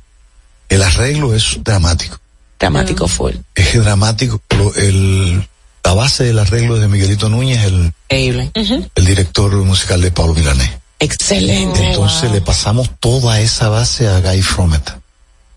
El 0.69 0.82
arreglo 0.82 1.35
es 1.35 1.60
dramático. 1.61 2.18
Dramático 2.58 3.08
full. 3.08 3.34
Es 3.53 3.74
dramático, 3.84 4.42
pero 4.48 4.74
el, 4.76 5.45
la 5.84 5.93
base 5.93 6.24
del 6.24 6.40
arreglo 6.40 6.76
es 6.76 6.82
de 6.82 6.88
Miguelito 6.88 7.27
Núñez, 7.27 7.66
el, 7.66 7.93
Increíble. 8.10 8.52
el 8.95 9.06
director 9.06 9.53
musical 9.58 10.02
de 10.02 10.11
Pablo 10.11 10.34
Milanés. 10.34 10.72
Excelente. 11.04 11.84
Entonces 11.92 12.32
le 12.32 12.42
pasamos 12.42 12.90
toda 13.00 13.40
esa 13.40 13.70
base 13.70 14.08
a 14.08 14.20
Guy 14.22 14.42
Fromet. 14.42 14.90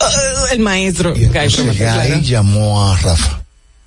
Uh, 0.01 0.53
el 0.53 0.59
maestro. 0.61 1.13
Guy 1.15 1.25
Entonces 1.25 1.55
Fromet, 1.55 1.73
Guy 1.77 1.83
claro. 1.85 2.21
llamó 2.21 2.85
a 2.91 2.97
Rafa. 2.99 3.41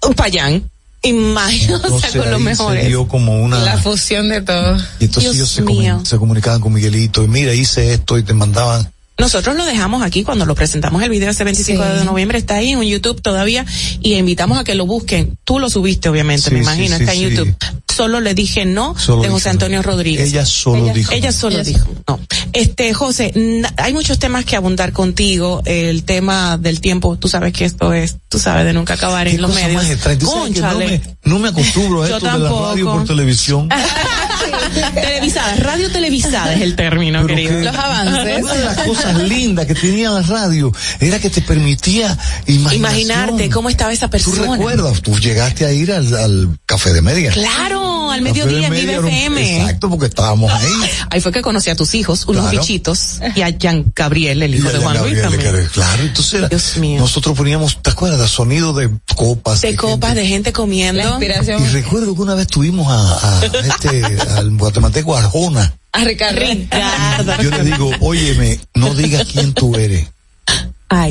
Un 0.07 0.13
payán. 0.13 0.69
Imagínate 1.01 1.87
o 1.87 1.99
sea, 1.99 2.09
con 2.09 2.19
los 2.19 2.27
ahí 2.27 2.33
se 2.39 2.39
mejores. 2.49 2.87
dio 2.87 3.07
como 3.07 3.41
una... 3.41 3.59
La 3.59 3.77
fusión 3.77 4.27
de 4.29 4.41
todo. 4.41 4.77
y 4.99 5.05
entonces 5.05 5.33
ellos 5.35 5.49
se, 5.49 5.63
comu- 5.63 6.05
se 6.05 6.17
comunicaban 6.17 6.59
con 6.59 6.73
Miguelito 6.73 7.23
y 7.23 7.27
mira, 7.29 7.53
hice 7.53 7.93
esto 7.93 8.17
y 8.17 8.23
te 8.23 8.33
mandaban... 8.33 8.91
Nosotros 9.17 9.55
lo 9.57 9.65
dejamos 9.65 10.01
aquí 10.01 10.23
cuando 10.23 10.45
lo 10.45 10.55
presentamos 10.55 11.03
el 11.03 11.09
video 11.09 11.29
este 11.29 11.43
25 11.43 11.83
de 11.83 12.05
noviembre, 12.05 12.37
está 12.37 12.55
ahí 12.55 12.71
en 12.71 12.81
YouTube 12.83 13.21
todavía 13.21 13.65
y 14.01 14.13
invitamos 14.15 14.57
a 14.57 14.63
que 14.63 14.75
lo 14.75 14.85
busquen. 14.85 15.37
Tú 15.43 15.59
lo 15.59 15.69
subiste 15.69 16.07
obviamente, 16.07 16.49
Sí, 16.49 16.55
me 16.55 16.61
imagino, 16.61 16.95
sí, 16.97 17.03
está 17.03 17.13
en 17.13 17.19
sí. 17.19 17.29
YouTube. 17.35 17.55
Solo 17.99 18.21
le 18.21 18.33
dije 18.33 18.63
no 18.63 18.97
Solo 18.97 19.23
de 19.23 19.27
José 19.29 19.49
dijo 19.49 19.51
Antonio 19.55 19.81
Rodríguez. 19.81 20.29
Ella 20.29 20.45
solo 20.45 20.93
dijo 20.93 21.11
Ella 21.11 21.31
no. 21.31 21.37
solo 21.37 21.55
Ella 21.55 21.63
dijo 21.65 21.87
no. 22.07 22.19
Este, 22.53 22.93
José, 22.93 23.33
hay 23.75 23.93
muchos 23.93 24.19
temas 24.19 24.45
que 24.45 24.55
abundar 24.55 24.93
contigo. 24.93 25.61
El 25.65 26.03
tema 26.05 26.57
del 26.57 26.79
tiempo, 26.79 27.17
tú 27.17 27.27
sabes 27.27 27.51
que 27.51 27.65
esto 27.65 27.91
es, 27.93 28.15
tú 28.29 28.39
sabes, 28.39 28.65
de 28.65 28.71
nunca 28.73 28.93
acabar 28.93 29.27
en 29.27 29.41
los 29.41 29.53
medios. 29.53 29.83
Tú 30.17 30.27
no 30.61 30.77
me, 30.79 31.01
no 31.25 31.39
me 31.39 31.49
acostumbro 31.49 32.03
a 32.03 32.05
esto 32.09 32.19
de 32.19 32.25
la 32.25 32.31
tampoco. 32.31 32.69
radio 32.69 32.85
por 32.85 33.03
televisión. 33.05 33.69
televisada, 34.93 35.55
radio 35.57 35.91
televisada 35.91 36.53
es 36.53 36.61
el 36.61 36.75
término, 36.75 37.21
Pero 37.23 37.35
querido. 37.35 37.51
que 37.59 37.67
Una 37.67 38.53
de 38.53 38.63
las 38.65 38.77
cosas 38.83 39.17
lindas 39.23 39.65
que 39.65 39.75
tenía 39.75 40.09
la 40.09 40.21
radio 40.21 40.71
era 40.99 41.19
que 41.19 41.29
te 41.29 41.41
permitía 41.41 42.17
imaginación. 42.47 42.75
Imaginarte 42.79 43.49
cómo 43.49 43.69
estaba 43.69 43.91
esa 43.91 44.07
Tú 44.07 44.11
persona. 44.11 44.53
recuerdas, 44.53 45.01
tú 45.01 45.17
llegaste 45.19 45.65
a 45.65 45.71
ir 45.71 45.91
al, 45.91 46.13
al 46.15 46.59
café 46.65 46.93
de 46.93 47.01
media. 47.01 47.31
Claro, 47.31 47.88
al 48.11 48.23
Café 48.23 48.45
de 48.45 48.45
mediodía 48.45 48.67
en 48.67 48.73
Vive 48.73 48.95
FM. 49.09 49.61
Exacto, 49.61 49.89
porque 49.89 50.05
estábamos 50.07 50.51
ahí. 50.51 50.71
Ahí 51.11 51.21
fue 51.21 51.31
que 51.31 51.41
conocí 51.41 51.69
a 51.69 51.75
tus 51.75 51.93
hijos, 51.95 52.25
unos 52.27 52.43
Claro. 52.43 52.59
bichitos, 52.59 53.19
y 53.35 53.41
a 53.41 53.49
Jean 53.49 53.91
Gabriel, 53.95 54.41
el 54.43 54.55
hijo 54.55 54.69
Y 54.69 54.73
de 54.73 54.79
Juan 54.79 54.97
Luis 54.99 55.15
Gabriel, 55.21 55.41
también. 55.43 55.65
que- 55.65 55.71
Claro, 55.71 56.03
entonces 56.03 56.33
era- 56.75 56.99
nosotros 56.99 57.35
poníamos, 57.37 57.81
¿te 57.81 57.89
acuerdas? 57.91 58.29
Sonido 58.29 58.73
de 58.73 58.89
copas. 59.15 59.61
De 59.61 59.75
copas, 59.75 60.15
de 60.15 60.25
gente 60.25 60.51
comiendo. 60.53 61.19
Y 61.21 61.27
recuerdo 61.71 62.15
que 62.15 62.21
una 62.21 62.35
vez 62.35 62.47
tuvimos 62.47 62.87
a, 62.87 63.39
a 63.39 63.45
este, 63.45 64.03
al 64.37 64.51
guatemalteco 64.57 65.15
Arjona. 65.15 65.73
A 65.91 66.03
Ricardo. 66.03 66.39
Ricardo. 66.39 67.41
Yo 67.41 67.49
le 67.51 67.63
digo, 67.63 67.91
óyeme, 68.01 68.59
no 68.75 68.93
digas 68.93 69.25
quién 69.31 69.53
tú 69.53 69.75
eres. 69.75 70.07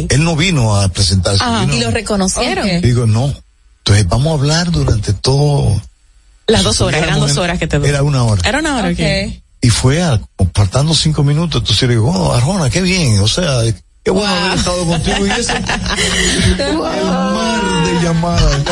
Él 0.09 0.25
no 0.25 0.35
vino 0.37 0.77
a 0.77 0.89
presentarse. 0.89 1.41
Ah, 1.45 1.65
vino- 1.67 1.77
y 1.77 1.81
lo 1.81 1.91
reconocieron. 1.91 2.81
Digo, 2.81 3.07
no. 3.07 3.33
Entonces 3.79 4.09
vamos 4.09 4.29
a 4.29 4.35
hablar 4.35 4.71
durante 4.71 5.13
todo. 5.13 5.81
Las 6.49 6.63
dos 6.63 6.81
horas, 6.81 7.03
eran 7.03 7.21
dos 7.21 7.37
horas 7.37 7.59
que 7.59 7.67
te 7.67 7.77
Era 7.77 8.03
una 8.03 8.25
hora. 8.25 8.43
Era 8.49 8.59
una 8.59 8.77
hora, 8.79 8.89
ok. 8.91 9.33
Y 9.61 9.71
fue 9.71 10.03
a, 10.03 10.21
faltando 10.55 10.95
cinco 10.95 11.23
minutos, 11.25 11.61
entonces 11.61 11.89
le 11.89 11.95
digo, 11.97 12.11
oh, 12.11 12.33
Arjona, 12.33 12.71
qué 12.71 12.81
bien, 12.81 13.19
o 13.19 13.27
sea, 13.27 13.63
qué 14.05 14.11
bueno 14.11 14.33
haber 14.33 14.59
estado 14.59 14.87
contigo 14.87 15.27
y 15.27 15.31
eso. 15.31 15.53
el 16.59 16.77
mar 16.77 17.85
de 17.85 18.05
llamadas. 18.05 18.65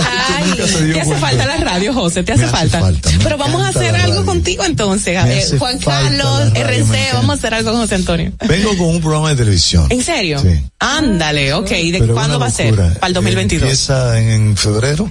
Dio 0.84 0.94
Te 0.94 1.00
hace 1.00 1.16
falta 1.16 1.46
la 1.46 1.56
radio, 1.56 1.92
José, 1.92 2.22
te 2.22 2.32
hace, 2.32 2.44
hace 2.44 2.52
falta. 2.52 2.80
falta, 2.80 3.10
Pero 3.22 3.36
vamos 3.36 3.62
a 3.62 3.68
hacer 3.68 3.96
algo 3.96 4.24
contigo 4.24 4.64
entonces. 4.64 5.08
Eh, 5.08 5.18
hace 5.18 5.58
Juan 5.58 5.78
Carlos, 5.78 6.52
RC, 6.54 7.10
vamos 7.14 7.30
a 7.30 7.32
hacer 7.34 7.52
algo 7.52 7.72
con 7.72 7.80
José 7.80 7.96
Antonio. 7.96 8.32
Vengo 8.46 8.76
con 8.78 8.86
un 8.86 9.00
programa 9.00 9.30
de 9.30 9.36
televisión. 9.36 9.86
¿En 9.90 10.02
serio? 10.02 10.38
Sí. 10.38 10.64
Ándale, 10.78 11.52
ok. 11.52 11.72
¿Y 11.72 11.90
de 11.90 11.98
Pero 11.98 12.14
cuándo 12.14 12.38
va 12.38 12.46
a 12.46 12.50
ser? 12.50 12.74
Para 12.74 13.08
el 13.08 13.12
2022. 13.12 13.62
Empieza 13.62 14.20
en 14.20 14.56
febrero. 14.56 15.10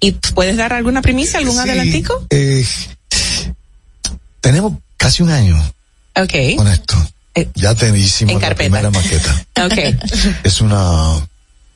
¿Y 0.00 0.12
puedes 0.12 0.56
dar 0.56 0.72
alguna 0.72 1.00
primicia, 1.02 1.38
algún 1.38 1.58
adelantico? 1.58 2.26
Eh, 2.30 2.64
tenemos 4.40 4.74
casi 4.96 5.22
un 5.22 5.30
año 5.30 5.56
Ok. 6.16 6.56
con 6.56 6.68
esto. 6.68 6.94
ya 7.54 7.74
te 7.74 7.88
hicimos 7.98 8.34
en 8.34 8.40
la 8.40 8.48
carpeta. 8.48 8.70
primera 8.70 8.90
maqueta. 8.90 9.46
Ok. 9.64 10.44
Es 10.44 10.60
una, 10.60 11.26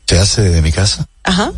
se 0.07 0.19
hace 0.19 0.43
desde 0.43 0.63
mi 0.63 0.73
casa. 0.73 1.07
Ajá. 1.25 1.53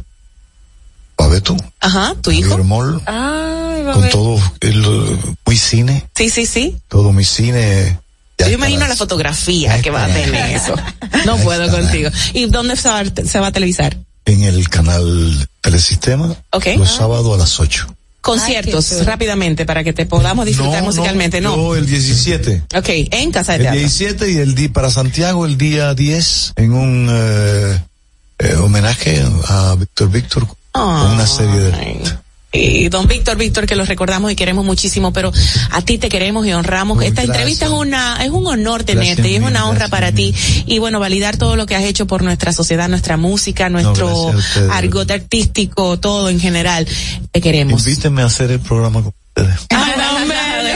Tú. 1.45 1.57
Ajá, 1.81 2.15
tu 2.23 2.31
hijo. 2.31 2.57
Mol, 2.65 3.01
Ay, 3.07 3.85
con 3.93 4.09
todo, 4.09 4.41
el, 4.61 5.19
muy 5.47 5.57
cine, 5.57 6.09
Sí, 6.17 6.29
sí, 6.31 6.45
sí. 6.47 6.77
todo 6.89 7.13
mi 7.13 7.25
cine. 7.25 7.99
Yo 8.39 8.49
imagino 8.49 8.87
la- 8.89 8.97
fotografía 8.97 9.81
que 9.83 9.91
va 9.91 10.05
a 10.05 10.09
tener 10.09 10.35
eso. 10.57 10.75
No 11.27 11.37
puedo 11.39 11.71
contigo. 11.71 12.11
¿Y 12.33 12.47
dónde 12.47 12.75
se 12.77 12.89
va, 12.89 13.01
a- 13.01 13.05
se 13.27 13.39
va 13.39 13.49
a 13.49 13.53
televisar? 13.53 13.97
En 14.25 14.43
el 14.45 14.69
canal 14.71 15.49
Telesistema. 15.61 16.35
Ok. 16.51 16.67
Los 16.77 16.91
sábados 16.91 17.35
a 17.35 17.39
las 17.39 17.61
8. 17.61 17.95
Conciertos, 18.21 19.05
rápidamente, 19.07 19.65
para 19.65 19.83
que 19.83 19.95
te 19.95 20.05
podamos 20.05 20.45
disfrutar 20.45 20.83
musicalmente, 20.83 21.41
¿no? 21.41 21.57
Yo 21.57 21.77
el 21.77 21.87
17. 21.87 22.65
Ok, 22.77 22.89
en 23.11 23.33
Casa 23.33 23.53
de 23.53 23.59
El 23.59 23.63
Teatro. 23.63 23.81
17 23.81 24.31
y 24.31 24.37
el 24.37 24.55
día 24.55 24.71
para 24.73 24.91
Santiago 24.91 25.47
el 25.47 25.57
día 25.57 25.95
10 25.95 26.53
en 26.57 26.73
un 26.75 27.09
eh, 27.11 27.83
eh, 28.41 28.55
homenaje 28.57 29.25
a 29.49 29.75
Víctor 29.79 30.11
Víctor 30.11 30.47
con 30.73 30.83
una 30.83 31.27
serie 31.27 31.61
de 31.61 32.19
Y 32.53 32.89
don 32.89 33.07
Víctor, 33.07 33.37
Víctor, 33.37 33.67
que 33.67 33.77
lo 33.77 33.85
recordamos 33.85 34.33
y 34.33 34.37
queremos 34.37 34.65
muchísimo, 34.65 35.13
pero 35.13 35.33
a 35.71 35.83
ti 35.83 35.99
te 35.99 36.09
queremos 36.09 36.47
y 36.47 36.53
honramos. 36.53 36.99
Esta 36.99 37.23
gracias. 37.23 37.37
entrevista 37.37 37.67
es 37.67 37.73
una, 37.73 38.25
es 38.25 38.31
un 38.31 38.47
honor 38.47 38.83
tenerte 38.83 39.31
y 39.31 39.37
es 39.37 39.43
una 39.43 39.69
honra 39.69 39.89
para 39.89 40.11
ti. 40.11 40.35
Y 40.67 40.81
bueno, 40.81 40.99
validar 40.99 41.37
todo 41.37 41.55
lo 41.55 41.67
que 41.67 41.77
has 41.77 41.85
hecho 41.85 42.07
por 42.07 42.23
nuestra 42.23 42.53
sociedad, 42.53 42.89
nuestra 42.89 43.17
música, 43.17 43.69
nuestro 43.69 44.27
ustedes. 44.27 44.71
argot 44.71 45.11
artístico, 45.11 46.01
todo 46.01 46.29
en 46.29 46.41
general. 46.41 46.89
Te 47.31 47.41
queremos. 47.41 47.87
Invítenme 47.87 48.23
a 48.23 48.27
hacer 48.27 48.51
el 48.51 48.61
programa 48.61 49.03
con 49.03 49.13
ustedes. 49.37 49.67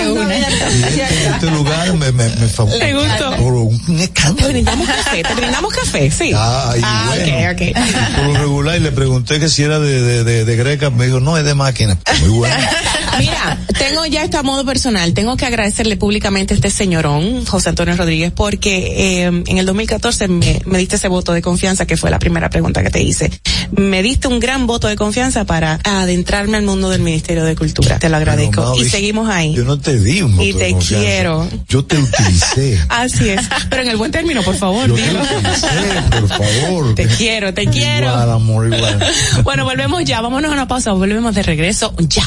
En 0.05 0.15
este 1.35 1.51
lugar 1.51 1.93
me, 1.95 2.13
me, 2.13 2.29
me 2.29 2.49
favor- 2.49 2.79
¿Te 2.79 2.93
gustó? 2.95 3.37
Por 3.37 3.53
un 3.55 3.81
Te 3.97 4.05
escándalo. 4.05 4.49
brindamos 4.49 4.87
café, 4.89 5.23
te 5.23 5.35
brindamos 5.35 5.73
café, 5.73 6.11
sí. 6.11 6.33
Ay, 6.37 6.81
ah, 6.83 7.05
bueno. 7.09 7.53
ok, 7.53 7.53
ok. 7.53 8.17
Por 8.17 8.27
lo 8.27 8.35
regular, 8.35 8.77
y 8.77 8.81
le 8.81 8.93
pregunté 8.93 9.41
que 9.41 9.49
si 9.49 9.63
era 9.63 9.79
de, 9.79 10.01
de, 10.01 10.25
de, 10.25 10.45
de 10.45 10.57
greca, 10.57 10.91
me 10.91 11.07
dijo, 11.07 11.21
no, 11.21 11.37
es 11.39 11.45
de 11.45 11.55
máquina. 11.55 11.99
Muy 12.21 12.31
bueno. 12.31 12.55
Mira, 13.19 13.59
tengo 13.79 14.05
ya 14.07 14.25
esto 14.25 14.39
a 14.39 14.43
modo 14.43 14.65
personal. 14.65 15.15
Tengo 15.15 15.37
que 15.37 15.47
agradecerle 15.47 15.97
públicamente 15.97 16.53
a 16.53 16.57
este 16.57 16.69
señorón, 16.71 17.47
José 17.47 17.69
Antonio 17.69 17.97
Rodríguez, 17.97 18.33
porque 18.35 19.23
eh, 19.23 19.25
en 19.27 19.59
el 19.59 19.65
2014 19.67 20.27
me, 20.27 20.61
me 20.65 20.79
diste 20.79 20.97
ese 20.97 21.07
voto 21.07 21.33
de 21.33 21.41
confianza, 21.41 21.87
que 21.87 21.97
fue 21.97 22.11
la 22.11 22.19
primera 22.19 22.51
pregunta 22.51 22.83
que 22.83 22.91
te 22.91 23.01
hice. 23.03 23.31
Me 23.71 24.03
diste 24.03 24.27
un 24.27 24.41
gran 24.41 24.67
voto 24.67 24.89
de 24.89 24.97
confianza 24.97 25.45
para 25.45 25.79
adentrarme 25.85 26.57
al 26.57 26.65
mundo 26.65 26.91
del 26.91 27.03
Ministerio 27.03 27.45
de 27.45 27.55
Cultura. 27.55 28.01
Te 28.01 28.09
lo 28.09 28.17
agradezco. 28.17 28.75
Y 28.77 28.85
seguimos 28.89 29.29
ahí. 29.29 29.55
Yo 29.55 29.65
no 29.65 29.79
te 29.79 29.99
di 30.01 30.21
un 30.23 30.33
voto 30.37 30.43
Y 30.49 30.53
de 30.53 30.59
te 30.59 30.71
confianza. 30.73 31.07
quiero. 31.07 31.34
Yo 31.69 31.85
te 31.85 31.99
utilicé. 31.99 32.81
Así 32.89 33.29
es. 33.31 33.43
Pero 33.71 33.83
en 33.83 33.89
el 33.89 33.97
buen 33.97 34.11
término, 34.11 34.43
por 34.43 34.57
favor, 34.57 34.89
Yo 34.89 34.95
te 34.95 35.03
dilo. 35.03 35.21
utilicé, 35.23 36.03
por 36.11 36.29
favor. 36.29 36.95
Te 36.95 37.07
quiero, 37.07 37.53
te 37.55 37.67
quiero. 37.67 38.09
Igual, 38.09 38.31
amor, 38.31 38.67
igual. 38.73 39.07
Bueno, 39.43 39.65
volvemos 39.65 40.05
ya. 40.05 40.21
Vámonos 40.21 40.51
a 40.51 40.55
una 40.55 40.69
pausa. 40.69 40.93
Volvemos 40.93 41.35
de 41.35 41.43
regreso 41.43 41.95
ya. 41.99 42.25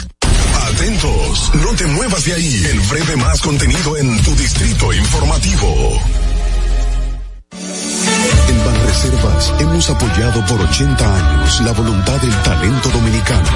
Atentos, 0.74 1.52
no 1.64 1.72
te 1.76 1.86
muevas 1.86 2.26
de 2.26 2.34
ahí. 2.34 2.66
El 2.72 2.80
breve 2.82 3.16
más 3.16 3.40
contenido 3.42 3.98
en 3.98 4.22
tu 4.24 4.36
distrito 4.36 4.92
informativo. 4.94 6.02
En 8.50 8.66
Banreservas 8.66 9.54
hemos 9.60 9.90
apoyado 9.90 10.46
por 10.46 10.60
80 10.62 11.16
años 11.40 11.62
la 11.62 11.72
voluntad 11.72 12.18
del 12.22 12.36
talento 12.44 12.90
dominicano, 12.90 13.48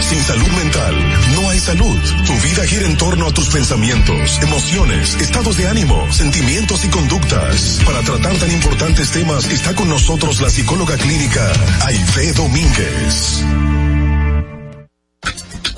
Sin 0.00 0.22
salud 0.22 0.48
mental 0.48 0.94
no 1.34 1.50
hay 1.50 1.60
salud. 1.60 1.98
Tu 2.26 2.32
vida 2.40 2.66
gira 2.66 2.86
en 2.86 2.96
torno 2.96 3.26
a 3.26 3.32
tus 3.32 3.48
pensamientos, 3.48 4.40
emociones, 4.42 5.14
estados 5.20 5.56
de 5.56 5.68
ánimo, 5.68 6.10
sentimientos 6.12 6.84
y 6.84 6.88
conductas. 6.88 7.80
Para 7.84 8.00
tratar 8.02 8.36
tan 8.36 8.50
importantes 8.50 9.10
temas 9.10 9.50
está 9.50 9.74
con 9.74 9.88
nosotros 9.88 10.40
la 10.40 10.50
psicóloga 10.50 10.96
clínica 10.96 11.52
Aide 11.86 12.32
Domínguez. 12.32 13.44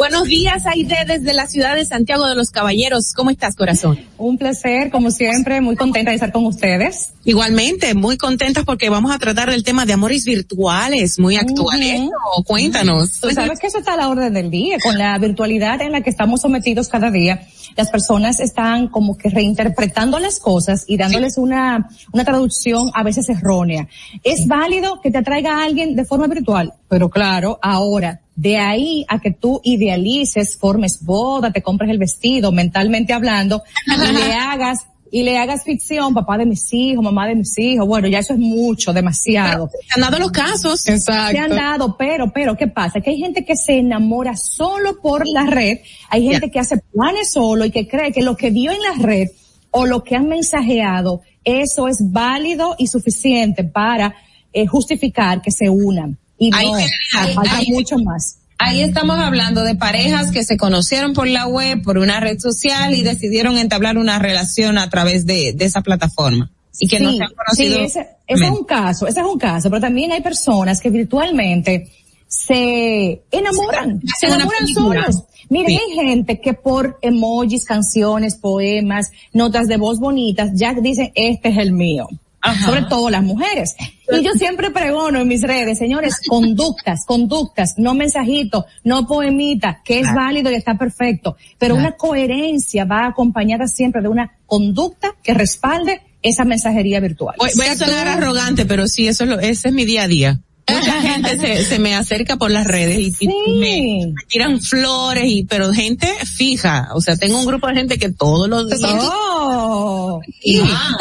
Buenos 0.03 0.25
días, 0.25 0.67
Aide, 0.67 0.97
desde 1.07 1.33
la 1.33 1.47
ciudad 1.47 1.77
de 1.77 1.85
Santiago 1.87 2.27
de 2.27 2.35
los 2.35 2.51
Caballeros. 2.51 3.13
¿Cómo 3.15 3.31
estás, 3.31 3.55
corazón? 3.55 4.01
Un 4.19 4.37
placer, 4.37 4.91
como 4.91 5.13
siempre, 5.13 5.61
muy 5.61 5.77
contenta 5.77 6.11
de 6.11 6.17
estar 6.17 6.33
con 6.33 6.45
ustedes. 6.45 7.11
Igualmente, 7.25 7.95
muy 7.95 8.17
contentas 8.17 8.65
porque 8.65 8.91
vamos 8.91 9.13
a 9.13 9.21
tratar 9.21 9.49
del 9.49 9.63
tema 9.63 9.87
de 9.87 9.93
amores 9.93 10.25
virtuales, 10.25 11.21
muy 11.21 11.37
actual. 11.37 11.81
¿eh? 11.81 12.11
Cuéntanos. 12.45 13.21
Tú 13.21 13.31
sabes 13.31 13.59
que 13.61 13.69
eso 13.69 13.79
está 13.79 13.95
a 13.95 13.97
la 13.97 14.09
orden 14.09 14.35
del 14.35 14.51
día, 14.51 14.79
con 14.83 14.99
la 14.99 15.17
virtualidad 15.19 15.81
en 15.83 15.93
la 15.93 16.01
que 16.01 16.11
estamos 16.11 16.41
sometidos 16.41 16.89
cada 16.89 17.13
día. 17.13 17.47
Las 17.77 17.89
personas 17.89 18.41
están 18.41 18.89
como 18.89 19.17
que 19.17 19.31
reinterpretando 19.31 20.19
las 20.19 20.41
cosas 20.41 20.85
y 20.89 20.97
dándoles 20.97 21.39
una, 21.39 21.89
una 22.13 22.25
traducción 22.25 22.91
a 22.93 23.05
veces 23.05 23.29
errónea. 23.29 23.87
Es 24.25 24.49
válido 24.49 25.01
que 25.01 25.13
te 25.13 25.19
atraiga 25.19 25.59
a 25.59 25.65
alguien 25.65 25.95
de 25.95 26.05
forma 26.05 26.27
virtual, 26.27 26.73
pero 26.89 27.09
claro, 27.09 27.61
ahora 27.63 28.19
de 28.35 28.59
ahí 28.59 29.05
a 29.09 29.21
que 29.21 29.31
tú 29.31 29.61
idealices, 29.65 30.57
formes 30.57 31.01
boda, 31.03 31.53
te 31.53 31.63
compres 31.63 31.91
el 31.91 31.99
vestido, 31.99 32.53
mentalmente 32.53 33.13
hablando, 33.13 33.63
y 33.87 34.13
le 34.13 34.33
hagas 34.35 34.87
y 35.15 35.25
le 35.25 35.37
hagas 35.37 35.63
ficción, 35.63 36.15
papá 36.15 36.39
de 36.39 36.47
mis 36.47 36.73
hijos, 36.73 37.05
mamá 37.05 37.29
de 37.29 37.35
mis 37.35 37.57
hijos, 37.59 37.87
bueno, 37.87 38.09
ya 38.09 38.21
eso 38.21 38.33
es 38.33 38.39
mucho, 38.39 38.95
demasiado. 38.95 39.69
se 39.69 39.95
han 39.95 40.01
dado 40.01 40.19
los 40.19 40.33
casos. 40.33 40.89
Exacto. 40.89 41.33
Se 41.33 41.39
han 41.39 41.51
dado, 41.51 41.97
pero, 41.99 42.33
pero, 42.33 42.57
¿qué 42.57 42.67
pasa? 42.67 43.03
Que 43.03 43.11
hay 43.11 43.19
gente 43.19 43.45
que 43.45 43.55
se 43.55 43.75
enamora 43.75 44.35
solo 44.37 45.03
por 45.03 45.29
la 45.29 45.45
red, 45.45 45.81
hay 46.09 46.27
gente 46.27 46.51
que 46.51 46.59
hace 46.59 46.79
planes 46.79 47.31
solo 47.31 47.67
y 47.67 47.71
que 47.71 47.87
cree 47.87 48.11
que 48.11 48.23
lo 48.23 48.37
que 48.39 48.51
vio 48.51 48.73
en 48.73 48.81
la 48.81 49.07
red 49.07 49.29
o 49.71 49.85
lo 49.85 50.03
que 50.03 50.17
han 50.17 50.29
mensajeado, 50.29 51.21
eso 51.45 51.89
es 51.89 51.99
válido 52.01 52.75
y 52.79 52.87
suficiente 52.87 53.65
para 53.65 54.15
eh, 54.55 54.67
justificar 54.67 55.43
que 55.43 55.51
se 55.51 55.69
unan. 55.69 56.19
Y 56.43 56.51
no, 56.51 57.35
falta 57.35 57.61
mucho 57.69 57.97
más. 57.99 58.39
Ahí 58.59 58.81
estamos 58.81 59.19
hablando 59.19 59.63
de 59.63 59.77
parejas 59.77 60.31
que 60.33 60.45
se 60.45 60.57
conocieron 60.57 61.15
por 61.15 61.29
la 61.29 61.47
web, 61.47 61.83
por 61.83 61.99
una 61.99 62.19
red 62.19 62.39
social 62.39 62.95
y 62.95 63.03
decidieron 63.03 63.59
entablar 63.59 63.97
una 63.97 64.19
relación 64.19 64.79
a 64.79 64.91
través 64.91 65.25
de, 65.25 65.53
de 65.53 65.65
esa 65.65 65.83
plataforma. 65.83 66.51
Y 66.81 66.89
que 66.89 66.99
no 66.99 67.13
se 67.13 67.23
han 67.23 67.31
conocido. 67.35 67.79
Sí, 67.79 67.85
ese, 67.85 68.09
ese 68.27 68.45
es 68.45 68.51
un 68.51 68.65
caso, 68.65 69.07
ese 69.07 69.21
es 69.21 69.27
un 69.27 69.39
caso, 69.39 69.69
pero 69.71 69.81
también 69.81 70.11
hay 70.11 70.21
personas 70.21 70.81
que 70.81 70.91
virtualmente 70.91 71.91
se 72.27 73.23
enamoran, 73.31 74.01
se 74.19 74.27
enamoran 74.27 74.67
solos. 74.69 75.23
Miren, 75.49 75.67
sí. 75.67 75.81
hay 75.81 76.07
gente 76.07 76.41
que 76.41 76.55
por 76.55 76.99
emojis, 77.03 77.65
canciones, 77.65 78.37
poemas, 78.37 79.11
notas 79.33 79.69
de 79.69 79.77
voz 79.77 80.01
bonitas, 80.01 80.51
ya 80.55 80.73
dicen, 80.75 81.13
este 81.15 81.51
es 81.51 81.59
el 81.59 81.73
mío. 81.73 82.09
Ajá. 82.43 82.67
sobre 82.67 82.83
todo 82.83 83.09
las 83.09 83.23
mujeres. 83.23 83.77
Y 84.19 84.25
yo 84.25 84.33
siempre 84.33 84.71
pregono 84.71 85.21
en 85.21 85.29
mis 85.29 85.43
redes, 85.43 85.79
señores, 85.79 86.17
conductas, 86.27 87.05
conductas, 87.07 87.75
no 87.79 87.95
mensajitos, 87.95 88.65
no 88.85 89.07
poemitas, 89.07 89.79
que 89.85 90.01
es 90.01 90.13
válido 90.15 90.51
y 90.51 90.55
está 90.55 90.77
perfecto, 90.77 91.37
pero 91.59 91.75
una 91.75 91.93
coherencia 91.93 92.85
va 92.85 93.07
acompañada 93.07 93.67
siempre 93.67 94.03
de 94.03 94.09
una 94.09 94.39
conducta 94.47 95.15
que 95.23 95.35
respalde 95.35 96.03
esa 96.23 96.45
mensajería 96.45 97.01
virtual. 97.01 97.35
Voy, 97.39 97.51
voy 97.57 97.67
a 97.67 97.77
sonar 97.77 98.09
arrogante, 98.09 98.65
pero 98.65 98.87
sí, 98.87 99.09
eso 99.09 99.25
es 99.25 99.31
lo, 99.31 99.41
ese 99.41 99.69
es 99.69 99.75
mi 99.75 99.85
día 99.85 100.03
a 100.03 100.09
día. 100.09 100.41
Mucha 100.69 101.03
gente 101.03 101.39
se, 101.39 101.65
se 101.65 101.79
me 101.81 101.95
acerca 101.95 102.37
por 102.37 102.51
las 102.51 102.67
redes 102.67 102.99
y, 102.99 103.11
sí. 103.11 103.25
y 103.25 103.59
me, 103.59 104.07
me, 104.07 104.15
tiran 104.29 104.61
flores 104.61 105.25
y, 105.27 105.45
pero 105.45 105.73
gente 105.73 106.07
fija, 106.25 106.91
o 106.95 107.01
sea, 107.01 107.17
tengo 107.17 107.39
un 107.39 107.47
grupo 107.47 107.67
de 107.67 107.75
gente 107.75 107.99
que 107.99 108.11
todos 108.11 108.49
los 108.49 108.69
días. 108.69 109.03
Oh, 109.03 110.21
y, 110.41 110.61
ah, 110.61 110.97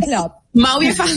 Club. 0.00 0.32
Maui 0.52 0.92
fan 0.94 1.08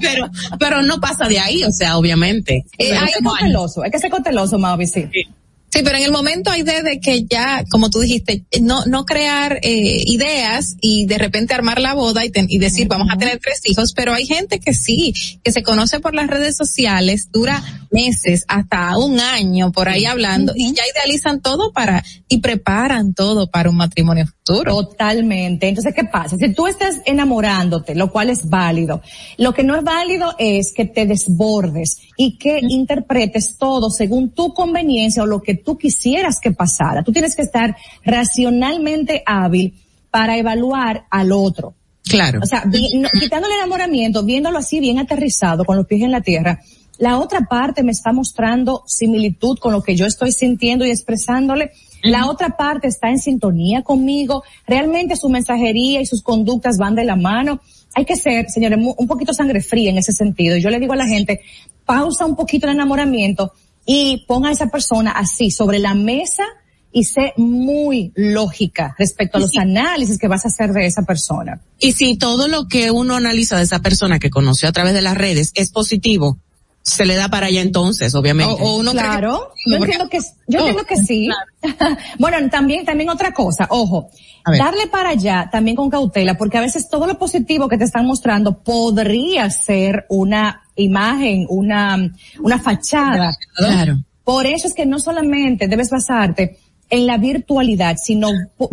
pero, 0.00 0.30
pero 0.58 0.82
no 0.82 1.00
pasa 1.00 1.28
de 1.28 1.38
ahí, 1.38 1.64
o 1.64 1.72
sea, 1.72 1.98
obviamente. 1.98 2.64
Eh, 2.78 2.92
hay 2.96 3.06
que 3.06 3.12
ser 3.12 3.22
cauteloso, 3.22 3.82
hay 3.82 3.90
que 3.90 3.98
ser 3.98 4.10
cauteloso, 4.10 4.58
Maui, 4.58 4.86
sí. 4.86 5.08
sí. 5.12 5.22
Sí, 5.68 5.82
pero 5.84 5.98
en 5.98 6.04
el 6.04 6.12
momento 6.12 6.50
hay 6.50 6.62
de, 6.62 6.82
de 6.82 7.00
que 7.00 7.24
ya, 7.24 7.64
como 7.70 7.90
tú 7.90 8.00
dijiste, 8.00 8.44
no, 8.62 8.84
no 8.86 9.04
crear 9.04 9.58
eh, 9.62 10.02
ideas 10.06 10.76
y 10.80 11.06
de 11.06 11.18
repente 11.18 11.54
armar 11.54 11.80
la 11.80 11.92
boda 11.92 12.24
y, 12.24 12.30
ten, 12.30 12.46
y 12.48 12.58
decir, 12.58 12.84
uh 12.84 12.86
-huh. 12.86 12.98
vamos 12.98 13.08
a 13.12 13.18
tener 13.18 13.38
tres 13.42 13.60
hijos, 13.64 13.92
pero 13.92 14.14
hay 14.14 14.26
gente 14.26 14.60
que 14.60 14.72
sí, 14.72 15.12
que 15.42 15.52
se 15.52 15.62
conoce 15.62 16.00
por 16.00 16.14
las 16.14 16.28
redes 16.28 16.56
sociales, 16.56 17.28
dura 17.32 17.62
meses, 17.90 18.44
hasta 18.48 18.96
un 18.96 19.20
año 19.20 19.72
por 19.72 19.88
ahí 19.88 20.06
hablando, 20.06 20.52
uh 20.52 20.56
-huh. 20.56 20.60
y 20.60 20.72
ya 20.72 20.82
idealizan 20.94 21.40
todo 21.40 21.72
para, 21.72 22.02
y 22.28 22.38
preparan 22.38 23.12
todo 23.12 23.50
para 23.50 23.68
un 23.68 23.76
matrimonio 23.76 24.26
futuro. 24.26 24.76
Totalmente. 24.84 25.68
Entonces, 25.68 25.94
¿qué 25.94 26.04
pasa? 26.04 26.36
Si 26.36 26.54
tú 26.54 26.68
estás 26.68 27.00
enamorándote, 27.04 27.94
lo 27.94 28.10
cual 28.12 28.30
es 28.30 28.48
válido, 28.48 29.02
lo 29.36 29.52
que 29.52 29.64
no 29.64 29.76
es 29.76 29.82
válido 29.82 30.34
es 30.38 30.72
que 30.74 30.84
te 30.84 31.06
desbordes 31.06 31.98
y 32.16 32.38
que 32.38 32.54
uh 32.54 32.60
-huh. 32.60 32.70
interpretes 32.70 33.58
todo 33.58 33.90
según 33.90 34.30
tu 34.30 34.54
conveniencia 34.54 35.22
o 35.22 35.26
lo 35.26 35.42
que 35.42 35.55
tú 35.56 35.76
quisieras 35.78 36.38
que 36.40 36.52
pasara. 36.52 37.02
Tú 37.02 37.12
tienes 37.12 37.34
que 37.34 37.42
estar 37.42 37.76
racionalmente 38.04 39.22
hábil 39.26 39.74
para 40.10 40.36
evaluar 40.38 41.04
al 41.10 41.32
otro. 41.32 41.74
Claro. 42.08 42.40
O 42.42 42.46
sea, 42.46 42.64
no, 42.64 43.08
quitando 43.20 43.48
el 43.48 43.54
enamoramiento, 43.54 44.24
viéndolo 44.24 44.58
así 44.58 44.80
bien 44.80 44.98
aterrizado, 44.98 45.64
con 45.64 45.76
los 45.76 45.86
pies 45.86 46.02
en 46.02 46.12
la 46.12 46.20
tierra, 46.20 46.60
la 46.98 47.18
otra 47.18 47.40
parte 47.40 47.82
me 47.82 47.92
está 47.92 48.12
mostrando 48.12 48.82
similitud 48.86 49.58
con 49.58 49.72
lo 49.72 49.82
que 49.82 49.96
yo 49.96 50.06
estoy 50.06 50.32
sintiendo 50.32 50.86
y 50.86 50.90
expresándole. 50.90 51.72
La 52.02 52.26
otra 52.26 52.56
parte 52.56 52.88
está 52.88 53.10
en 53.10 53.18
sintonía 53.18 53.82
conmigo. 53.82 54.44
Realmente 54.66 55.16
su 55.16 55.28
mensajería 55.28 56.00
y 56.00 56.06
sus 56.06 56.22
conductas 56.22 56.78
van 56.78 56.94
de 56.94 57.04
la 57.04 57.16
mano. 57.16 57.60
Hay 57.94 58.04
que 58.04 58.16
ser, 58.16 58.48
señores, 58.48 58.78
un 58.96 59.06
poquito 59.06 59.34
sangre 59.34 59.60
fría 59.60 59.90
en 59.90 59.98
ese 59.98 60.12
sentido. 60.12 60.56
Yo 60.56 60.70
le 60.70 60.78
digo 60.78 60.92
a 60.92 60.96
la 60.96 61.06
gente, 61.06 61.40
pausa 61.84 62.24
un 62.24 62.36
poquito 62.36 62.66
el 62.66 62.74
enamoramiento 62.74 63.52
y 63.86 64.24
ponga 64.26 64.48
a 64.48 64.52
esa 64.52 64.66
persona 64.66 65.12
así 65.12 65.50
sobre 65.50 65.78
la 65.78 65.94
mesa 65.94 66.44
y 66.92 67.04
sé 67.04 67.34
muy 67.36 68.12
lógica 68.14 68.94
respecto 68.98 69.38
a 69.38 69.40
los 69.40 69.50
sí. 69.50 69.58
análisis 69.58 70.18
que 70.18 70.28
vas 70.28 70.44
a 70.44 70.48
hacer 70.48 70.72
de 70.72 70.86
esa 70.86 71.02
persona. 71.02 71.60
Y 71.78 71.92
si 71.92 72.16
todo 72.16 72.48
lo 72.48 72.68
que 72.68 72.90
uno 72.90 73.16
analiza 73.16 73.56
de 73.56 73.64
esa 73.64 73.80
persona 73.80 74.18
que 74.18 74.30
conoció 74.30 74.68
a 74.68 74.72
través 74.72 74.94
de 74.94 75.02
las 75.02 75.16
redes 75.16 75.52
es 75.54 75.70
positivo, 75.70 76.38
se 76.82 77.04
le 77.04 77.16
da 77.16 77.28
para 77.28 77.46
allá 77.46 77.60
entonces, 77.60 78.14
obviamente. 78.14 78.62
O, 78.62 78.66
o 78.66 78.76
uno 78.76 78.92
claro, 78.92 79.52
que, 79.62 79.70
yo 79.70 79.76
entiendo 79.76 80.08
que, 80.08 80.18
yo 80.18 80.58
oh, 80.58 80.68
entiendo 80.68 80.84
que 80.84 80.96
sí. 80.96 81.28
Claro. 81.78 81.96
bueno, 82.18 82.48
también, 82.48 82.84
también 82.84 83.10
otra 83.10 83.32
cosa, 83.32 83.66
ojo, 83.70 84.08
darle 84.56 84.86
para 84.86 85.10
allá 85.10 85.48
también 85.50 85.76
con 85.76 85.90
cautela, 85.90 86.38
porque 86.38 86.58
a 86.58 86.60
veces 86.60 86.88
todo 86.88 87.06
lo 87.06 87.18
positivo 87.18 87.68
que 87.68 87.76
te 87.76 87.84
están 87.84 88.06
mostrando 88.06 88.62
podría 88.62 89.50
ser 89.50 90.06
una 90.08 90.62
imagen, 90.76 91.46
una, 91.48 92.12
una 92.40 92.58
fachada. 92.58 93.36
Claro. 93.56 94.02
Por 94.24 94.46
eso 94.46 94.66
es 94.68 94.74
que 94.74 94.86
no 94.86 94.98
solamente 94.98 95.68
debes 95.68 95.90
basarte 95.90 96.58
en 96.88 97.06
la 97.06 97.18
virtualidad, 97.18 97.96
sino 98.02 98.28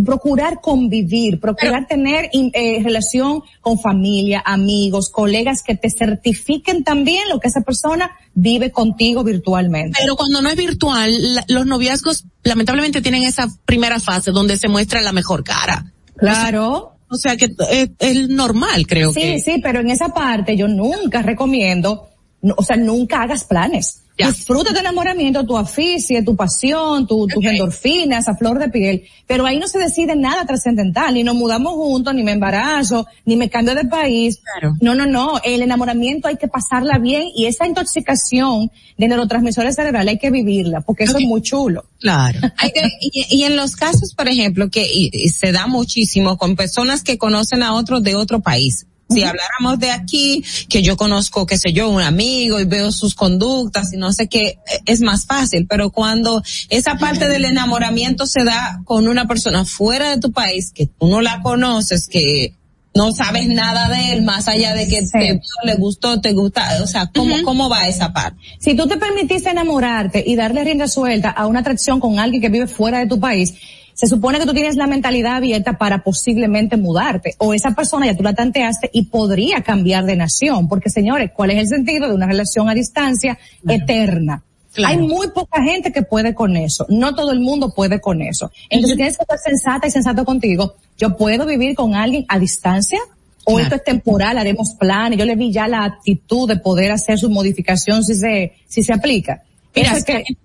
procurar 0.06 0.62
convivir, 0.62 1.40
procurar 1.40 1.88
Pero, 1.88 2.02
tener 2.02 2.30
eh, 2.32 2.82
relación 2.84 3.42
con 3.62 3.80
familia, 3.80 4.42
amigos, 4.46 5.10
colegas 5.10 5.64
que 5.64 5.76
te 5.76 5.90
certifiquen 5.90 6.84
también 6.84 7.28
lo 7.30 7.40
que 7.40 7.48
esa 7.48 7.62
persona 7.62 8.12
vive 8.36 8.72
contigo 8.72 9.24
virtualmente. 9.24 9.98
Pero 10.00 10.16
cuando 10.16 10.42
no 10.42 10.50
es 10.50 10.56
virtual, 10.56 11.36
la, 11.36 11.46
los 11.48 11.66
noviazgos 11.66 12.26
lamentablemente 12.44 13.02
tienen 13.02 13.24
esa 13.24 13.48
primera 13.66 14.00
fase 14.00 14.32
donde 14.32 14.58
se 14.58 14.68
muestra 14.68 15.02
la 15.02 15.12
mejor 15.12 15.44
cara. 15.44 15.92
Claro. 16.16 16.74
O 16.74 16.80
sea, 16.90 16.93
o 17.14 17.18
sea 17.18 17.38
que 17.38 17.54
es, 17.70 17.90
es, 18.00 18.30
normal, 18.30 18.88
creo 18.88 19.14
sí, 19.14 19.20
que. 19.20 19.40
Sí, 19.40 19.52
sí, 19.54 19.62
pero 19.62 19.80
en 19.80 19.90
esa 19.90 20.10
parte 20.10 20.58
yo 20.58 20.68
nunca 20.68 21.22
recomiendo, 21.22 22.10
o 22.58 22.64
sea, 22.64 22.76
nunca 22.76 23.22
hagas 23.22 23.44
planes 23.44 24.03
ya. 24.18 24.28
Disfruta 24.28 24.74
tu 24.74 24.80
enamoramiento, 24.80 25.44
tu 25.46 25.58
aficie, 25.58 26.22
tu 26.24 26.36
pasión, 26.36 27.08
tu, 27.08 27.28
tus 27.28 27.38
okay. 27.38 27.50
endorfinas 27.50 28.28
a 28.28 28.36
flor 28.36 28.60
de 28.60 28.70
piel, 28.70 29.04
pero 29.26 29.46
ahí 29.46 29.58
no 29.58 29.68
se 29.68 29.80
decide 29.80 30.16
nada 30.16 30.46
trascendental, 30.46 31.14
ni 31.14 31.24
nos 31.24 31.36
mudamos 31.36 31.74
juntos, 31.74 32.14
ni 32.14 32.24
me 32.24 32.34
embarazo, 32.34 33.08
ni 33.26 33.36
me 33.36 33.50
cambio 33.50 33.74
de 33.74 33.86
país. 33.86 34.40
Claro. 34.44 34.76
No, 34.82 34.94
no, 34.94 35.08
no, 35.08 35.42
el 35.44 35.64
enamoramiento 35.64 36.28
hay 36.28 36.38
que 36.38 36.48
pasarla 36.48 37.00
bien 37.00 37.24
y 37.36 37.46
esa 37.46 37.66
intoxicación 37.66 38.72
de 38.98 39.08
neurotransmisores 39.08 39.76
cerebrales 39.76 40.14
hay 40.14 40.20
que 40.20 40.30
vivirla, 40.30 40.82
porque 40.82 41.06
eso 41.06 41.14
okay. 41.14 41.24
es 41.24 41.30
muy 41.30 41.42
chulo. 41.42 41.86
Claro. 42.00 42.40
Que, 42.74 42.82
y, 43.02 43.26
y, 43.30 43.44
en 43.44 43.56
los 43.56 43.76
casos, 43.76 44.16
por 44.16 44.28
ejemplo, 44.28 44.70
que 44.70 44.88
y, 44.92 45.10
y 45.12 45.30
se 45.30 45.52
da 45.52 45.68
muchísimo 45.68 46.38
con 46.38 46.56
personas 46.56 47.04
que 47.04 47.18
conocen 47.18 47.62
a 47.62 47.74
otros 47.74 48.02
de 48.02 48.16
otro 48.16 48.40
país, 48.40 48.88
si 49.14 49.24
habláramos 49.24 49.80
de 49.80 49.92
aquí, 49.92 50.44
que 50.70 50.82
yo 50.82 50.98
conozco, 50.98 51.46
qué 51.46 51.58
sé 51.58 51.74
yo, 51.74 51.90
un 51.90 52.02
amigo 52.02 52.60
y 52.60 52.66
veo 52.66 52.92
sus 52.92 53.16
conductas 53.16 53.94
y 53.94 53.98
no 53.98 54.12
sé 54.14 54.28
qué, 54.28 54.60
es 54.86 55.02
más 55.02 55.26
fácil, 55.26 55.68
pero 55.68 55.92
cuando 55.92 56.42
esa 56.70 56.96
parte 56.96 57.28
del 57.28 57.46
enamoramiento 57.46 58.26
se 58.26 58.44
da 58.44 58.82
con 58.86 59.08
una 59.08 59.28
persona 59.28 59.66
fuera 59.66 60.10
de 60.10 60.20
tu 60.20 60.32
país, 60.32 60.72
que 60.74 60.88
tú 60.88 61.08
no 61.08 61.22
la 61.22 61.42
conoces, 61.42 62.08
que 62.08 62.56
no 62.96 63.12
sabes 63.12 63.48
nada 63.48 63.90
de 63.90 64.14
él 64.14 64.22
más 64.24 64.48
allá 64.48 64.74
de 64.76 64.88
que 64.88 65.02
te 65.02 65.42
le 65.64 65.76
gustó, 65.76 66.22
te 66.22 66.34
gusta, 66.34 66.80
o 66.84 66.88
sea, 66.88 67.10
¿cómo, 67.14 67.36
cómo 67.44 67.70
va 67.70 67.88
esa 67.88 68.14
parte? 68.14 68.38
Si 68.60 68.76
tú 68.76 68.88
te 68.88 68.98
permitiste 68.98 69.50
enamorarte 69.50 70.24
y 70.26 70.36
darle 70.36 70.64
rienda 70.64 70.88
suelta 70.88 71.30
a 71.30 71.48
una 71.48 71.62
atracción 71.62 72.00
con 72.00 72.20
alguien 72.20 72.42
que 72.42 72.50
vive 72.50 72.68
fuera 72.68 73.00
de 73.00 73.08
tu 73.08 73.20
país, 73.20 73.56
se 74.04 74.10
supone 74.10 74.38
que 74.38 74.46
tú 74.46 74.54
tienes 74.54 74.76
la 74.76 74.86
mentalidad 74.86 75.38
abierta 75.38 75.78
para 75.78 76.04
posiblemente 76.04 76.76
mudarte. 76.76 77.36
O 77.38 77.54
esa 77.54 77.72
persona 77.72 78.06
ya 78.06 78.18
tú 78.18 78.22
la 78.22 78.34
tanteaste 78.34 78.90
y 78.92 79.06
podría 79.06 79.62
cambiar 79.62 80.04
de 80.04 80.18
nación. 80.18 80.68
Porque 80.68 80.90
señores, 80.90 81.32
¿cuál 81.34 81.52
es 81.52 81.60
el 81.60 81.68
sentido 81.70 82.10
de 82.10 82.14
una 82.14 82.28
relación 82.28 82.68
a 82.68 82.74
distancia 82.74 83.40
eterna? 83.66 84.44
Hay 84.86 84.98
muy 84.98 85.30
poca 85.30 85.64
gente 85.64 85.94
que 85.94 86.02
puede 86.02 86.34
con 86.34 86.58
eso. 86.58 86.86
No 86.90 87.16
todo 87.16 87.32
el 87.32 87.40
mundo 87.40 87.74
puede 87.74 88.02
con 88.02 88.22
eso. 88.22 88.52
Entonces 88.70 88.98
tienes 88.98 89.18
que 89.18 89.24
ser 89.26 89.40
sensata 89.40 89.88
y 89.88 89.92
sensato 89.92 90.26
contigo. 90.26 90.74
Yo 90.98 91.16
puedo 91.16 91.46
vivir 91.46 91.74
con 91.74 91.96
alguien 91.96 92.26
a 92.28 92.40
distancia 92.40 93.00
o 93.46 93.58
esto 93.58 93.76
es 93.76 93.86
temporal, 93.86 94.38
haremos 94.38 94.76
planes. 94.78 95.18
Yo 95.18 95.24
le 95.24 95.38
vi 95.38 95.54
ya 95.54 95.70
la 95.70 95.86
actitud 95.86 96.46
de 96.50 96.58
poder 96.58 96.92
hacer 96.92 97.18
su 97.18 97.30
modificación 97.30 98.04
si 98.04 98.16
se, 98.16 98.52
si 98.68 98.84
se 98.84 98.92
aplica. 98.92 99.44
Mira, 99.76 99.96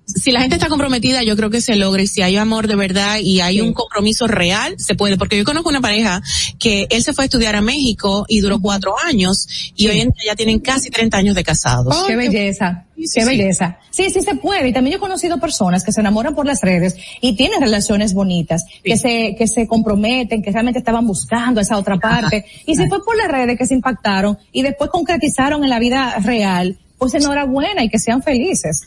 si 0.06 0.30
la 0.30 0.40
gente 0.40 0.56
está 0.56 0.68
comprometida, 0.68 1.22
yo 1.22 1.36
creo 1.36 1.50
que 1.50 1.60
se 1.60 1.76
logra. 1.76 2.02
Y 2.02 2.06
si 2.06 2.22
hay 2.22 2.36
amor 2.36 2.66
de 2.66 2.76
verdad 2.76 3.18
y 3.18 3.40
hay 3.40 3.60
un 3.60 3.74
compromiso 3.74 4.26
real, 4.26 4.74
se 4.78 4.94
puede. 4.94 5.18
Porque 5.18 5.36
yo 5.36 5.44
conozco 5.44 5.68
una 5.68 5.82
pareja 5.82 6.22
que 6.58 6.86
él 6.90 7.02
se 7.02 7.12
fue 7.12 7.24
a 7.24 7.26
estudiar 7.26 7.54
a 7.54 7.60
México 7.60 8.24
y 8.26 8.40
duró 8.40 8.58
cuatro 8.60 8.94
años 9.06 9.46
y 9.76 9.86
hoy 9.88 10.00
en 10.00 10.08
día 10.10 10.32
ya 10.32 10.36
tienen 10.36 10.60
casi 10.60 10.90
30 10.90 11.16
años 11.16 11.34
de 11.34 11.44
casados. 11.44 12.04
qué 12.06 12.16
belleza. 12.16 12.86
qué 13.14 13.24
belleza. 13.26 13.78
Sí, 13.90 14.08
sí 14.10 14.22
se 14.22 14.34
puede. 14.36 14.68
Y 14.68 14.72
también 14.72 14.92
yo 14.92 14.96
he 14.96 15.00
conocido 15.00 15.38
personas 15.38 15.84
que 15.84 15.92
se 15.92 16.00
enamoran 16.00 16.34
por 16.34 16.46
las 16.46 16.62
redes 16.62 16.96
y 17.20 17.36
tienen 17.36 17.60
relaciones 17.60 18.14
bonitas, 18.14 18.64
que 18.82 18.96
se, 18.96 19.34
que 19.36 19.46
se 19.46 19.66
comprometen, 19.66 20.42
que 20.42 20.52
realmente 20.52 20.78
estaban 20.78 21.06
buscando 21.06 21.60
esa 21.60 21.76
otra 21.76 21.98
parte. 21.98 22.46
Y 22.64 22.76
se 22.76 22.88
fue 22.88 23.04
por 23.04 23.16
las 23.16 23.28
redes 23.28 23.58
que 23.58 23.66
se 23.66 23.74
impactaron 23.74 24.38
y 24.52 24.62
después 24.62 24.88
concretizaron 24.90 25.64
en 25.64 25.70
la 25.70 25.78
vida 25.78 26.16
real 26.20 26.78
pues 26.98 27.14
enhorabuena 27.14 27.82
y 27.84 27.88
que 27.88 27.98
sean 27.98 28.22
felices. 28.22 28.82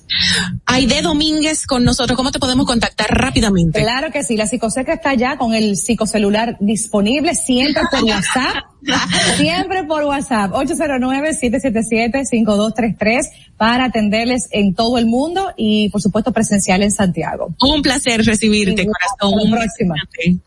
Aide 0.65 1.01
Domínguez 1.01 1.65
con 1.65 1.83
nosotros, 1.83 2.15
¿cómo 2.17 2.31
te 2.31 2.39
podemos 2.39 2.65
contactar 2.65 3.07
rápidamente? 3.09 3.81
Claro 3.81 4.11
que 4.11 4.23
sí, 4.23 4.37
la 4.37 4.47
psicoseca 4.47 4.93
está 4.93 5.13
ya 5.13 5.37
con 5.37 5.53
el 5.53 5.77
psicocelular 5.77 6.57
disponible 6.59 7.35
siempre 7.35 7.83
por 7.89 8.03
WhatsApp, 8.03 8.65
siempre 9.37 9.85
por 9.85 10.03
WhatsApp, 10.03 10.51
809-777-5233 10.51 13.21
para 13.57 13.85
atenderles 13.85 14.49
en 14.51 14.73
todo 14.73 14.97
el 14.97 15.05
mundo 15.05 15.53
y 15.55 15.87
por 15.89 16.01
supuesto 16.01 16.33
presencial 16.33 16.83
en 16.83 16.91
Santiago. 16.91 17.55
Un 17.61 17.81
placer 17.81 18.25
recibirte, 18.25 18.85
corazón. 18.85 19.39
Hasta 19.39 19.49
la 19.49 19.57
próxima. 19.57 19.95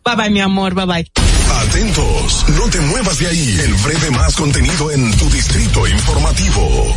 Bye 0.05 0.17
bye, 0.17 0.29
mi 0.31 0.41
amor, 0.41 0.75
bye 0.75 0.85
bye. 0.85 1.07
Atentos, 1.69 2.45
no 2.59 2.69
te 2.69 2.81
muevas 2.81 3.19
de 3.19 3.29
ahí. 3.29 3.57
El 3.65 3.73
breve 3.75 4.11
más 4.11 4.37
contenido 4.37 4.91
en 4.91 5.17
tu 5.17 5.31
distrito 5.31 5.87
informativo. 5.87 6.95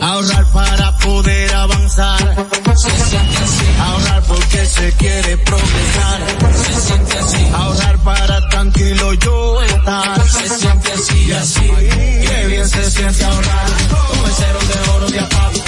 Ahorrar 0.00 0.44
para 0.52 0.96
poder 0.98 1.54
avanzar. 1.54 2.18
Se 2.76 2.90
siente 2.90 3.36
así. 3.36 3.66
Ahorrar 3.80 4.22
porque 4.22 4.66
se 4.66 4.92
quiere 4.92 5.36
progresar. 5.38 6.20
Se 6.64 6.80
siente 6.80 7.18
así. 7.18 7.46
Ahorrar 7.52 7.98
para 7.98 8.48
tranquilo 8.48 9.14
yo 9.14 9.62
estar. 9.62 10.28
Se 10.28 10.48
siente 10.48 10.92
así 10.92 11.24
y 11.26 11.32
así. 11.32 11.70
Qué 12.26 12.46
bien 12.46 12.68
se 12.68 12.90
siente 12.90 13.24
ahorrar. 13.24 13.66
El 14.24 14.32
cero 14.36 14.58
de 14.68 14.90
oro 14.90 15.10
de 15.10 15.20
apago. 15.20 15.67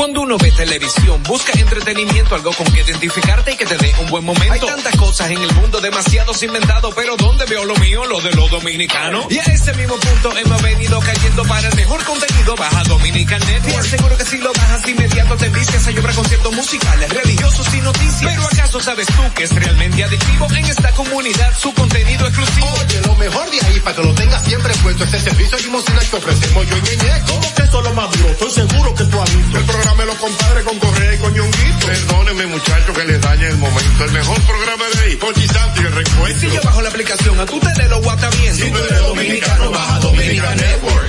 Cuando 0.00 0.22
uno 0.22 0.38
ve 0.38 0.50
televisión, 0.52 1.22
busca 1.24 1.52
entretenimiento, 1.52 2.34
algo 2.34 2.54
con 2.54 2.66
que 2.72 2.80
identificarte 2.80 3.52
y 3.52 3.56
que 3.58 3.66
te 3.66 3.76
dé 3.76 3.94
un 4.00 4.08
buen 4.08 4.24
momento. 4.24 4.54
Hay 4.54 4.60
tantas 4.60 4.96
cosas 4.96 5.30
en 5.30 5.36
el 5.36 5.52
mundo, 5.52 5.78
demasiados 5.78 6.42
inventados, 6.42 6.94
pero 6.96 7.18
¿dónde 7.18 7.44
veo 7.44 7.66
lo 7.66 7.76
mío? 7.76 8.06
Lo 8.06 8.18
de 8.22 8.32
los 8.32 8.50
dominicanos. 8.50 9.26
Y 9.28 9.36
a 9.36 9.42
ese 9.42 9.74
mismo 9.74 9.96
punto 9.96 10.34
hemos 10.38 10.62
venido 10.62 10.98
cayendo 11.00 11.42
para 11.44 11.68
el 11.68 11.76
mejor 11.76 12.02
contenido. 12.04 12.56
Baja 12.56 12.82
Dominican 12.84 13.40
Network. 13.40 13.84
Seguro 13.84 14.16
que 14.16 14.24
si 14.24 14.38
lo 14.38 14.50
bajas 14.54 14.88
inmediato 14.88 15.36
te 15.36 15.50
vicias 15.50 15.86
a 15.86 15.90
llorar 15.90 16.14
conciertos 16.14 16.52
musicales, 16.54 17.10
religiosos 17.10 17.74
y 17.74 17.80
noticias. 17.82 18.22
Pero 18.24 18.42
¿acaso 18.46 18.80
sabes 18.80 19.06
tú 19.06 19.22
que 19.34 19.44
es 19.44 19.54
realmente 19.54 20.02
adictivo 20.02 20.46
en 20.50 20.64
esta 20.64 20.92
comunidad 20.92 21.54
su 21.58 21.74
contenido 21.74 22.26
exclusivo? 22.26 22.72
Oye, 22.86 23.02
lo 23.02 23.14
mejor 23.16 23.50
de 23.50 23.66
ahí 23.66 23.80
para 23.80 23.96
que 23.96 24.02
lo 24.02 24.14
tengas 24.14 24.42
siempre 24.46 24.72
puesto 24.82 25.04
este 25.04 25.20
servicio 25.20 25.58
limosina 25.58 26.00
que 26.00 26.16
ofrecemos 26.16 26.66
yo 26.70 26.76
y 26.78 26.80
Ñeñe. 26.80 27.22
¿Cómo 27.26 27.54
que 27.54 27.62
eso 27.64 27.78
es 27.80 27.84
lo 27.84 27.92
más 27.92 28.10
duro? 28.12 28.30
Estoy 28.30 28.50
seguro 28.50 28.94
que 28.94 29.04
tú 29.04 29.20
has 29.20 29.36
visto. 29.36 29.58
El 29.58 29.64
programa 29.64 29.89
es 29.98 30.06
los 30.06 30.16
compadres 30.16 30.64
con 30.64 30.78
correa 30.78 31.14
y 31.14 31.18
coñonguito. 31.18 31.86
Perdónenme, 31.86 32.46
muchachos, 32.46 32.96
que 32.96 33.04
les 33.04 33.20
dañe 33.20 33.48
el 33.48 33.56
momento. 33.56 34.04
El 34.04 34.12
mejor 34.12 34.40
programa 34.42 34.84
de 34.94 35.00
ahí, 35.02 35.16
Pochi 35.16 35.46
Santo 35.46 35.82
y 35.82 35.86
el 35.86 35.92
recuento. 35.92 36.40
Si 36.40 36.50
yo 36.50 36.60
bajo 36.62 36.82
la 36.82 36.88
aplicación, 36.88 37.40
a 37.40 37.46
tú 37.46 37.60
te 37.60 37.88
lo 37.88 38.00
guata 38.00 38.30
bien. 38.30 38.54
Si 38.54 38.70
tú 38.70 38.78
eres 38.78 38.98
dominicano, 39.00 39.70
baja 39.70 39.98
Dominica 40.00 40.54
Network. 40.54 41.06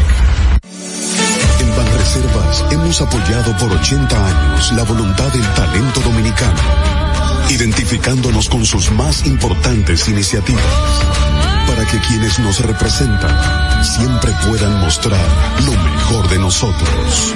En 1.60 1.78
Banreservas 1.78 2.66
hemos 2.72 3.02
apoyado 3.02 3.58
por 3.58 3.72
80 3.72 4.28
años 4.28 4.72
la 4.74 4.84
voluntad 4.84 5.28
del 5.32 5.48
talento 5.54 6.00
dominicano, 6.02 6.60
identificándonos 7.50 8.50
con 8.50 8.66
sus 8.66 8.92
más 8.92 9.26
importantes 9.26 10.08
iniciativas, 10.10 10.64
para 11.68 11.86
que 11.86 12.00
quienes 12.00 12.40
nos 12.40 12.60
representan 12.60 13.86
siempre 13.86 14.32
puedan 14.48 14.80
mostrar 14.80 15.26
lo 15.66 15.72
mejor 15.72 16.30
de 16.30 16.40
nosotros. 16.40 17.36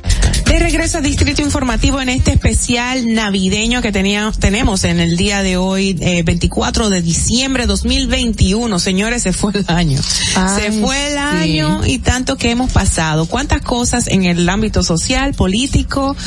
De 0.51 0.59
regreso 0.59 0.97
a 0.97 1.01
Distrito 1.01 1.41
Informativo 1.41 2.01
en 2.01 2.09
este 2.09 2.31
especial 2.33 3.13
navideño 3.13 3.81
que 3.81 3.93
teníamos, 3.93 4.37
tenemos 4.37 4.83
en 4.83 4.99
el 4.99 5.15
día 5.15 5.43
de 5.43 5.55
hoy, 5.55 5.97
eh, 6.01 6.23
24 6.23 6.89
de 6.89 7.01
diciembre 7.01 7.67
2021. 7.67 8.77
Señores, 8.77 9.23
se 9.23 9.31
fue 9.31 9.53
el 9.55 9.63
año. 9.69 10.01
Ay, 10.35 10.61
se 10.61 10.71
fue 10.73 11.07
el 11.07 11.13
sí. 11.13 11.17
año 11.19 11.81
y 11.85 11.99
tanto 11.99 12.35
que 12.35 12.51
hemos 12.51 12.69
pasado. 12.69 13.27
Cuántas 13.27 13.61
cosas 13.61 14.09
en 14.09 14.25
el 14.25 14.49
ámbito 14.49 14.83
social, 14.83 15.33
político, 15.35 16.17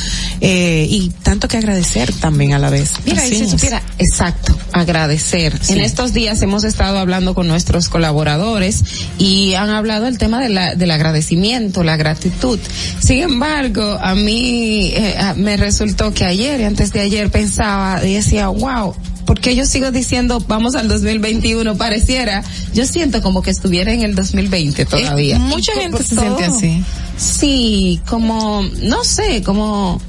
eh, 0.41 0.87
y 0.89 1.11
tanto 1.21 1.47
que 1.47 1.57
agradecer 1.57 2.11
también 2.11 2.53
a 2.53 2.57
la 2.57 2.71
vez. 2.71 2.93
Mira, 3.05 3.21
y 3.21 3.27
Así 3.27 3.35
si 3.35 3.43
es. 3.43 3.51
supiera, 3.51 3.83
exacto, 3.99 4.57
agradecer. 4.71 5.55
Sí. 5.61 5.73
En 5.73 5.81
estos 5.81 6.13
días 6.13 6.41
hemos 6.41 6.63
estado 6.63 6.97
hablando 6.97 7.35
con 7.35 7.47
nuestros 7.47 7.89
colaboradores 7.89 8.83
y 9.19 9.53
han 9.53 9.69
hablado 9.69 10.07
el 10.07 10.17
tema 10.17 10.41
de 10.41 10.49
la, 10.49 10.73
del 10.73 10.89
agradecimiento, 10.89 11.83
la 11.83 11.95
gratitud. 11.95 12.59
Sin 12.99 13.21
embargo, 13.21 13.99
a 14.01 14.14
mí 14.15 14.87
eh, 14.93 15.15
a- 15.19 15.33
me 15.35 15.57
resultó 15.57 16.13
que 16.13 16.25
ayer 16.25 16.59
y 16.61 16.63
antes 16.63 16.91
de 16.91 17.01
ayer 17.01 17.29
pensaba 17.29 18.03
y 18.05 18.13
decía, 18.15 18.47
wow, 18.49 18.93
porque 19.25 19.55
yo 19.55 19.65
sigo 19.65 19.91
diciendo 19.91 20.39
vamos 20.47 20.75
al 20.75 20.87
2021 20.87 21.75
pareciera 21.77 22.43
yo 22.75 22.85
siento 22.85 23.23
como 23.23 23.41
que 23.41 23.49
estuviera 23.49 23.91
en 23.91 24.03
el 24.03 24.13
2020 24.15 24.85
todavía. 24.85 25.37
Eh, 25.37 25.39
mucha 25.39 25.73
gente 25.73 26.03
se 26.03 26.15
siente 26.15 26.43
así. 26.45 26.83
sí 27.17 28.01
como 28.07 28.63
no 28.81 29.03
sé 29.03 29.41
como 29.43 29.99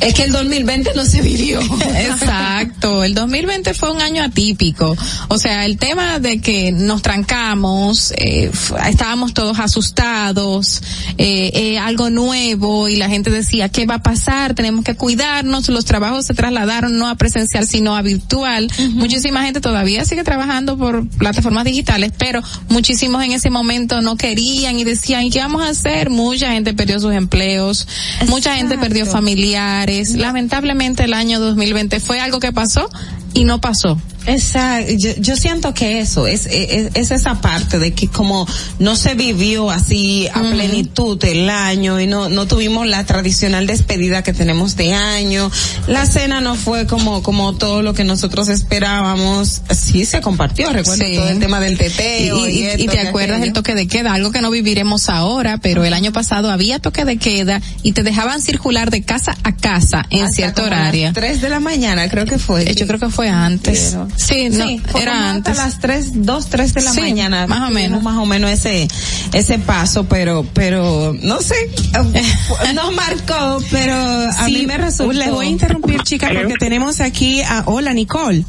es 0.00 0.14
que 0.14 0.24
el 0.24 0.32
2020 0.32 0.92
no 0.94 1.04
se 1.04 1.22
vivió 1.22 1.60
Exacto, 1.98 3.04
el 3.04 3.14
2020 3.14 3.74
fue 3.74 3.92
un 3.92 4.00
año 4.00 4.22
atípico. 4.22 4.96
O 5.28 5.38
sea, 5.38 5.64
el 5.64 5.78
tema 5.78 6.18
de 6.18 6.40
que 6.40 6.72
nos 6.72 7.02
trancamos, 7.02 8.12
eh, 8.16 8.50
estábamos 8.88 9.34
todos 9.34 9.58
asustados, 9.58 10.82
eh, 11.16 11.50
eh, 11.54 11.78
algo 11.78 12.10
nuevo 12.10 12.88
y 12.88 12.96
la 12.96 13.08
gente 13.08 13.30
decía, 13.30 13.68
¿qué 13.68 13.86
va 13.86 13.94
a 13.94 14.02
pasar? 14.02 14.54
Tenemos 14.54 14.84
que 14.84 14.94
cuidarnos. 14.94 15.68
Los 15.68 15.84
trabajos 15.84 16.26
se 16.26 16.34
trasladaron 16.34 16.98
no 16.98 17.08
a 17.08 17.16
presencial, 17.16 17.66
sino 17.66 17.96
a 17.96 18.02
virtual. 18.02 18.70
Muchísima 18.94 19.44
gente 19.44 19.60
todavía 19.60 20.04
sigue 20.04 20.24
trabajando 20.24 20.78
por 20.78 21.08
plataformas 21.08 21.64
digitales, 21.64 22.12
pero 22.16 22.42
muchísimos 22.68 23.24
en 23.24 23.32
ese 23.32 23.50
momento 23.50 24.00
no 24.00 24.16
querían 24.16 24.78
y 24.78 24.84
decían, 24.84 25.24
¿y 25.24 25.30
qué 25.30 25.40
vamos 25.40 25.62
a 25.62 25.68
hacer? 25.68 26.10
Mucha 26.10 26.52
gente 26.52 26.74
perdió 26.74 27.00
sus 27.00 27.12
empleos, 27.12 27.86
mucha 28.28 28.56
gente 28.56 28.78
perdió 28.78 29.06
familiares. 29.06 29.77
Lamentablemente 30.16 31.04
el 31.04 31.14
año 31.14 31.38
2020 31.40 32.00
fue 32.00 32.20
algo 32.20 32.40
que 32.40 32.52
pasó 32.52 32.90
y 33.38 33.44
no 33.44 33.60
pasó. 33.60 34.00
Exacto, 34.26 34.92
yo, 34.98 35.10
yo 35.18 35.36
siento 35.36 35.72
que 35.72 36.00
eso 36.00 36.26
es, 36.26 36.44
es, 36.46 36.90
es 36.94 37.10
esa 37.12 37.40
parte 37.40 37.78
de 37.78 37.94
que 37.94 38.08
como 38.08 38.46
no 38.78 38.94
se 38.94 39.14
vivió 39.14 39.70
así 39.70 40.28
a 40.34 40.40
plenitud 40.42 41.22
el 41.24 41.48
año 41.48 41.98
y 41.98 42.06
no, 42.06 42.28
no 42.28 42.46
tuvimos 42.46 42.86
la 42.86 43.04
tradicional 43.06 43.66
despedida 43.66 44.22
que 44.22 44.34
tenemos 44.34 44.76
de 44.76 44.92
año, 44.92 45.50
la 45.86 46.04
cena 46.04 46.42
no 46.42 46.56
fue 46.56 46.86
como, 46.86 47.22
como 47.22 47.54
todo 47.54 47.80
lo 47.80 47.94
que 47.94 48.04
nosotros 48.04 48.48
esperábamos, 48.48 49.62
sí 49.70 50.04
se 50.04 50.20
compartió, 50.20 50.70
recuerdo 50.72 51.04
Sí. 51.04 51.16
todo 51.16 51.28
el 51.28 51.38
tema 51.38 51.60
del 51.60 51.78
teteo 51.78 52.46
Y, 52.48 52.50
y- 52.50 52.62
esto, 52.66 52.82
y 52.82 52.86
te 52.88 53.00
acuerdas 53.00 53.40
del 53.40 53.52
toque 53.52 53.74
de 53.74 53.86
queda, 53.86 54.12
algo 54.12 54.30
que 54.32 54.40
no 54.40 54.50
viviremos 54.50 55.08
ahora, 55.08 55.58
pero 55.58 55.84
el 55.84 55.94
año 55.94 56.12
pasado 56.12 56.50
había 56.50 56.78
toque 56.80 57.04
de 57.04 57.16
queda 57.18 57.62
y 57.82 57.92
te 57.92 58.02
dejaban 58.02 58.42
circular 58.42 58.90
de 58.90 59.02
casa 59.02 59.36
a 59.44 59.54
casa 59.56 60.04
en 60.10 60.22
Hasta 60.24 60.36
cierto 60.36 60.64
horario. 60.64 61.12
tres 61.14 61.40
de 61.40 61.48
la 61.48 61.60
mañana 61.60 62.08
creo 62.10 62.26
que 62.26 62.38
fue. 62.38 62.74
Yo 62.74 62.86
creo 62.86 62.98
que 62.98 63.08
fue 63.08 63.27
antes. 63.28 63.90
Pero- 63.92 64.08
Sí, 64.16 64.48
no, 64.50 64.66
Sí, 64.66 64.82
era 65.00 65.12
hasta 65.12 65.30
antes. 65.30 65.56
las 65.56 65.78
tres, 65.80 66.06
dos, 66.24 66.48
tres 66.48 66.74
de 66.74 66.82
la 66.82 66.92
Sí, 66.92 67.00
mañana. 67.00 67.46
más 67.46 67.68
o 67.68 67.72
menos. 67.72 68.02
Más 68.02 68.16
o 68.18 68.26
menos 68.26 68.50
ese, 68.50 68.88
ese 69.32 69.58
paso, 69.58 70.04
pero, 70.08 70.46
pero, 70.54 71.14
no 71.22 71.40
sé, 71.40 71.54
nos 72.74 72.92
marcó, 72.94 73.62
pero 73.70 73.94
a 73.94 74.46
Sí, 74.46 74.52
mí 74.52 74.66
me 74.66 74.78
resultó. 74.78 75.12
Les 75.12 75.30
voy 75.30 75.46
a 75.46 75.50
interrumpir, 75.50 76.02
chicas, 76.02 76.30
porque 76.34 76.54
tenemos 76.58 77.00
aquí 77.00 77.42
a, 77.42 77.62
hola, 77.66 77.92
Nicole. 77.94 78.44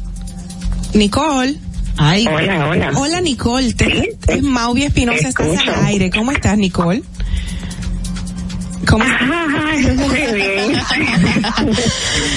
Nicole. 0.94 1.56
Ay. 1.96 2.26
Hola, 2.26 2.68
hola. 2.68 2.90
Hola, 2.96 3.20
Nicole. 3.20 3.74
Te, 3.74 4.16
es 4.28 4.42
Mauvi 4.42 4.84
Espinosa, 4.84 5.28
estás 5.28 5.58
al 5.58 5.84
aire. 5.86 6.10
¿Cómo 6.10 6.32
estás, 6.32 6.56
Nicole? 6.56 7.02
¿Cómo 8.86 9.04
Ay, 9.04 9.82
muy 9.96 10.18
bien. 10.34 10.72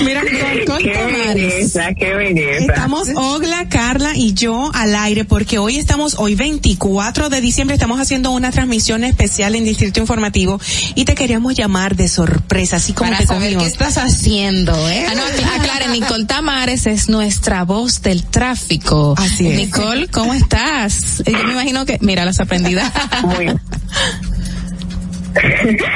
Mira, 0.04 0.22
Nicole, 0.24 0.66
con 0.66 0.78
Qué 0.78 1.24
belleza, 1.34 1.94
qué 1.94 2.14
belleza. 2.14 2.66
Estamos 2.74 3.08
Ogla, 3.16 3.68
Carla 3.70 4.12
y 4.16 4.34
yo 4.34 4.70
al 4.74 4.96
aire 4.96 5.24
porque 5.26 5.58
hoy 5.58 5.78
estamos, 5.78 6.16
hoy 6.20 6.36
24 6.36 7.30
de 7.30 7.42
diciembre, 7.42 7.76
estamos 7.76 8.00
haciendo 8.00 8.32
una 8.32 8.52
transmisión 8.52 9.04
especial 9.04 9.56
en 9.56 9.64
Distrito 9.64 10.00
Informativo 10.00 10.60
y 10.96 11.06
te 11.06 11.16
queríamos 11.16 11.56
llamar 11.56 11.96
de 11.96 12.08
sorpresa, 12.10 12.76
así 12.76 12.94
como 12.94 13.10
Para 13.10 13.22
te 13.22 13.28
saber 13.28 13.54
cogimos. 13.54 13.64
qué 13.64 13.70
estás 13.70 13.98
haciendo, 13.98 14.90
¿eh? 14.90 15.06
Ah, 15.10 15.14
no, 15.16 15.24
acla- 15.26 15.56
aclare, 15.56 15.88
Nicole 15.90 16.26
Tamares 16.26 16.86
es 16.88 17.10
nuestra 17.10 17.64
voz 17.64 18.02
del 18.02 18.24
tráfico. 18.26 19.16
Así 19.18 19.48
es. 19.48 19.56
Nicole, 19.58 20.08
¿cómo 20.10 20.34
estás? 20.34 21.24
Yo 21.26 21.44
me 21.46 21.54
imagino 21.54 21.86
que, 21.86 21.98
mira, 22.02 22.26
las 22.26 22.40
aprendidas. 22.40 22.92
Muy. 23.24 23.48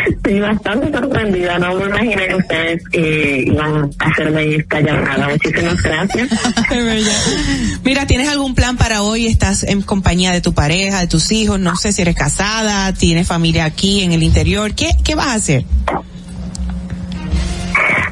Estoy 0.08 0.40
bastante 0.40 0.92
sorprendida, 0.92 1.60
no 1.60 1.76
me 1.76 1.86
imaginé 1.86 2.28
que 2.28 2.36
ustedes 2.36 2.84
eh, 2.92 3.44
iban 3.48 3.90
a 4.00 4.06
hacerme 4.10 4.56
esta 4.56 4.82
llamada. 4.82 5.30
Muchísimas 5.30 5.82
gracias. 5.82 6.30
Mira, 7.84 8.08
¿tienes 8.08 8.30
algún 8.30 8.56
plan 8.56 8.78
para 8.78 9.02
hoy? 9.02 9.28
¿Estás 9.28 9.64
en 9.64 9.82
compañía 9.82 10.32
de 10.32 10.42
tu 10.42 10.54
pareja, 10.54 11.00
de 11.00 11.08
tus 11.08 11.32
hijos? 11.32 11.60
No 11.60 11.76
sé 11.76 11.94
si 11.94 12.02
eres 12.02 12.16
casada, 12.16 12.94
tienes 12.94 13.28
familia 13.28 13.66
aquí 13.66 14.02
en 14.02 14.12
el 14.12 14.24
interior. 14.24 14.74
¿Qué, 14.74 14.92
qué 15.04 15.16
vas 15.16 15.28
a 15.28 15.34
hacer? 15.34 15.66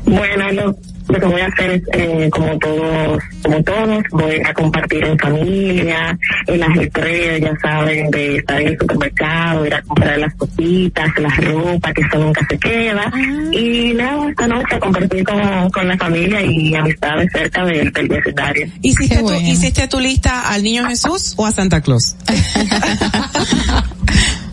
Bueno, 0.06 0.52
lo, 0.52 0.76
lo 1.16 1.22
que 1.22 1.27
voy 1.27 1.42
a 1.42 1.48
hacer 1.48 1.72
es, 1.72 1.82
eh, 1.94 2.30
como 2.30 2.58
todos, 2.60 3.24
como 3.42 3.64
todos, 3.64 4.03
voy 4.11 4.42
a 4.45 4.53
compartir 4.53 5.03
en 5.06 5.18
familia, 5.18 6.18
el 6.48 6.61
ajetreo, 6.61 7.38
ya 7.38 7.53
saben, 7.61 8.11
de 8.11 8.38
estar 8.38 8.61
en 8.61 8.68
el 8.69 8.77
supermercado, 8.77 9.66
ir 9.66 9.74
a 9.74 9.82
comprar 9.82 10.19
las 10.19 10.34
cositas, 10.35 11.08
la 11.18 11.30
ropa, 11.30 11.94
que 11.94 12.02
eso 12.02 12.19
nunca 12.19 12.45
se 12.50 12.58
queda. 12.58 13.11
Y 13.52 13.94
nada, 13.94 14.30
esta 14.30 14.48
noche 14.48 14.80
compartir 14.80 15.24
con, 15.24 15.69
con 15.69 15.88
la 15.88 15.98
familia 15.98 16.42
y 16.42 16.76
amistades 16.76 17.32
cerca 17.32 17.66
del, 17.66 17.92
del 17.92 18.08
vecindario. 18.08 18.68
¿Hiciste 18.82 19.19
tu, 19.19 19.34
¿Hiciste 19.34 19.88
tu 19.88 20.00
lista 20.00 20.50
al 20.50 20.64
niño 20.64 20.88
Jesús 20.88 21.34
o 21.38 21.45
a 21.45 21.52
Santa 21.52 21.82
Claus? 21.82 22.16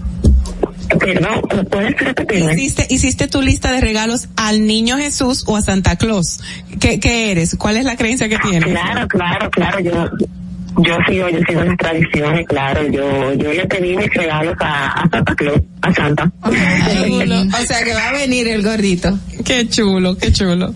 Perdón, 0.99 1.43
¿puedes? 1.71 1.95
¿Hiciste, 2.53 2.87
¿Hiciste 2.89 3.29
tu 3.29 3.43
lista 3.43 3.73
de 3.73 3.81
regalos 3.81 4.29
al 4.37 4.67
niño 4.67 4.97
Jesús 4.99 5.45
o 5.47 5.57
a 5.57 5.63
Santa 5.63 5.97
Claus? 5.97 6.41
¿Qué, 6.81 7.01
qué 7.01 7.31
eres? 7.31 7.57
¿Cuál 7.59 7.77
es 7.77 7.85
la 7.85 7.97
creencia 7.97 8.29
que 8.29 8.39
tienes? 8.39 8.71
Claro, 8.71 9.09
claro, 9.09 9.51
claro, 9.51 9.81
yo, 9.81 10.11
yo 10.79 10.97
sigo, 11.09 11.29
yo 11.29 11.39
sigo 11.47 11.63
las 11.65 11.77
tradiciones, 11.77 12.47
claro, 12.47 12.83
yo, 12.89 13.33
yo 13.35 13.53
le 13.53 13.67
pedí 13.67 13.97
mis 13.97 14.13
regalos 14.15 14.55
a, 14.61 15.03
a 15.03 15.11
Santa 15.11 15.35
Claus, 15.35 15.61
a 15.83 15.95
Santa. 15.95 16.33
O 16.43 16.51
sea 17.67 17.85
que 17.85 17.95
va 17.95 18.09
a 18.09 18.13
venir 18.13 18.49
el 18.49 18.63
gordito. 18.63 19.19
Qué 19.45 19.69
chulo, 19.69 20.17
qué 20.17 20.33
chulo. 20.33 20.75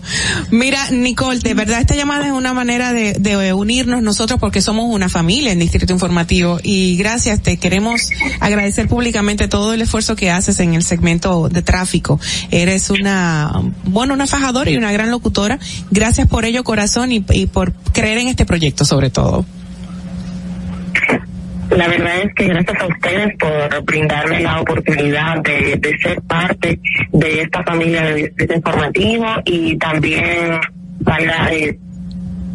Mira, 0.51 0.91
Nicole, 0.91 1.39
de 1.39 1.53
verdad 1.53 1.79
esta 1.79 1.95
llamada 1.95 2.27
es 2.27 2.31
una 2.31 2.53
manera 2.53 2.93
de, 2.93 3.13
de 3.13 3.53
unirnos 3.53 4.01
nosotros 4.03 4.39
porque 4.39 4.61
somos 4.61 4.85
una 4.93 5.09
familia 5.09 5.51
en 5.51 5.59
Distrito 5.59 5.93
Informativo 5.93 6.59
y 6.61 6.97
gracias, 6.97 7.41
te 7.41 7.57
queremos 7.57 8.09
agradecer 8.39 8.87
públicamente 8.87 9.47
todo 9.47 9.73
el 9.73 9.81
esfuerzo 9.81 10.15
que 10.15 10.29
haces 10.31 10.59
en 10.59 10.73
el 10.73 10.83
segmento 10.83 11.49
de 11.49 11.61
tráfico. 11.61 12.19
Eres 12.51 12.89
una, 12.89 13.51
bueno, 13.85 14.13
una 14.13 14.27
fajadora 14.27 14.69
y 14.69 14.77
una 14.77 14.91
gran 14.91 15.09
locutora. 15.11 15.59
Gracias 15.91 16.27
por 16.27 16.45
ello, 16.45 16.63
corazón, 16.63 17.11
y, 17.11 17.23
y 17.29 17.47
por 17.47 17.73
creer 17.93 18.19
en 18.19 18.27
este 18.27 18.45
proyecto 18.45 18.85
sobre 18.85 19.09
todo. 19.09 19.45
La 21.69 21.87
verdad 21.87 22.21
es 22.23 22.33
que 22.33 22.45
gracias 22.45 22.81
a 22.81 22.87
ustedes 22.87 23.35
por 23.37 23.83
brindarme 23.83 24.39
la 24.41 24.61
oportunidad 24.61 25.41
de, 25.41 25.97
ser 26.01 26.21
parte 26.21 26.79
de 27.11 27.41
esta 27.41 27.63
familia 27.63 28.03
de 28.03 28.13
Distrito 28.15 28.53
Informativo 28.53 29.25
y 29.45 29.77
también 29.77 30.59
eh, 31.51 31.79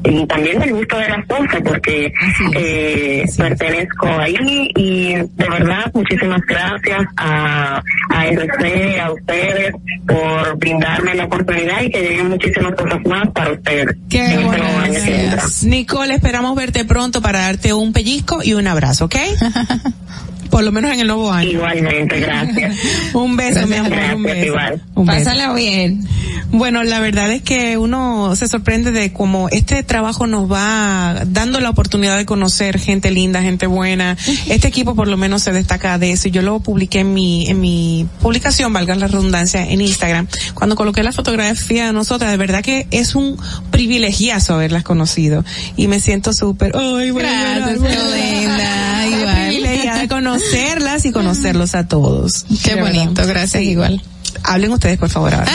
y 0.05 0.27
también 0.27 0.59
del 0.59 0.73
gusto 0.73 0.99
de 0.99 1.09
las 1.09 1.27
cosas 1.27 1.61
porque 1.65 2.13
eh, 2.57 3.25
pertenezco 3.37 4.09
ahí 4.09 4.71
y 4.77 5.15
de 5.15 5.49
verdad 5.49 5.91
muchísimas 5.95 6.41
gracias 6.43 7.03
a, 7.17 7.83
a 8.11 8.27
RC, 8.27 9.01
a 9.01 9.13
ustedes 9.13 9.75
por 10.07 10.59
brindarme 10.59 11.15
la 11.15 11.25
oportunidad 11.25 11.83
y 11.83 11.91
que 11.91 12.01
lleguen 12.01 12.29
muchísimas 12.31 12.75
cosas 12.75 13.01
más 13.07 13.29
para 13.31 13.53
ustedes. 13.53 13.97
Qué 14.09 14.25
en 14.25 14.47
bueno. 14.47 14.65
Nicole, 15.65 16.15
esperamos 16.15 16.57
verte 16.57 16.85
pronto 16.85 17.23
para 17.23 17.41
darte 17.41 17.73
un 17.73 17.93
pellizco 17.93 18.43
y 18.43 18.55
un 18.55 18.67
abrazo, 18.67 19.07
¿ok? 19.07 19.17
Por 20.53 20.65
lo 20.65 20.71
menos 20.71 20.93
en 20.93 21.01
el 21.01 21.07
nuevo 21.07 21.33
año. 21.33 21.51
Igualmente, 21.53 22.21
gracias. 22.21 22.77
un 23.15 23.39
beso, 23.39 23.67
mi 23.67 23.77
amor, 23.77 23.99
un 24.15 24.23
beso. 24.23 24.45
igual. 24.45 24.83
Un 24.95 25.07
beso. 25.07 25.25
Pásala 25.25 25.55
bien. 25.55 26.07
Bueno, 26.51 26.83
la 26.83 27.01
verdad 27.01 27.33
es 27.33 27.41
que 27.41 27.79
uno 27.79 28.37
se 28.37 28.47
sorprende 28.47 28.93
de 28.93 29.15
cómo 29.15 29.49
este 29.49 29.83
trabajo 29.83 30.27
nos 30.27 30.53
va 30.53 31.23
dando 31.27 31.59
la 31.61 31.71
oportunidad 31.71 32.19
de 32.19 32.27
conocer 32.27 32.79
gente 32.79 33.11
linda, 33.11 33.41
gente 33.41 33.67
buena. 33.67 34.19
Este 34.47 34.69
equipo 34.69 34.95
por 34.95 35.09
lo 35.09 35.17
menos 35.17 35.43
se 35.43 35.53
destaca 35.53 35.97
de 35.97 36.13
eso. 36.13 36.29
Yo 36.29 36.43
lo 36.43 36.61
publiqué 36.61 37.01
en 37.01 37.15
mi, 37.15 37.49
en 37.49 37.59
mi 37.59 38.07
publicación, 38.21 38.75
valga 38.75 38.95
la 38.95 39.07
redundancia, 39.07 39.67
en 39.67 39.81
Instagram. 39.81 40.29
Cuando 40.53 40.77
coloqué 40.77 41.03
la 41.03 41.13
fotografía 41.13 41.87
de 41.87 41.95
nosotras, 41.95 42.31
de 42.31 42.37
verdad 42.37 42.63
que 42.63 42.87
es 42.91 43.15
un 43.15 43.39
privilegiazo 43.71 44.53
haberlas 44.53 44.83
conocido. 44.85 45.47
Y 45.79 45.89
me 45.89 45.99
siento 46.01 46.35
súper, 46.35 46.73
ay, 46.77 47.09
a 47.09 47.13
Gracias, 47.15 47.81
linda, 47.81 49.07
igual. 49.07 49.47
privilegiada 49.47 50.07
conocerlas 50.43 51.05
y 51.05 51.13
conocerlos 51.13 51.75
a 51.75 51.87
todos. 51.87 52.45
Qué 52.65 52.75
verdad. 52.75 52.91
bonito, 52.91 53.27
gracias 53.27 53.63
igual. 53.63 54.03
Hablen 54.45 54.73
ustedes, 54.73 54.99
por 54.99 55.11
favor, 55.11 55.35
ahora. 55.35 55.53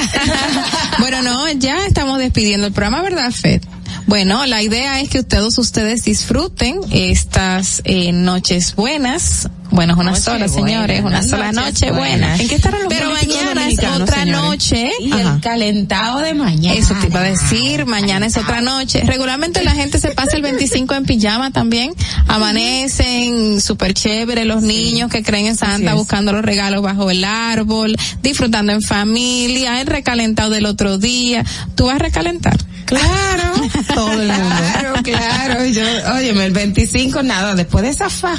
bueno, 1.00 1.22
no, 1.22 1.52
ya 1.54 1.86
estamos 1.86 2.20
despidiendo 2.20 2.68
el 2.68 2.74
programa, 2.74 3.02
¿verdad, 3.02 3.32
Fed? 3.32 3.62
Bueno, 4.08 4.46
la 4.46 4.64
idea 4.64 5.02
es 5.02 5.10
que 5.10 5.22
todos 5.24 5.58
ustedes 5.58 6.06
disfruten 6.06 6.80
estas 6.92 7.82
eh, 7.84 8.14
noches 8.14 8.74
buenas. 8.76 9.50
Bueno, 9.70 9.94
es 9.94 10.00
una 10.00 10.12
Noche 10.12 10.22
sola, 10.24 10.48
buena, 10.48 10.54
señores, 10.70 11.04
una 11.04 11.24
sola 11.24 11.52
noche 11.52 11.92
buena. 11.92 12.38
¿En 12.38 12.48
qué 12.48 12.56
estarán 12.56 12.84
los 12.84 12.88
Pero 12.94 13.12
mañana 13.12 13.68
es 13.68 13.78
otra 13.80 14.22
señores? 14.22 14.42
noche. 14.42 14.92
Y 15.02 15.12
Ajá. 15.12 15.34
el 15.36 15.42
calentado 15.42 16.20
de 16.20 16.34
mañana. 16.34 16.80
Eso 16.80 16.96
te 17.02 17.08
iba 17.08 17.20
a 17.20 17.24
decir, 17.24 17.86
mañana 17.86 18.28
es 18.28 18.38
otra 18.38 18.62
noche. 18.62 19.02
Regularmente 19.04 19.62
la 19.66 19.72
gente 19.72 20.00
se 20.00 20.12
pasa 20.12 20.38
el 20.38 20.42
25 20.42 20.94
en 20.94 21.04
pijama 21.04 21.52
también. 21.52 21.94
Amanecen 22.28 23.60
súper 23.60 23.94
chévere 23.94 24.46
los 24.46 24.62
niños 24.64 25.12
que 25.12 25.22
creen 25.22 25.48
en 25.48 25.58
Santa 25.58 25.96
buscando 25.96 26.32
los 26.32 26.46
regalos 26.46 26.82
bajo 26.82 27.12
el 27.12 27.26
árbol, 27.26 27.94
disfrutando 28.24 28.72
en 28.72 28.82
familia, 28.82 29.82
el 29.82 29.88
recalentado 29.88 30.52
del 30.52 30.66
otro 30.66 30.98
día. 30.98 31.44
¿Tú 31.76 31.88
vas 31.88 31.96
a 31.96 32.00
recalentar? 32.00 32.58
Claro, 32.88 33.54
todo 33.94 34.14
el 34.14 34.30
mundo. 34.30 34.56
Claro, 34.72 34.94
claro. 35.04 35.66
Yo, 35.66 35.84
óyeme, 36.16 36.46
el 36.46 36.54
25 36.54 37.22
nada, 37.22 37.54
después 37.54 37.84
de 37.84 37.90
esa 37.90 38.10
fa. 38.10 38.36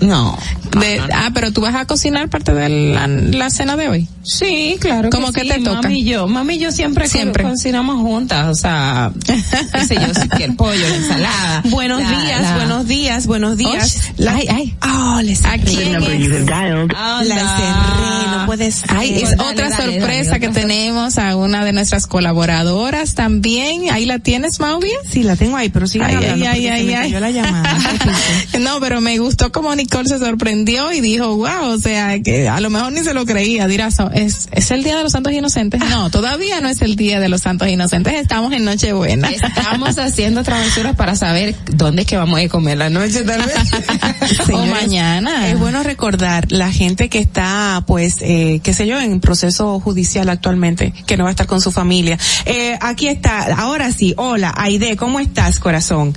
No. 0.00 0.38
De- 0.78 1.00
Ah, 1.12 1.30
pero 1.34 1.52
tú 1.52 1.60
vas 1.60 1.74
a 1.74 1.84
cocinar 1.86 2.28
parte 2.28 2.52
de 2.54 2.68
la, 2.94 3.06
la 3.06 3.50
cena 3.50 3.76
de 3.76 3.88
hoy. 3.88 4.08
Sí, 4.22 4.76
claro. 4.80 5.10
¿Cómo 5.10 5.32
que 5.32 5.42
que 5.42 5.48
sí, 5.48 5.58
te 5.58 5.64
toca? 5.64 5.82
Mami 5.82 6.00
y 6.00 6.04
yo, 6.04 6.26
mami 6.28 6.54
y 6.54 6.58
yo 6.58 6.72
siempre, 6.72 7.08
Siempre. 7.08 7.42
co- 7.44 7.50
cocinamos 7.50 7.96
juntas, 8.00 8.46
o 8.48 8.54
sea, 8.54 9.12
qué 9.26 9.84
sé 9.86 9.94
yo, 9.96 10.14
sí, 10.14 10.28
que 10.36 10.44
el 10.44 10.56
pollo, 10.56 10.88
la 10.88 10.94
ensalada. 10.96 11.62
Buenos 11.70 12.02
la- 12.02 12.08
días, 12.10 12.42
la- 12.42 12.56
buenos 12.56 12.86
días, 12.86 13.26
buenos 13.26 13.56
días. 13.56 14.10
Ay, 14.28 14.46
ay. 14.50 14.74
Oh, 14.82 15.20
les 15.22 15.44
¿A 15.44 15.56
quién 15.58 15.96
es? 16.02 16.30
Anda. 16.50 17.22
La 17.24 17.34
encerré, 17.34 18.38
no 18.38 18.46
puede 18.46 18.70
ser. 18.70 18.90
Ay, 18.92 19.20
es 19.22 19.36
Dale, 19.36 19.50
otra 19.50 19.68
dale, 19.70 19.92
sorpresa 19.98 20.30
dale, 20.32 20.40
que 20.40 20.48
otra 20.48 20.60
tenemos 20.62 21.18
a 21.18 21.36
una 21.36 21.64
de 21.64 21.72
nuestras 21.72 22.06
colaboradoras 22.06 23.14
también. 23.14 23.90
Ahí 23.90 24.06
la 24.06 24.18
tienes, 24.18 24.60
Mauvia. 24.60 24.96
Sí, 25.08 25.22
la 25.22 25.36
tengo 25.36 25.56
ahí, 25.56 25.68
pero 25.70 25.86
sigue 25.86 26.04
Ay, 26.04 26.14
hablando 26.16 26.44
ay, 26.46 26.66
ay, 26.66 26.88
ay, 26.88 26.94
ay. 26.94 27.10
la 27.20 27.30
llamada. 27.30 27.76
no, 28.60 28.80
pero 28.80 29.00
me 29.00 29.18
gustó 29.18 29.50
como 29.52 29.74
Se 30.06 30.18
sorprendió 30.18 30.92
y 30.92 31.00
dijo, 31.02 31.36
wow, 31.36 31.72
o 31.74 31.78
sea, 31.78 32.18
que 32.20 32.48
a 32.48 32.58
lo 32.60 32.70
mejor 32.70 32.90
ni 32.92 33.00
se 33.00 33.12
lo 33.12 33.26
creía. 33.26 33.66
Dirás, 33.66 33.96
"So, 33.96 34.10
¿es, 34.10 34.48
¿es 34.50 34.70
el 34.70 34.82
Día 34.82 34.96
de 34.96 35.02
los 35.02 35.12
Santos 35.12 35.32
Inocentes? 35.32 35.78
No, 35.90 36.10
todavía 36.10 36.60
no 36.62 36.68
es 36.68 36.80
el 36.80 36.96
Día 36.96 37.20
de 37.20 37.28
los 37.28 37.42
Santos 37.42 37.68
Inocentes, 37.68 38.14
estamos 38.14 38.52
en 38.54 38.64
Nochebuena. 38.64 39.28
Estamos 39.30 39.98
haciendo 39.98 40.42
travesuras 40.42 40.96
para 40.96 41.16
saber 41.16 41.54
dónde 41.74 42.02
es 42.02 42.08
que 42.08 42.16
vamos 42.16 42.40
a 42.40 42.48
comer 42.48 42.78
la 42.78 42.88
noche, 42.88 43.22
tal 43.24 43.42
vez. 43.42 44.48
o 44.52 44.64
mañana. 44.66 45.48
Es 45.48 45.58
bueno 45.58 45.82
recordar 45.82 46.50
la 46.50 46.72
gente 46.72 47.08
que 47.08 47.18
está, 47.18 47.84
pues, 47.86 48.16
eh, 48.20 48.60
qué 48.62 48.72
sé 48.72 48.86
yo, 48.86 48.98
en 48.98 49.20
proceso 49.20 49.80
judicial 49.80 50.28
actualmente, 50.30 50.94
que 51.06 51.16
no 51.18 51.24
va 51.24 51.30
a 51.30 51.32
estar 51.32 51.46
con 51.46 51.60
su 51.60 51.72
familia. 51.72 52.18
Eh, 52.46 52.78
aquí 52.80 53.08
está, 53.08 53.54
ahora 53.54 53.92
sí, 53.92 54.14
hola, 54.16 54.54
Aide, 54.56 54.96
¿cómo 54.96 55.20
estás, 55.20 55.58
corazón? 55.58 56.14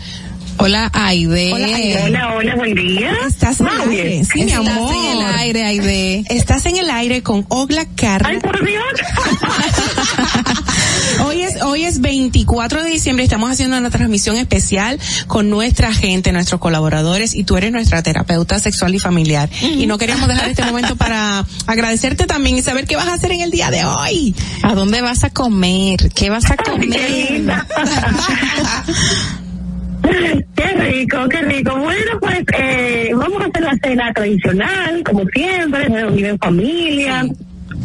Hola, 0.57 0.89
Aide. 0.93 1.51
Hola, 1.53 1.65
Aide. 1.65 2.01
Hola, 2.03 2.35
hola, 2.35 2.55
buen 2.55 2.73
día. 2.75 3.11
Estás 3.27 3.59
en 3.59 3.67
el 3.67 3.89
aire, 3.89 4.23
sí, 4.23 4.43
mi 4.45 4.51
Estás 4.51 4.67
amor. 4.67 4.93
en 4.95 5.17
el 5.17 5.25
aire, 5.35 5.63
Aide. 5.65 6.23
Estás 6.29 6.65
en 6.67 6.77
el 6.77 6.89
aire 6.89 7.21
con 7.21 7.45
Ogla 7.49 7.85
Carla. 7.95 8.29
Ay, 8.29 8.39
por 8.39 8.65
Dios. 8.65 8.83
Hoy 11.25 11.41
es, 11.41 11.61
hoy 11.61 11.83
es 11.83 12.01
24 12.01 12.83
de 12.83 12.89
diciembre, 12.89 13.23
estamos 13.23 13.51
haciendo 13.51 13.77
una 13.77 13.89
transmisión 13.91 14.35
especial 14.35 14.99
con 15.27 15.49
nuestra 15.49 15.93
gente, 15.93 16.31
nuestros 16.31 16.59
colaboradores, 16.59 17.35
y 17.35 17.43
tú 17.43 17.55
eres 17.55 17.71
nuestra 17.71 18.01
terapeuta 18.01 18.59
sexual 18.59 18.95
y 18.95 18.99
familiar. 18.99 19.47
Y 19.61 19.85
no 19.85 19.97
queríamos 19.99 20.27
dejar 20.27 20.49
este 20.49 20.63
momento 20.63 20.95
para 20.95 21.45
agradecerte 21.67 22.25
también 22.25 22.57
y 22.57 22.63
saber 22.63 22.85
qué 22.85 22.95
vas 22.95 23.07
a 23.07 23.13
hacer 23.13 23.31
en 23.31 23.41
el 23.41 23.51
día 23.51 23.69
de 23.69 23.85
hoy. 23.85 24.35
¿A 24.63 24.73
dónde 24.73 25.01
vas 25.01 25.23
a 25.23 25.29
comer? 25.29 26.09
¿Qué 26.13 26.29
vas 26.31 26.49
a 26.49 26.57
comer? 26.57 27.43
Qué 30.03 30.67
rico, 30.77 31.29
qué 31.29 31.41
rico. 31.41 31.77
Bueno, 31.77 32.19
pues 32.19 32.43
eh, 32.57 33.11
vamos 33.15 33.41
a 33.41 33.45
hacer 33.45 33.63
la 33.63 33.77
cena 33.81 34.13
tradicional, 34.13 35.03
como 35.03 35.23
siempre, 35.33 35.85
reunida 35.87 36.29
en 36.29 36.39
familia. 36.39 37.25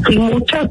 Y 0.09 0.17
muchos 0.17 0.69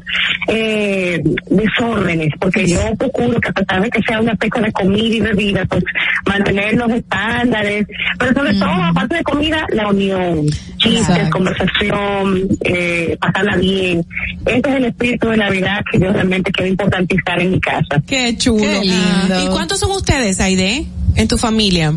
eh, 0.48 1.22
desórdenes, 1.50 2.32
porque 2.40 2.66
yo 2.66 2.80
procuro 2.96 3.38
que 3.40 3.48
a 3.48 3.52
pesar 3.52 3.82
de 3.82 3.90
que 3.90 4.00
sea 4.02 4.20
una 4.20 4.34
peca 4.36 4.60
de 4.60 4.72
comida 4.72 5.16
y 5.16 5.20
bebida, 5.20 5.66
pues 5.66 5.84
mantener 6.26 6.74
los 6.74 6.90
estándares, 6.90 7.86
pero 8.18 8.32
sobre 8.32 8.54
todo, 8.54 8.70
aparte 8.70 9.16
de 9.16 9.22
comida, 9.22 9.66
la 9.70 9.88
unión, 9.88 10.46
chistes, 10.78 11.08
Exacto. 11.10 11.30
conversación, 11.30 12.48
eh, 12.64 13.18
pasarla 13.20 13.56
bien. 13.56 14.06
Ese 14.46 14.58
es 14.60 14.74
el 14.76 14.84
espíritu 14.86 15.28
de 15.28 15.36
Navidad 15.36 15.80
que 15.92 15.98
yo 15.98 16.10
realmente 16.10 16.50
quiero 16.50 16.70
importantizar 16.70 17.38
en 17.38 17.50
mi 17.50 17.60
casa. 17.60 18.02
Qué 18.06 18.34
chulo. 18.38 18.62
Qué 18.62 18.80
lindo. 18.80 19.44
¿Y 19.44 19.48
cuántos 19.48 19.78
son 19.80 19.90
ustedes, 19.90 20.40
Aide, 20.40 20.86
en 21.18 21.26
tu 21.26 21.36
familia? 21.36 21.92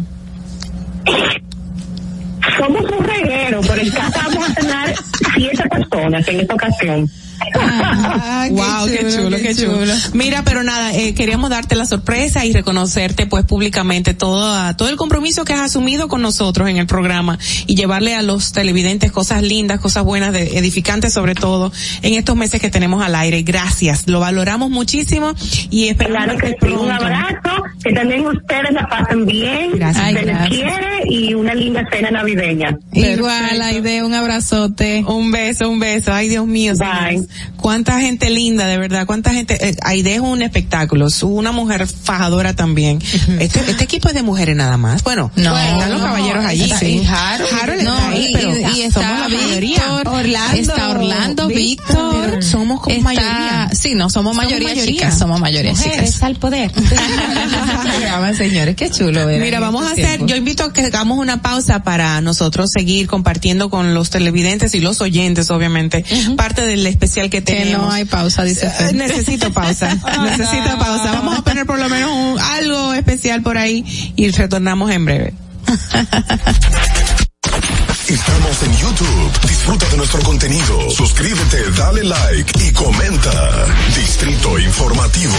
Somos 2.57 2.81
un 2.91 3.03
reguero, 3.05 3.61
pero 3.61 3.81
casa 3.93 4.23
vamos 4.25 4.49
a 4.49 4.53
cenar 4.53 4.95
siete 5.35 5.63
personas 5.69 6.27
en 6.27 6.39
esta 6.39 6.53
ocasión. 6.55 7.09
wow, 8.51 8.87
qué 8.87 9.07
chulo, 9.15 9.37
qué 9.37 9.55
chulo. 9.55 9.93
Mira, 10.13 10.43
pero 10.43 10.63
nada, 10.63 10.93
eh, 10.93 11.13
queríamos 11.13 11.49
darte 11.49 11.75
la 11.75 11.85
sorpresa 11.85 12.45
y 12.45 12.53
reconocerte 12.53 13.25
pues 13.25 13.45
públicamente 13.45 14.13
todo, 14.13 14.75
todo 14.75 14.89
el 14.89 14.95
compromiso 14.95 15.43
que 15.43 15.53
has 15.53 15.61
asumido 15.61 16.07
con 16.07 16.21
nosotros 16.21 16.69
en 16.69 16.77
el 16.77 16.85
programa 16.85 17.39
y 17.65 17.75
llevarle 17.75 18.15
a 18.15 18.21
los 18.21 18.51
televidentes 18.51 19.11
cosas 19.11 19.41
lindas, 19.41 19.79
cosas 19.79 20.03
buenas, 20.03 20.33
de, 20.33 20.57
edificantes 20.59 21.13
sobre 21.13 21.33
todo 21.33 21.71
en 22.03 22.13
estos 22.13 22.35
meses 22.35 22.61
que 22.61 22.69
tenemos 22.69 23.03
al 23.03 23.15
aire. 23.15 23.41
Gracias, 23.41 24.07
lo 24.07 24.19
valoramos 24.19 24.69
muchísimo 24.69 25.33
y 25.69 25.87
esperamos 25.87 26.23
Claro 26.25 26.39
que 26.39 26.45
verte 26.47 26.67
sí, 26.67 26.73
un 26.73 26.85
pronto. 26.87 27.05
abrazo, 27.05 27.63
que 27.83 27.91
también 27.93 28.27
ustedes 28.27 28.71
la 28.71 28.87
pasen 28.87 29.25
bien, 29.25 29.71
Gracias. 29.73 30.05
se 30.13 30.25
les 30.25 30.37
quiere 30.49 31.03
y 31.09 31.33
una 31.33 31.55
linda 31.55 31.87
cena 31.91 32.11
navideña. 32.11 32.77
Igual, 32.93 33.61
Aide, 33.61 34.03
un 34.03 34.13
abrazote. 34.13 35.03
Un 35.07 35.20
beso, 35.29 35.69
un 35.69 35.79
beso. 35.79 36.11
Ay, 36.13 36.29
Dios 36.29 36.47
mío. 36.47 36.73
Bye. 36.79 36.87
señores. 37.17 37.29
Cuánta 37.57 37.99
gente 37.99 38.29
linda, 38.31 38.65
de 38.65 38.77
verdad. 38.77 39.05
Cuánta 39.05 39.31
gente. 39.33 39.57
Eh, 39.69 39.75
Aide 39.83 40.15
es 40.15 40.21
un 40.21 40.41
espectáculo. 40.41 41.07
Es 41.07 41.21
una 41.21 41.51
mujer 41.51 41.85
fajadora 41.85 42.55
también. 42.55 42.99
este, 43.39 43.59
este 43.69 43.83
equipo 43.83 44.07
es 44.07 44.15
de 44.15 44.23
mujeres 44.23 44.55
nada 44.55 44.77
más. 44.77 45.03
Bueno, 45.03 45.31
No, 45.35 45.55
están 45.57 45.91
los 45.91 46.01
caballeros 46.01 46.45
allí. 46.45 46.63
está- 46.63 46.79
sí. 46.79 47.03
Harold, 47.07 47.53
Harold 47.61 47.81
No, 47.83 47.93
está 47.95 48.09
ahí, 48.09 48.25
y, 48.29 48.33
pero 48.33 48.49
y- 48.49 48.61
y 48.61 48.63
somos 48.63 48.85
está 48.87 49.19
la 49.19 49.29
mayoría. 49.29 49.81
Orlando, 50.05 50.57
está 50.57 50.89
Orlando, 50.89 51.47
Víctor, 51.49 52.21
Víctor, 52.25 52.43
somos 52.43 52.79
como 52.81 52.95
está- 52.95 53.03
mayoría. 53.03 53.60
Sí, 53.81 53.95
no, 53.95 54.09
somos 54.11 54.35
mayoría, 54.35 54.67
mayoría. 54.69 54.93
chicas, 54.93 55.17
somos 55.17 55.39
mayoría 55.41 55.71
Mujeres 55.71 56.13
chicas. 56.13 56.21
al 56.23 56.35
poder. 56.35 56.71
Señores, 58.37 58.75
qué 58.75 58.91
chulo. 58.91 59.25
ver 59.25 59.41
Mira, 59.41 59.59
vamos 59.59 59.83
a 59.85 59.89
estos 59.95 60.05
hacer, 60.05 60.25
yo 60.27 60.35
invito 60.35 60.63
a 60.65 60.71
que 60.73 60.81
hagamos 60.85 61.17
una 61.17 61.41
pausa 61.41 61.83
para 61.83 62.21
nosotros 62.21 62.69
seguir 62.71 63.07
compartiendo 63.07 63.69
con 63.71 63.93
los 63.95 64.09
televidentes 64.11 64.75
y 64.75 64.79
los 64.81 65.01
oyentes, 65.01 65.49
obviamente, 65.49 66.05
parte 66.37 66.61
del 66.65 66.85
especial 66.85 67.29
que 67.31 67.43
Que 67.43 67.53
tenemos. 67.53 67.87
no 67.87 67.91
hay 67.91 68.05
pausa, 68.05 68.43
dice 68.43 68.69
Fer. 68.69 68.93
necesito 68.93 69.51
pausa, 69.51 69.89
necesito 70.23 70.77
pausa. 70.77 71.11
Vamos 71.13 71.39
a 71.39 71.43
poner 71.43 71.65
por 71.65 71.79
lo 71.79 71.89
menos 71.89 72.11
un- 72.11 72.39
algo 72.39 72.93
especial 72.93 73.41
por 73.41 73.57
ahí 73.57 73.83
y 74.15 74.29
retornamos 74.29 74.91
en 74.91 75.05
breve. 75.05 75.33
Estamos 78.11 78.63
en 78.63 78.77
YouTube. 78.77 79.31
Disfruta 79.47 79.87
de 79.87 79.97
nuestro 79.97 80.21
contenido. 80.23 80.89
Suscríbete, 80.89 81.71
dale 81.71 82.03
like 82.03 82.51
y 82.61 82.73
comenta. 82.73 83.65
Distrito 83.95 84.59
Informativo. 84.59 85.33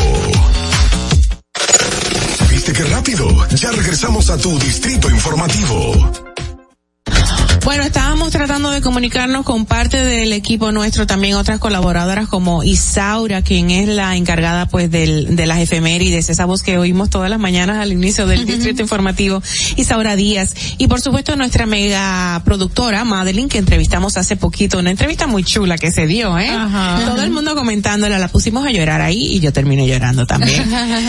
¿Viste 2.48 2.72
qué 2.72 2.84
rápido? 2.84 3.46
Ya 3.56 3.72
regresamos 3.72 4.30
a 4.30 4.38
tu 4.38 4.58
Distrito 4.58 5.10
Informativo. 5.10 6.31
Bueno, 7.64 7.84
estábamos 7.84 8.30
tratando 8.32 8.70
de 8.70 8.80
comunicarnos 8.80 9.44
con 9.44 9.66
parte 9.66 10.02
del 10.04 10.32
equipo 10.32 10.72
nuestro, 10.72 11.06
también 11.06 11.36
otras 11.36 11.60
colaboradoras 11.60 12.26
como 12.26 12.64
Isaura, 12.64 13.42
quien 13.42 13.70
es 13.70 13.86
la 13.86 14.16
encargada 14.16 14.66
pues 14.66 14.90
del, 14.90 15.36
de 15.36 15.46
las 15.46 15.60
efemérides, 15.60 16.28
esa 16.28 16.44
voz 16.44 16.64
que 16.64 16.76
oímos 16.76 17.08
todas 17.08 17.30
las 17.30 17.38
mañanas 17.38 17.78
al 17.78 17.92
inicio 17.92 18.26
del 18.26 18.46
distrito 18.46 18.82
informativo, 18.82 19.40
Isaura 19.76 20.16
Díaz, 20.16 20.54
y 20.78 20.88
por 20.88 21.00
supuesto 21.00 21.36
nuestra 21.36 21.66
mega 21.66 22.42
productora, 22.44 23.04
Madeline, 23.04 23.48
que 23.48 23.58
entrevistamos 23.58 24.16
hace 24.16 24.34
poquito, 24.34 24.80
una 24.80 24.90
entrevista 24.90 25.28
muy 25.28 25.44
chula 25.44 25.78
que 25.78 25.92
se 25.92 26.08
dio, 26.08 26.36
eh. 26.38 26.50
Todo 27.06 27.22
el 27.22 27.30
mundo 27.30 27.54
comentándola, 27.54 28.18
la 28.18 28.26
pusimos 28.26 28.66
a 28.66 28.72
llorar 28.72 29.00
ahí 29.00 29.36
y 29.36 29.40
yo 29.40 29.52
terminé 29.52 29.86
llorando 29.86 30.26
también. 30.26 30.64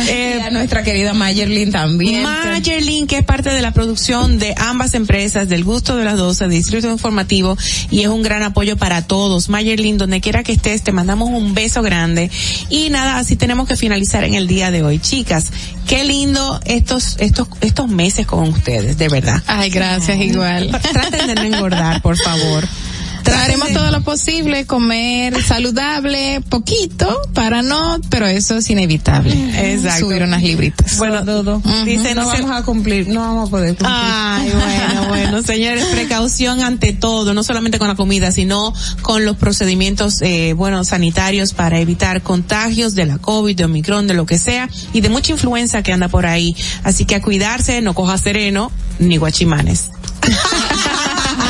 eh, 0.07 0.37
y 0.39 0.39
a 0.39 0.51
nuestra 0.51 0.83
querida 0.83 1.15
Mayerlin 1.15 1.71
también. 1.71 2.21
Mayerlin, 2.21 3.07
que 3.07 3.17
es 3.17 3.25
parte 3.25 3.49
de 3.49 3.61
la 3.61 3.71
producción 3.71 4.37
de 4.37 4.53
ambas 4.55 4.93
empresas, 4.93 5.49
del 5.49 5.63
gusto 5.63 5.95
de 5.95 6.05
las 6.05 6.15
12, 6.47 6.55
Distrito 6.55 6.89
Informativo, 6.89 7.57
y 7.89 8.01
es 8.01 8.07
un 8.07 8.21
gran 8.21 8.43
apoyo 8.43 8.77
para 8.77 9.01
todos. 9.01 9.49
Mayerlin, 9.49 9.97
donde 9.97 10.21
quiera 10.21 10.43
que 10.43 10.51
estés, 10.51 10.83
te 10.83 10.91
mandamos 10.91 11.29
un 11.29 11.53
beso 11.53 11.81
grande. 11.81 12.29
Y 12.69 12.89
nada, 12.89 13.17
así 13.17 13.35
tenemos 13.35 13.67
que 13.67 13.75
finalizar 13.75 14.23
en 14.23 14.33
el 14.33 14.47
día 14.47 14.71
de 14.71 14.83
hoy. 14.83 14.99
Chicas, 14.99 15.51
qué 15.87 16.03
lindo 16.03 16.59
estos, 16.65 17.17
estos, 17.19 17.47
estos 17.61 17.87
meses 17.87 18.25
con 18.25 18.49
ustedes, 18.49 18.97
de 18.97 19.09
verdad. 19.09 19.41
Ay, 19.47 19.69
gracias, 19.69 20.19
igual. 20.19 20.69
Traten 20.91 21.27
de 21.27 21.35
no 21.35 21.43
engordar, 21.43 22.01
por 22.01 22.17
favor. 22.17 22.67
Haremos 23.31 23.71
todo 23.73 23.91
lo 23.91 24.01
posible, 24.01 24.65
comer 24.65 25.41
saludable, 25.43 26.41
poquito, 26.49 27.21
para 27.33 27.61
no, 27.61 27.99
pero 28.09 28.25
eso 28.25 28.57
es 28.57 28.69
inevitable. 28.69 29.33
Exacto. 29.73 30.05
Subir 30.05 30.23
unas 30.23 30.41
libritas. 30.43 30.97
Bueno, 30.97 31.23
todo. 31.23 31.61
Dice, 31.85 32.15
no, 32.15 32.25
vamos 32.25 32.51
a 32.51 32.63
cumplir, 32.63 33.07
no 33.07 33.21
vamos 33.21 33.47
a 33.47 33.51
poder 33.51 33.75
cumplir. 33.75 33.89
Ay, 33.91 34.51
bueno, 34.51 35.07
bueno, 35.07 35.43
señores, 35.43 35.85
precaución 35.85 36.61
ante 36.61 36.93
todo, 36.93 37.33
no 37.33 37.43
solamente 37.43 37.79
con 37.79 37.87
la 37.87 37.95
comida, 37.95 38.31
sino 38.31 38.73
con 39.01 39.25
los 39.25 39.37
procedimientos, 39.37 40.21
eh, 40.21 40.53
bueno, 40.53 40.83
sanitarios 40.83 41.53
para 41.53 41.79
evitar 41.79 42.21
contagios 42.21 42.95
de 42.95 43.05
la 43.05 43.17
COVID, 43.17 43.55
de 43.55 43.65
Omicron, 43.65 44.07
de 44.07 44.13
lo 44.13 44.25
que 44.25 44.37
sea, 44.37 44.69
y 44.93 45.01
de 45.01 45.09
mucha 45.09 45.31
influenza 45.31 45.83
que 45.83 45.93
anda 45.93 46.07
por 46.07 46.25
ahí. 46.25 46.55
Así 46.83 47.05
que 47.05 47.15
a 47.15 47.21
cuidarse, 47.21 47.81
no 47.81 47.93
coja 47.93 48.17
sereno, 48.17 48.71
ni 48.99 49.17
guachimanes. 49.17 49.89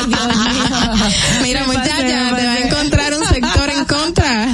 Mira, 1.41 1.63
muchacha, 1.65 2.35
te 2.35 2.45
va 2.45 2.53
a 2.53 2.59
encontrar 2.59 3.13
un 3.13 3.25
sector 3.27 3.69
en 3.69 3.85
contra. 3.85 4.45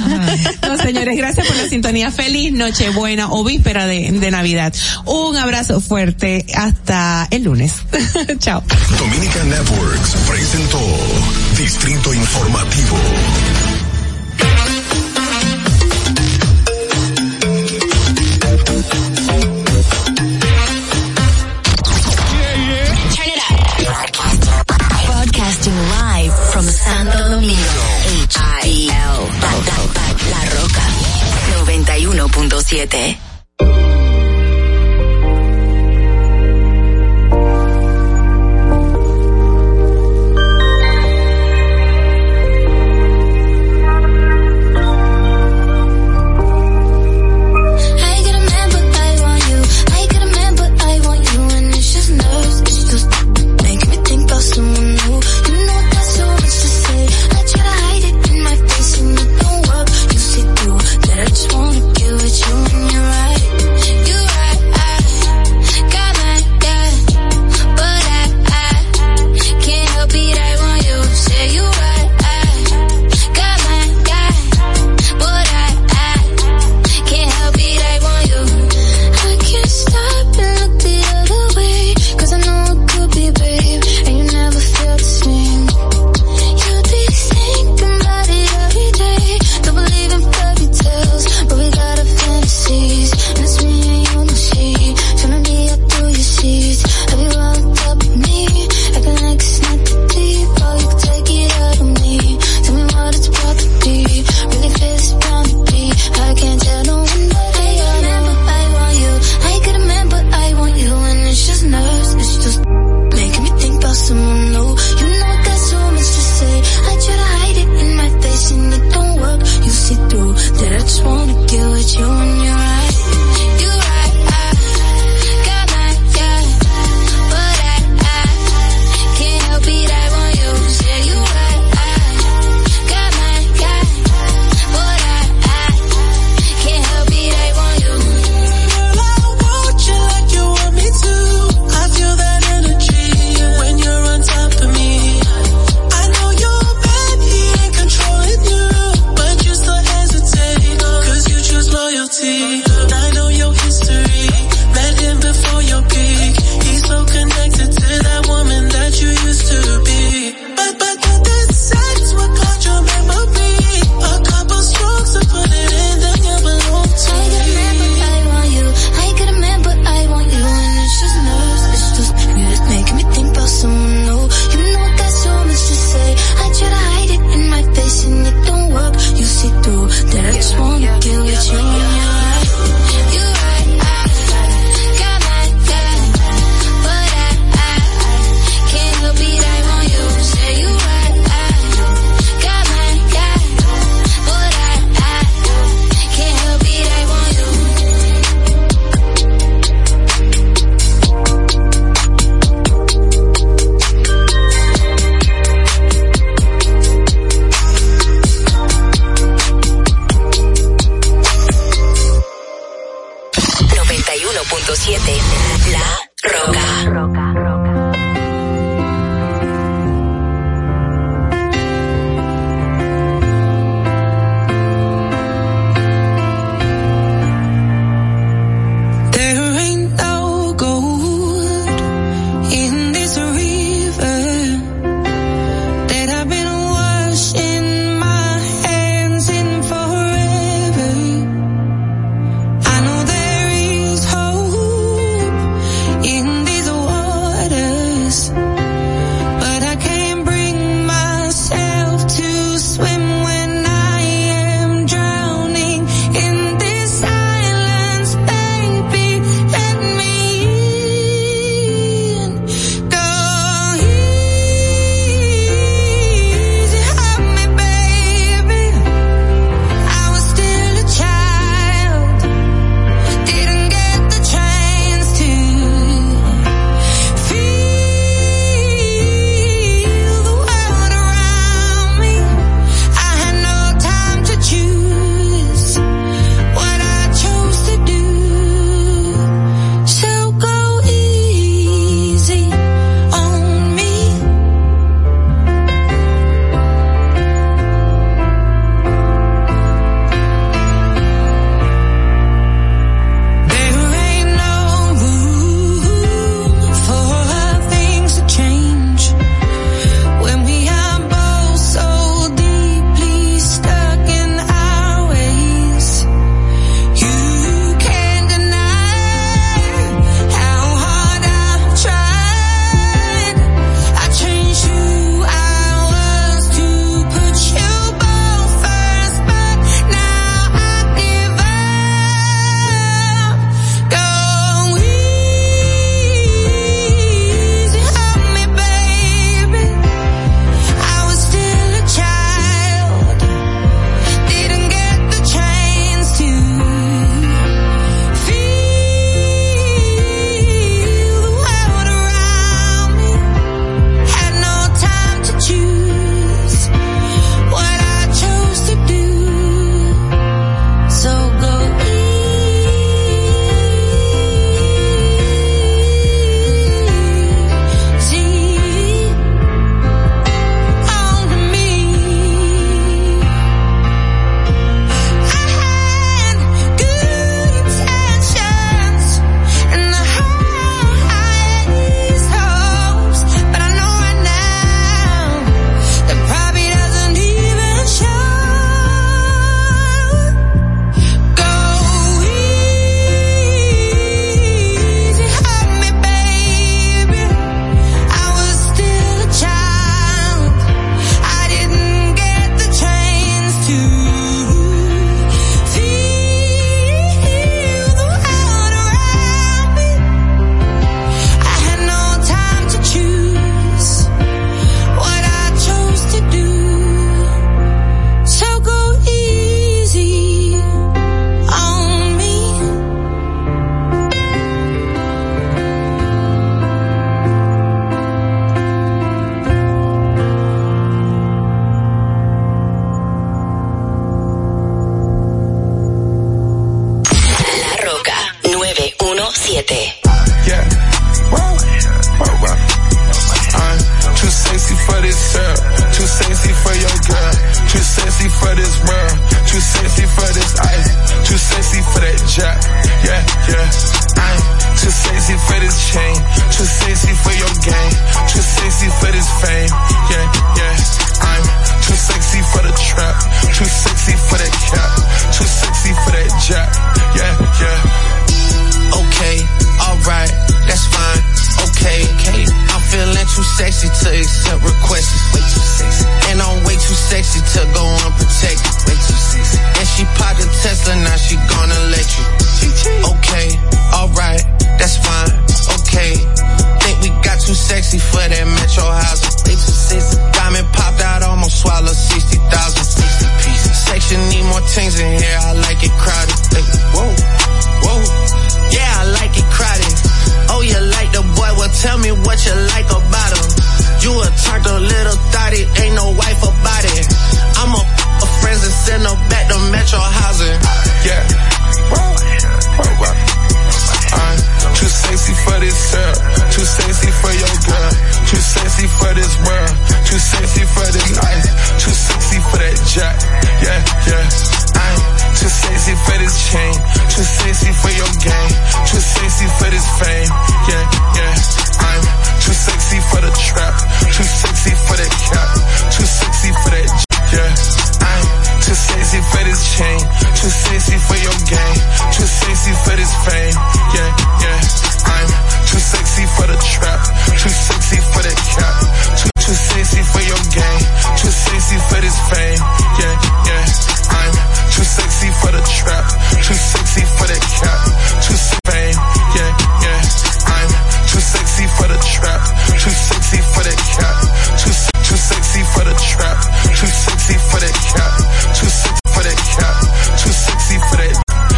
No, 0.68 0.76
señores, 0.78 1.16
gracias 1.16 1.46
por 1.46 1.56
la 1.56 1.68
sintonía. 1.68 2.10
Feliz 2.10 2.52
Nochebuena 2.52 3.30
o 3.30 3.44
víspera 3.44 3.86
de, 3.86 4.10
de 4.12 4.30
Navidad. 4.30 4.72
Un 5.06 5.36
abrazo 5.36 5.80
fuerte. 5.80 6.46
Hasta 6.54 7.26
el 7.30 7.44
lunes. 7.44 7.74
Chao. 8.38 8.62
Dominica 8.98 9.44
Networks 9.44 10.16
presentó 10.28 10.80
Distrito 11.56 12.14
Informativo. 12.14 12.96
Santo 26.70 27.28
Domingo. 27.28 27.62
H-I-L. 28.28 29.28
La 30.30 30.44
Roca. 30.50 30.82
91.7. 31.64 34.09